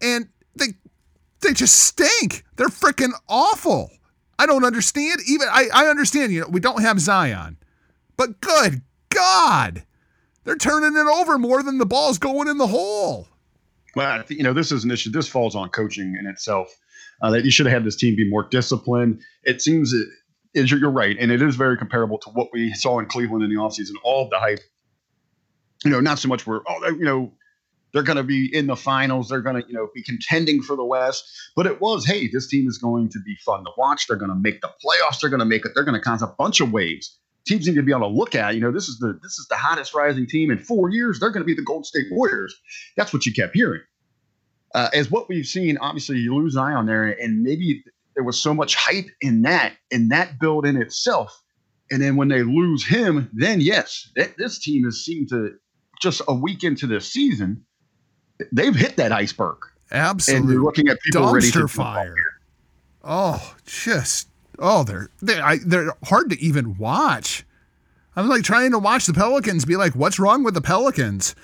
and 0.00 0.28
they, 0.56 0.74
they 1.40 1.52
just 1.52 1.76
stink. 1.76 2.44
They're 2.56 2.68
freaking 2.68 3.12
awful. 3.28 3.90
I 4.38 4.46
don't 4.46 4.64
understand. 4.64 5.20
Even 5.28 5.48
I, 5.50 5.68
I 5.72 5.86
understand. 5.86 6.32
You 6.32 6.42
know, 6.42 6.48
we 6.48 6.60
don't 6.60 6.82
have 6.82 7.00
Zion. 7.00 7.56
But 8.16 8.40
good 8.40 8.82
God, 9.10 9.84
they're 10.44 10.56
turning 10.56 10.96
it 10.96 11.06
over 11.06 11.38
more 11.38 11.62
than 11.62 11.78
the 11.78 11.86
ball's 11.86 12.18
going 12.18 12.48
in 12.48 12.58
the 12.58 12.66
hole. 12.66 13.28
Well, 13.94 14.24
you 14.28 14.42
know, 14.42 14.52
this 14.52 14.72
is 14.72 14.84
an 14.84 14.90
issue. 14.90 15.10
This 15.10 15.28
falls 15.28 15.54
on 15.54 15.70
coaching 15.70 16.16
in 16.18 16.26
itself. 16.26 16.68
Uh, 17.22 17.30
that 17.30 17.46
you 17.46 17.50
should 17.50 17.64
have 17.64 17.72
had 17.72 17.84
this 17.84 17.96
team 17.96 18.14
be 18.14 18.28
more 18.28 18.46
disciplined. 18.50 19.22
It 19.44 19.62
seems 19.62 19.94
it, 19.94 20.06
is 20.52 20.70
you're 20.70 20.90
right, 20.90 21.16
and 21.18 21.30
it 21.30 21.40
is 21.40 21.56
very 21.56 21.78
comparable 21.78 22.18
to 22.18 22.30
what 22.30 22.48
we 22.52 22.74
saw 22.74 22.98
in 22.98 23.06
Cleveland 23.06 23.42
in 23.42 23.48
the 23.48 23.56
offseason. 23.56 23.92
All 24.02 24.24
of 24.24 24.30
the 24.30 24.38
hype, 24.38 24.60
you 25.82 25.90
know, 25.90 26.00
not 26.00 26.18
so 26.18 26.28
much 26.28 26.46
where 26.46 26.60
oh, 26.68 26.88
you 26.88 27.04
know, 27.04 27.32
they're 27.96 28.02
going 28.02 28.18
to 28.18 28.22
be 28.22 28.54
in 28.54 28.66
the 28.66 28.76
finals, 28.76 29.30
they're 29.30 29.40
going 29.40 29.56
to 29.56 29.66
you 29.66 29.72
know 29.72 29.88
be 29.94 30.02
contending 30.02 30.60
for 30.60 30.76
the 30.76 30.84
West, 30.84 31.24
but 31.56 31.64
it 31.64 31.80
was 31.80 32.04
hey, 32.04 32.28
this 32.30 32.46
team 32.46 32.68
is 32.68 32.76
going 32.76 33.08
to 33.08 33.18
be 33.24 33.34
fun 33.36 33.64
to 33.64 33.70
watch. 33.78 34.06
They're 34.06 34.18
going 34.18 34.30
to 34.30 34.36
make 34.36 34.60
the 34.60 34.68
playoffs. 34.68 35.20
They're 35.20 35.30
going 35.30 35.40
to 35.40 35.46
make 35.46 35.64
it. 35.64 35.72
They're 35.74 35.82
going 35.82 35.98
to 35.98 36.04
cause 36.04 36.20
a 36.20 36.26
bunch 36.26 36.60
of 36.60 36.72
waves. 36.72 37.18
Teams 37.46 37.66
need 37.66 37.76
to 37.76 37.82
be 37.82 37.92
able 37.92 38.10
to 38.10 38.14
look 38.14 38.34
at. 38.34 38.54
You 38.54 38.60
know, 38.60 38.70
this 38.70 38.86
is 38.86 38.98
the 38.98 39.18
this 39.22 39.38
is 39.38 39.46
the 39.48 39.56
hottest 39.56 39.94
rising 39.94 40.26
team 40.26 40.50
in 40.50 40.58
four 40.58 40.90
years. 40.90 41.18
They're 41.18 41.30
going 41.30 41.40
to 41.40 41.46
be 41.46 41.54
the 41.54 41.64
Golden 41.64 41.84
State 41.84 42.06
Warriors. 42.10 42.54
That's 42.98 43.14
what 43.14 43.24
you 43.24 43.32
kept 43.32 43.54
hearing. 43.54 43.80
Uh, 44.74 44.90
as 44.92 45.10
what 45.10 45.26
we've 45.30 45.46
seen, 45.46 45.78
obviously 45.78 46.18
you 46.18 46.36
lose 46.36 46.52
Zion 46.52 46.84
there, 46.84 47.04
and 47.04 47.42
maybe 47.42 47.82
there 48.14 48.24
was 48.24 48.38
so 48.38 48.52
much 48.52 48.74
hype 48.74 49.08
in 49.22 49.40
that 49.42 49.72
in 49.90 50.08
that 50.08 50.38
build 50.38 50.66
in 50.66 50.76
itself. 50.76 51.42
And 51.90 52.02
then 52.02 52.16
when 52.16 52.28
they 52.28 52.42
lose 52.42 52.86
him, 52.86 53.30
then 53.32 53.62
yes, 53.62 54.10
th- 54.18 54.34
this 54.36 54.58
team 54.58 54.84
has 54.84 55.02
seemed 55.02 55.30
to 55.30 55.52
just 56.00 56.22
a 56.28 56.34
week 56.34 56.64
into 56.64 56.86
the 56.86 57.00
season, 57.00 57.64
they've 58.52 58.74
hit 58.74 58.96
that 58.96 59.12
iceberg. 59.12 59.58
And 60.28 60.48
you're 60.48 60.62
looking 60.62 60.88
at 60.88 61.00
people 61.00 61.32
ready 61.32 61.50
to 61.50 61.58
dumpster 61.60 61.70
fire. 61.70 62.14
Oh, 63.04 63.54
just 63.64 64.28
oh, 64.58 64.82
they're 64.82 65.10
they 65.22 65.38
I, 65.38 65.58
they're 65.64 65.94
hard 66.04 66.30
to 66.30 66.40
even 66.40 66.76
watch. 66.76 67.44
I'm 68.16 68.28
like 68.28 68.42
trying 68.42 68.72
to 68.72 68.78
watch 68.78 69.06
the 69.06 69.12
Pelicans, 69.12 69.64
be 69.64 69.76
like, 69.76 69.94
what's 69.94 70.18
wrong 70.18 70.42
with 70.42 70.54
the 70.54 70.62
Pelicans? 70.62 71.34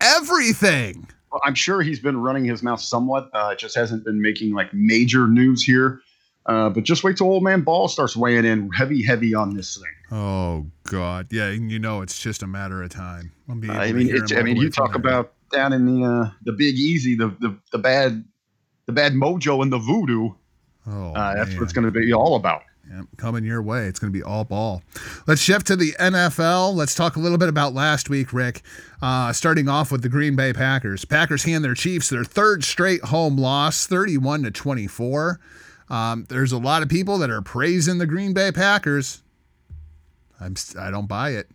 Everything. 0.00 1.08
Well, 1.32 1.40
I'm 1.44 1.54
sure 1.54 1.82
he's 1.82 2.00
been 2.00 2.20
running 2.20 2.44
his 2.44 2.62
mouth 2.62 2.80
somewhat. 2.80 3.28
Uh, 3.34 3.50
it 3.52 3.58
just 3.58 3.76
hasn't 3.76 4.04
been 4.04 4.22
making 4.22 4.54
like 4.54 4.72
major 4.72 5.26
news 5.26 5.62
here. 5.62 6.00
Uh, 6.46 6.70
but 6.70 6.84
just 6.84 7.04
wait 7.04 7.16
till 7.16 7.26
old 7.26 7.42
man 7.42 7.60
Ball 7.60 7.86
starts 7.86 8.16
weighing 8.16 8.44
in 8.44 8.70
heavy, 8.72 9.02
heavy 9.02 9.34
on 9.34 9.54
this 9.54 9.76
thing. 9.76 10.18
Oh 10.18 10.66
God, 10.84 11.28
yeah, 11.30 11.46
and 11.46 11.70
you 11.70 11.78
know 11.78 12.00
it's 12.00 12.18
just 12.18 12.42
a 12.42 12.46
matter 12.46 12.82
of 12.82 12.90
time. 12.90 13.32
Able 13.48 13.70
I 13.70 13.92
mean, 13.92 14.20
I 14.34 14.42
mean, 14.42 14.56
you 14.56 14.70
talk 14.70 14.94
about 14.94 15.34
down 15.50 15.72
in 15.72 15.84
the 15.86 16.06
uh, 16.06 16.30
the 16.44 16.52
Big 16.52 16.76
Easy, 16.76 17.14
the, 17.16 17.28
the 17.40 17.56
the 17.72 17.78
bad 17.78 18.24
the 18.86 18.92
bad 18.92 19.12
mojo 19.12 19.62
and 19.62 19.72
the 19.72 19.78
voodoo. 19.78 20.30
Oh, 20.86 21.12
Uh, 21.12 21.34
that's 21.34 21.54
what 21.54 21.62
it's 21.62 21.72
going 21.72 21.84
to 21.84 21.90
be 21.90 22.12
all 22.12 22.36
about. 22.36 22.62
Yep, 22.92 23.06
coming 23.18 23.44
your 23.44 23.62
way. 23.62 23.86
It's 23.86 24.00
going 24.00 24.12
to 24.12 24.18
be 24.18 24.22
all 24.22 24.44
ball. 24.44 24.82
Let's 25.28 25.40
shift 25.40 25.68
to 25.68 25.76
the 25.76 25.92
NFL. 26.00 26.74
Let's 26.74 26.94
talk 26.96 27.14
a 27.14 27.20
little 27.20 27.38
bit 27.38 27.48
about 27.48 27.72
last 27.72 28.10
week, 28.10 28.32
Rick. 28.32 28.62
Uh, 29.00 29.32
starting 29.32 29.68
off 29.68 29.92
with 29.92 30.02
the 30.02 30.08
Green 30.08 30.34
Bay 30.34 30.52
Packers. 30.52 31.04
Packers 31.04 31.44
hand 31.44 31.62
their 31.62 31.74
Chiefs 31.74 32.08
their 32.08 32.24
third 32.24 32.64
straight 32.64 33.02
home 33.02 33.36
loss, 33.36 33.86
31 33.86 34.42
to 34.42 34.50
24. 34.50 35.38
Um, 35.88 36.26
there's 36.28 36.50
a 36.50 36.58
lot 36.58 36.82
of 36.82 36.88
people 36.88 37.18
that 37.18 37.30
are 37.30 37.42
praising 37.42 37.98
the 37.98 38.06
Green 38.06 38.32
Bay 38.32 38.50
Packers. 38.50 39.22
I'm 40.40 40.54
I 40.78 40.90
don't 40.90 41.06
buy 41.06 41.30
it. 41.30 41.48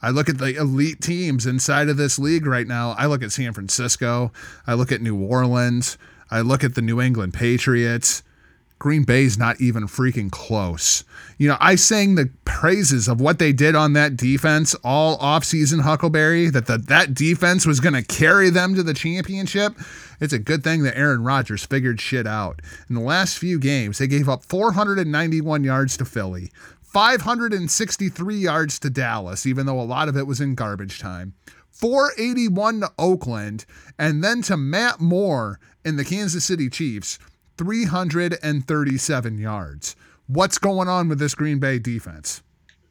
I 0.00 0.10
look 0.10 0.28
at 0.28 0.38
the 0.38 0.54
elite 0.56 1.00
teams 1.00 1.46
inside 1.46 1.88
of 1.88 1.96
this 1.96 2.18
league 2.18 2.46
right 2.46 2.66
now. 2.66 2.94
I 2.98 3.06
look 3.06 3.22
at 3.22 3.32
San 3.32 3.52
Francisco. 3.52 4.32
I 4.66 4.74
look 4.74 4.92
at 4.92 5.00
New 5.00 5.20
Orleans. 5.20 5.98
I 6.30 6.40
look 6.40 6.62
at 6.62 6.74
the 6.74 6.82
New 6.82 7.00
England 7.00 7.34
Patriots. 7.34 8.22
Green 8.78 9.02
Bay's 9.02 9.36
not 9.36 9.60
even 9.60 9.88
freaking 9.88 10.30
close. 10.30 11.02
You 11.36 11.48
know, 11.48 11.56
I 11.58 11.74
sang 11.74 12.14
the 12.14 12.30
praises 12.44 13.08
of 13.08 13.20
what 13.20 13.40
they 13.40 13.52
did 13.52 13.74
on 13.74 13.94
that 13.94 14.16
defense 14.16 14.74
all 14.84 15.18
offseason, 15.18 15.80
Huckleberry, 15.80 16.48
that 16.50 16.66
the, 16.66 16.78
that 16.78 17.12
defense 17.12 17.66
was 17.66 17.80
going 17.80 17.94
to 17.94 18.04
carry 18.04 18.50
them 18.50 18.76
to 18.76 18.84
the 18.84 18.94
championship. 18.94 19.74
It's 20.20 20.32
a 20.32 20.38
good 20.38 20.62
thing 20.62 20.84
that 20.84 20.96
Aaron 20.96 21.24
Rodgers 21.24 21.64
figured 21.64 22.00
shit 22.00 22.26
out. 22.26 22.62
In 22.88 22.94
the 22.94 23.00
last 23.00 23.38
few 23.38 23.58
games, 23.58 23.98
they 23.98 24.06
gave 24.06 24.28
up 24.28 24.44
491 24.44 25.64
yards 25.64 25.96
to 25.96 26.04
Philly, 26.04 26.52
563 26.98 28.34
yards 28.34 28.80
to 28.80 28.90
Dallas, 28.90 29.46
even 29.46 29.66
though 29.66 29.80
a 29.80 29.82
lot 29.82 30.08
of 30.08 30.16
it 30.16 30.26
was 30.26 30.40
in 30.40 30.56
garbage 30.56 30.98
time. 30.98 31.32
481 31.70 32.80
to 32.80 32.90
Oakland, 32.98 33.64
and 33.96 34.24
then 34.24 34.42
to 34.42 34.56
Matt 34.56 34.98
Moore 35.00 35.60
in 35.84 35.94
the 35.96 36.04
Kansas 36.04 36.44
City 36.44 36.68
Chiefs, 36.68 37.20
337 37.56 39.38
yards. 39.38 39.94
What's 40.26 40.58
going 40.58 40.88
on 40.88 41.08
with 41.08 41.20
this 41.20 41.36
Green 41.36 41.60
Bay 41.60 41.78
defense? 41.78 42.42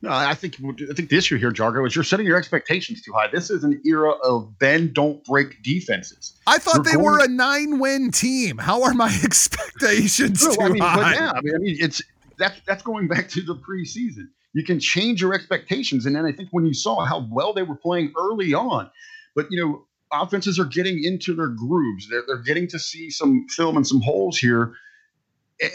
No, 0.02 0.12
I 0.12 0.36
think 0.36 0.56
I 0.90 0.94
think 0.94 1.10
the 1.10 1.18
issue 1.18 1.38
here, 1.38 1.52
Jargo, 1.52 1.86
is 1.86 1.94
you're 1.94 2.04
setting 2.06 2.26
your 2.26 2.38
expectations 2.38 3.02
too 3.02 3.12
high. 3.12 3.28
This 3.28 3.50
is 3.50 3.66
an 3.66 3.82
era 3.86 4.12
of 4.24 4.58
bend 4.58 4.94
don't 4.94 5.22
break 5.26 5.62
defenses. 5.64 6.34
I 6.46 6.60
thought 6.60 6.76
You're 6.76 6.84
they 6.86 6.92
going- 6.94 7.04
were 7.04 7.26
a 7.26 7.28
nine 7.28 7.80
win 7.80 8.12
team. 8.12 8.58
How 8.58 8.84
are 8.84 8.94
my 8.94 9.08
expectations 9.24 10.46
No, 10.46 10.54
too 10.56 10.62
I 10.62 10.70
mean, 10.70 10.82
high? 10.82 11.14
yeah, 11.16 11.32
I 11.36 11.42
mean, 11.42 11.56
I 11.56 11.58
mean, 11.58 11.78
it's 11.82 12.02
that's 12.38 12.60
that's 12.66 12.84
going 12.84 13.08
back 13.08 13.30
to 13.30 13.42
the 13.42 13.56
preseason. 13.56 14.28
You 14.54 14.64
can 14.64 14.80
change 14.80 15.22
your 15.22 15.34
expectations, 15.34 16.06
and 16.06 16.16
then 16.16 16.26
I 16.26 16.32
think 16.32 16.50
when 16.52 16.66
you 16.66 16.74
saw 16.74 17.06
how 17.06 17.28
well 17.32 17.54
they 17.54 17.64
were 17.64 17.76
playing 17.76 18.14
early 18.18 18.54
on, 18.54 18.90
but 19.36 19.48
you 19.52 19.64
know, 19.64 19.86
offenses 20.12 20.60
are 20.60 20.66
getting 20.66 21.04
into 21.04 21.36
their 21.36 21.50
grooves. 21.50 22.10
They're 22.10 22.24
they're 22.26 22.42
getting 22.42 22.68
to 22.70 22.80
see 22.80 23.10
some 23.10 23.46
film 23.50 23.78
and 23.78 23.86
some 23.86 24.02
holes 24.02 24.38
here, 24.38 24.74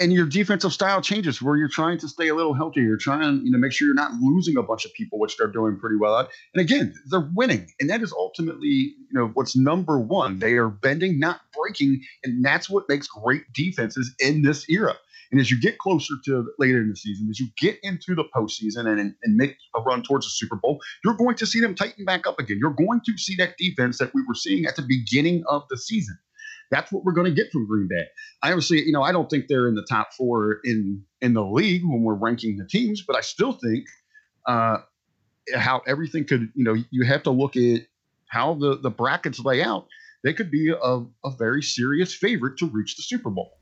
and 0.00 0.12
your 0.12 0.26
defensive 0.26 0.72
style 0.72 1.00
changes 1.00 1.42
where 1.42 1.56
you're 1.56 1.68
trying 1.68 1.98
to 1.98 2.08
stay 2.08 2.28
a 2.28 2.34
little 2.34 2.54
healthier. 2.54 2.84
You're 2.84 2.96
trying, 2.96 3.44
you 3.44 3.50
know, 3.50 3.58
make 3.58 3.72
sure 3.72 3.86
you're 3.86 3.94
not 3.94 4.14
losing 4.14 4.56
a 4.56 4.62
bunch 4.62 4.84
of 4.84 4.92
people, 4.94 5.18
which 5.18 5.36
they're 5.36 5.48
doing 5.48 5.78
pretty 5.78 5.96
well 5.96 6.18
at. 6.18 6.28
And 6.54 6.60
again, 6.60 6.94
they're 7.10 7.28
winning, 7.34 7.68
and 7.80 7.90
that 7.90 8.02
is 8.02 8.12
ultimately, 8.12 8.68
you 8.68 9.12
know, 9.12 9.28
what's 9.34 9.56
number 9.56 9.98
one. 9.98 10.38
They 10.38 10.54
are 10.54 10.68
bending, 10.68 11.18
not 11.18 11.40
breaking, 11.56 12.02
and 12.24 12.44
that's 12.44 12.70
what 12.70 12.88
makes 12.88 13.06
great 13.06 13.44
defenses 13.52 14.14
in 14.18 14.42
this 14.42 14.68
era. 14.68 14.94
And 15.33 15.41
as 15.41 15.51
you 15.51 15.59
get 15.59 15.78
closer 15.78 16.14
to 16.26 16.53
later 16.59 16.78
in 16.78 16.91
the 16.91 16.97
season, 16.97 17.28
as 17.30 17.41
you 17.41 17.49
get 17.59 17.78
into 17.83 18.14
the 18.14 18.24
postseason 18.37 18.87
and, 18.87 19.01
and 19.01 19.37
make 19.37 19.57
a 19.74 19.80
run 19.80 20.03
towards 20.03 20.26
the 20.26 20.30
Super 20.30 20.57
Bowl, 20.57 20.78
you're 21.05 21.16
going 21.16 21.37
to 21.37 21.47
see 21.47 21.59
them 21.59 21.74
tighten 21.74 22.05
back 22.05 22.26
up 22.26 22.39
again. 22.39 22.59
You're 22.61 22.74
going 22.74 23.01
to 23.07 23.16
see 23.16 23.35
that 23.37 23.57
defense 23.57 23.97
that 23.99 24.12
we 24.14 24.22
were 24.28 24.35
seeing 24.35 24.66
at 24.66 24.76
the 24.76 24.83
beginning 24.83 25.43
of 25.49 25.62
the 25.70 25.78
season. 25.78 26.18
That's 26.70 26.93
what 26.93 27.05
we're 27.05 27.12
going 27.12 27.35
to 27.35 27.35
get 27.35 27.51
from 27.51 27.66
Green 27.66 27.89
Bay. 27.89 28.05
I 28.43 28.51
obviously, 28.51 28.83
you 28.83 28.93
know, 28.93 29.03
I 29.03 29.12
don't 29.12 29.28
think 29.28 29.47
they're 29.49 29.68
in 29.68 29.74
the 29.74 29.87
top 29.89 30.12
four 30.12 30.59
in 30.64 31.03
in 31.20 31.33
the 31.35 31.45
league 31.45 31.83
when 31.85 32.03
we're 32.03 32.14
ranking 32.14 32.57
the 32.59 32.66
teams, 32.66 33.03
but 33.07 33.16
I 33.16 33.20
still 33.20 33.53
think 33.53 33.87
uh, 34.47 34.78
how 35.55 35.83
everything 35.87 36.24
could, 36.24 36.51
you 36.55 36.64
know, 36.64 36.76
you 36.91 37.05
have 37.05 37.22
to 37.24 37.30
look 37.30 37.57
at 37.57 37.83
how 38.28 38.55
the 38.55 38.76
the 38.76 38.91
brackets 38.91 39.39
lay 39.41 39.62
out. 39.62 39.87
They 40.24 40.33
could 40.33 40.51
be 40.51 40.70
a, 40.70 41.05
a 41.24 41.30
very 41.39 41.62
serious 41.62 42.14
favorite 42.14 42.59
to 42.59 42.66
reach 42.66 42.97
the 42.97 43.03
Super 43.03 43.28
Bowl. 43.28 43.59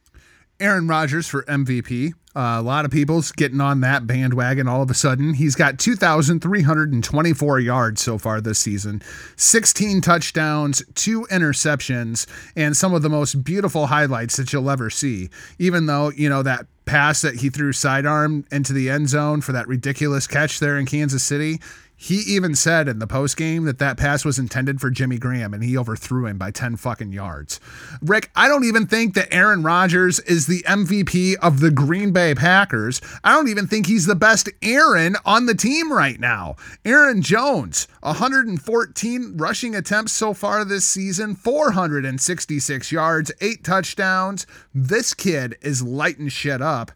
Aaron 0.61 0.87
Rodgers 0.87 1.27
for 1.27 1.43
MVP. 1.45 2.13
Uh, 2.37 2.57
a 2.59 2.63
lot 2.63 2.85
of 2.85 2.93
people's 2.93 3.33
getting 3.33 3.61
on 3.61 3.81
that 3.81 4.07
bandwagon 4.07 4.69
all 4.69 4.83
of 4.83 4.91
a 4.91 4.95
sudden. 4.95 5.35
He's 5.35 5.57
got 5.57 5.81
2,324 5.81 7.59
yards 7.59 8.01
so 8.01 8.19
far 8.19 8.41
this 8.41 8.61
season, 8.61 9.03
16 9.37 10.01
touchdowns, 10.01 10.85
two 10.95 11.23
interceptions, 11.31 12.27
and 12.55 12.77
some 12.77 12.95
of 12.95 13.03
the 13.03 13.09
most 13.09 13.43
beautiful 13.43 13.87
highlights 13.87 14.37
that 14.37 14.53
you'll 14.53 14.71
ever 14.71 14.91
see. 14.91 15.29
Even 15.59 15.87
though, 15.87 16.11
you 16.11 16.29
know, 16.29 16.45
that 16.45 16.67
pass 16.85 17.23
that 17.23 17.37
he 17.37 17.51
threw 17.51 17.73
sidearm 17.73 18.45
into 18.53 18.73
the 18.73 18.91
end 18.91 19.09
zone 19.09 19.41
for 19.41 19.53
that 19.53 19.67
ridiculous 19.67 20.27
catch 20.29 20.61
there 20.61 20.79
in 20.79 20.87
Kansas 20.87 21.25
City, 21.25 21.61
he 22.03 22.21
even 22.21 22.55
said 22.55 22.89
in 22.89 22.99
the 22.99 23.07
post 23.07 23.37
game 23.37 23.65
that 23.65 23.79
that 23.79 23.99
pass 23.99 24.25
was 24.25 24.39
intended 24.39 24.81
for 24.81 24.89
Jimmy 24.89 25.19
Graham 25.19 25.53
and 25.53 25.63
he 25.63 25.77
overthrew 25.77 26.25
him 26.25 26.39
by 26.39 26.51
10 26.51 26.77
fucking 26.77 27.13
yards. 27.13 27.61
Rick, 28.01 28.31
I 28.35 28.49
don't 28.49 28.65
even 28.65 28.87
think 28.87 29.13
that 29.15 29.29
Aaron 29.31 29.63
Rodgers 29.63 30.19
is 30.21 30.47
the 30.47 30.63
MVP 30.63 31.35
of 31.43 31.61
the 31.61 31.71
Green 31.71 32.11
Bay 32.11 32.35
Packers. 32.35 33.03
I 33.23 33.35
don't 33.35 33.49
even 33.51 33.67
think 33.67 33.87
he's 33.87 34.07
the 34.07 34.15
best 34.15 34.49
Aaron 34.63 35.15
on 35.27 35.45
the 35.45 35.55
team 35.55 35.93
right 35.93 36.19
now. 36.19 36.57
Aaron 36.87 37.21
Jones, 37.21 37.87
114 38.01 39.37
rushing 39.37 39.75
attempts 39.75 40.13
so 40.13 40.33
far 40.33 40.65
this 40.65 40.87
season, 40.87 41.35
466 41.35 42.91
yards, 42.91 43.31
eight 43.43 43.63
touchdowns. 43.63 44.47
This 44.73 45.13
kid 45.13 45.59
is 45.61 45.83
lighting 45.83 46.29
shit 46.29 46.63
up. 46.63 46.93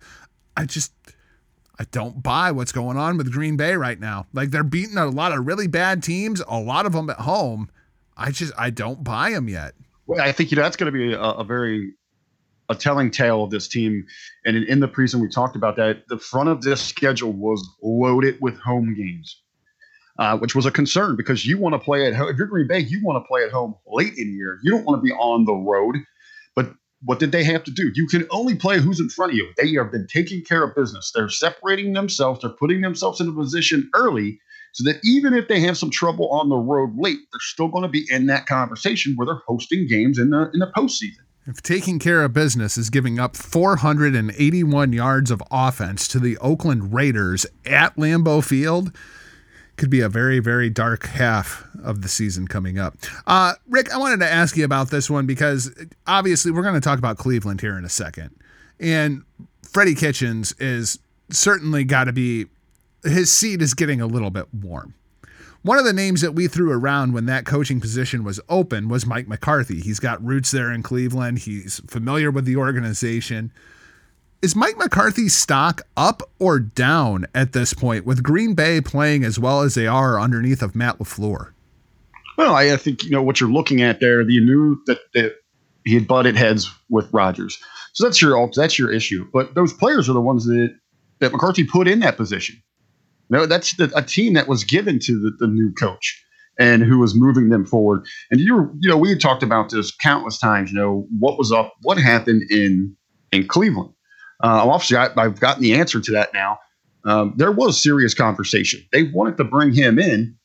I 0.56 0.64
just 0.64 0.92
I 1.78 1.84
don't 1.90 2.22
buy 2.22 2.52
what's 2.52 2.72
going 2.72 2.96
on 2.96 3.16
with 3.16 3.32
Green 3.32 3.56
Bay 3.56 3.74
right 3.74 3.98
now. 3.98 4.26
Like 4.32 4.50
they're 4.50 4.62
beating 4.62 4.96
a 4.96 5.06
lot 5.06 5.32
of 5.32 5.46
really 5.46 5.66
bad 5.66 6.02
teams, 6.02 6.42
a 6.46 6.58
lot 6.58 6.86
of 6.86 6.92
them 6.92 7.10
at 7.10 7.20
home. 7.20 7.70
I 8.16 8.30
just 8.30 8.52
I 8.56 8.70
don't 8.70 9.02
buy 9.02 9.30
them 9.30 9.48
yet. 9.48 9.74
Well, 10.06 10.20
I 10.20 10.32
think 10.32 10.50
you 10.50 10.56
know 10.56 10.62
that's 10.62 10.76
going 10.76 10.92
to 10.92 10.96
be 10.96 11.14
a, 11.14 11.20
a, 11.20 11.44
very 11.44 11.94
a 12.68 12.74
telling 12.74 13.10
tale 13.10 13.42
of 13.42 13.50
this 13.50 13.66
team. 13.66 14.06
And 14.44 14.56
in, 14.56 14.64
in 14.64 14.80
the 14.80 14.88
preseason, 14.88 15.20
we 15.20 15.28
talked 15.28 15.56
about 15.56 15.76
that. 15.76 16.06
The 16.08 16.18
front 16.18 16.48
of 16.48 16.62
this 16.62 16.80
schedule 16.80 17.32
was 17.32 17.66
loaded 17.82 18.38
with 18.40 18.58
home 18.60 18.94
games, 18.94 19.42
uh, 20.18 20.38
which 20.38 20.54
was 20.54 20.66
a 20.66 20.70
concern 20.70 21.16
because 21.16 21.44
you 21.44 21.58
want 21.58 21.74
to 21.74 21.78
play 21.78 22.06
at 22.06 22.14
home. 22.14 22.28
If 22.28 22.36
you're 22.36 22.46
Green 22.46 22.68
Bay, 22.68 22.80
you 22.80 23.02
want 23.02 23.22
to 23.22 23.26
play 23.26 23.42
at 23.42 23.50
home 23.50 23.74
late 23.86 24.12
in 24.16 24.28
the 24.28 24.36
year. 24.36 24.60
You 24.62 24.70
don't 24.70 24.84
want 24.84 24.98
to 24.98 25.02
be 25.02 25.12
on 25.12 25.44
the 25.44 25.54
road. 25.54 25.96
But 26.54 26.74
what 27.04 27.18
did 27.18 27.32
they 27.32 27.44
have 27.44 27.64
to 27.64 27.70
do? 27.70 27.92
You 27.94 28.06
can 28.06 28.26
only 28.30 28.54
play 28.54 28.78
who's 28.78 29.00
in 29.00 29.08
front 29.08 29.32
of 29.32 29.38
you. 29.38 29.48
They 29.56 29.72
have 29.74 29.92
been 29.92 30.06
taking 30.06 30.42
care 30.42 30.64
of 30.64 30.74
business. 30.74 31.12
They're 31.14 31.28
separating 31.28 31.92
themselves. 31.92 32.40
They're 32.40 32.50
putting 32.50 32.80
themselves 32.80 33.20
in 33.20 33.28
a 33.28 33.32
position 33.32 33.90
early 33.94 34.40
so 34.72 34.84
that 34.84 35.00
even 35.04 35.34
if 35.34 35.46
they 35.46 35.60
have 35.60 35.78
some 35.78 35.90
trouble 35.90 36.28
on 36.30 36.48
the 36.48 36.56
road 36.56 36.90
late, 36.96 37.18
they're 37.32 37.40
still 37.40 37.68
going 37.68 37.82
to 37.82 37.88
be 37.88 38.06
in 38.10 38.26
that 38.26 38.46
conversation 38.46 39.14
where 39.14 39.26
they're 39.26 39.42
hosting 39.46 39.86
games 39.86 40.18
in 40.18 40.30
the 40.30 40.50
in 40.52 40.60
the 40.60 40.72
postseason. 40.76 41.18
If 41.46 41.62
taking 41.62 41.98
care 41.98 42.22
of 42.22 42.32
business 42.32 42.78
is 42.78 42.88
giving 42.88 43.18
up 43.18 43.36
481 43.36 44.92
yards 44.94 45.30
of 45.30 45.42
offense 45.50 46.08
to 46.08 46.18
the 46.18 46.38
Oakland 46.38 46.94
Raiders 46.94 47.44
at 47.66 47.94
Lambeau 47.96 48.42
Field, 48.42 48.96
could 49.76 49.90
be 49.90 50.00
a 50.00 50.08
very, 50.08 50.38
very 50.38 50.70
dark 50.70 51.06
half 51.06 51.66
of 51.82 52.02
the 52.02 52.08
season 52.08 52.46
coming 52.46 52.78
up. 52.78 52.96
Uh, 53.26 53.54
Rick, 53.68 53.92
I 53.92 53.98
wanted 53.98 54.20
to 54.20 54.30
ask 54.30 54.56
you 54.56 54.64
about 54.64 54.90
this 54.90 55.10
one 55.10 55.26
because 55.26 55.74
obviously 56.06 56.52
we're 56.52 56.62
going 56.62 56.74
to 56.74 56.80
talk 56.80 56.98
about 56.98 57.18
Cleveland 57.18 57.60
here 57.60 57.76
in 57.76 57.84
a 57.84 57.88
second. 57.88 58.30
And 58.78 59.24
Freddie 59.62 59.94
Kitchens 59.94 60.54
is 60.58 60.98
certainly 61.30 61.84
got 61.84 62.04
to 62.04 62.12
be, 62.12 62.46
his 63.02 63.32
seat 63.32 63.60
is 63.60 63.74
getting 63.74 64.00
a 64.00 64.06
little 64.06 64.30
bit 64.30 64.52
warm. 64.54 64.94
One 65.62 65.78
of 65.78 65.84
the 65.84 65.94
names 65.94 66.20
that 66.20 66.32
we 66.32 66.46
threw 66.46 66.70
around 66.70 67.14
when 67.14 67.24
that 67.26 67.46
coaching 67.46 67.80
position 67.80 68.22
was 68.22 68.38
open 68.50 68.88
was 68.90 69.06
Mike 69.06 69.26
McCarthy. 69.26 69.80
He's 69.80 69.98
got 69.98 70.22
roots 70.22 70.50
there 70.50 70.70
in 70.70 70.82
Cleveland, 70.82 71.40
he's 71.40 71.80
familiar 71.86 72.30
with 72.30 72.44
the 72.44 72.56
organization. 72.56 73.50
Is 74.44 74.54
Mike 74.54 74.76
McCarthy's 74.76 75.32
stock 75.32 75.80
up 75.96 76.22
or 76.38 76.58
down 76.58 77.24
at 77.34 77.54
this 77.54 77.72
point 77.72 78.04
with 78.04 78.22
Green 78.22 78.52
Bay 78.52 78.78
playing 78.82 79.24
as 79.24 79.38
well 79.38 79.62
as 79.62 79.74
they 79.74 79.86
are 79.86 80.20
underneath 80.20 80.60
of 80.60 80.74
Matt 80.74 80.98
LaFleur? 80.98 81.52
Well, 82.36 82.54
I, 82.54 82.76
think, 82.76 83.04
you 83.04 83.10
know, 83.10 83.22
what 83.22 83.40
you're 83.40 83.48
looking 83.48 83.80
at 83.80 84.00
there, 84.00 84.20
you 84.20 84.44
knew 84.44 84.82
that, 84.84 84.98
that 85.14 85.36
he 85.86 85.94
had 85.94 86.06
butted 86.06 86.36
heads 86.36 86.70
with 86.90 87.10
Rodgers. 87.10 87.58
So 87.94 88.04
that's 88.04 88.20
your 88.20 88.50
that's 88.54 88.78
your 88.78 88.92
issue. 88.92 89.26
But 89.32 89.54
those 89.54 89.72
players 89.72 90.10
are 90.10 90.12
the 90.12 90.20
ones 90.20 90.44
that, 90.44 90.78
that 91.20 91.32
McCarthy 91.32 91.64
put 91.64 91.88
in 91.88 92.00
that 92.00 92.18
position. 92.18 92.62
Know, 93.30 93.46
that's 93.46 93.74
the, 93.78 93.90
a 93.96 94.02
team 94.02 94.34
that 94.34 94.46
was 94.46 94.62
given 94.62 94.98
to 95.04 95.18
the, 95.18 95.30
the 95.38 95.46
new 95.46 95.72
coach 95.72 96.22
and 96.58 96.82
who 96.82 96.98
was 96.98 97.14
moving 97.14 97.48
them 97.48 97.64
forward. 97.64 98.04
And 98.30 98.40
you 98.40 98.56
were, 98.56 98.70
you 98.80 98.90
know, 98.90 98.98
we 98.98 99.08
had 99.08 99.22
talked 99.22 99.42
about 99.42 99.70
this 99.70 99.90
countless 99.90 100.38
times. 100.38 100.70
You 100.70 100.76
know, 100.76 101.06
what 101.18 101.38
was 101.38 101.50
up, 101.50 101.72
what 101.80 101.96
happened 101.96 102.42
in 102.50 102.94
in 103.32 103.48
Cleveland 103.48 103.93
uh, 104.44 104.68
obviously, 104.68 104.98
I, 104.98 105.08
have 105.22 105.40
gotten 105.40 105.62
the 105.62 105.72
answer 105.72 106.00
to 106.00 106.12
that 106.12 106.34
now. 106.34 106.58
Um, 107.06 107.32
there 107.36 107.50
was 107.50 107.82
serious 107.82 108.12
conversation. 108.12 108.84
They 108.92 109.04
wanted 109.04 109.38
to 109.38 109.44
bring 109.44 109.72
him 109.72 109.98
in, 109.98 110.36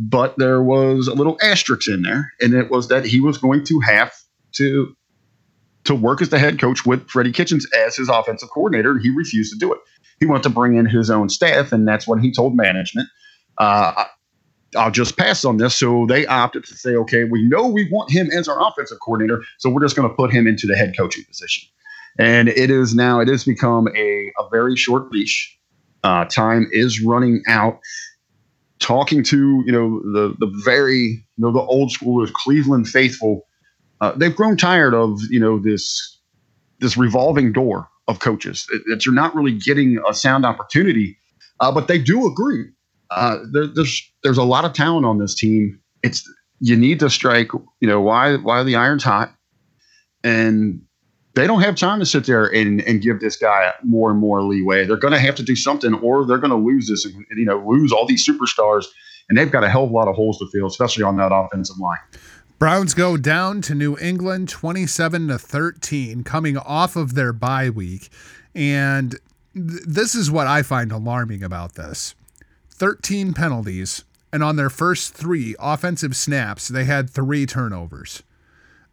but 0.00 0.36
there 0.36 0.60
was 0.60 1.06
a 1.06 1.14
little 1.14 1.38
asterisk 1.40 1.88
in 1.88 2.02
there, 2.02 2.32
and 2.40 2.54
it 2.54 2.72
was 2.72 2.88
that 2.88 3.06
he 3.06 3.20
was 3.20 3.38
going 3.38 3.64
to 3.66 3.78
have 3.80 4.12
to 4.56 4.96
to 5.84 5.94
work 5.94 6.20
as 6.20 6.30
the 6.30 6.40
head 6.40 6.58
coach 6.60 6.84
with 6.84 7.08
Freddie 7.08 7.30
Kitchens 7.30 7.64
as 7.72 7.94
his 7.94 8.08
offensive 8.08 8.50
coordinator, 8.50 8.90
and 8.90 9.00
he 9.00 9.10
refused 9.10 9.52
to 9.52 9.58
do 9.60 9.72
it. 9.72 9.78
He 10.18 10.26
wanted 10.26 10.42
to 10.42 10.50
bring 10.50 10.74
in 10.74 10.84
his 10.84 11.08
own 11.08 11.28
staff, 11.28 11.70
and 11.70 11.86
that's 11.86 12.08
when 12.08 12.18
he 12.18 12.32
told 12.32 12.56
management, 12.56 13.08
uh, 13.58 14.06
I'll 14.76 14.90
just 14.90 15.16
pass 15.16 15.44
on 15.44 15.58
this. 15.58 15.76
So 15.76 16.04
they 16.08 16.26
opted 16.26 16.64
to 16.64 16.76
say, 16.76 16.96
okay, 16.96 17.22
we 17.22 17.44
know 17.44 17.68
we 17.68 17.88
want 17.92 18.10
him 18.10 18.28
as 18.32 18.48
our 18.48 18.60
offensive 18.66 18.98
coordinator, 19.00 19.44
so 19.58 19.70
we're 19.70 19.82
just 19.82 19.94
going 19.94 20.08
to 20.08 20.14
put 20.16 20.32
him 20.32 20.48
into 20.48 20.66
the 20.66 20.74
head 20.74 20.96
coaching 20.98 21.22
position 21.28 21.68
and 22.18 22.48
it 22.48 22.70
is 22.70 22.94
now 22.94 23.20
it 23.20 23.28
has 23.28 23.44
become 23.44 23.88
a, 23.96 24.32
a 24.38 24.48
very 24.50 24.76
short 24.76 25.10
leash. 25.12 25.52
Uh, 26.04 26.24
time 26.24 26.68
is 26.72 27.02
running 27.02 27.42
out. 27.48 27.78
Talking 28.78 29.22
to 29.24 29.62
you 29.64 29.72
know 29.72 30.00
the 30.12 30.34
the 30.38 30.62
very 30.64 30.98
you 30.98 31.24
know 31.38 31.50
the 31.50 31.60
old 31.60 31.90
schoolers, 31.90 32.32
Cleveland 32.32 32.88
faithful, 32.88 33.46
uh, 34.00 34.12
they've 34.12 34.36
grown 34.36 34.56
tired 34.56 34.94
of 34.94 35.18
you 35.30 35.40
know 35.40 35.58
this 35.58 36.20
this 36.80 36.96
revolving 36.96 37.52
door 37.52 37.88
of 38.06 38.18
coaches 38.20 38.66
that 38.88 39.04
you're 39.04 39.14
not 39.14 39.34
really 39.34 39.52
getting 39.52 39.98
a 40.08 40.14
sound 40.14 40.44
opportunity. 40.44 41.16
Uh, 41.58 41.72
but 41.72 41.88
they 41.88 41.98
do 41.98 42.26
agree. 42.26 42.64
Uh, 43.10 43.38
there, 43.52 43.66
there's 43.66 44.12
there's 44.22 44.38
a 44.38 44.44
lot 44.44 44.64
of 44.64 44.74
talent 44.74 45.06
on 45.06 45.18
this 45.18 45.34
team. 45.34 45.80
It's 46.02 46.22
you 46.60 46.76
need 46.76 47.00
to 47.00 47.08
strike. 47.08 47.48
You 47.80 47.88
know 47.88 48.00
why 48.00 48.36
why 48.36 48.62
the 48.62 48.76
iron's 48.76 49.04
hot, 49.04 49.34
and 50.22 50.82
they 51.36 51.46
don't 51.46 51.60
have 51.60 51.76
time 51.76 52.00
to 52.00 52.06
sit 52.06 52.24
there 52.24 52.46
and, 52.46 52.80
and 52.80 53.02
give 53.02 53.20
this 53.20 53.36
guy 53.36 53.72
more 53.84 54.10
and 54.10 54.18
more 54.18 54.42
leeway. 54.42 54.86
They're 54.86 54.96
going 54.96 55.12
to 55.12 55.20
have 55.20 55.34
to 55.34 55.42
do 55.42 55.54
something, 55.54 55.92
or 55.94 56.24
they're 56.24 56.38
going 56.38 56.50
to 56.50 56.56
lose 56.56 56.88
this, 56.88 57.04
and, 57.04 57.26
you 57.30 57.44
know, 57.44 57.58
lose 57.58 57.92
all 57.92 58.06
these 58.06 58.26
superstars, 58.26 58.86
and 59.28 59.36
they've 59.36 59.50
got 59.50 59.62
a 59.62 59.68
hell 59.68 59.84
of 59.84 59.90
a 59.90 59.92
lot 59.92 60.08
of 60.08 60.16
holes 60.16 60.38
to 60.38 60.48
fill, 60.48 60.66
especially 60.66 61.04
on 61.04 61.18
that 61.18 61.32
offensive 61.34 61.78
line. 61.78 61.98
Browns 62.58 62.94
go 62.94 63.18
down 63.18 63.60
to 63.62 63.74
New 63.74 63.98
England 63.98 64.48
27 64.48 65.28
to 65.28 65.38
13 65.38 66.24
coming 66.24 66.56
off 66.56 66.96
of 66.96 67.14
their 67.14 67.34
bye 67.34 67.68
week. 67.68 68.08
And 68.54 69.10
th- 69.52 69.82
this 69.86 70.14
is 70.14 70.30
what 70.30 70.46
I 70.46 70.62
find 70.62 70.90
alarming 70.90 71.42
about 71.42 71.74
this 71.74 72.14
13 72.70 73.34
penalties. 73.34 74.04
And 74.32 74.42
on 74.42 74.56
their 74.56 74.70
first 74.70 75.12
three 75.12 75.54
offensive 75.60 76.16
snaps, 76.16 76.68
they 76.68 76.84
had 76.84 77.10
three 77.10 77.44
turnovers. 77.44 78.22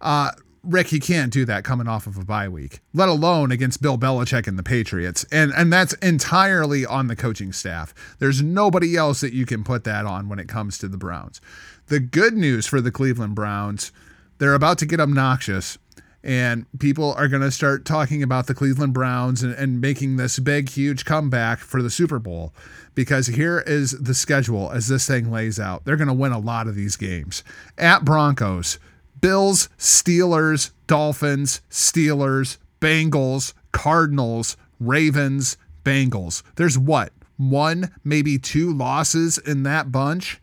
Uh, 0.01 0.31
Rick, 0.63 0.93
you 0.93 0.99
can't 0.99 1.31
do 1.31 1.43
that 1.45 1.65
coming 1.65 1.89
off 1.89 2.07
of 2.07 2.17
a 2.17 2.23
bye 2.23 2.47
week, 2.47 2.79
let 2.93 3.09
alone 3.09 3.51
against 3.51 3.81
Bill 3.81 3.97
Belichick 3.97 4.47
and 4.47 4.57
the 4.57 4.63
Patriots. 4.63 5.25
And 5.31 5.51
and 5.53 5.71
that's 5.73 5.93
entirely 5.95 6.85
on 6.85 7.07
the 7.07 7.15
coaching 7.15 7.51
staff. 7.51 7.93
There's 8.19 8.41
nobody 8.41 8.95
else 8.95 9.21
that 9.21 9.33
you 9.33 9.45
can 9.45 9.63
put 9.63 9.83
that 9.83 10.05
on 10.05 10.29
when 10.29 10.39
it 10.39 10.47
comes 10.47 10.77
to 10.77 10.87
the 10.87 10.97
Browns. 10.97 11.41
The 11.87 11.99
good 11.99 12.33
news 12.33 12.65
for 12.65 12.79
the 12.79 12.91
Cleveland 12.91 13.35
Browns, 13.35 13.91
they're 14.37 14.53
about 14.53 14.77
to 14.79 14.85
get 14.85 15.01
obnoxious 15.01 15.77
and 16.23 16.65
people 16.79 17.13
are 17.13 17.27
going 17.27 17.41
to 17.41 17.51
start 17.51 17.83
talking 17.83 18.23
about 18.23 18.47
the 18.47 18.53
Cleveland 18.53 18.93
Browns 18.93 19.43
and, 19.43 19.53
and 19.53 19.81
making 19.81 20.15
this 20.15 20.39
big, 20.39 20.69
huge 20.69 21.03
comeback 21.03 21.59
for 21.59 21.81
the 21.81 21.89
Super 21.89 22.17
Bowl. 22.17 22.53
Because 22.95 23.27
here 23.27 23.59
is 23.59 23.91
the 23.91 24.13
schedule 24.13 24.71
as 24.71 24.87
this 24.87 25.05
thing 25.05 25.29
lays 25.29 25.59
out. 25.59 25.83
They're 25.83 25.97
going 25.97 26.07
to 26.07 26.13
win 26.13 26.31
a 26.31 26.39
lot 26.39 26.67
of 26.67 26.75
these 26.75 26.95
games. 26.95 27.43
At 27.77 28.05
Broncos, 28.05 28.79
Bills, 29.23 29.69
Steelers, 29.77 30.71
Dolphins, 30.85 31.61
Steelers, 31.71 32.57
Bengals, 32.81 33.53
Cardinals, 33.71 34.57
Ravens, 34.81 35.55
Bengals. 35.85 36.43
There's 36.57 36.77
what? 36.77 37.13
One, 37.37 37.89
maybe 38.03 38.37
two 38.37 38.73
losses 38.73 39.37
in 39.37 39.63
that 39.63 39.93
bunch. 39.93 40.41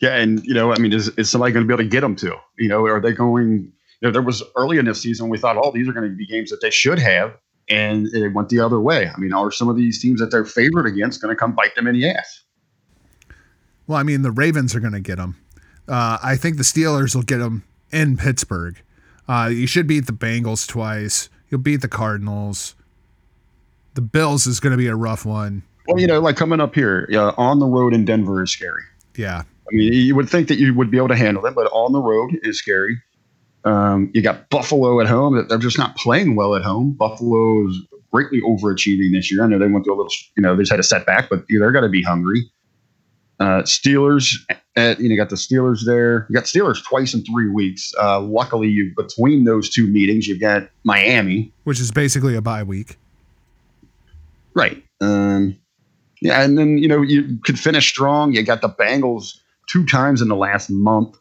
Yeah, 0.00 0.16
and 0.16 0.44
you 0.44 0.52
know, 0.52 0.72
I 0.72 0.78
mean, 0.80 0.92
is, 0.92 1.10
is 1.10 1.30
somebody 1.30 1.52
going 1.52 1.64
to 1.64 1.68
be 1.68 1.72
able 1.72 1.84
to 1.84 1.88
get 1.88 2.00
them 2.00 2.16
to? 2.16 2.34
You 2.58 2.68
know, 2.68 2.84
are 2.84 3.00
they 3.00 3.12
going? 3.12 3.72
You 4.00 4.08
know, 4.08 4.10
there 4.10 4.20
was 4.20 4.42
early 4.56 4.78
in 4.78 4.86
this 4.86 5.00
season 5.00 5.28
we 5.28 5.38
thought, 5.38 5.56
oh, 5.56 5.70
these 5.70 5.88
are 5.88 5.92
going 5.92 6.10
to 6.10 6.16
be 6.16 6.26
games 6.26 6.50
that 6.50 6.60
they 6.60 6.70
should 6.70 6.98
have, 6.98 7.36
and 7.68 8.08
it 8.08 8.34
went 8.34 8.48
the 8.48 8.58
other 8.58 8.80
way. 8.80 9.08
I 9.08 9.16
mean, 9.20 9.32
are 9.32 9.52
some 9.52 9.68
of 9.68 9.76
these 9.76 10.02
teams 10.02 10.18
that 10.18 10.32
they're 10.32 10.44
favored 10.44 10.86
against 10.86 11.22
going 11.22 11.32
to 11.32 11.38
come 11.38 11.52
bite 11.52 11.76
them 11.76 11.86
in 11.86 11.94
the 11.94 12.10
ass? 12.10 12.42
Well, 13.86 13.98
I 13.98 14.02
mean, 14.02 14.22
the 14.22 14.32
Ravens 14.32 14.74
are 14.74 14.80
going 14.80 14.94
to 14.94 15.00
get 15.00 15.18
them. 15.18 15.36
Uh, 15.90 16.18
I 16.22 16.36
think 16.36 16.56
the 16.56 16.62
Steelers 16.62 17.16
will 17.16 17.22
get 17.22 17.38
them 17.38 17.64
in 17.90 18.16
Pittsburgh. 18.16 18.80
Uh, 19.28 19.50
you 19.52 19.66
should 19.66 19.88
beat 19.88 20.06
the 20.06 20.12
Bengals 20.12 20.66
twice. 20.66 21.28
You'll 21.48 21.60
beat 21.60 21.80
the 21.82 21.88
Cardinals. 21.88 22.76
The 23.94 24.00
Bills 24.00 24.46
is 24.46 24.60
going 24.60 24.70
to 24.70 24.76
be 24.76 24.86
a 24.86 24.94
rough 24.94 25.26
one. 25.26 25.64
Well, 25.88 25.98
you 25.98 26.06
know, 26.06 26.20
like 26.20 26.36
coming 26.36 26.60
up 26.60 26.76
here 26.76 27.08
uh, 27.12 27.32
on 27.36 27.58
the 27.58 27.66
road 27.66 27.92
in 27.92 28.04
Denver 28.04 28.42
is 28.42 28.52
scary. 28.52 28.84
Yeah. 29.16 29.42
I 29.42 29.74
mean, 29.74 29.92
you 29.92 30.14
would 30.14 30.28
think 30.28 30.46
that 30.48 30.58
you 30.58 30.72
would 30.74 30.90
be 30.92 30.96
able 30.96 31.08
to 31.08 31.16
handle 31.16 31.44
it, 31.46 31.54
but 31.56 31.66
on 31.72 31.92
the 31.92 32.00
road 32.00 32.38
is 32.44 32.58
scary. 32.58 33.02
Um, 33.64 34.10
you 34.14 34.22
got 34.22 34.48
Buffalo 34.48 35.00
at 35.00 35.08
home 35.08 35.36
that 35.36 35.48
they're 35.48 35.58
just 35.58 35.78
not 35.78 35.96
playing 35.96 36.36
well 36.36 36.54
at 36.54 36.62
home. 36.62 36.92
Buffalo 36.92 37.68
is 37.68 37.78
greatly 38.12 38.40
overachieving 38.42 39.12
this 39.12 39.30
year. 39.30 39.44
I 39.44 39.48
know 39.48 39.58
they 39.58 39.66
went 39.66 39.84
through 39.84 39.94
a 39.94 39.96
little, 39.96 40.12
you 40.36 40.42
know, 40.42 40.54
they 40.54 40.62
just 40.62 40.70
had 40.70 40.80
a 40.80 40.84
setback, 40.84 41.28
but 41.28 41.44
they're 41.48 41.72
going 41.72 41.84
to 41.84 41.90
be 41.90 42.02
hungry. 42.02 42.50
Uh, 43.38 43.62
Steelers, 43.62 44.36
at, 44.76 45.00
you 45.00 45.08
know, 45.08 45.12
you 45.12 45.16
got 45.16 45.30
the 45.30 45.36
Steelers 45.36 45.84
there. 45.84 46.26
You 46.28 46.34
got 46.34 46.44
Steelers 46.44 46.82
twice 46.84 47.14
in 47.14 47.24
three 47.24 47.48
weeks. 47.48 47.92
Uh, 48.00 48.20
luckily, 48.20 48.68
you 48.68 48.92
between 48.96 49.44
those 49.44 49.68
two 49.68 49.86
meetings, 49.86 50.28
you've 50.28 50.40
got 50.40 50.68
Miami, 50.84 51.52
which 51.64 51.80
is 51.80 51.90
basically 51.90 52.36
a 52.36 52.40
bye 52.40 52.62
week. 52.62 52.96
Right. 54.54 54.82
Um, 55.00 55.56
yeah, 56.20 56.42
and 56.42 56.58
then 56.58 56.78
you 56.78 56.88
know 56.88 57.02
you 57.02 57.38
could 57.44 57.58
finish 57.58 57.88
strong. 57.88 58.32
You 58.32 58.42
got 58.42 58.60
the 58.60 58.68
Bengals 58.68 59.38
two 59.68 59.86
times 59.86 60.22
in 60.22 60.28
the 60.28 60.36
last 60.36 60.70
month. 60.70 61.16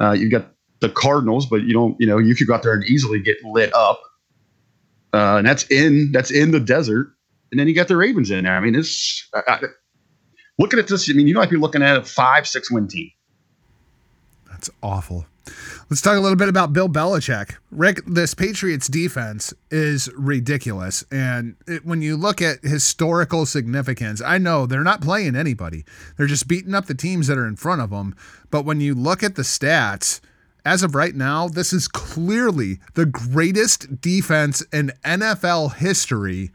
Uh, 0.00 0.12
you've 0.12 0.32
got 0.32 0.46
the 0.80 0.88
Cardinals, 0.88 1.46
but 1.46 1.62
you 1.62 1.72
don't. 1.72 1.96
You 1.98 2.06
know 2.06 2.18
you 2.18 2.34
could 2.34 2.46
go 2.46 2.54
out 2.54 2.62
there 2.62 2.74
and 2.74 2.84
easily 2.84 3.20
get 3.20 3.36
lit 3.44 3.72
up. 3.74 4.00
Uh, 5.14 5.36
and 5.36 5.46
that's 5.46 5.64
in 5.70 6.10
that's 6.12 6.30
in 6.30 6.50
the 6.50 6.60
desert. 6.60 7.08
And 7.50 7.60
then 7.60 7.68
you 7.68 7.74
got 7.74 7.88
the 7.88 7.96
Ravens 7.96 8.30
in 8.30 8.44
there. 8.44 8.56
I 8.56 8.60
mean, 8.60 8.74
it's 8.74 9.28
I, 9.34 9.42
I, 9.46 9.60
looking 10.58 10.78
at 10.78 10.88
this, 10.88 11.08
I 11.10 11.14
mean, 11.14 11.26
you 11.26 11.34
might 11.34 11.50
be 11.50 11.56
looking 11.56 11.82
at 11.82 11.96
a 11.96 12.02
five, 12.02 12.46
six 12.46 12.70
win 12.70 12.88
team. 12.88 13.10
That's 14.50 14.70
awful. 14.82 15.26
Let's 15.90 16.00
talk 16.00 16.16
a 16.16 16.20
little 16.20 16.36
bit 16.36 16.48
about 16.48 16.72
Bill 16.72 16.88
Belichick. 16.88 17.56
Rick, 17.70 18.00
this 18.06 18.32
Patriots 18.32 18.88
defense 18.88 19.52
is 19.70 20.08
ridiculous. 20.16 21.04
And 21.10 21.56
it, 21.66 21.84
when 21.84 22.00
you 22.00 22.16
look 22.16 22.40
at 22.40 22.62
historical 22.62 23.44
significance, 23.44 24.22
I 24.22 24.38
know 24.38 24.66
they're 24.66 24.84
not 24.84 25.00
playing 25.00 25.36
anybody, 25.36 25.84
they're 26.16 26.26
just 26.26 26.48
beating 26.48 26.74
up 26.74 26.86
the 26.86 26.94
teams 26.94 27.26
that 27.26 27.38
are 27.38 27.46
in 27.46 27.56
front 27.56 27.82
of 27.82 27.90
them. 27.90 28.14
But 28.50 28.64
when 28.64 28.80
you 28.80 28.94
look 28.94 29.22
at 29.22 29.34
the 29.34 29.42
stats, 29.42 30.20
as 30.64 30.82
of 30.82 30.94
right 30.94 31.14
now, 31.14 31.48
this 31.48 31.72
is 31.72 31.88
clearly 31.88 32.78
the 32.94 33.06
greatest 33.06 34.00
defense 34.00 34.62
in 34.72 34.92
NFL 35.04 35.74
history. 35.74 36.52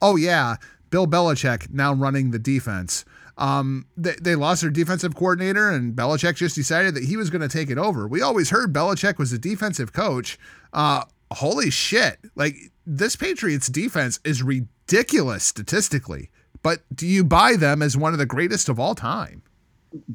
Oh, 0.00 0.16
yeah, 0.16 0.56
Bill 0.88 1.06
Belichick 1.06 1.70
now 1.70 1.92
running 1.92 2.30
the 2.30 2.38
defense. 2.38 3.04
Um, 3.40 3.86
they, 3.96 4.14
they 4.20 4.34
lost 4.34 4.60
their 4.60 4.70
defensive 4.70 5.14
coordinator, 5.16 5.70
and 5.70 5.96
Belichick 5.96 6.36
just 6.36 6.54
decided 6.54 6.94
that 6.94 7.04
he 7.04 7.16
was 7.16 7.30
going 7.30 7.40
to 7.40 7.48
take 7.48 7.70
it 7.70 7.78
over. 7.78 8.06
We 8.06 8.20
always 8.20 8.50
heard 8.50 8.72
Belichick 8.72 9.18
was 9.18 9.32
a 9.32 9.38
defensive 9.38 9.94
coach. 9.94 10.38
Uh, 10.74 11.04
holy 11.32 11.70
shit. 11.70 12.18
Like, 12.34 12.56
this 12.86 13.16
Patriots 13.16 13.68
defense 13.68 14.20
is 14.24 14.42
ridiculous 14.42 15.42
statistically, 15.42 16.30
but 16.62 16.82
do 16.94 17.06
you 17.06 17.24
buy 17.24 17.56
them 17.56 17.80
as 17.80 17.96
one 17.96 18.12
of 18.12 18.18
the 18.18 18.26
greatest 18.26 18.68
of 18.68 18.78
all 18.78 18.94
time? 18.94 19.42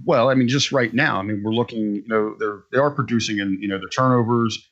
Well, 0.06 0.30
I 0.30 0.36
mean, 0.36 0.48
just 0.48 0.72
right 0.72 0.94
now, 0.94 1.18
I 1.18 1.24
mean, 1.24 1.42
we're 1.44 1.52
looking, 1.52 1.96
you 1.96 2.08
know, 2.08 2.36
they're, 2.40 2.64
they 2.72 2.78
are 2.78 2.92
producing 2.92 3.40
in, 3.40 3.58
you 3.60 3.68
know, 3.68 3.80
the 3.80 3.90
turnovers. 3.90 4.70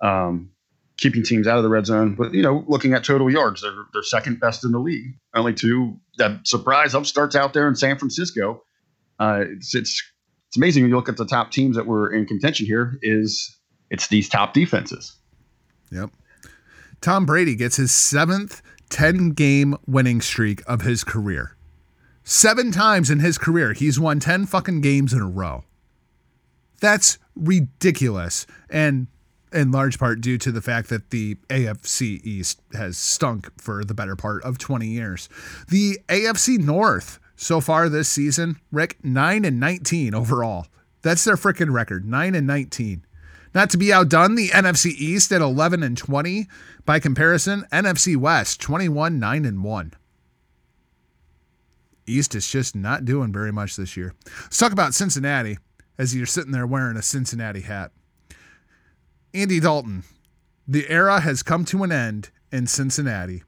Um, 0.00 0.50
keeping 0.98 1.22
teams 1.22 1.46
out 1.46 1.58
of 1.58 1.62
the 1.62 1.68
red 1.68 1.86
zone. 1.86 2.14
But 2.14 2.34
you 2.34 2.42
know, 2.42 2.64
looking 2.66 2.94
at 2.94 3.04
total 3.04 3.30
yards, 3.30 3.62
they're 3.62 3.84
they're 3.92 4.02
second 4.02 4.40
best 4.40 4.64
in 4.64 4.72
the 4.72 4.78
league. 4.78 5.14
Only 5.34 5.54
two 5.54 5.96
that 6.18 6.46
surprise 6.46 6.94
upstarts 6.94 7.36
out 7.36 7.52
there 7.52 7.68
in 7.68 7.74
San 7.74 7.98
Francisco. 7.98 8.62
Uh, 9.18 9.44
it's 9.48 9.74
it's 9.74 10.02
it's 10.48 10.56
amazing 10.56 10.82
when 10.82 10.90
you 10.90 10.96
look 10.96 11.08
at 11.08 11.16
the 11.16 11.26
top 11.26 11.50
teams 11.50 11.76
that 11.76 11.86
were 11.86 12.12
in 12.12 12.26
contention 12.26 12.66
here. 12.66 12.98
Is 13.02 13.56
it's 13.90 14.08
these 14.08 14.28
top 14.28 14.52
defenses. 14.52 15.14
Yep. 15.92 16.10
Tom 17.00 17.26
Brady 17.26 17.54
gets 17.54 17.76
his 17.76 17.92
seventh 17.92 18.62
10 18.90 19.30
game 19.30 19.76
winning 19.86 20.20
streak 20.20 20.62
of 20.66 20.82
his 20.82 21.04
career. 21.04 21.56
Seven 22.24 22.72
times 22.72 23.10
in 23.10 23.20
his 23.20 23.38
career, 23.38 23.72
he's 23.72 24.00
won 24.00 24.18
10 24.18 24.46
fucking 24.46 24.80
games 24.80 25.12
in 25.12 25.20
a 25.20 25.28
row. 25.28 25.64
That's 26.80 27.18
ridiculous. 27.36 28.46
And 28.68 29.06
in 29.52 29.70
large 29.70 29.98
part 29.98 30.20
due 30.20 30.38
to 30.38 30.52
the 30.52 30.60
fact 30.60 30.88
that 30.88 31.10
the 31.10 31.36
AFC 31.48 32.24
East 32.24 32.60
has 32.74 32.98
stunk 32.98 33.50
for 33.60 33.84
the 33.84 33.94
better 33.94 34.16
part 34.16 34.42
of 34.42 34.58
20 34.58 34.86
years. 34.86 35.28
The 35.68 35.98
AFC 36.08 36.58
North 36.58 37.18
so 37.36 37.60
far 37.60 37.88
this 37.88 38.08
season, 38.08 38.56
Rick, 38.72 38.98
9 39.04 39.44
and 39.44 39.60
19 39.60 40.14
overall. 40.14 40.66
That's 41.02 41.24
their 41.24 41.36
freaking 41.36 41.72
record, 41.72 42.04
9 42.04 42.34
and 42.34 42.46
19. 42.46 43.04
Not 43.54 43.70
to 43.70 43.78
be 43.78 43.92
outdone, 43.92 44.34
the 44.34 44.48
NFC 44.48 44.92
East 44.98 45.32
at 45.32 45.40
11 45.40 45.82
and 45.82 45.96
20. 45.96 46.46
By 46.84 47.00
comparison, 47.00 47.64
NFC 47.72 48.16
West 48.16 48.60
21 48.60 49.18
9 49.18 49.44
and 49.44 49.64
1. 49.64 49.92
East 52.06 52.34
is 52.34 52.48
just 52.48 52.76
not 52.76 53.04
doing 53.04 53.32
very 53.32 53.52
much 53.52 53.76
this 53.76 53.96
year. 53.96 54.14
Let's 54.42 54.58
talk 54.58 54.72
about 54.72 54.94
Cincinnati 54.94 55.58
as 55.98 56.14
you're 56.14 56.26
sitting 56.26 56.52
there 56.52 56.66
wearing 56.66 56.96
a 56.96 57.02
Cincinnati 57.02 57.62
hat. 57.62 57.92
Andy 59.36 59.60
Dalton, 59.60 60.02
the 60.66 60.88
era 60.88 61.20
has 61.20 61.42
come 61.42 61.66
to 61.66 61.84
an 61.84 61.92
end 61.92 62.30
in 62.50 62.66
Cincinnati. 62.66 63.42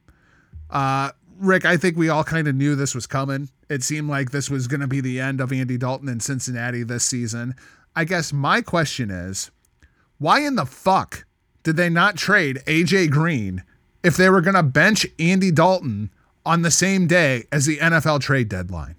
Uh, 0.69 1.13
Rick, 1.39 1.65
I 1.65 1.79
think 1.79 1.97
we 1.97 2.11
all 2.11 2.25
kind 2.25 2.47
of 2.47 2.55
knew 2.55 2.75
this 2.75 2.95
was 2.95 3.07
coming. 3.07 3.49
It 3.71 3.83
seemed 3.83 4.11
like 4.11 4.31
this 4.31 4.51
was 4.51 4.67
going 4.67 4.83
to 4.83 4.87
be 4.87 5.01
the 5.01 5.19
end 5.19 5.41
of 5.41 5.51
Andy 5.51 5.79
Dalton 5.79 6.09
in 6.11 6.21
Cincinnati 6.21 6.83
this 6.83 7.05
season. 7.05 7.55
I 7.97 8.05
guess 8.05 8.35
my 8.35 8.61
question 8.61 9.11
is 9.11 9.51
why 10.19 10.41
in 10.41 10.57
the 10.57 10.67
fuck 10.67 11.25
did 11.63 11.77
they 11.77 11.89
not 11.89 12.17
trade 12.17 12.63
AJ 12.67 13.11
Green 13.11 13.63
if 14.05 14.17
they 14.17 14.29
were 14.29 14.43
going 14.43 14.57
to 14.57 14.63
bench 14.63 15.07
Andy 15.19 15.51
Dalton 15.51 16.11
on 16.45 16.63
the 16.63 16.71
same 16.71 17.07
day 17.07 17.45
as 17.51 17.65
the 17.65 17.79
NFL 17.79 18.21
trade 18.21 18.51
deadline? 18.51 18.97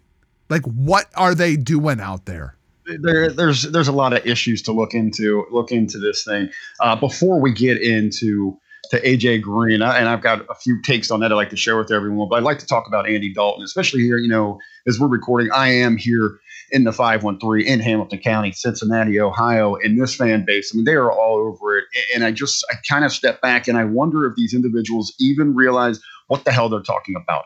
Like, 0.50 0.64
what 0.64 1.06
are 1.16 1.36
they 1.36 1.56
doing 1.56 2.00
out 2.00 2.26
there? 2.26 2.56
There, 3.02 3.30
there's 3.30 3.64
there's 3.64 3.88
a 3.88 3.94
lot 3.94 4.14
of 4.14 4.26
issues 4.26 4.62
to 4.64 4.72
look 4.72 4.94
into 4.94 5.46
look 5.52 5.72
into 5.72 5.98
this 5.98 6.24
thing 6.24 6.50
uh, 6.80 6.96
before 6.96 7.40
we 7.40 7.54
get 7.54 7.82
into 7.82 8.58
to 8.92 9.00
AJ 9.02 9.42
Green, 9.44 9.82
and 9.82 10.10
I've 10.10 10.22
got 10.22 10.46
a 10.50 10.56
few 10.56 10.82
takes 10.82 11.12
on 11.12 11.20
that 11.20 11.32
I'd 11.32 11.36
like 11.36 11.52
to 11.52 11.58
share 11.58 11.78
with 11.78 11.92
everyone. 11.92 12.28
But 12.30 12.38
I'd 12.38 12.44
like 12.44 12.60
to 12.60 12.66
talk 12.66 12.88
about 12.88 13.08
Andy 13.08 13.32
Dalton, 13.32 13.64
especially 13.64 14.02
here. 14.02 14.18
You 14.18 14.30
know, 14.30 14.60
as 14.88 15.00
we're 15.00 15.08
recording, 15.08 15.52
I 15.52 15.68
am 15.70 15.98
here 15.98 16.40
in 16.72 16.84
the 16.84 16.92
513 16.92 17.68
in 17.68 17.80
Hamilton 17.80 18.20
County, 18.20 18.52
Cincinnati, 18.52 19.20
Ohio, 19.20 19.76
and 19.76 20.00
this 20.00 20.16
fan 20.16 20.44
base. 20.46 20.72
I 20.74 20.78
mean, 20.78 20.86
they 20.86 20.94
are 20.94 21.12
all 21.12 21.38
over 21.38 21.78
it. 21.78 21.86
And 22.14 22.24
I 22.24 22.32
just 22.32 22.66
I 22.72 22.76
kind 22.88 23.06
of 23.06 23.12
step 23.12 23.42
back 23.42 23.68
and 23.68 23.78
I 23.78 23.86
wonder 23.86 24.26
if 24.26 24.36
these 24.36 24.54
individuals 24.54 25.14
even 25.20 25.56
realize 25.56 26.00
what 26.28 26.46
the 26.46 26.52
hell 26.52 26.70
they're 26.70 26.82
talking 26.82 27.16
about 27.16 27.46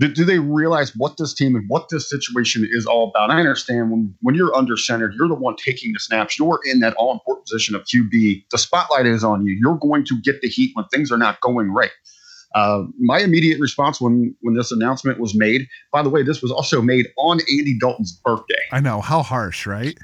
do, 0.00 0.08
do, 0.08 0.24
they 0.24 0.38
realize 0.38 0.94
what 0.96 1.16
this 1.16 1.34
team 1.34 1.56
and 1.56 1.64
what 1.68 1.88
this 1.90 2.08
situation 2.08 2.66
is 2.70 2.86
all 2.86 3.08
about? 3.08 3.30
I 3.30 3.38
understand 3.38 3.90
when, 3.90 4.14
when 4.22 4.34
you're 4.34 4.54
under 4.54 4.76
centered, 4.76 5.14
you're 5.14 5.28
the 5.28 5.34
one 5.34 5.56
taking 5.56 5.92
the 5.92 5.98
snaps. 5.98 6.38
You're 6.38 6.60
in 6.64 6.80
that 6.80 6.94
all 6.94 7.12
important 7.12 7.46
position 7.46 7.74
of 7.74 7.82
QB. 7.82 8.44
The 8.50 8.58
spotlight 8.58 9.06
is 9.06 9.24
on 9.24 9.44
you. 9.44 9.56
You're 9.60 9.78
going 9.78 10.04
to 10.06 10.20
get 10.22 10.40
the 10.40 10.48
heat 10.48 10.70
when 10.74 10.84
things 10.86 11.10
are 11.10 11.18
not 11.18 11.40
going 11.40 11.72
right. 11.72 11.90
Uh, 12.54 12.84
my 12.98 13.18
immediate 13.18 13.60
response 13.60 14.00
when 14.00 14.34
when 14.40 14.54
this 14.54 14.72
announcement 14.72 15.20
was 15.20 15.34
made, 15.34 15.68
by 15.92 16.02
the 16.02 16.08
way, 16.08 16.22
this 16.22 16.40
was 16.40 16.50
also 16.50 16.80
made 16.80 17.06
on 17.18 17.40
Andy 17.40 17.76
Dalton's 17.78 18.12
birthday. 18.24 18.54
I 18.72 18.80
know 18.80 19.00
how 19.00 19.22
harsh, 19.22 19.66
right? 19.66 19.98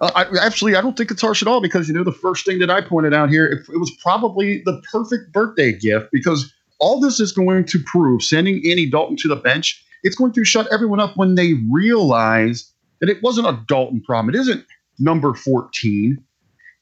Uh, 0.00 0.10
I, 0.14 0.46
actually, 0.46 0.76
I 0.76 0.80
don't 0.80 0.96
think 0.96 1.10
it's 1.10 1.22
harsh 1.22 1.42
at 1.42 1.48
all 1.48 1.60
because 1.60 1.88
you 1.88 1.94
know 1.94 2.04
the 2.04 2.12
first 2.12 2.46
thing 2.46 2.60
that 2.60 2.70
I 2.70 2.82
pointed 2.82 3.14
out 3.14 3.30
here, 3.30 3.46
it, 3.46 3.68
it 3.72 3.78
was 3.78 3.90
probably 4.02 4.62
the 4.64 4.80
perfect 4.92 5.32
birthday 5.32 5.72
gift 5.72 6.08
because 6.12 6.52
all 6.78 7.00
this 7.00 7.20
is 7.20 7.32
going 7.32 7.64
to 7.66 7.78
prove, 7.84 8.22
sending 8.22 8.56
Andy 8.56 8.88
Dalton 8.88 9.16
to 9.18 9.28
the 9.28 9.36
bench, 9.36 9.82
it's 10.02 10.16
going 10.16 10.32
to 10.32 10.44
shut 10.44 10.66
everyone 10.72 11.00
up 11.00 11.16
when 11.16 11.34
they 11.34 11.54
realize 11.70 12.72
that 13.00 13.08
it 13.08 13.22
wasn't 13.22 13.48
a 13.48 13.60
Dalton 13.66 14.02
problem. 14.02 14.34
It 14.34 14.38
isn't 14.38 14.64
number 14.98 15.34
14. 15.34 16.22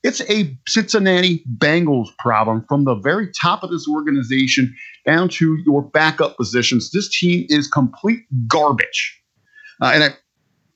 It's 0.03 0.20
a 0.28 0.57
Cincinnati 0.68 1.42
Bengals 1.57 2.09
problem 2.18 2.64
from 2.68 2.84
the 2.84 2.95
very 2.95 3.30
top 3.32 3.62
of 3.62 3.70
this 3.70 3.88
organization 3.88 4.74
down 5.07 5.30
to 5.30 5.57
your 5.64 5.82
backup 5.82 6.36
positions. 6.36 6.90
This 6.90 7.09
team 7.09 7.47
is 7.49 7.68
complete 7.68 8.20
garbage. 8.47 9.18
Uh, 9.80 9.92
and 9.95 10.05
I, 10.05 10.09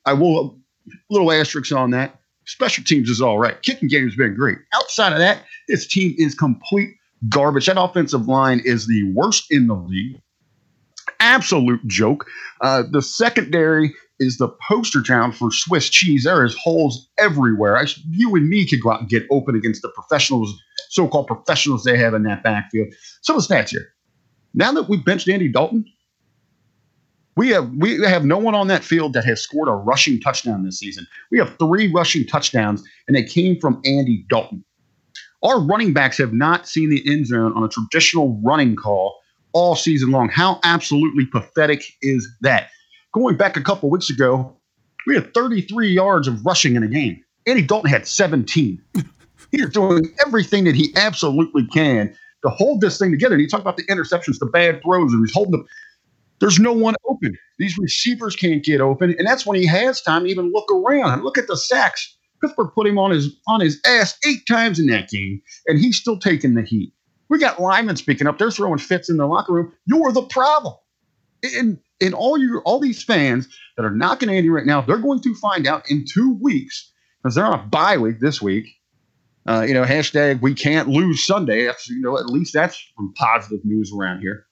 I 0.06 0.12
will, 0.14 0.58
a 0.88 0.94
little 1.10 1.30
asterisk 1.30 1.72
on 1.72 1.90
that. 1.90 2.18
Special 2.46 2.82
teams 2.82 3.10
is 3.10 3.20
all 3.20 3.38
right. 3.38 3.60
Kicking 3.62 3.88
game 3.88 4.04
has 4.04 4.16
been 4.16 4.34
great. 4.34 4.56
Outside 4.72 5.12
of 5.12 5.18
that, 5.18 5.42
this 5.68 5.86
team 5.86 6.14
is 6.16 6.34
complete 6.34 6.94
garbage. 7.28 7.66
That 7.66 7.80
offensive 7.80 8.28
line 8.28 8.60
is 8.64 8.86
the 8.86 9.12
worst 9.14 9.46
in 9.50 9.66
the 9.66 9.74
league. 9.74 10.20
Absolute 11.20 11.86
joke. 11.86 12.26
Uh, 12.60 12.84
the 12.90 13.02
secondary 13.02 13.94
is 14.20 14.38
the 14.38 14.48
poster 14.68 15.02
town 15.02 15.32
for 15.32 15.50
Swiss 15.50 15.88
cheese. 15.88 16.24
There 16.24 16.44
is 16.44 16.56
holes 16.56 17.08
everywhere. 17.18 17.76
I, 17.76 17.86
you 18.10 18.34
and 18.34 18.48
me 18.48 18.66
could 18.66 18.82
go 18.82 18.92
out 18.92 19.00
and 19.00 19.08
get 19.08 19.26
open 19.30 19.54
against 19.54 19.82
the 19.82 19.88
professionals, 19.90 20.60
so-called 20.90 21.26
professionals 21.26 21.84
they 21.84 21.96
have 21.96 22.14
in 22.14 22.24
that 22.24 22.42
backfield. 22.42 22.88
Some 23.22 23.36
the 23.36 23.42
stats 23.42 23.70
here. 23.70 23.88
Now 24.54 24.72
that 24.72 24.88
we've 24.88 25.04
benched 25.04 25.28
Andy 25.28 25.48
Dalton, 25.48 25.84
we 27.36 27.50
have 27.50 27.70
we 27.76 28.02
have 28.04 28.24
no 28.24 28.38
one 28.38 28.56
on 28.56 28.66
that 28.66 28.82
field 28.82 29.12
that 29.12 29.24
has 29.24 29.40
scored 29.40 29.68
a 29.68 29.72
rushing 29.72 30.20
touchdown 30.20 30.64
this 30.64 30.80
season. 30.80 31.06
We 31.30 31.38
have 31.38 31.56
three 31.58 31.90
rushing 31.90 32.26
touchdowns, 32.26 32.82
and 33.06 33.16
they 33.16 33.22
came 33.22 33.60
from 33.60 33.80
Andy 33.84 34.26
Dalton. 34.28 34.64
Our 35.42 35.60
running 35.60 35.92
backs 35.92 36.18
have 36.18 36.32
not 36.32 36.68
seen 36.68 36.90
the 36.90 37.02
end 37.10 37.26
zone 37.26 37.52
on 37.54 37.62
a 37.62 37.68
traditional 37.68 38.40
running 38.42 38.74
call 38.74 39.18
all 39.52 39.76
season 39.76 40.10
long. 40.10 40.28
How 40.28 40.58
absolutely 40.64 41.26
pathetic 41.26 41.84
is 42.02 42.28
that? 42.40 42.70
Going 43.12 43.36
back 43.36 43.56
a 43.56 43.62
couple 43.62 43.88
weeks 43.90 44.10
ago, 44.10 44.56
we 45.06 45.14
had 45.14 45.32
33 45.32 45.88
yards 45.88 46.28
of 46.28 46.44
rushing 46.44 46.76
in 46.76 46.82
a 46.82 46.88
game. 46.88 47.22
Andy 47.46 47.62
Dalton 47.62 47.90
had 47.90 48.06
17. 48.06 48.82
He's 49.50 49.70
doing 49.70 50.12
everything 50.26 50.64
that 50.64 50.74
he 50.74 50.92
absolutely 50.96 51.66
can 51.68 52.14
to 52.42 52.50
hold 52.50 52.80
this 52.80 52.98
thing 52.98 53.10
together. 53.10 53.34
And 53.34 53.42
you 53.42 53.48
talk 53.48 53.60
about 53.60 53.76
the 53.78 53.86
interceptions, 53.86 54.38
the 54.38 54.46
bad 54.46 54.82
throws, 54.82 55.12
and 55.12 55.24
he's 55.24 55.32
holding 55.32 55.52
them. 55.52 55.66
There's 56.40 56.58
no 56.58 56.72
one 56.72 56.94
open. 57.08 57.34
These 57.58 57.78
receivers 57.78 58.36
can't 58.36 58.62
get 58.62 58.80
open, 58.80 59.14
and 59.18 59.26
that's 59.26 59.46
when 59.46 59.58
he 59.58 59.66
has 59.66 60.02
time 60.02 60.24
to 60.24 60.30
even 60.30 60.52
look 60.52 60.70
around 60.70 61.14
and 61.14 61.24
look 61.24 61.38
at 61.38 61.46
the 61.46 61.56
sacks. 61.56 62.17
Pittsburgh 62.40 62.70
put 62.74 62.86
him 62.86 62.98
on 62.98 63.10
his 63.10 63.36
on 63.46 63.60
his 63.60 63.80
ass 63.86 64.18
eight 64.26 64.46
times 64.46 64.78
in 64.78 64.86
that 64.86 65.08
game, 65.08 65.40
and 65.66 65.78
he's 65.78 65.96
still 65.96 66.18
taking 66.18 66.54
the 66.54 66.62
heat. 66.62 66.92
We 67.28 67.38
got 67.38 67.60
linemen 67.60 67.96
speaking 67.96 68.26
up; 68.26 68.38
they're 68.38 68.50
throwing 68.50 68.78
fits 68.78 69.10
in 69.10 69.16
the 69.16 69.26
locker 69.26 69.52
room. 69.52 69.72
You're 69.86 70.12
the 70.12 70.22
problem. 70.22 70.74
And 71.42 71.78
and 72.00 72.14
all 72.14 72.38
you 72.38 72.60
all 72.64 72.80
these 72.80 73.02
fans 73.02 73.48
that 73.76 73.84
are 73.84 73.90
knocking 73.90 74.28
Andy 74.28 74.50
right 74.50 74.66
now, 74.66 74.80
they're 74.80 74.98
going 74.98 75.20
to 75.22 75.34
find 75.34 75.66
out 75.66 75.90
in 75.90 76.04
two 76.12 76.38
weeks 76.40 76.92
because 77.22 77.34
they're 77.34 77.44
on 77.44 77.58
a 77.58 77.62
bye 77.62 77.98
week 77.98 78.20
this 78.20 78.40
week. 78.40 78.66
Uh, 79.46 79.64
you 79.66 79.72
know, 79.72 79.84
hashtag 79.84 80.42
we 80.42 80.54
can't 80.54 80.88
lose 80.88 81.24
Sunday. 81.24 81.64
That's, 81.64 81.88
you 81.88 82.00
know, 82.00 82.18
at 82.18 82.26
least 82.26 82.52
that's 82.52 82.82
some 82.96 83.14
positive 83.16 83.64
news 83.64 83.92
around 83.96 84.20
here 84.20 84.48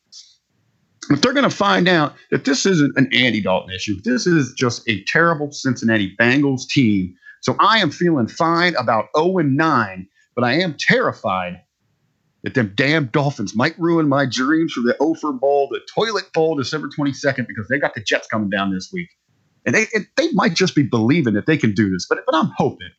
if 1.10 1.20
they're 1.20 1.32
going 1.32 1.48
to 1.48 1.56
find 1.56 1.88
out 1.88 2.14
that 2.30 2.44
this 2.44 2.66
isn't 2.66 2.96
an 2.96 3.08
Andy 3.12 3.40
Dalton 3.40 3.74
issue, 3.74 4.00
this 4.02 4.26
is 4.26 4.52
just 4.56 4.88
a 4.88 5.02
terrible 5.04 5.52
Cincinnati 5.52 6.14
Bengals 6.16 6.66
team. 6.68 7.14
So 7.42 7.56
I 7.58 7.78
am 7.78 7.90
feeling 7.90 8.28
fine 8.28 8.74
about 8.76 9.06
0 9.16 9.38
and 9.38 9.56
9, 9.56 10.08
but 10.34 10.44
I 10.44 10.54
am 10.54 10.76
terrified 10.78 11.62
that 12.42 12.54
them 12.54 12.72
damn 12.76 13.06
Dolphins 13.06 13.56
might 13.56 13.78
ruin 13.78 14.08
my 14.08 14.24
dreams 14.24 14.72
for 14.72 14.80
the 14.80 14.96
Ophir 15.00 15.32
Bowl, 15.32 15.68
the 15.70 15.80
Toilet 15.92 16.32
Bowl, 16.32 16.54
December 16.54 16.88
22nd, 16.88 17.46
because 17.48 17.66
they 17.68 17.78
got 17.78 17.94
the 17.94 18.02
Jets 18.02 18.28
coming 18.28 18.50
down 18.50 18.72
this 18.72 18.90
week. 18.92 19.08
And 19.64 19.74
they, 19.74 19.86
and 19.94 20.06
they 20.16 20.30
might 20.32 20.54
just 20.54 20.76
be 20.76 20.84
believing 20.84 21.34
that 21.34 21.46
they 21.46 21.56
can 21.56 21.72
do 21.72 21.90
this, 21.90 22.06
but, 22.08 22.24
but 22.24 22.36
I'm 22.36 22.52
hoping. 22.56 22.90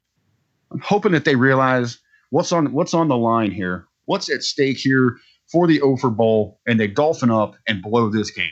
I'm 0.72 0.82
hoping 0.82 1.14
that 1.14 1.24
they 1.24 1.36
realize 1.36 1.98
what's 2.30 2.52
on 2.52 2.74
what's 2.74 2.94
on 2.94 3.08
the 3.08 3.18
line 3.18 3.52
here, 3.52 3.88
what's 4.06 4.30
at 4.30 4.44
stake 4.44 4.78
here 4.78 5.18
for 5.50 5.66
the 5.66 5.82
Ophir 5.82 6.10
Bowl 6.10 6.60
and 6.68 6.80
they 6.80 6.88
dolphin 6.88 7.32
up 7.32 7.56
and 7.68 7.82
blow 7.82 8.10
this 8.10 8.32
game. 8.32 8.50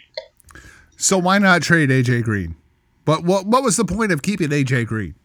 So 0.98 1.18
why 1.18 1.40
not 1.40 1.62
trade 1.62 1.90
AJ 1.90 2.24
Green? 2.24 2.56
But 3.04 3.24
what 3.24 3.46
what 3.46 3.64
was 3.64 3.76
the 3.76 3.86
point 3.86 4.12
of 4.12 4.22
keeping 4.22 4.50
AJ 4.50 4.88
Green? 4.88 5.16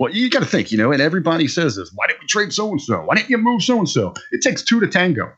Well, 0.00 0.12
you 0.12 0.28
got 0.30 0.40
to 0.40 0.46
think, 0.46 0.72
you 0.72 0.78
know, 0.78 0.90
and 0.90 1.00
everybody 1.00 1.46
says 1.46 1.76
this. 1.76 1.92
Why 1.94 2.08
didn't 2.08 2.22
we 2.22 2.26
trade 2.26 2.52
so 2.52 2.70
and 2.70 2.80
so? 2.80 3.02
Why 3.02 3.14
didn't 3.14 3.30
you 3.30 3.38
move 3.38 3.62
so 3.62 3.78
and 3.78 3.88
so? 3.88 4.14
It 4.32 4.40
takes 4.40 4.62
two 4.62 4.80
to 4.80 4.88
tango. 4.88 5.32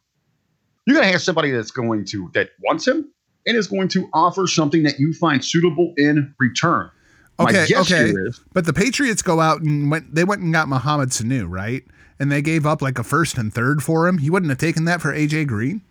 You 0.86 0.94
got 0.94 1.00
to 1.00 1.08
have 1.08 1.20
somebody 1.20 1.50
that's 1.50 1.70
going 1.70 2.06
to 2.06 2.30
that 2.32 2.50
wants 2.62 2.88
him 2.88 3.12
and 3.46 3.56
is 3.56 3.66
going 3.66 3.88
to 3.88 4.08
offer 4.14 4.46
something 4.46 4.84
that 4.84 4.98
you 4.98 5.12
find 5.12 5.44
suitable 5.44 5.92
in 5.98 6.34
return. 6.38 6.90
Okay, 7.38 7.66
okay. 7.74 8.10
Is, 8.10 8.40
but 8.54 8.64
the 8.64 8.72
Patriots 8.72 9.20
go 9.20 9.40
out 9.40 9.60
and 9.60 9.90
went. 9.90 10.14
They 10.14 10.24
went 10.24 10.42
and 10.42 10.52
got 10.52 10.68
Mohamed 10.68 11.08
Sanu, 11.10 11.46
right? 11.48 11.82
and 12.22 12.30
they 12.30 12.40
gave 12.40 12.64
up 12.64 12.80
like 12.80 13.00
a 13.00 13.02
first 13.02 13.36
and 13.36 13.52
third 13.52 13.82
for 13.82 14.06
him, 14.06 14.18
he 14.18 14.30
wouldn't 14.30 14.48
have 14.48 14.58
taken 14.58 14.84
that 14.84 15.00
for 15.00 15.12
AJ 15.12 15.48
Green. 15.48 15.82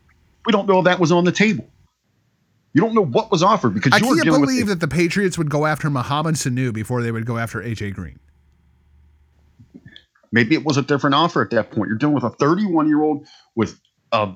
We 0.46 0.54
don't 0.54 0.66
know 0.66 0.80
if 0.80 0.86
that 0.86 0.98
was 0.98 1.12
on 1.12 1.26
the 1.26 1.32
table. 1.34 1.68
You 2.74 2.80
don't 2.80 2.96
know 2.96 3.04
what 3.04 3.30
was 3.32 3.44
offered 3.44 3.74
because 3.74 3.92
I 3.92 4.00
can't 4.00 4.24
believe 4.24 4.68
that 4.68 4.80
the 4.80 4.88
Patriots 4.88 5.38
would 5.38 5.50
go 5.50 5.66
after 5.66 5.90
Mohamed 5.90 6.36
Sanu 6.36 6.74
before 6.74 7.02
they 7.04 7.12
would 7.12 7.26
go 7.26 7.38
after 7.38 7.62
AJ 7.62 7.96
Green. 7.96 8.18
Maybe 10.32 10.56
it 10.56 10.64
was 10.64 10.78
a 10.78 10.82
different 10.82 11.16
offer 11.16 11.42
at 11.42 11.50
that 11.52 11.72
point. 11.72 11.90
You're 11.90 11.98
dealing 11.98 12.16
with 12.16 12.24
a 12.24 12.30
31 12.30 12.88
year 12.88 13.02
old 13.02 13.28
with 13.56 13.80
uh, 14.12 14.34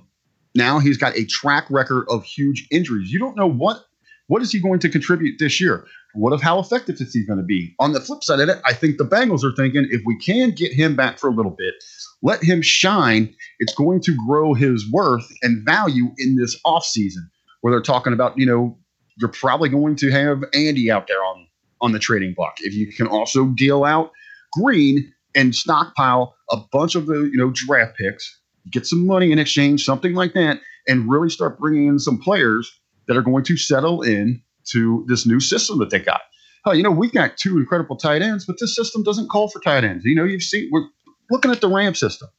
now 0.55 0.79
he's 0.79 0.97
got 0.97 1.17
a 1.17 1.25
track 1.25 1.65
record 1.69 2.05
of 2.09 2.23
huge 2.23 2.67
injuries. 2.71 3.11
You 3.11 3.19
don't 3.19 3.35
know 3.35 3.49
what 3.49 3.83
what 4.27 4.41
is 4.41 4.51
he 4.51 4.59
going 4.59 4.79
to 4.79 4.89
contribute 4.89 5.37
this 5.37 5.61
year. 5.61 5.85
What 6.15 6.33
of 6.33 6.41
how 6.41 6.59
effective 6.59 6.95
is 6.99 7.13
he 7.13 7.25
going 7.25 7.37
to 7.37 7.45
be? 7.45 7.75
On 7.79 7.91
the 7.91 7.99
flip 7.99 8.23
side 8.23 8.39
of 8.39 8.49
it, 8.49 8.59
I 8.65 8.73
think 8.73 8.97
the 8.97 9.03
Bengals 9.03 9.43
are 9.43 9.53
thinking 9.55 9.87
if 9.91 10.01
we 10.05 10.17
can 10.17 10.51
get 10.51 10.71
him 10.71 10.95
back 10.95 11.19
for 11.19 11.29
a 11.29 11.33
little 11.33 11.51
bit, 11.51 11.75
let 12.23 12.41
him 12.41 12.61
shine, 12.61 13.35
it's 13.59 13.73
going 13.75 14.01
to 14.01 14.15
grow 14.25 14.53
his 14.53 14.89
worth 14.91 15.29
and 15.43 15.63
value 15.65 16.07
in 16.17 16.37
this 16.37 16.59
offseason 16.65 17.29
where 17.61 17.71
they're 17.71 17.81
talking 17.81 18.13
about, 18.13 18.37
you 18.37 18.45
know, 18.45 18.77
you're 19.17 19.29
probably 19.29 19.69
going 19.69 19.95
to 19.97 20.09
have 20.09 20.43
Andy 20.53 20.89
out 20.89 21.07
there 21.07 21.23
on 21.23 21.47
on 21.81 21.91
the 21.91 21.99
trading 21.99 22.33
block. 22.33 22.55
If 22.61 22.73
you 22.73 22.91
can 22.91 23.07
also 23.07 23.47
deal 23.47 23.83
out 23.83 24.11
Green 24.53 25.13
and 25.35 25.53
stockpile 25.53 26.35
a 26.51 26.57
bunch 26.71 26.95
of 26.95 27.07
the, 27.07 27.29
you 27.31 27.37
know, 27.37 27.51
draft 27.53 27.97
picks, 27.97 28.39
get 28.71 28.85
some 28.85 29.05
money 29.05 29.31
in 29.31 29.39
exchange, 29.39 29.83
something 29.83 30.13
like 30.13 30.33
that, 30.33 30.59
and 30.87 31.09
really 31.09 31.29
start 31.29 31.59
bringing 31.59 31.87
in 31.87 31.99
some 31.99 32.17
players 32.17 32.71
that 33.07 33.17
are 33.17 33.21
going 33.21 33.43
to 33.43 33.57
settle 33.57 34.01
in 34.01 34.41
to 34.65 35.05
this 35.07 35.25
new 35.25 35.39
system 35.39 35.79
that 35.79 35.89
they 35.89 35.99
got. 35.99 36.21
Oh, 36.65 36.73
you 36.73 36.81
know, 36.81 36.91
we've 36.91 37.11
got 37.11 37.37
two 37.37 37.57
incredible 37.57 37.95
tight 37.95 38.23
ends, 38.23 38.45
but 38.45 38.55
this 38.59 38.75
system 38.75 39.03
doesn't 39.03 39.29
call 39.29 39.49
for 39.49 39.59
tight 39.59 39.83
ends. 39.83 40.03
You 40.03 40.15
know, 40.15 40.23
you've 40.23 40.41
seen 40.41 40.69
we're 40.71 40.87
looking 41.29 41.51
at 41.51 41.61
the 41.61 41.67
Ram 41.67 41.93
system. 41.93 42.29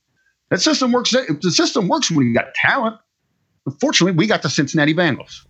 That 0.50 0.60
system 0.60 0.92
works. 0.92 1.10
The 1.12 1.50
system 1.52 1.88
works 1.88 2.10
when 2.10 2.26
you 2.26 2.34
got 2.34 2.54
talent. 2.54 2.96
Unfortunately, 3.66 4.16
we 4.16 4.26
got 4.26 4.42
the 4.42 4.50
Cincinnati 4.50 4.94
Bengals. 4.94 5.46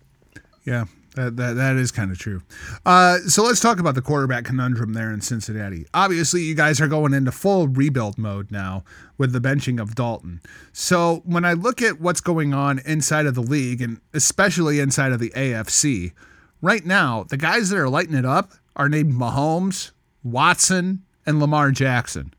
Yeah, 0.65 0.85
that, 1.17 1.35
that, 1.35 1.53
that 1.53 1.75
is 1.75 1.91
kind 1.91 2.11
of 2.11 2.17
true. 2.17 2.41
Uh, 2.85 3.17
so 3.27 3.43
let's 3.43 3.59
talk 3.59 3.79
about 3.79 3.95
the 3.95 4.01
quarterback 4.01 4.45
conundrum 4.45 4.93
there 4.93 5.11
in 5.11 5.21
Cincinnati. 5.21 5.85
Obviously, 5.93 6.41
you 6.41 6.55
guys 6.55 6.79
are 6.79 6.87
going 6.87 7.13
into 7.13 7.31
full 7.31 7.67
rebuild 7.67 8.17
mode 8.17 8.51
now 8.51 8.83
with 9.17 9.33
the 9.33 9.41
benching 9.41 9.81
of 9.81 9.95
Dalton. 9.95 10.41
So 10.71 11.21
when 11.25 11.43
I 11.43 11.53
look 11.53 11.81
at 11.81 11.99
what's 11.99 12.21
going 12.21 12.53
on 12.53 12.79
inside 12.85 13.25
of 13.25 13.35
the 13.35 13.41
league, 13.41 13.81
and 13.81 13.99
especially 14.13 14.79
inside 14.79 15.11
of 15.11 15.19
the 15.19 15.31
AFC, 15.31 16.13
right 16.61 16.85
now, 16.85 17.23
the 17.23 17.37
guys 17.37 17.69
that 17.69 17.79
are 17.79 17.89
lighting 17.89 18.15
it 18.15 18.25
up 18.25 18.51
are 18.75 18.89
named 18.89 19.13
Mahomes, 19.13 19.91
Watson, 20.23 21.03
and 21.25 21.39
Lamar 21.39 21.71
Jackson. 21.71 22.33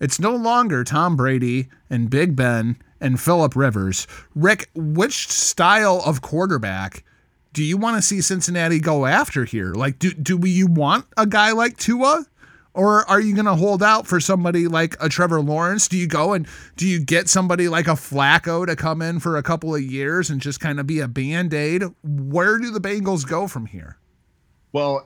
It's 0.00 0.20
no 0.20 0.34
longer 0.34 0.84
Tom 0.84 1.16
Brady 1.16 1.68
and 1.88 2.10
Big 2.10 2.36
Ben 2.36 2.76
and 3.00 3.20
Philip 3.20 3.56
Rivers. 3.56 4.06
Rick, 4.34 4.68
which 4.74 5.28
style 5.28 6.02
of 6.04 6.20
quarterback 6.20 7.04
do 7.56 7.64
you 7.64 7.78
want 7.78 7.96
to 7.96 8.02
see 8.02 8.20
Cincinnati 8.20 8.78
go 8.78 9.06
after 9.06 9.46
here? 9.46 9.72
Like, 9.72 9.98
do 9.98 10.12
do 10.12 10.36
we 10.36 10.50
you 10.50 10.66
want 10.66 11.06
a 11.16 11.26
guy 11.26 11.52
like 11.52 11.78
Tua? 11.78 12.26
Or 12.74 13.08
are 13.08 13.18
you 13.18 13.34
going 13.34 13.46
to 13.46 13.54
hold 13.54 13.82
out 13.82 14.06
for 14.06 14.20
somebody 14.20 14.68
like 14.68 14.94
a 15.00 15.08
Trevor 15.08 15.40
Lawrence? 15.40 15.88
Do 15.88 15.96
you 15.96 16.06
go 16.06 16.34
and 16.34 16.46
do 16.76 16.86
you 16.86 17.02
get 17.02 17.30
somebody 17.30 17.68
like 17.68 17.86
a 17.86 17.92
Flacco 17.92 18.66
to 18.66 18.76
come 18.76 19.00
in 19.00 19.20
for 19.20 19.38
a 19.38 19.42
couple 19.42 19.74
of 19.74 19.80
years 19.80 20.28
and 20.28 20.38
just 20.38 20.60
kind 20.60 20.78
of 20.78 20.86
be 20.86 21.00
a 21.00 21.08
band 21.08 21.54
aid? 21.54 21.84
Where 22.04 22.58
do 22.58 22.70
the 22.70 22.78
Bengals 22.78 23.26
go 23.26 23.48
from 23.48 23.64
here? 23.64 23.96
Well, 24.74 25.02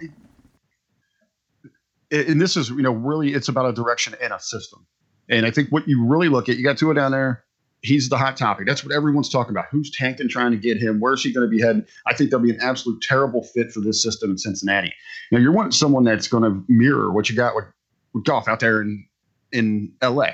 and 2.10 2.42
this 2.42 2.56
is, 2.56 2.70
you 2.70 2.82
know, 2.82 2.90
really 2.90 3.32
it's 3.32 3.48
about 3.48 3.66
a 3.66 3.72
direction 3.72 4.16
and 4.20 4.32
a 4.32 4.40
system. 4.40 4.84
And 5.28 5.46
I 5.46 5.52
think 5.52 5.68
what 5.68 5.86
you 5.86 6.04
really 6.04 6.28
look 6.28 6.48
at, 6.48 6.56
you 6.56 6.64
got 6.64 6.78
Tua 6.78 6.94
down 6.94 7.12
there. 7.12 7.44
He's 7.82 8.10
the 8.10 8.18
hot 8.18 8.36
topic. 8.36 8.66
That's 8.66 8.84
what 8.84 8.94
everyone's 8.94 9.30
talking 9.30 9.52
about. 9.52 9.66
Who's 9.70 9.90
tanking 9.90 10.28
trying 10.28 10.50
to 10.50 10.58
get 10.58 10.76
him? 10.76 11.00
Where's 11.00 11.22
he 11.22 11.32
going 11.32 11.48
to 11.48 11.50
be 11.50 11.62
heading? 11.62 11.86
I 12.06 12.14
think 12.14 12.30
there'll 12.30 12.44
be 12.44 12.50
an 12.50 12.60
absolute 12.60 13.00
terrible 13.00 13.42
fit 13.42 13.72
for 13.72 13.80
this 13.80 14.02
system 14.02 14.30
in 14.30 14.38
Cincinnati. 14.38 14.92
Now 15.32 15.38
you're 15.38 15.52
wanting 15.52 15.72
someone 15.72 16.04
that's 16.04 16.28
going 16.28 16.42
to 16.44 16.62
mirror 16.68 17.10
what 17.10 17.30
you 17.30 17.36
got 17.36 17.54
with, 17.54 17.64
with 18.12 18.24
Goff 18.24 18.48
out 18.48 18.60
there 18.60 18.82
in 18.82 19.06
in 19.52 19.92
LA. 20.02 20.30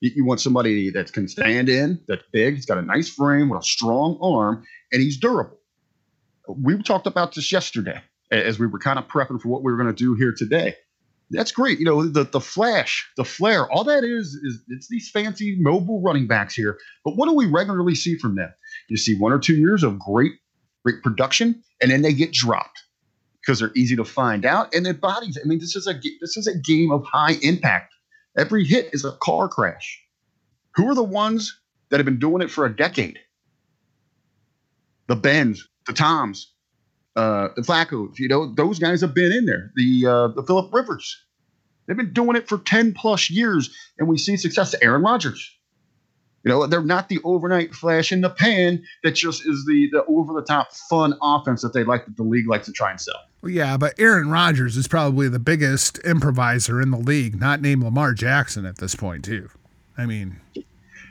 You, 0.00 0.12
you 0.16 0.24
want 0.24 0.40
somebody 0.40 0.90
that 0.90 1.12
can 1.12 1.28
stand 1.28 1.68
in, 1.68 2.00
that's 2.06 2.22
big, 2.32 2.54
he's 2.54 2.66
got 2.66 2.78
a 2.78 2.82
nice 2.82 3.08
frame 3.08 3.48
with 3.48 3.60
a 3.60 3.64
strong 3.64 4.18
arm, 4.22 4.64
and 4.92 5.02
he's 5.02 5.18
durable. 5.18 5.58
We 6.48 6.80
talked 6.82 7.06
about 7.06 7.34
this 7.34 7.50
yesterday 7.52 8.00
as 8.30 8.58
we 8.58 8.66
were 8.66 8.78
kind 8.78 8.98
of 8.98 9.08
prepping 9.08 9.40
for 9.40 9.48
what 9.48 9.62
we 9.62 9.72
were 9.72 9.78
going 9.78 9.94
to 9.94 10.04
do 10.04 10.14
here 10.14 10.32
today. 10.36 10.76
That's 11.30 11.52
great. 11.52 11.78
You 11.78 11.84
know, 11.84 12.06
the 12.06 12.24
the 12.24 12.40
flash, 12.40 13.08
the 13.16 13.24
flare, 13.24 13.70
all 13.70 13.84
that 13.84 14.04
is 14.04 14.34
is 14.34 14.62
it's 14.68 14.88
these 14.88 15.10
fancy 15.10 15.56
mobile 15.58 16.00
running 16.00 16.26
backs 16.26 16.54
here. 16.54 16.78
But 17.04 17.16
what 17.16 17.28
do 17.28 17.34
we 17.34 17.46
regularly 17.46 17.94
see 17.94 18.16
from 18.16 18.36
them? 18.36 18.52
You 18.88 18.96
see 18.96 19.16
one 19.18 19.32
or 19.32 19.38
two 19.38 19.56
years 19.56 19.82
of 19.82 19.98
great, 19.98 20.32
great 20.84 21.02
production, 21.02 21.62
and 21.82 21.90
then 21.90 22.02
they 22.02 22.14
get 22.14 22.32
dropped 22.32 22.82
because 23.40 23.58
they're 23.60 23.72
easy 23.76 23.96
to 23.96 24.04
find 24.04 24.46
out 24.46 24.74
and 24.74 24.86
their 24.86 24.94
bodies. 24.94 25.38
I 25.42 25.46
mean, 25.46 25.58
this 25.58 25.76
is 25.76 25.86
a 25.86 25.94
this 26.20 26.36
is 26.36 26.46
a 26.46 26.56
game 26.56 26.90
of 26.90 27.04
high 27.04 27.36
impact. 27.42 27.92
Every 28.36 28.64
hit 28.64 28.90
is 28.92 29.04
a 29.04 29.12
car 29.22 29.48
crash. 29.48 30.02
Who 30.76 30.88
are 30.88 30.94
the 30.94 31.02
ones 31.02 31.58
that 31.90 31.98
have 31.98 32.04
been 32.04 32.18
doing 32.18 32.42
it 32.42 32.50
for 32.50 32.66
a 32.66 32.74
decade. 32.74 33.18
The 35.06 35.16
Bens, 35.16 35.66
the 35.86 35.92
Toms, 35.92 36.52
uh, 37.18 37.48
the 37.56 37.62
Flacco's, 37.62 38.18
you 38.18 38.28
know, 38.28 38.54
those 38.54 38.78
guys 38.78 39.00
have 39.00 39.12
been 39.12 39.32
in 39.32 39.44
there. 39.44 39.72
The 39.74 40.06
uh, 40.06 40.28
the 40.28 40.44
Philip 40.44 40.72
Rivers, 40.72 41.20
they've 41.86 41.96
been 41.96 42.12
doing 42.12 42.36
it 42.36 42.48
for 42.48 42.58
ten 42.58 42.94
plus 42.94 43.28
years, 43.28 43.74
and 43.98 44.06
we 44.06 44.16
see 44.18 44.36
success. 44.36 44.72
Aaron 44.80 45.02
Rodgers, 45.02 45.50
you 46.44 46.48
know, 46.50 46.64
they're 46.68 46.80
not 46.80 47.08
the 47.08 47.18
overnight 47.24 47.74
flash 47.74 48.12
in 48.12 48.20
the 48.20 48.30
pan 48.30 48.84
that 49.02 49.16
just 49.16 49.44
is 49.44 49.64
the 49.66 49.88
the 49.90 50.04
over 50.04 50.32
the 50.32 50.42
top 50.42 50.72
fun 50.88 51.14
offense 51.20 51.60
that 51.62 51.72
they 51.72 51.82
like 51.82 52.06
that 52.06 52.16
the 52.16 52.22
league 52.22 52.48
likes 52.48 52.66
to 52.66 52.72
try 52.72 52.92
and 52.92 53.00
sell. 53.00 53.20
Well, 53.42 53.50
yeah, 53.50 53.76
but 53.76 53.94
Aaron 53.98 54.30
Rodgers 54.30 54.76
is 54.76 54.86
probably 54.86 55.28
the 55.28 55.40
biggest 55.40 55.98
improviser 56.00 56.80
in 56.80 56.92
the 56.92 56.98
league, 56.98 57.40
not 57.40 57.60
named 57.60 57.82
Lamar 57.82 58.12
Jackson 58.14 58.64
at 58.64 58.78
this 58.78 58.94
point, 58.94 59.24
too. 59.24 59.48
I 59.96 60.06
mean, 60.06 60.40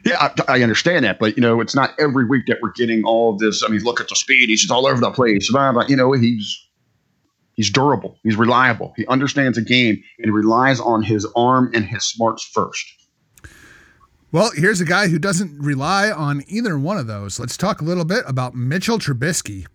yeah, 0.05 0.31
I, 0.47 0.59
I, 0.59 0.63
understand 0.63 1.05
that, 1.05 1.19
but 1.19 1.35
you 1.35 1.41
know, 1.41 1.61
it's 1.61 1.75
not 1.75 1.93
every 1.99 2.25
week 2.25 2.45
that 2.47 2.57
we're 2.61 2.71
getting 2.71 3.03
all 3.03 3.37
this. 3.37 3.63
I 3.63 3.67
mean, 3.67 3.81
look 3.81 3.99
at 3.99 4.09
the 4.09 4.15
speed; 4.15 4.49
he's 4.49 4.69
all 4.69 4.87
over 4.87 4.99
the 4.99 5.11
place. 5.11 5.49
You 5.49 5.95
know, 5.95 6.11
he's 6.13 6.67
he's 7.53 7.69
durable, 7.69 8.17
he's 8.23 8.35
reliable, 8.35 8.93
he 8.95 9.05
understands 9.07 9.57
the 9.57 9.63
game, 9.63 10.01
and 10.17 10.25
he 10.25 10.29
relies 10.29 10.79
on 10.79 11.03
his 11.03 11.27
arm 11.35 11.71
and 11.73 11.85
his 11.85 12.05
smarts 12.05 12.43
first. 12.43 12.85
Well, 14.31 14.51
here's 14.55 14.81
a 14.81 14.85
guy 14.85 15.07
who 15.07 15.19
doesn't 15.19 15.57
rely 15.57 16.11
on 16.11 16.43
either 16.47 16.77
one 16.77 16.97
of 16.97 17.07
those. 17.07 17.39
Let's 17.39 17.55
talk 17.55 17.81
a 17.81 17.85
little 17.85 18.03
bit 18.03 18.23
about 18.27 18.55
Mitchell 18.55 18.99
Trubisky. 18.99 19.65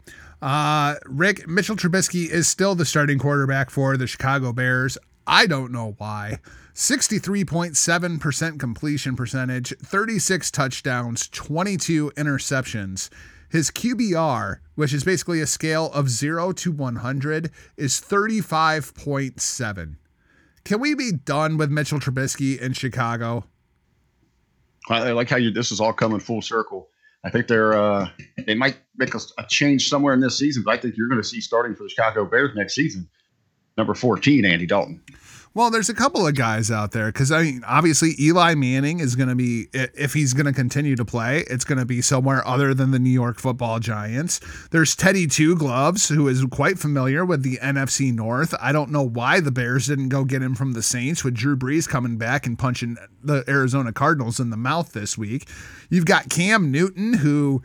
Uh, 0.42 0.96
Rick, 1.06 1.48
Mitchell 1.48 1.76
Trubisky 1.76 2.28
is 2.28 2.48
still 2.48 2.74
the 2.74 2.84
starting 2.84 3.18
quarterback 3.18 3.70
for 3.70 3.96
the 3.96 4.06
Chicago 4.06 4.52
Bears. 4.52 4.98
I 5.26 5.46
don't 5.46 5.72
know 5.72 5.94
why. 5.98 6.38
63.7% 6.74 8.58
completion 8.58 9.16
percentage, 9.16 9.74
36 9.78 10.50
touchdowns, 10.50 11.28
22 11.28 12.12
interceptions. 12.16 13.10
His 13.50 13.70
QBR, 13.70 14.60
which 14.76 14.94
is 14.94 15.04
basically 15.04 15.42
a 15.42 15.46
scale 15.46 15.92
of 15.92 16.08
0 16.08 16.52
to 16.52 16.72
100, 16.72 17.50
is 17.76 18.00
35.7. 18.00 19.96
Can 20.64 20.80
we 20.80 20.94
be 20.94 21.12
done 21.12 21.58
with 21.58 21.70
Mitchell 21.70 21.98
Trubisky 21.98 22.58
in 22.58 22.72
Chicago? 22.72 23.44
I 24.88 25.12
like 25.12 25.28
how 25.28 25.36
you 25.36 25.50
this 25.50 25.70
is 25.70 25.80
all 25.80 25.92
coming 25.92 26.18
full 26.18 26.42
circle. 26.42 26.88
I 27.24 27.30
think 27.30 27.46
they're 27.46 27.74
uh, 27.74 28.08
they 28.46 28.54
might 28.54 28.78
make 28.96 29.14
a, 29.14 29.20
a, 29.38 29.46
change 29.48 29.88
somewhere 29.88 30.12
in 30.14 30.20
this 30.20 30.38
season, 30.38 30.62
but 30.64 30.72
I 30.72 30.76
think 30.76 30.96
you're 30.96 31.08
going 31.08 31.20
to 31.20 31.26
see 31.26 31.40
starting 31.40 31.76
for 31.76 31.84
the 31.84 31.88
Chicago 31.88 32.24
Bears 32.24 32.50
next 32.56 32.74
season, 32.74 33.08
number 33.76 33.94
14, 33.94 34.44
Andy 34.44 34.66
Dalton. 34.66 35.00
Well, 35.54 35.70
there's 35.70 35.90
a 35.90 35.94
couple 35.94 36.26
of 36.26 36.34
guys 36.34 36.70
out 36.70 36.92
there 36.92 37.06
because 37.06 37.30
I 37.30 37.42
mean, 37.42 37.62
obviously 37.66 38.14
Eli 38.18 38.54
Manning 38.54 39.00
is 39.00 39.14
going 39.14 39.28
to 39.28 39.34
be 39.34 39.68
if 39.72 40.14
he's 40.14 40.32
going 40.32 40.46
to 40.46 40.52
continue 40.52 40.96
to 40.96 41.04
play, 41.04 41.44
it's 41.46 41.64
going 41.64 41.78
to 41.78 41.84
be 41.84 42.00
somewhere 42.00 42.46
other 42.46 42.72
than 42.72 42.90
the 42.90 42.98
New 42.98 43.10
York 43.10 43.38
Football 43.38 43.78
Giants. 43.78 44.40
There's 44.70 44.96
Teddy 44.96 45.26
Two 45.26 45.54
Gloves, 45.54 46.08
who 46.08 46.26
is 46.26 46.42
quite 46.50 46.78
familiar 46.78 47.24
with 47.24 47.42
the 47.42 47.58
NFC 47.58 48.14
North. 48.14 48.54
I 48.62 48.72
don't 48.72 48.90
know 48.90 49.02
why 49.02 49.40
the 49.40 49.50
Bears 49.50 49.88
didn't 49.88 50.08
go 50.08 50.24
get 50.24 50.40
him 50.40 50.54
from 50.54 50.72
the 50.72 50.82
Saints 50.82 51.22
with 51.22 51.34
Drew 51.34 51.56
Brees 51.56 51.86
coming 51.86 52.16
back 52.16 52.46
and 52.46 52.58
punching 52.58 52.96
the 53.22 53.44
Arizona 53.46 53.92
Cardinals 53.92 54.40
in 54.40 54.48
the 54.48 54.56
mouth 54.56 54.92
this 54.92 55.18
week. 55.18 55.46
You've 55.90 56.06
got 56.06 56.30
Cam 56.30 56.70
Newton, 56.70 57.14
who 57.14 57.62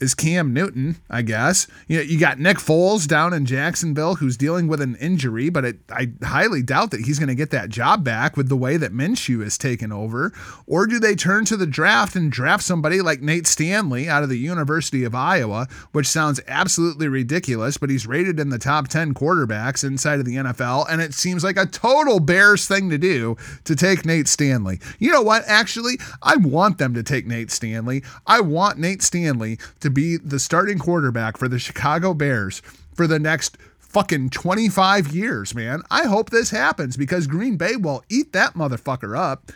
is 0.00 0.14
Cam 0.14 0.52
Newton, 0.52 0.96
I 1.08 1.22
guess. 1.22 1.66
You 1.88 1.98
know, 1.98 2.02
you 2.02 2.18
got 2.18 2.38
Nick 2.38 2.58
Foles 2.58 3.08
down 3.08 3.32
in 3.32 3.46
Jacksonville 3.46 4.16
who's 4.16 4.36
dealing 4.36 4.68
with 4.68 4.80
an 4.80 4.96
injury, 4.96 5.48
but 5.48 5.64
it, 5.64 5.78
I 5.90 6.12
highly 6.22 6.62
doubt 6.62 6.90
that 6.90 7.00
he's 7.02 7.18
going 7.18 7.28
to 7.28 7.34
get 7.34 7.50
that 7.50 7.70
job 7.70 8.04
back 8.04 8.36
with 8.36 8.48
the 8.48 8.56
way 8.56 8.76
that 8.76 8.92
Minshew 8.92 9.42
has 9.42 9.56
taken 9.56 9.92
over. 9.92 10.32
Or 10.66 10.86
do 10.86 10.98
they 10.98 11.14
turn 11.14 11.44
to 11.46 11.56
the 11.56 11.66
draft 11.66 12.14
and 12.14 12.30
draft 12.30 12.62
somebody 12.62 13.00
like 13.00 13.22
Nate 13.22 13.46
Stanley 13.46 14.08
out 14.08 14.22
of 14.22 14.28
the 14.28 14.38
University 14.38 15.04
of 15.04 15.14
Iowa, 15.14 15.66
which 15.92 16.06
sounds 16.06 16.40
absolutely 16.46 17.08
ridiculous, 17.08 17.78
but 17.78 17.90
he's 17.90 18.06
rated 18.06 18.38
in 18.38 18.50
the 18.50 18.58
top 18.58 18.88
10 18.88 19.14
quarterbacks 19.14 19.82
inside 19.82 20.18
of 20.18 20.26
the 20.26 20.36
NFL, 20.36 20.86
and 20.90 21.00
it 21.00 21.14
seems 21.14 21.42
like 21.42 21.56
a 21.56 21.66
total 21.66 22.20
Bears 22.20 22.68
thing 22.68 22.90
to 22.90 22.98
do 22.98 23.36
to 23.64 23.74
take 23.74 24.04
Nate 24.04 24.28
Stanley. 24.28 24.78
You 24.98 25.12
know 25.12 25.22
what? 25.22 25.44
Actually, 25.46 25.98
I 26.22 26.36
want 26.36 26.78
them 26.78 26.92
to 26.94 27.02
take 27.02 27.26
Nate 27.26 27.50
Stanley. 27.50 28.02
I 28.26 28.40
want 28.40 28.78
Nate 28.78 29.02
Stanley 29.02 29.58
to 29.80 29.85
to 29.86 29.90
be 29.90 30.16
the 30.16 30.38
starting 30.38 30.78
quarterback 30.78 31.36
for 31.36 31.48
the 31.48 31.58
Chicago 31.58 32.12
Bears 32.12 32.60
for 32.94 33.06
the 33.06 33.18
next 33.18 33.56
fucking 33.78 34.30
25 34.30 35.14
years, 35.14 35.54
man. 35.54 35.82
I 35.90 36.06
hope 36.06 36.30
this 36.30 36.50
happens 36.50 36.96
because 36.96 37.26
Green 37.26 37.56
Bay 37.56 37.76
will 37.76 38.04
eat 38.10 38.32
that 38.32 38.54
motherfucker 38.54 39.16
up. 39.16 39.52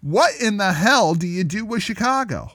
What 0.00 0.32
in 0.40 0.58
the 0.58 0.72
hell 0.72 1.14
do 1.14 1.26
you 1.26 1.44
do 1.44 1.64
with 1.64 1.82
Chicago? 1.82 2.52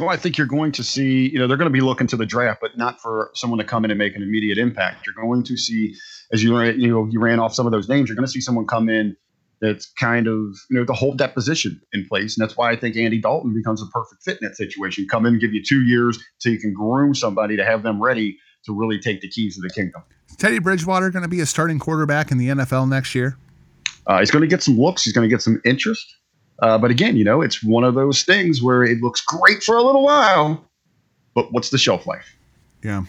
Well, 0.00 0.08
I 0.08 0.16
think 0.16 0.36
you're 0.36 0.46
going 0.48 0.72
to 0.72 0.82
see, 0.82 1.30
you 1.30 1.38
know, 1.38 1.46
they're 1.46 1.56
going 1.56 1.70
to 1.70 1.72
be 1.72 1.80
looking 1.80 2.08
to 2.08 2.16
the 2.16 2.26
draft, 2.26 2.60
but 2.60 2.76
not 2.76 3.00
for 3.00 3.30
someone 3.34 3.58
to 3.58 3.64
come 3.64 3.84
in 3.84 3.92
and 3.92 3.98
make 3.98 4.16
an 4.16 4.22
immediate 4.22 4.58
impact. 4.58 5.06
You're 5.06 5.14
going 5.14 5.44
to 5.44 5.56
see, 5.56 5.94
as 6.32 6.42
you 6.42 6.60
you 6.60 6.88
know, 6.88 7.06
you 7.10 7.20
ran 7.20 7.38
off 7.38 7.54
some 7.54 7.64
of 7.64 7.72
those 7.72 7.88
names. 7.88 8.08
You're 8.08 8.16
going 8.16 8.26
to 8.26 8.32
see 8.32 8.40
someone 8.40 8.66
come 8.66 8.88
in 8.88 9.16
that's 9.60 9.90
kind 9.92 10.26
of 10.26 10.34
you 10.70 10.78
know 10.78 10.84
to 10.84 10.92
hold 10.92 11.18
that 11.18 11.34
position 11.34 11.80
in 11.92 12.06
place, 12.06 12.36
and 12.36 12.46
that's 12.46 12.56
why 12.56 12.70
I 12.70 12.76
think 12.76 12.96
Andy 12.96 13.20
Dalton 13.20 13.54
becomes 13.54 13.82
a 13.82 13.86
perfect 13.86 14.22
fit 14.22 14.38
in 14.40 14.48
that 14.48 14.56
situation. 14.56 15.06
Come 15.10 15.26
in, 15.26 15.34
and 15.34 15.40
give 15.40 15.52
you 15.52 15.62
two 15.62 15.82
years 15.82 16.18
so 16.38 16.48
you 16.48 16.58
can 16.58 16.72
groom 16.72 17.14
somebody 17.14 17.56
to 17.56 17.64
have 17.64 17.82
them 17.82 18.02
ready 18.02 18.38
to 18.66 18.78
really 18.78 18.98
take 18.98 19.20
the 19.20 19.28
keys 19.28 19.56
of 19.56 19.62
the 19.62 19.70
kingdom. 19.70 20.02
Teddy 20.38 20.58
Bridgewater 20.58 21.10
going 21.10 21.22
to 21.22 21.28
be 21.28 21.40
a 21.40 21.46
starting 21.46 21.78
quarterback 21.78 22.30
in 22.30 22.38
the 22.38 22.48
NFL 22.48 22.88
next 22.88 23.14
year. 23.14 23.36
Uh, 24.06 24.18
he's 24.18 24.30
going 24.30 24.42
to 24.42 24.48
get 24.48 24.62
some 24.62 24.78
looks. 24.78 25.04
He's 25.04 25.12
going 25.12 25.28
to 25.28 25.34
get 25.34 25.42
some 25.42 25.60
interest. 25.64 26.04
Uh, 26.60 26.78
but 26.78 26.90
again, 26.90 27.16
you 27.16 27.24
know, 27.24 27.42
it's 27.42 27.62
one 27.62 27.84
of 27.84 27.94
those 27.94 28.22
things 28.22 28.62
where 28.62 28.82
it 28.84 28.98
looks 29.00 29.20
great 29.20 29.62
for 29.62 29.76
a 29.76 29.82
little 29.82 30.04
while, 30.04 30.64
but 31.34 31.52
what's 31.52 31.70
the 31.70 31.78
shelf 31.78 32.06
life? 32.06 32.36
Yeah. 32.82 33.04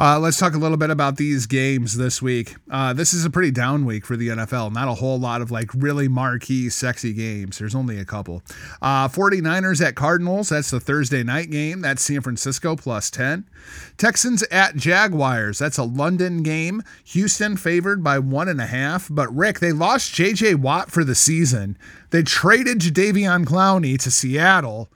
Uh, 0.00 0.18
let's 0.18 0.38
talk 0.38 0.54
a 0.54 0.58
little 0.58 0.76
bit 0.76 0.90
about 0.90 1.16
these 1.16 1.46
games 1.46 1.96
this 1.96 2.22
week. 2.22 2.56
Uh, 2.70 2.92
this 2.92 3.12
is 3.12 3.24
a 3.24 3.30
pretty 3.30 3.50
down 3.50 3.84
week 3.84 4.06
for 4.06 4.16
the 4.16 4.28
NFL. 4.28 4.72
Not 4.72 4.88
a 4.88 4.94
whole 4.94 5.18
lot 5.18 5.42
of 5.42 5.50
like 5.50 5.70
really 5.74 6.08
marquee, 6.08 6.68
sexy 6.68 7.12
games. 7.12 7.58
There's 7.58 7.74
only 7.74 7.98
a 7.98 8.04
couple. 8.04 8.42
Uh, 8.80 9.08
49ers 9.08 9.84
at 9.84 9.94
Cardinals. 9.94 10.48
That's 10.48 10.70
the 10.70 10.80
Thursday 10.80 11.22
night 11.22 11.50
game. 11.50 11.80
That's 11.80 12.02
San 12.02 12.20
Francisco 12.20 12.76
plus 12.76 13.10
10. 13.10 13.48
Texans 13.96 14.42
at 14.44 14.76
Jaguars. 14.76 15.58
That's 15.58 15.78
a 15.78 15.84
London 15.84 16.42
game. 16.42 16.82
Houston 17.04 17.56
favored 17.56 18.02
by 18.02 18.18
one 18.18 18.48
and 18.48 18.60
a 18.60 18.66
half. 18.66 19.08
But 19.10 19.34
Rick, 19.34 19.60
they 19.60 19.72
lost 19.72 20.14
J.J. 20.14 20.56
Watt 20.56 20.90
for 20.90 21.04
the 21.04 21.14
season. 21.14 21.76
They 22.10 22.22
traded 22.22 22.78
Jadeveon 22.80 23.44
Clowney 23.44 23.98
to 24.00 24.10
Seattle. 24.10 24.90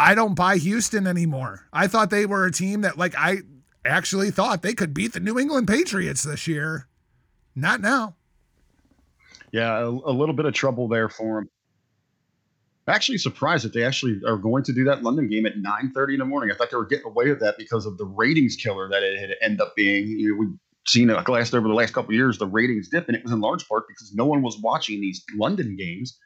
I 0.00 0.14
don't 0.14 0.34
buy 0.34 0.56
Houston 0.56 1.06
anymore. 1.06 1.66
I 1.74 1.86
thought 1.86 2.08
they 2.08 2.24
were 2.24 2.46
a 2.46 2.52
team 2.52 2.80
that 2.80 2.96
like 2.96 3.14
I 3.18 3.42
actually 3.84 4.30
thought 4.30 4.62
they 4.62 4.74
could 4.74 4.94
beat 4.94 5.12
the 5.12 5.20
New 5.20 5.38
England 5.38 5.68
Patriots 5.68 6.22
this 6.22 6.46
year. 6.46 6.86
Not 7.54 7.80
now. 7.80 8.14
Yeah, 9.52 9.78
a, 9.78 9.88
a 9.88 10.12
little 10.12 10.34
bit 10.34 10.46
of 10.46 10.54
trouble 10.54 10.88
there 10.88 11.08
for 11.08 11.40
them. 11.40 11.50
Actually, 12.86 13.18
surprised 13.18 13.64
that 13.64 13.72
they 13.72 13.84
actually 13.84 14.20
are 14.26 14.36
going 14.36 14.64
to 14.64 14.72
do 14.72 14.84
that 14.84 15.02
London 15.02 15.28
game 15.28 15.46
at 15.46 15.56
9:30 15.56 16.14
in 16.14 16.18
the 16.18 16.24
morning. 16.24 16.50
I 16.50 16.56
thought 16.56 16.70
they 16.70 16.76
were 16.76 16.86
getting 16.86 17.06
away 17.06 17.28
with 17.28 17.40
that 17.40 17.56
because 17.56 17.86
of 17.86 17.98
the 17.98 18.06
ratings 18.06 18.56
killer 18.56 18.88
that 18.88 19.02
it 19.02 19.18
had 19.20 19.36
ended 19.40 19.60
up 19.60 19.76
being. 19.76 20.08
You 20.08 20.30
know, 20.30 20.36
we've 20.40 20.58
seen 20.86 21.10
a 21.10 21.22
glass 21.22 21.52
over 21.54 21.68
the 21.68 21.74
last 21.74 21.92
couple 21.92 22.14
years 22.14 22.38
the 22.38 22.46
ratings 22.46 22.88
dip, 22.88 23.06
and 23.06 23.16
it 23.16 23.22
was 23.22 23.32
in 23.32 23.40
large 23.40 23.68
part 23.68 23.86
because 23.86 24.12
no 24.14 24.24
one 24.24 24.42
was 24.42 24.58
watching 24.58 25.00
these 25.00 25.22
London 25.36 25.76
games. 25.76 26.18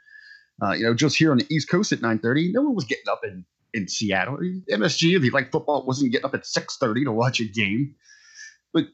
Uh, 0.62 0.72
you 0.72 0.84
know, 0.84 0.94
just 0.94 1.16
here 1.16 1.32
on 1.32 1.38
the 1.38 1.46
East 1.50 1.68
Coast 1.68 1.92
at 1.92 2.00
9:30, 2.00 2.52
no 2.52 2.62
one 2.62 2.74
was 2.74 2.84
getting 2.84 3.09
up 3.11 3.20
and 3.24 3.44
in 3.74 3.88
Seattle. 3.88 4.38
MSG, 4.70 5.16
if 5.16 5.24
you 5.24 5.30
like 5.32 5.50
football, 5.50 5.84
wasn't 5.84 6.12
getting 6.12 6.24
up 6.24 6.34
at 6.34 6.46
6:30 6.46 7.04
to 7.04 7.12
watch 7.12 7.40
a 7.40 7.44
game. 7.44 7.94
But 8.72 8.84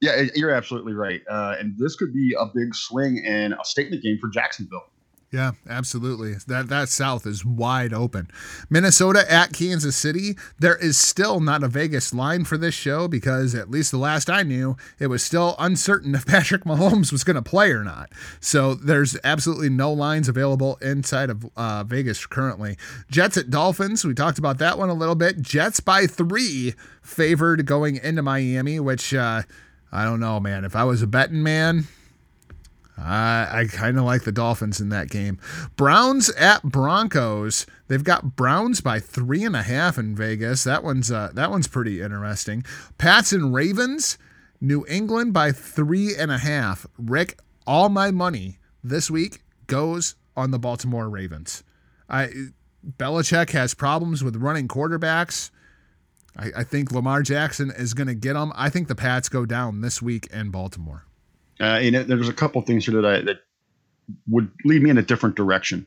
yeah, 0.00 0.26
you're 0.34 0.52
absolutely 0.52 0.92
right. 0.92 1.22
Uh, 1.28 1.56
and 1.58 1.76
this 1.78 1.96
could 1.96 2.12
be 2.12 2.36
a 2.38 2.46
big 2.54 2.74
swing 2.74 3.24
and 3.26 3.54
a 3.54 3.64
statement 3.64 4.02
game 4.02 4.18
for 4.20 4.28
Jacksonville. 4.28 4.84
Yeah, 5.30 5.52
absolutely. 5.68 6.36
That 6.46 6.68
that 6.68 6.88
South 6.88 7.26
is 7.26 7.44
wide 7.44 7.92
open. 7.92 8.30
Minnesota 8.70 9.30
at 9.30 9.52
Kansas 9.52 9.94
City. 9.94 10.38
There 10.58 10.76
is 10.76 10.96
still 10.96 11.40
not 11.40 11.62
a 11.62 11.68
Vegas 11.68 12.14
line 12.14 12.44
for 12.44 12.56
this 12.56 12.74
show 12.74 13.08
because 13.08 13.54
at 13.54 13.70
least 13.70 13.90
the 13.90 13.98
last 13.98 14.30
I 14.30 14.42
knew, 14.42 14.78
it 14.98 15.08
was 15.08 15.22
still 15.22 15.54
uncertain 15.58 16.14
if 16.14 16.26
Patrick 16.26 16.64
Mahomes 16.64 17.12
was 17.12 17.24
going 17.24 17.36
to 17.36 17.42
play 17.42 17.72
or 17.72 17.84
not. 17.84 18.10
So 18.40 18.72
there's 18.72 19.18
absolutely 19.22 19.68
no 19.68 19.92
lines 19.92 20.30
available 20.30 20.76
inside 20.80 21.28
of 21.28 21.44
uh, 21.56 21.84
Vegas 21.84 22.24
currently. 22.24 22.78
Jets 23.10 23.36
at 23.36 23.50
Dolphins. 23.50 24.06
We 24.06 24.14
talked 24.14 24.38
about 24.38 24.56
that 24.58 24.78
one 24.78 24.88
a 24.88 24.94
little 24.94 25.14
bit. 25.14 25.42
Jets 25.42 25.80
by 25.80 26.06
three, 26.06 26.72
favored 27.02 27.66
going 27.66 27.96
into 27.96 28.22
Miami, 28.22 28.80
which 28.80 29.12
uh, 29.12 29.42
I 29.92 30.04
don't 30.04 30.20
know, 30.20 30.40
man. 30.40 30.64
If 30.64 30.74
I 30.74 30.84
was 30.84 31.02
a 31.02 31.06
betting 31.06 31.42
man, 31.42 31.86
I, 33.00 33.60
I 33.60 33.64
kind 33.66 33.96
of 33.96 34.04
like 34.04 34.24
the 34.24 34.32
Dolphins 34.32 34.80
in 34.80 34.88
that 34.88 35.08
game. 35.08 35.38
Browns 35.76 36.30
at 36.30 36.62
Broncos. 36.64 37.64
They've 37.86 38.02
got 38.02 38.36
Browns 38.36 38.80
by 38.80 38.98
three 38.98 39.44
and 39.44 39.54
a 39.54 39.62
half 39.62 39.98
in 39.98 40.16
Vegas. 40.16 40.64
That 40.64 40.82
one's 40.82 41.10
uh, 41.10 41.30
that 41.34 41.50
one's 41.50 41.68
pretty 41.68 42.00
interesting. 42.00 42.64
Pats 42.98 43.32
and 43.32 43.54
Ravens. 43.54 44.18
New 44.60 44.84
England 44.88 45.32
by 45.32 45.52
three 45.52 46.16
and 46.16 46.32
a 46.32 46.38
half. 46.38 46.86
Rick, 46.98 47.38
all 47.66 47.88
my 47.88 48.10
money 48.10 48.58
this 48.82 49.08
week 49.08 49.42
goes 49.68 50.16
on 50.36 50.50
the 50.50 50.58
Baltimore 50.58 51.08
Ravens. 51.08 51.62
I 52.08 52.30
Belichick 52.96 53.50
has 53.50 53.74
problems 53.74 54.24
with 54.24 54.36
running 54.36 54.66
quarterbacks. 54.66 55.50
I, 56.36 56.50
I 56.58 56.64
think 56.64 56.92
Lamar 56.92 57.22
Jackson 57.22 57.70
is 57.70 57.94
going 57.94 58.06
to 58.08 58.14
get 58.14 58.34
them. 58.34 58.52
I 58.56 58.70
think 58.70 58.88
the 58.88 58.94
Pats 58.94 59.28
go 59.28 59.46
down 59.46 59.80
this 59.80 60.02
week 60.02 60.26
in 60.32 60.50
Baltimore. 60.50 61.07
Uh, 61.60 61.78
you 61.82 61.90
know, 61.90 62.02
there's 62.02 62.28
a 62.28 62.32
couple 62.32 62.60
things 62.62 62.86
here 62.86 63.00
that 63.00 63.04
I, 63.04 63.20
that 63.22 63.40
would 64.28 64.50
lead 64.64 64.82
me 64.82 64.90
in 64.90 64.98
a 64.98 65.02
different 65.02 65.34
direction. 65.34 65.86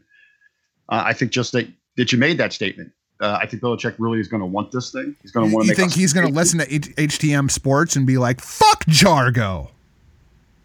Uh, 0.90 1.04
I 1.06 1.14
think 1.14 1.32
just 1.32 1.52
that 1.54 1.68
that 1.98 2.12
you 2.12 2.18
made 2.18 2.38
that 2.38 2.54
statement. 2.54 2.92
Uh, 3.20 3.38
I 3.40 3.46
think 3.46 3.62
Belichick 3.62 3.96
really 4.00 4.20
is 4.20 4.28
going 4.28 4.42
to 4.42 4.48
want 4.48 4.72
this 4.72 4.92
thing. 4.92 5.16
He's 5.22 5.32
going 5.32 5.50
to 5.50 5.56
want 5.56 5.68
to. 5.68 5.72
You 5.72 5.76
think 5.76 5.94
he's 5.94 6.12
going 6.12 6.28
to 6.28 6.34
listen 6.34 6.60
to 6.60 6.74
H- 6.74 6.96
HTM 6.96 7.52
Sports 7.52 7.96
and 7.96 8.08
be 8.08 8.18
like, 8.18 8.42
"Fuck 8.42 8.84
Jargo"? 8.86 9.70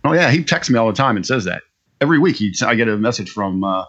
Oh 0.04 0.12
yeah, 0.12 0.30
he 0.30 0.42
texts 0.42 0.70
me 0.70 0.78
all 0.78 0.86
the 0.86 0.94
time 0.94 1.16
and 1.16 1.26
says 1.26 1.44
that 1.44 1.62
every 2.00 2.18
week. 2.18 2.36
He, 2.36 2.54
I 2.64 2.74
get 2.74 2.88
a 2.88 2.96
message 2.96 3.30
from. 3.30 3.62
Uh, 3.62 3.84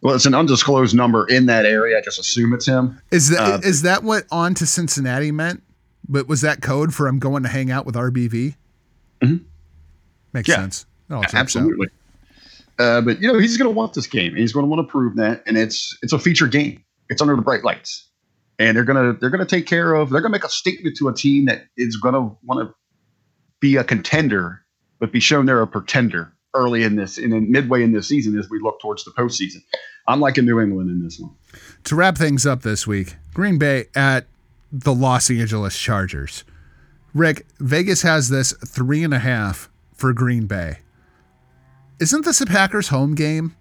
well, 0.00 0.16
it's 0.16 0.26
an 0.26 0.34
undisclosed 0.34 0.96
number 0.96 1.28
in 1.28 1.46
that 1.46 1.64
area. 1.64 1.96
I 1.96 2.00
just 2.00 2.18
assume 2.18 2.52
it's 2.54 2.66
him. 2.66 3.00
Is 3.12 3.28
that 3.30 3.40
uh, 3.40 3.60
is 3.62 3.82
that 3.82 4.02
what 4.02 4.24
on 4.32 4.54
to 4.54 4.66
Cincinnati 4.66 5.30
meant? 5.30 5.62
But 6.08 6.26
was 6.26 6.40
that 6.40 6.60
code 6.60 6.92
for 6.92 7.06
I'm 7.06 7.20
going 7.20 7.44
to 7.44 7.48
hang 7.48 7.70
out 7.70 7.86
with 7.86 7.94
RBV? 7.94 8.56
Mm-hmm. 9.22 9.44
Makes 10.32 10.48
Yeah. 10.48 10.56
sense. 10.56 10.86
Checks 11.10 11.34
Absolutely. 11.34 11.88
Uh, 12.78 13.00
but 13.02 13.20
you 13.20 13.30
know 13.30 13.38
he's 13.38 13.56
going 13.58 13.68
to 13.70 13.74
want 13.74 13.92
this 13.92 14.06
game. 14.06 14.34
He's 14.34 14.52
going 14.52 14.64
to 14.64 14.68
want 14.68 14.86
to 14.86 14.90
prove 14.90 15.16
that, 15.16 15.42
and 15.46 15.56
it's 15.58 15.96
it's 16.02 16.12
a 16.12 16.18
feature 16.18 16.46
game. 16.46 16.82
It's 17.10 17.20
under 17.20 17.36
the 17.36 17.42
bright 17.42 17.64
lights, 17.64 18.08
and 18.58 18.74
they're 18.76 18.84
gonna 18.84 19.12
they're 19.12 19.28
gonna 19.30 19.44
take 19.44 19.66
care 19.66 19.92
of. 19.94 20.08
They're 20.08 20.22
gonna 20.22 20.32
make 20.32 20.44
a 20.44 20.48
statement 20.48 20.96
to 20.96 21.08
a 21.08 21.14
team 21.14 21.44
that 21.46 21.64
is 21.76 21.96
going 21.96 22.14
to 22.14 22.34
want 22.44 22.66
to 22.66 22.74
be 23.60 23.76
a 23.76 23.84
contender, 23.84 24.62
but 24.98 25.12
be 25.12 25.20
shown 25.20 25.44
they're 25.46 25.60
a 25.60 25.66
pretender 25.66 26.32
early 26.54 26.82
in 26.82 26.96
this, 26.96 27.18
in 27.18 27.50
midway 27.50 27.82
in 27.82 27.92
this 27.92 28.08
season 28.08 28.38
as 28.38 28.48
we 28.50 28.58
look 28.60 28.80
towards 28.80 29.04
the 29.04 29.10
postseason. 29.12 29.62
I'm 30.08 30.20
liking 30.20 30.44
New 30.46 30.58
England 30.60 30.90
in 30.90 31.02
this 31.02 31.18
one. 31.20 31.30
To 31.84 31.94
wrap 31.94 32.16
things 32.18 32.44
up 32.46 32.62
this 32.62 32.86
week, 32.86 33.16
Green 33.34 33.58
Bay 33.58 33.86
at 33.94 34.26
the 34.70 34.94
Los 34.94 35.30
Angeles 35.30 35.78
Chargers. 35.78 36.44
Rick, 37.14 37.46
Vegas 37.60 38.02
has 38.02 38.30
this 38.30 38.52
three 38.66 39.04
and 39.04 39.12
a 39.14 39.18
half 39.18 39.68
for 40.02 40.12
Green 40.12 40.46
Bay. 40.46 40.80
Isn't 42.00 42.24
this 42.24 42.40
a 42.40 42.46
Packers 42.46 42.88
home 42.88 43.14
game? 43.14 43.54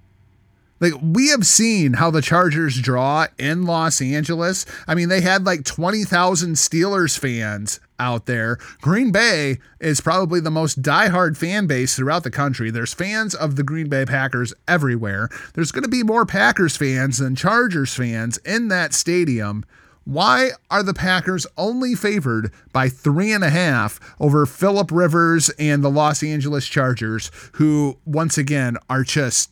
Like 0.80 0.94
we 1.00 1.30
have 1.30 1.46
seen 1.46 1.94
how 1.94 2.10
the 2.10 2.24
Chargers 2.24 2.82
draw 2.82 3.28
in 3.38 3.66
Los 3.66 4.02
Angeles. 4.02 4.66
I 4.88 4.96
mean, 4.96 5.08
they 5.10 5.22
had 5.22 5.46
like 5.46 5.64
20,000 5.66 6.56
Steelers 6.56 7.16
fans 7.16 7.80
out 8.00 8.26
there. 8.26 8.58
Green 8.82 9.12
Bay 9.12 9.60
is 9.80 10.02
probably 10.02 10.40
the 10.40 10.50
most 10.50 10.82
diehard 10.82 11.38
fan 11.38 11.68
base 11.68 11.96
throughout 11.96 12.24
the 12.24 12.32
country. 12.32 12.72
There's 12.72 12.92
fans 12.92 13.36
of 13.36 13.56
the 13.56 13.64
Green 13.64 13.88
Bay 13.88 14.06
Packers 14.06 14.52
everywhere. 14.68 15.30
There's 15.54 15.72
going 15.72 15.84
to 15.84 15.90
be 15.90 16.02
more 16.02 16.26
Packers 16.26 16.76
fans 16.76 17.20
than 17.20 17.36
Chargers 17.36 17.94
fans 17.94 18.38
in 18.38 18.70
that 18.70 18.96
stadium. 18.96 19.64
Why 20.04 20.52
are 20.70 20.84
the 20.84 20.94
Packers 20.94 21.46
only 21.58 21.96
favored 21.96 22.52
by 22.74 22.90
three 22.90 23.32
and 23.32 23.44
a 23.44 23.50
half 23.50 24.00
over 24.20 24.46
Philip 24.46 24.92
Rivers 24.92 25.50
and 25.60 25.84
the 25.84 25.92
Los 25.92 26.24
Angeles 26.24 26.68
Chargers, 26.68 27.30
who 27.54 27.98
once 28.06 28.38
again 28.38 28.78
are 28.90 29.04
just 29.04 29.52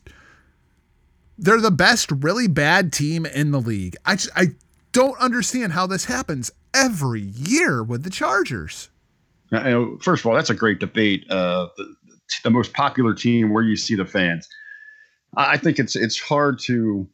they're 1.38 1.60
the 1.60 1.70
best 1.70 2.10
really 2.10 2.48
bad 2.48 2.92
team 2.92 3.24
in 3.24 3.50
the 3.50 3.60
league. 3.60 3.96
I 4.04 4.16
just, 4.16 4.30
I 4.36 4.48
don't 4.92 5.18
understand 5.18 5.72
how 5.72 5.86
this 5.86 6.04
happens 6.04 6.50
every 6.74 7.22
year 7.22 7.82
with 7.82 8.02
the 8.02 8.10
Chargers. 8.10 8.90
First 10.02 10.22
of 10.22 10.26
all, 10.26 10.34
that's 10.34 10.50
a 10.50 10.54
great 10.54 10.80
debate. 10.80 11.24
Uh, 11.30 11.68
the, 11.76 11.94
the 12.44 12.50
most 12.50 12.72
popular 12.74 13.14
team, 13.14 13.52
where 13.52 13.64
you 13.64 13.76
see 13.76 13.94
the 13.94 14.04
fans. 14.04 14.48
I 15.36 15.56
think 15.56 15.78
it's 15.78 15.96
it's 15.96 16.20
hard 16.20 16.58
to 16.66 17.08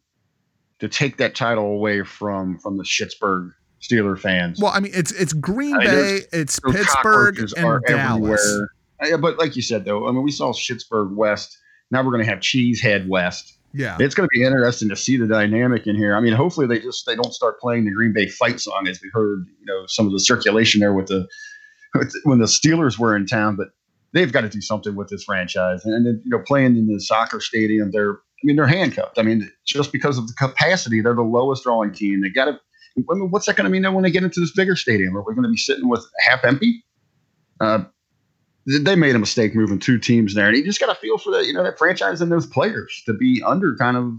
to 0.79 0.87
take 0.87 1.17
that 1.17 1.35
title 1.35 1.65
away 1.65 2.03
from 2.03 2.59
from 2.59 2.77
the 2.77 2.83
Schittsburg 2.83 3.51
Steeler 3.81 4.19
fans. 4.19 4.59
Well, 4.59 4.71
I 4.73 4.79
mean, 4.79 4.91
it's 4.95 5.11
it's 5.11 5.33
Green 5.33 5.75
I 5.75 5.79
mean, 5.79 5.87
Bay, 5.87 6.19
it's 6.31 6.59
Pittsburgh, 6.59 7.39
and 7.57 7.83
Dallas. 7.85 8.67
everywhere. 8.99 9.17
But 9.19 9.37
like 9.37 9.55
you 9.55 9.61
said, 9.61 9.85
though, 9.85 10.07
I 10.07 10.11
mean, 10.11 10.23
we 10.23 10.31
saw 10.31 10.51
Schittsburg 10.51 11.15
West. 11.15 11.57
Now 11.91 12.03
we're 12.03 12.11
going 12.11 12.23
to 12.23 12.29
have 12.29 12.39
Cheesehead 12.39 13.07
West. 13.07 13.57
Yeah, 13.73 13.97
It's 13.99 14.15
going 14.15 14.27
to 14.27 14.39
be 14.39 14.43
interesting 14.43 14.89
to 14.89 14.95
see 14.95 15.17
the 15.17 15.27
dynamic 15.27 15.85
in 15.85 15.95
here. 15.95 16.15
I 16.15 16.19
mean, 16.19 16.33
hopefully 16.33 16.65
they 16.65 16.79
just 16.79 17.05
they 17.05 17.15
don't 17.15 17.33
start 17.33 17.59
playing 17.59 17.85
the 17.85 17.91
Green 17.91 18.13
Bay 18.13 18.27
fight 18.27 18.59
song 18.59 18.87
as 18.87 18.99
we 19.01 19.09
heard, 19.13 19.45
you 19.59 19.65
know, 19.65 19.83
some 19.87 20.07
of 20.07 20.13
the 20.13 20.19
circulation 20.19 20.79
there 20.79 20.93
with 20.93 21.07
the 21.07 21.27
with, 21.93 22.13
when 22.23 22.39
the 22.39 22.45
Steelers 22.45 22.97
were 22.97 23.15
in 23.15 23.27
town. 23.27 23.55
But 23.55 23.67
they've 24.13 24.31
got 24.31 24.41
to 24.41 24.49
do 24.49 24.61
something 24.61 24.95
with 24.95 25.09
this 25.09 25.23
franchise, 25.25 25.85
and 25.85 26.05
then 26.05 26.21
you 26.23 26.31
know, 26.31 26.39
playing 26.39 26.77
in 26.77 26.87
the 26.87 26.99
soccer 26.99 27.39
stadium, 27.39 27.91
they're 27.91 28.19
I 28.43 28.45
mean, 28.45 28.55
they're 28.55 28.67
handcuffed. 28.67 29.17
I 29.17 29.23
mean, 29.23 29.49
just 29.65 29.91
because 29.91 30.17
of 30.17 30.27
the 30.27 30.33
capacity, 30.37 31.01
they're 31.01 31.15
the 31.15 31.21
lowest 31.21 31.63
drawing 31.63 31.91
team. 31.91 32.21
They 32.21 32.29
got 32.29 32.45
to. 32.45 32.59
I 32.97 33.13
mean, 33.13 33.29
what's 33.29 33.45
that 33.45 33.55
going 33.55 33.65
to 33.65 33.69
mean 33.69 33.91
when 33.93 34.03
they 34.03 34.11
get 34.11 34.23
into 34.23 34.39
this 34.39 34.51
bigger 34.51 34.75
stadium? 34.75 35.15
Are 35.15 35.21
we 35.21 35.33
going 35.33 35.43
to 35.43 35.49
be 35.49 35.57
sitting 35.57 35.87
with 35.87 36.03
half 36.19 36.43
empty? 36.43 36.83
Uh, 37.59 37.83
they 38.65 38.95
made 38.95 39.15
a 39.15 39.19
mistake 39.19 39.55
moving 39.55 39.79
two 39.79 39.97
teams 39.97 40.33
there, 40.33 40.47
and 40.47 40.57
you 40.57 40.63
just 40.63 40.79
got 40.79 40.93
to 40.93 40.99
feel 40.99 41.17
for 41.17 41.31
that, 41.31 41.45
you 41.45 41.53
know, 41.53 41.63
that 41.63 41.77
franchise 41.77 42.21
and 42.21 42.31
those 42.31 42.45
players 42.45 43.01
to 43.05 43.13
be 43.13 43.41
under 43.45 43.75
kind 43.75 43.97
of 43.97 44.13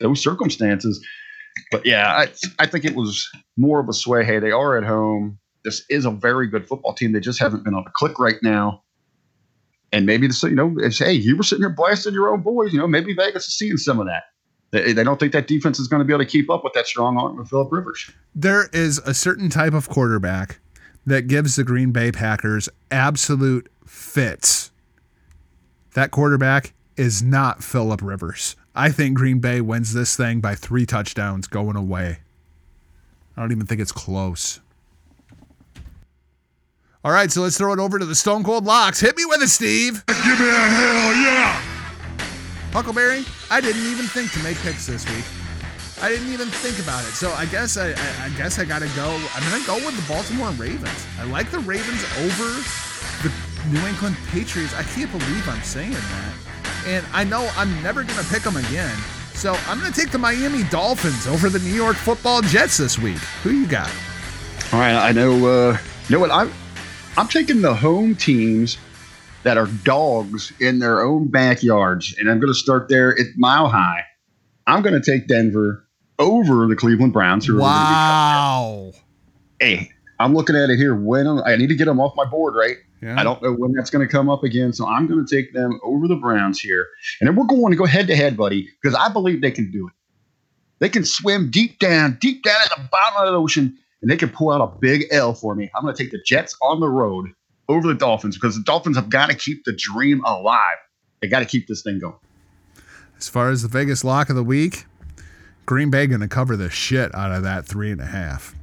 those 0.00 0.22
circumstances. 0.22 1.04
But 1.70 1.86
yeah, 1.86 2.08
I, 2.08 2.28
I 2.58 2.66
think 2.66 2.84
it 2.84 2.94
was 2.94 3.28
more 3.56 3.80
of 3.80 3.88
a 3.88 3.92
sway. 3.92 4.24
Hey, 4.24 4.38
they 4.40 4.50
are 4.50 4.76
at 4.76 4.84
home. 4.84 5.38
This 5.64 5.84
is 5.88 6.04
a 6.04 6.10
very 6.10 6.48
good 6.48 6.66
football 6.66 6.92
team. 6.92 7.12
They 7.12 7.20
just 7.20 7.40
haven't 7.40 7.64
been 7.64 7.74
on 7.74 7.84
the 7.84 7.92
click 7.94 8.18
right 8.18 8.36
now. 8.42 8.82
And 9.94 10.06
maybe 10.06 10.26
this, 10.26 10.42
you 10.42 10.50
know, 10.50 10.74
it's 10.78 10.98
hey, 10.98 11.12
you 11.12 11.36
were 11.36 11.44
sitting 11.44 11.60
there 11.60 11.70
blasting 11.70 12.14
your 12.14 12.28
own 12.28 12.40
boys. 12.40 12.72
You 12.72 12.80
know, 12.80 12.88
maybe 12.88 13.14
Vegas 13.14 13.46
is 13.46 13.54
seeing 13.54 13.76
some 13.76 14.00
of 14.00 14.06
that. 14.06 14.24
They, 14.72 14.92
they 14.92 15.04
don't 15.04 15.20
think 15.20 15.32
that 15.34 15.46
defense 15.46 15.78
is 15.78 15.86
going 15.86 16.00
to 16.00 16.04
be 16.04 16.12
able 16.12 16.24
to 16.24 16.28
keep 16.28 16.50
up 16.50 16.64
with 16.64 16.72
that 16.72 16.88
strong 16.88 17.16
arm 17.16 17.38
of 17.38 17.48
Philip 17.48 17.70
Rivers. 17.70 18.10
there 18.34 18.68
is 18.72 18.98
a 19.06 19.14
certain 19.14 19.48
type 19.50 19.72
of 19.72 19.88
quarterback 19.88 20.58
that 21.06 21.28
gives 21.28 21.54
the 21.54 21.62
Green 21.62 21.92
Bay 21.92 22.10
Packers 22.10 22.68
absolute 22.90 23.70
fits. 23.86 24.72
That 25.94 26.10
quarterback 26.10 26.72
is 26.96 27.22
not 27.22 27.62
Philip 27.62 28.02
Rivers. 28.02 28.56
I 28.74 28.90
think 28.90 29.16
Green 29.16 29.38
Bay 29.38 29.60
wins 29.60 29.94
this 29.94 30.16
thing 30.16 30.40
by 30.40 30.56
three 30.56 30.86
touchdowns 30.86 31.46
going 31.46 31.76
away. 31.76 32.18
I 33.36 33.42
don't 33.42 33.52
even 33.52 33.66
think 33.66 33.80
it's 33.80 33.92
close. 33.92 34.58
All 37.04 37.12
right, 37.12 37.30
so 37.30 37.42
let's 37.42 37.58
throw 37.58 37.74
it 37.74 37.78
over 37.78 37.98
to 37.98 38.06
the 38.06 38.14
Stone 38.14 38.44
Cold 38.44 38.64
Locks. 38.64 38.98
Hit 38.98 39.14
me 39.14 39.26
with 39.26 39.42
it, 39.42 39.50
Steve. 39.50 40.02
Give 40.06 40.40
me 40.40 40.48
a 40.48 40.52
hell 40.52 41.14
yeah! 41.14 41.60
Huckleberry, 42.72 43.26
I 43.50 43.60
didn't 43.60 43.84
even 43.92 44.06
think 44.06 44.32
to 44.32 44.38
make 44.38 44.56
picks 44.60 44.86
this 44.86 45.06
week. 45.14 45.24
I 46.00 46.08
didn't 46.08 46.32
even 46.32 46.48
think 46.48 46.78
about 46.78 47.04
it. 47.04 47.12
So 47.12 47.30
I 47.32 47.44
guess 47.44 47.76
I, 47.76 47.90
I, 47.90 48.24
I 48.24 48.28
guess 48.38 48.58
I 48.58 48.64
gotta 48.64 48.88
go. 48.96 49.20
I'm 49.34 49.42
gonna 49.50 49.66
go 49.66 49.74
with 49.84 49.94
the 49.94 50.08
Baltimore 50.10 50.48
Ravens. 50.52 51.06
I 51.20 51.24
like 51.24 51.50
the 51.50 51.58
Ravens 51.58 52.02
over 52.20 52.48
the 53.20 53.30
New 53.68 53.86
England 53.86 54.16
Patriots. 54.30 54.74
I 54.74 54.82
can't 54.84 55.12
believe 55.12 55.46
I'm 55.46 55.62
saying 55.62 55.92
that. 55.92 56.34
And 56.86 57.06
I 57.12 57.22
know 57.24 57.50
I'm 57.58 57.82
never 57.82 58.02
gonna 58.02 58.26
pick 58.30 58.44
them 58.44 58.56
again. 58.56 58.96
So 59.34 59.52
I'm 59.68 59.78
gonna 59.78 59.92
take 59.92 60.10
the 60.10 60.16
Miami 60.16 60.62
Dolphins 60.70 61.26
over 61.26 61.50
the 61.50 61.58
New 61.58 61.74
York 61.74 61.96
Football 61.96 62.40
Jets 62.40 62.78
this 62.78 62.98
week. 62.98 63.18
Who 63.42 63.50
you 63.50 63.66
got? 63.66 63.92
All 64.72 64.80
right, 64.80 64.94
I 64.94 65.12
know. 65.12 65.32
Uh, 65.46 65.76
you 66.08 66.16
know 66.16 66.20
what? 66.20 66.30
I'm 66.30 66.50
I'm 67.16 67.28
taking 67.28 67.62
the 67.62 67.74
home 67.74 68.16
teams 68.16 68.76
that 69.44 69.56
are 69.56 69.66
dogs 69.84 70.52
in 70.60 70.80
their 70.80 71.00
own 71.00 71.28
backyards, 71.28 72.12
and 72.18 72.28
I'm 72.28 72.40
going 72.40 72.52
to 72.52 72.58
start 72.58 72.88
there 72.88 73.16
at 73.18 73.26
Mile 73.36 73.68
High. 73.68 74.04
I'm 74.66 74.82
going 74.82 75.00
to 75.00 75.10
take 75.10 75.28
Denver 75.28 75.86
over 76.18 76.66
the 76.66 76.74
Cleveland 76.74 77.12
Browns. 77.12 77.46
Who 77.46 77.58
Wow. 77.58 78.92
hey, 79.60 79.90
I'm 80.18 80.34
looking 80.34 80.56
at 80.56 80.70
it 80.70 80.76
here. 80.76 80.96
When 80.96 81.28
I 81.28 81.54
need 81.54 81.68
to 81.68 81.76
get 81.76 81.84
them 81.84 82.00
off 82.00 82.16
my 82.16 82.24
board, 82.24 82.56
right? 82.56 82.78
Yeah. 83.00 83.20
I 83.20 83.22
don't 83.22 83.40
know 83.42 83.52
when 83.52 83.72
that's 83.72 83.90
going 83.90 84.04
to 84.04 84.10
come 84.10 84.28
up 84.28 84.42
again, 84.42 84.72
so 84.72 84.88
I'm 84.88 85.06
going 85.06 85.24
to 85.24 85.36
take 85.36 85.52
them 85.52 85.78
over 85.84 86.08
the 86.08 86.16
Browns 86.16 86.58
here, 86.58 86.88
and 87.20 87.28
then 87.28 87.36
we're 87.36 87.46
going 87.46 87.70
to 87.70 87.76
go 87.76 87.84
head 87.84 88.08
to 88.08 88.16
head, 88.16 88.36
buddy, 88.36 88.68
because 88.82 88.96
I 88.96 89.12
believe 89.12 89.40
they 89.40 89.52
can 89.52 89.70
do 89.70 89.86
it. 89.86 89.92
They 90.80 90.88
can 90.88 91.04
swim 91.04 91.50
deep 91.50 91.78
down, 91.78 92.18
deep 92.20 92.42
down 92.42 92.56
at 92.64 92.76
the 92.76 92.88
bottom 92.90 93.22
of 93.22 93.32
the 93.32 93.38
ocean, 93.38 93.78
and 94.04 94.10
they 94.10 94.18
can 94.18 94.28
pull 94.28 94.50
out 94.50 94.60
a 94.60 94.66
big 94.66 95.06
L 95.12 95.32
for 95.32 95.54
me. 95.54 95.70
I'm 95.74 95.82
going 95.82 95.94
to 95.94 96.02
take 96.02 96.12
the 96.12 96.20
Jets 96.26 96.54
on 96.60 96.78
the 96.78 96.90
road 96.90 97.30
over 97.70 97.88
the 97.88 97.94
Dolphins 97.94 98.36
because 98.36 98.54
the 98.54 98.62
Dolphins 98.62 98.96
have 98.96 99.08
got 99.08 99.30
to 99.30 99.34
keep 99.34 99.64
the 99.64 99.72
dream 99.72 100.22
alive. 100.26 100.76
They 101.22 101.28
got 101.28 101.38
to 101.38 101.46
keep 101.46 101.68
this 101.68 101.80
thing 101.80 102.00
going. 102.00 102.18
As 103.16 103.30
far 103.30 103.48
as 103.48 103.62
the 103.62 103.68
Vegas 103.68 104.04
lock 104.04 104.28
of 104.28 104.36
the 104.36 104.44
week, 104.44 104.84
Green 105.64 105.88
Bay 105.88 106.06
going 106.06 106.20
to 106.20 106.28
cover 106.28 106.54
the 106.54 106.68
shit 106.68 107.14
out 107.14 107.32
of 107.32 107.44
that 107.44 107.64
three 107.64 107.90
and 107.90 107.98
a 108.02 108.04
half. 108.04 108.53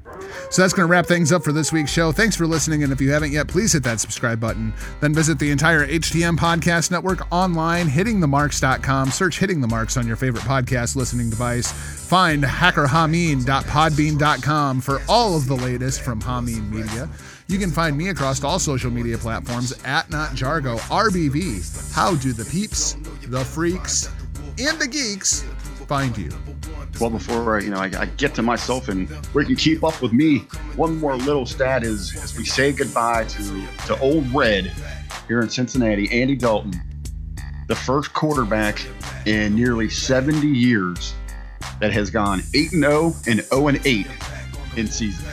So 0.49 0.61
that's 0.61 0.73
going 0.73 0.88
to 0.88 0.91
wrap 0.91 1.06
things 1.06 1.31
up 1.31 1.43
for 1.43 1.52
this 1.52 1.72
week's 1.72 1.91
show. 1.91 2.11
Thanks 2.11 2.35
for 2.35 2.45
listening. 2.45 2.84
And 2.84 2.91
if 2.91 2.99
you 2.99 3.11
haven't 3.11 3.31
yet, 3.31 3.48
please 3.48 3.73
hit 3.73 3.84
that 3.84 3.99
subscribe 3.99 4.39
button. 4.39 4.73
Then 4.99 5.14
visit 5.14 5.38
the 5.39 5.52
entire 5.52 5.88
HTM 5.88 6.38
Podcast 6.38 6.91
Network 6.91 7.31
online, 7.31 7.88
hittingthemarks.com. 7.88 9.11
Search 9.11 9.39
Hitting 9.39 9.61
the 9.61 9.68
Marks 9.68 9.98
on 9.98 10.07
your 10.07 10.15
favorite 10.15 10.43
podcast 10.43 10.95
listening 10.95 11.30
device. 11.30 11.72
Find 11.72 12.43
hackerhameen.podbean.com 12.43 14.81
for 14.81 15.02
all 15.07 15.38
of 15.38 15.48
the 15.48 15.56
latest 15.56 16.02
from 16.02 16.22
Hameen 16.22 16.69
Media. 16.69 17.07
You 17.48 17.60
can 17.60 17.72
find 17.72 17.98
me 17.98 18.10
across 18.10 18.43
all 18.43 18.60
social 18.60 18.91
media 18.91 19.18
platforms 19.18 19.73
at 19.84 20.07
NotJargo, 20.10 20.77
RBV. 20.80 21.93
How 21.93 22.15
do 22.15 22.34
the 22.34 22.45
peeps, 22.45 22.95
the 23.27 23.43
freaks, 23.43 24.10
and 24.57 24.80
the 24.80 24.88
geeks 24.88 25.43
find 25.91 26.18
you? 26.18 26.31
well, 27.01 27.09
before 27.09 27.59
you 27.59 27.69
know, 27.69 27.76
I, 27.76 27.91
I, 27.97 28.05
get 28.15 28.34
to 28.35 28.41
myself 28.41 28.88
and 28.88 29.09
where 29.34 29.41
you 29.41 29.47
can 29.47 29.55
keep 29.57 29.84
up 29.84 30.01
with 30.01 30.13
me, 30.13 30.38
one 30.77 30.97
more 30.99 31.18
little 31.18 31.45
stat 31.45 31.84
is 31.84 32.15
as 32.15 32.38
we 32.38 32.45
say 32.45 32.72
goodbye 32.72 33.26
to 33.26 33.68
to 33.88 33.99
Old 33.99 34.26
Red 34.34 34.72
here 35.27 35.41
in 35.41 35.49
Cincinnati, 35.49 36.09
Andy 36.09 36.38
Dalton, 36.38 36.80
the 37.68 37.76
first 37.76 38.13
quarterback 38.13 38.81
in 39.26 39.53
nearly 39.53 39.89
70 39.89 40.47
years 40.47 41.13
that 41.81 41.91
has 41.91 42.09
gone 42.09 42.41
8 42.53 42.72
and 42.72 42.84
0 42.84 43.13
and 43.27 43.41
0 43.41 43.68
and 43.68 43.85
8 43.85 44.07
in 44.77 44.88
seasons. 44.88 45.27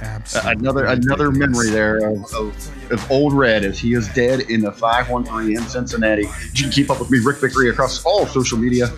Absolutely. 0.00 0.50
another 0.50 0.86
another 0.86 1.30
memory 1.30 1.70
there 1.70 1.98
of, 1.98 2.34
of, 2.34 2.90
of, 2.90 3.10
Old 3.12 3.32
Red 3.32 3.64
as 3.64 3.78
he 3.78 3.94
is 3.94 4.08
dead 4.08 4.40
in 4.50 4.60
the 4.60 4.72
513 4.72 5.56
in 5.56 5.62
Cincinnati. 5.68 6.26
You 6.52 6.64
can 6.64 6.72
keep 6.72 6.90
up 6.90 6.98
with 6.98 7.12
me, 7.12 7.20
Rick 7.20 7.38
Vickery, 7.38 7.70
across 7.70 8.04
all 8.04 8.26
social 8.26 8.58
media 8.58 8.90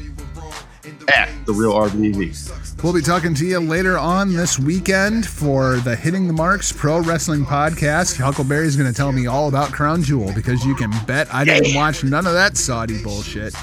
at 1.14 1.28
the 1.46 1.52
Real 1.52 1.72
RVD. 1.72 2.82
We'll 2.82 2.92
be 2.92 3.02
talking 3.02 3.34
to 3.34 3.46
you 3.46 3.58
later 3.58 3.98
on 3.98 4.32
this 4.32 4.58
weekend 4.58 5.26
for 5.26 5.76
the 5.78 5.96
Hitting 5.96 6.26
the 6.26 6.32
Marks 6.32 6.72
Pro 6.72 7.00
Wrestling 7.00 7.44
Podcast. 7.44 8.20
Huckleberry's 8.20 8.76
going 8.76 8.88
to 8.88 8.96
tell 8.96 9.10
me 9.10 9.26
all 9.26 9.48
about 9.48 9.72
Crown 9.72 10.02
Jewel 10.02 10.32
because 10.32 10.64
you 10.64 10.74
can 10.74 10.92
bet 11.06 11.32
I 11.34 11.44
didn't 11.44 11.74
watch 11.74 12.04
none 12.04 12.26
of 12.26 12.34
that 12.34 12.56
Saudi 12.56 13.02
bullshit. 13.02 13.54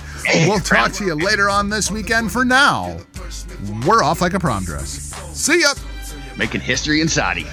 We'll 0.48 0.60
talk 0.60 0.92
to 0.94 1.06
you 1.06 1.16
later 1.16 1.50
on 1.50 1.70
this 1.70 1.90
weekend. 1.90 2.32
For 2.32 2.44
now, 2.44 2.98
we're 3.88 4.04
off 4.04 4.22
like 4.22 4.34
a 4.34 4.40
prom 4.40 4.66
dress. 4.66 4.90
See 5.34 5.62
ya! 5.62 5.74
Making 6.38 6.62
history 6.62 7.00
in 7.00 7.08
Saudi. 7.08 7.46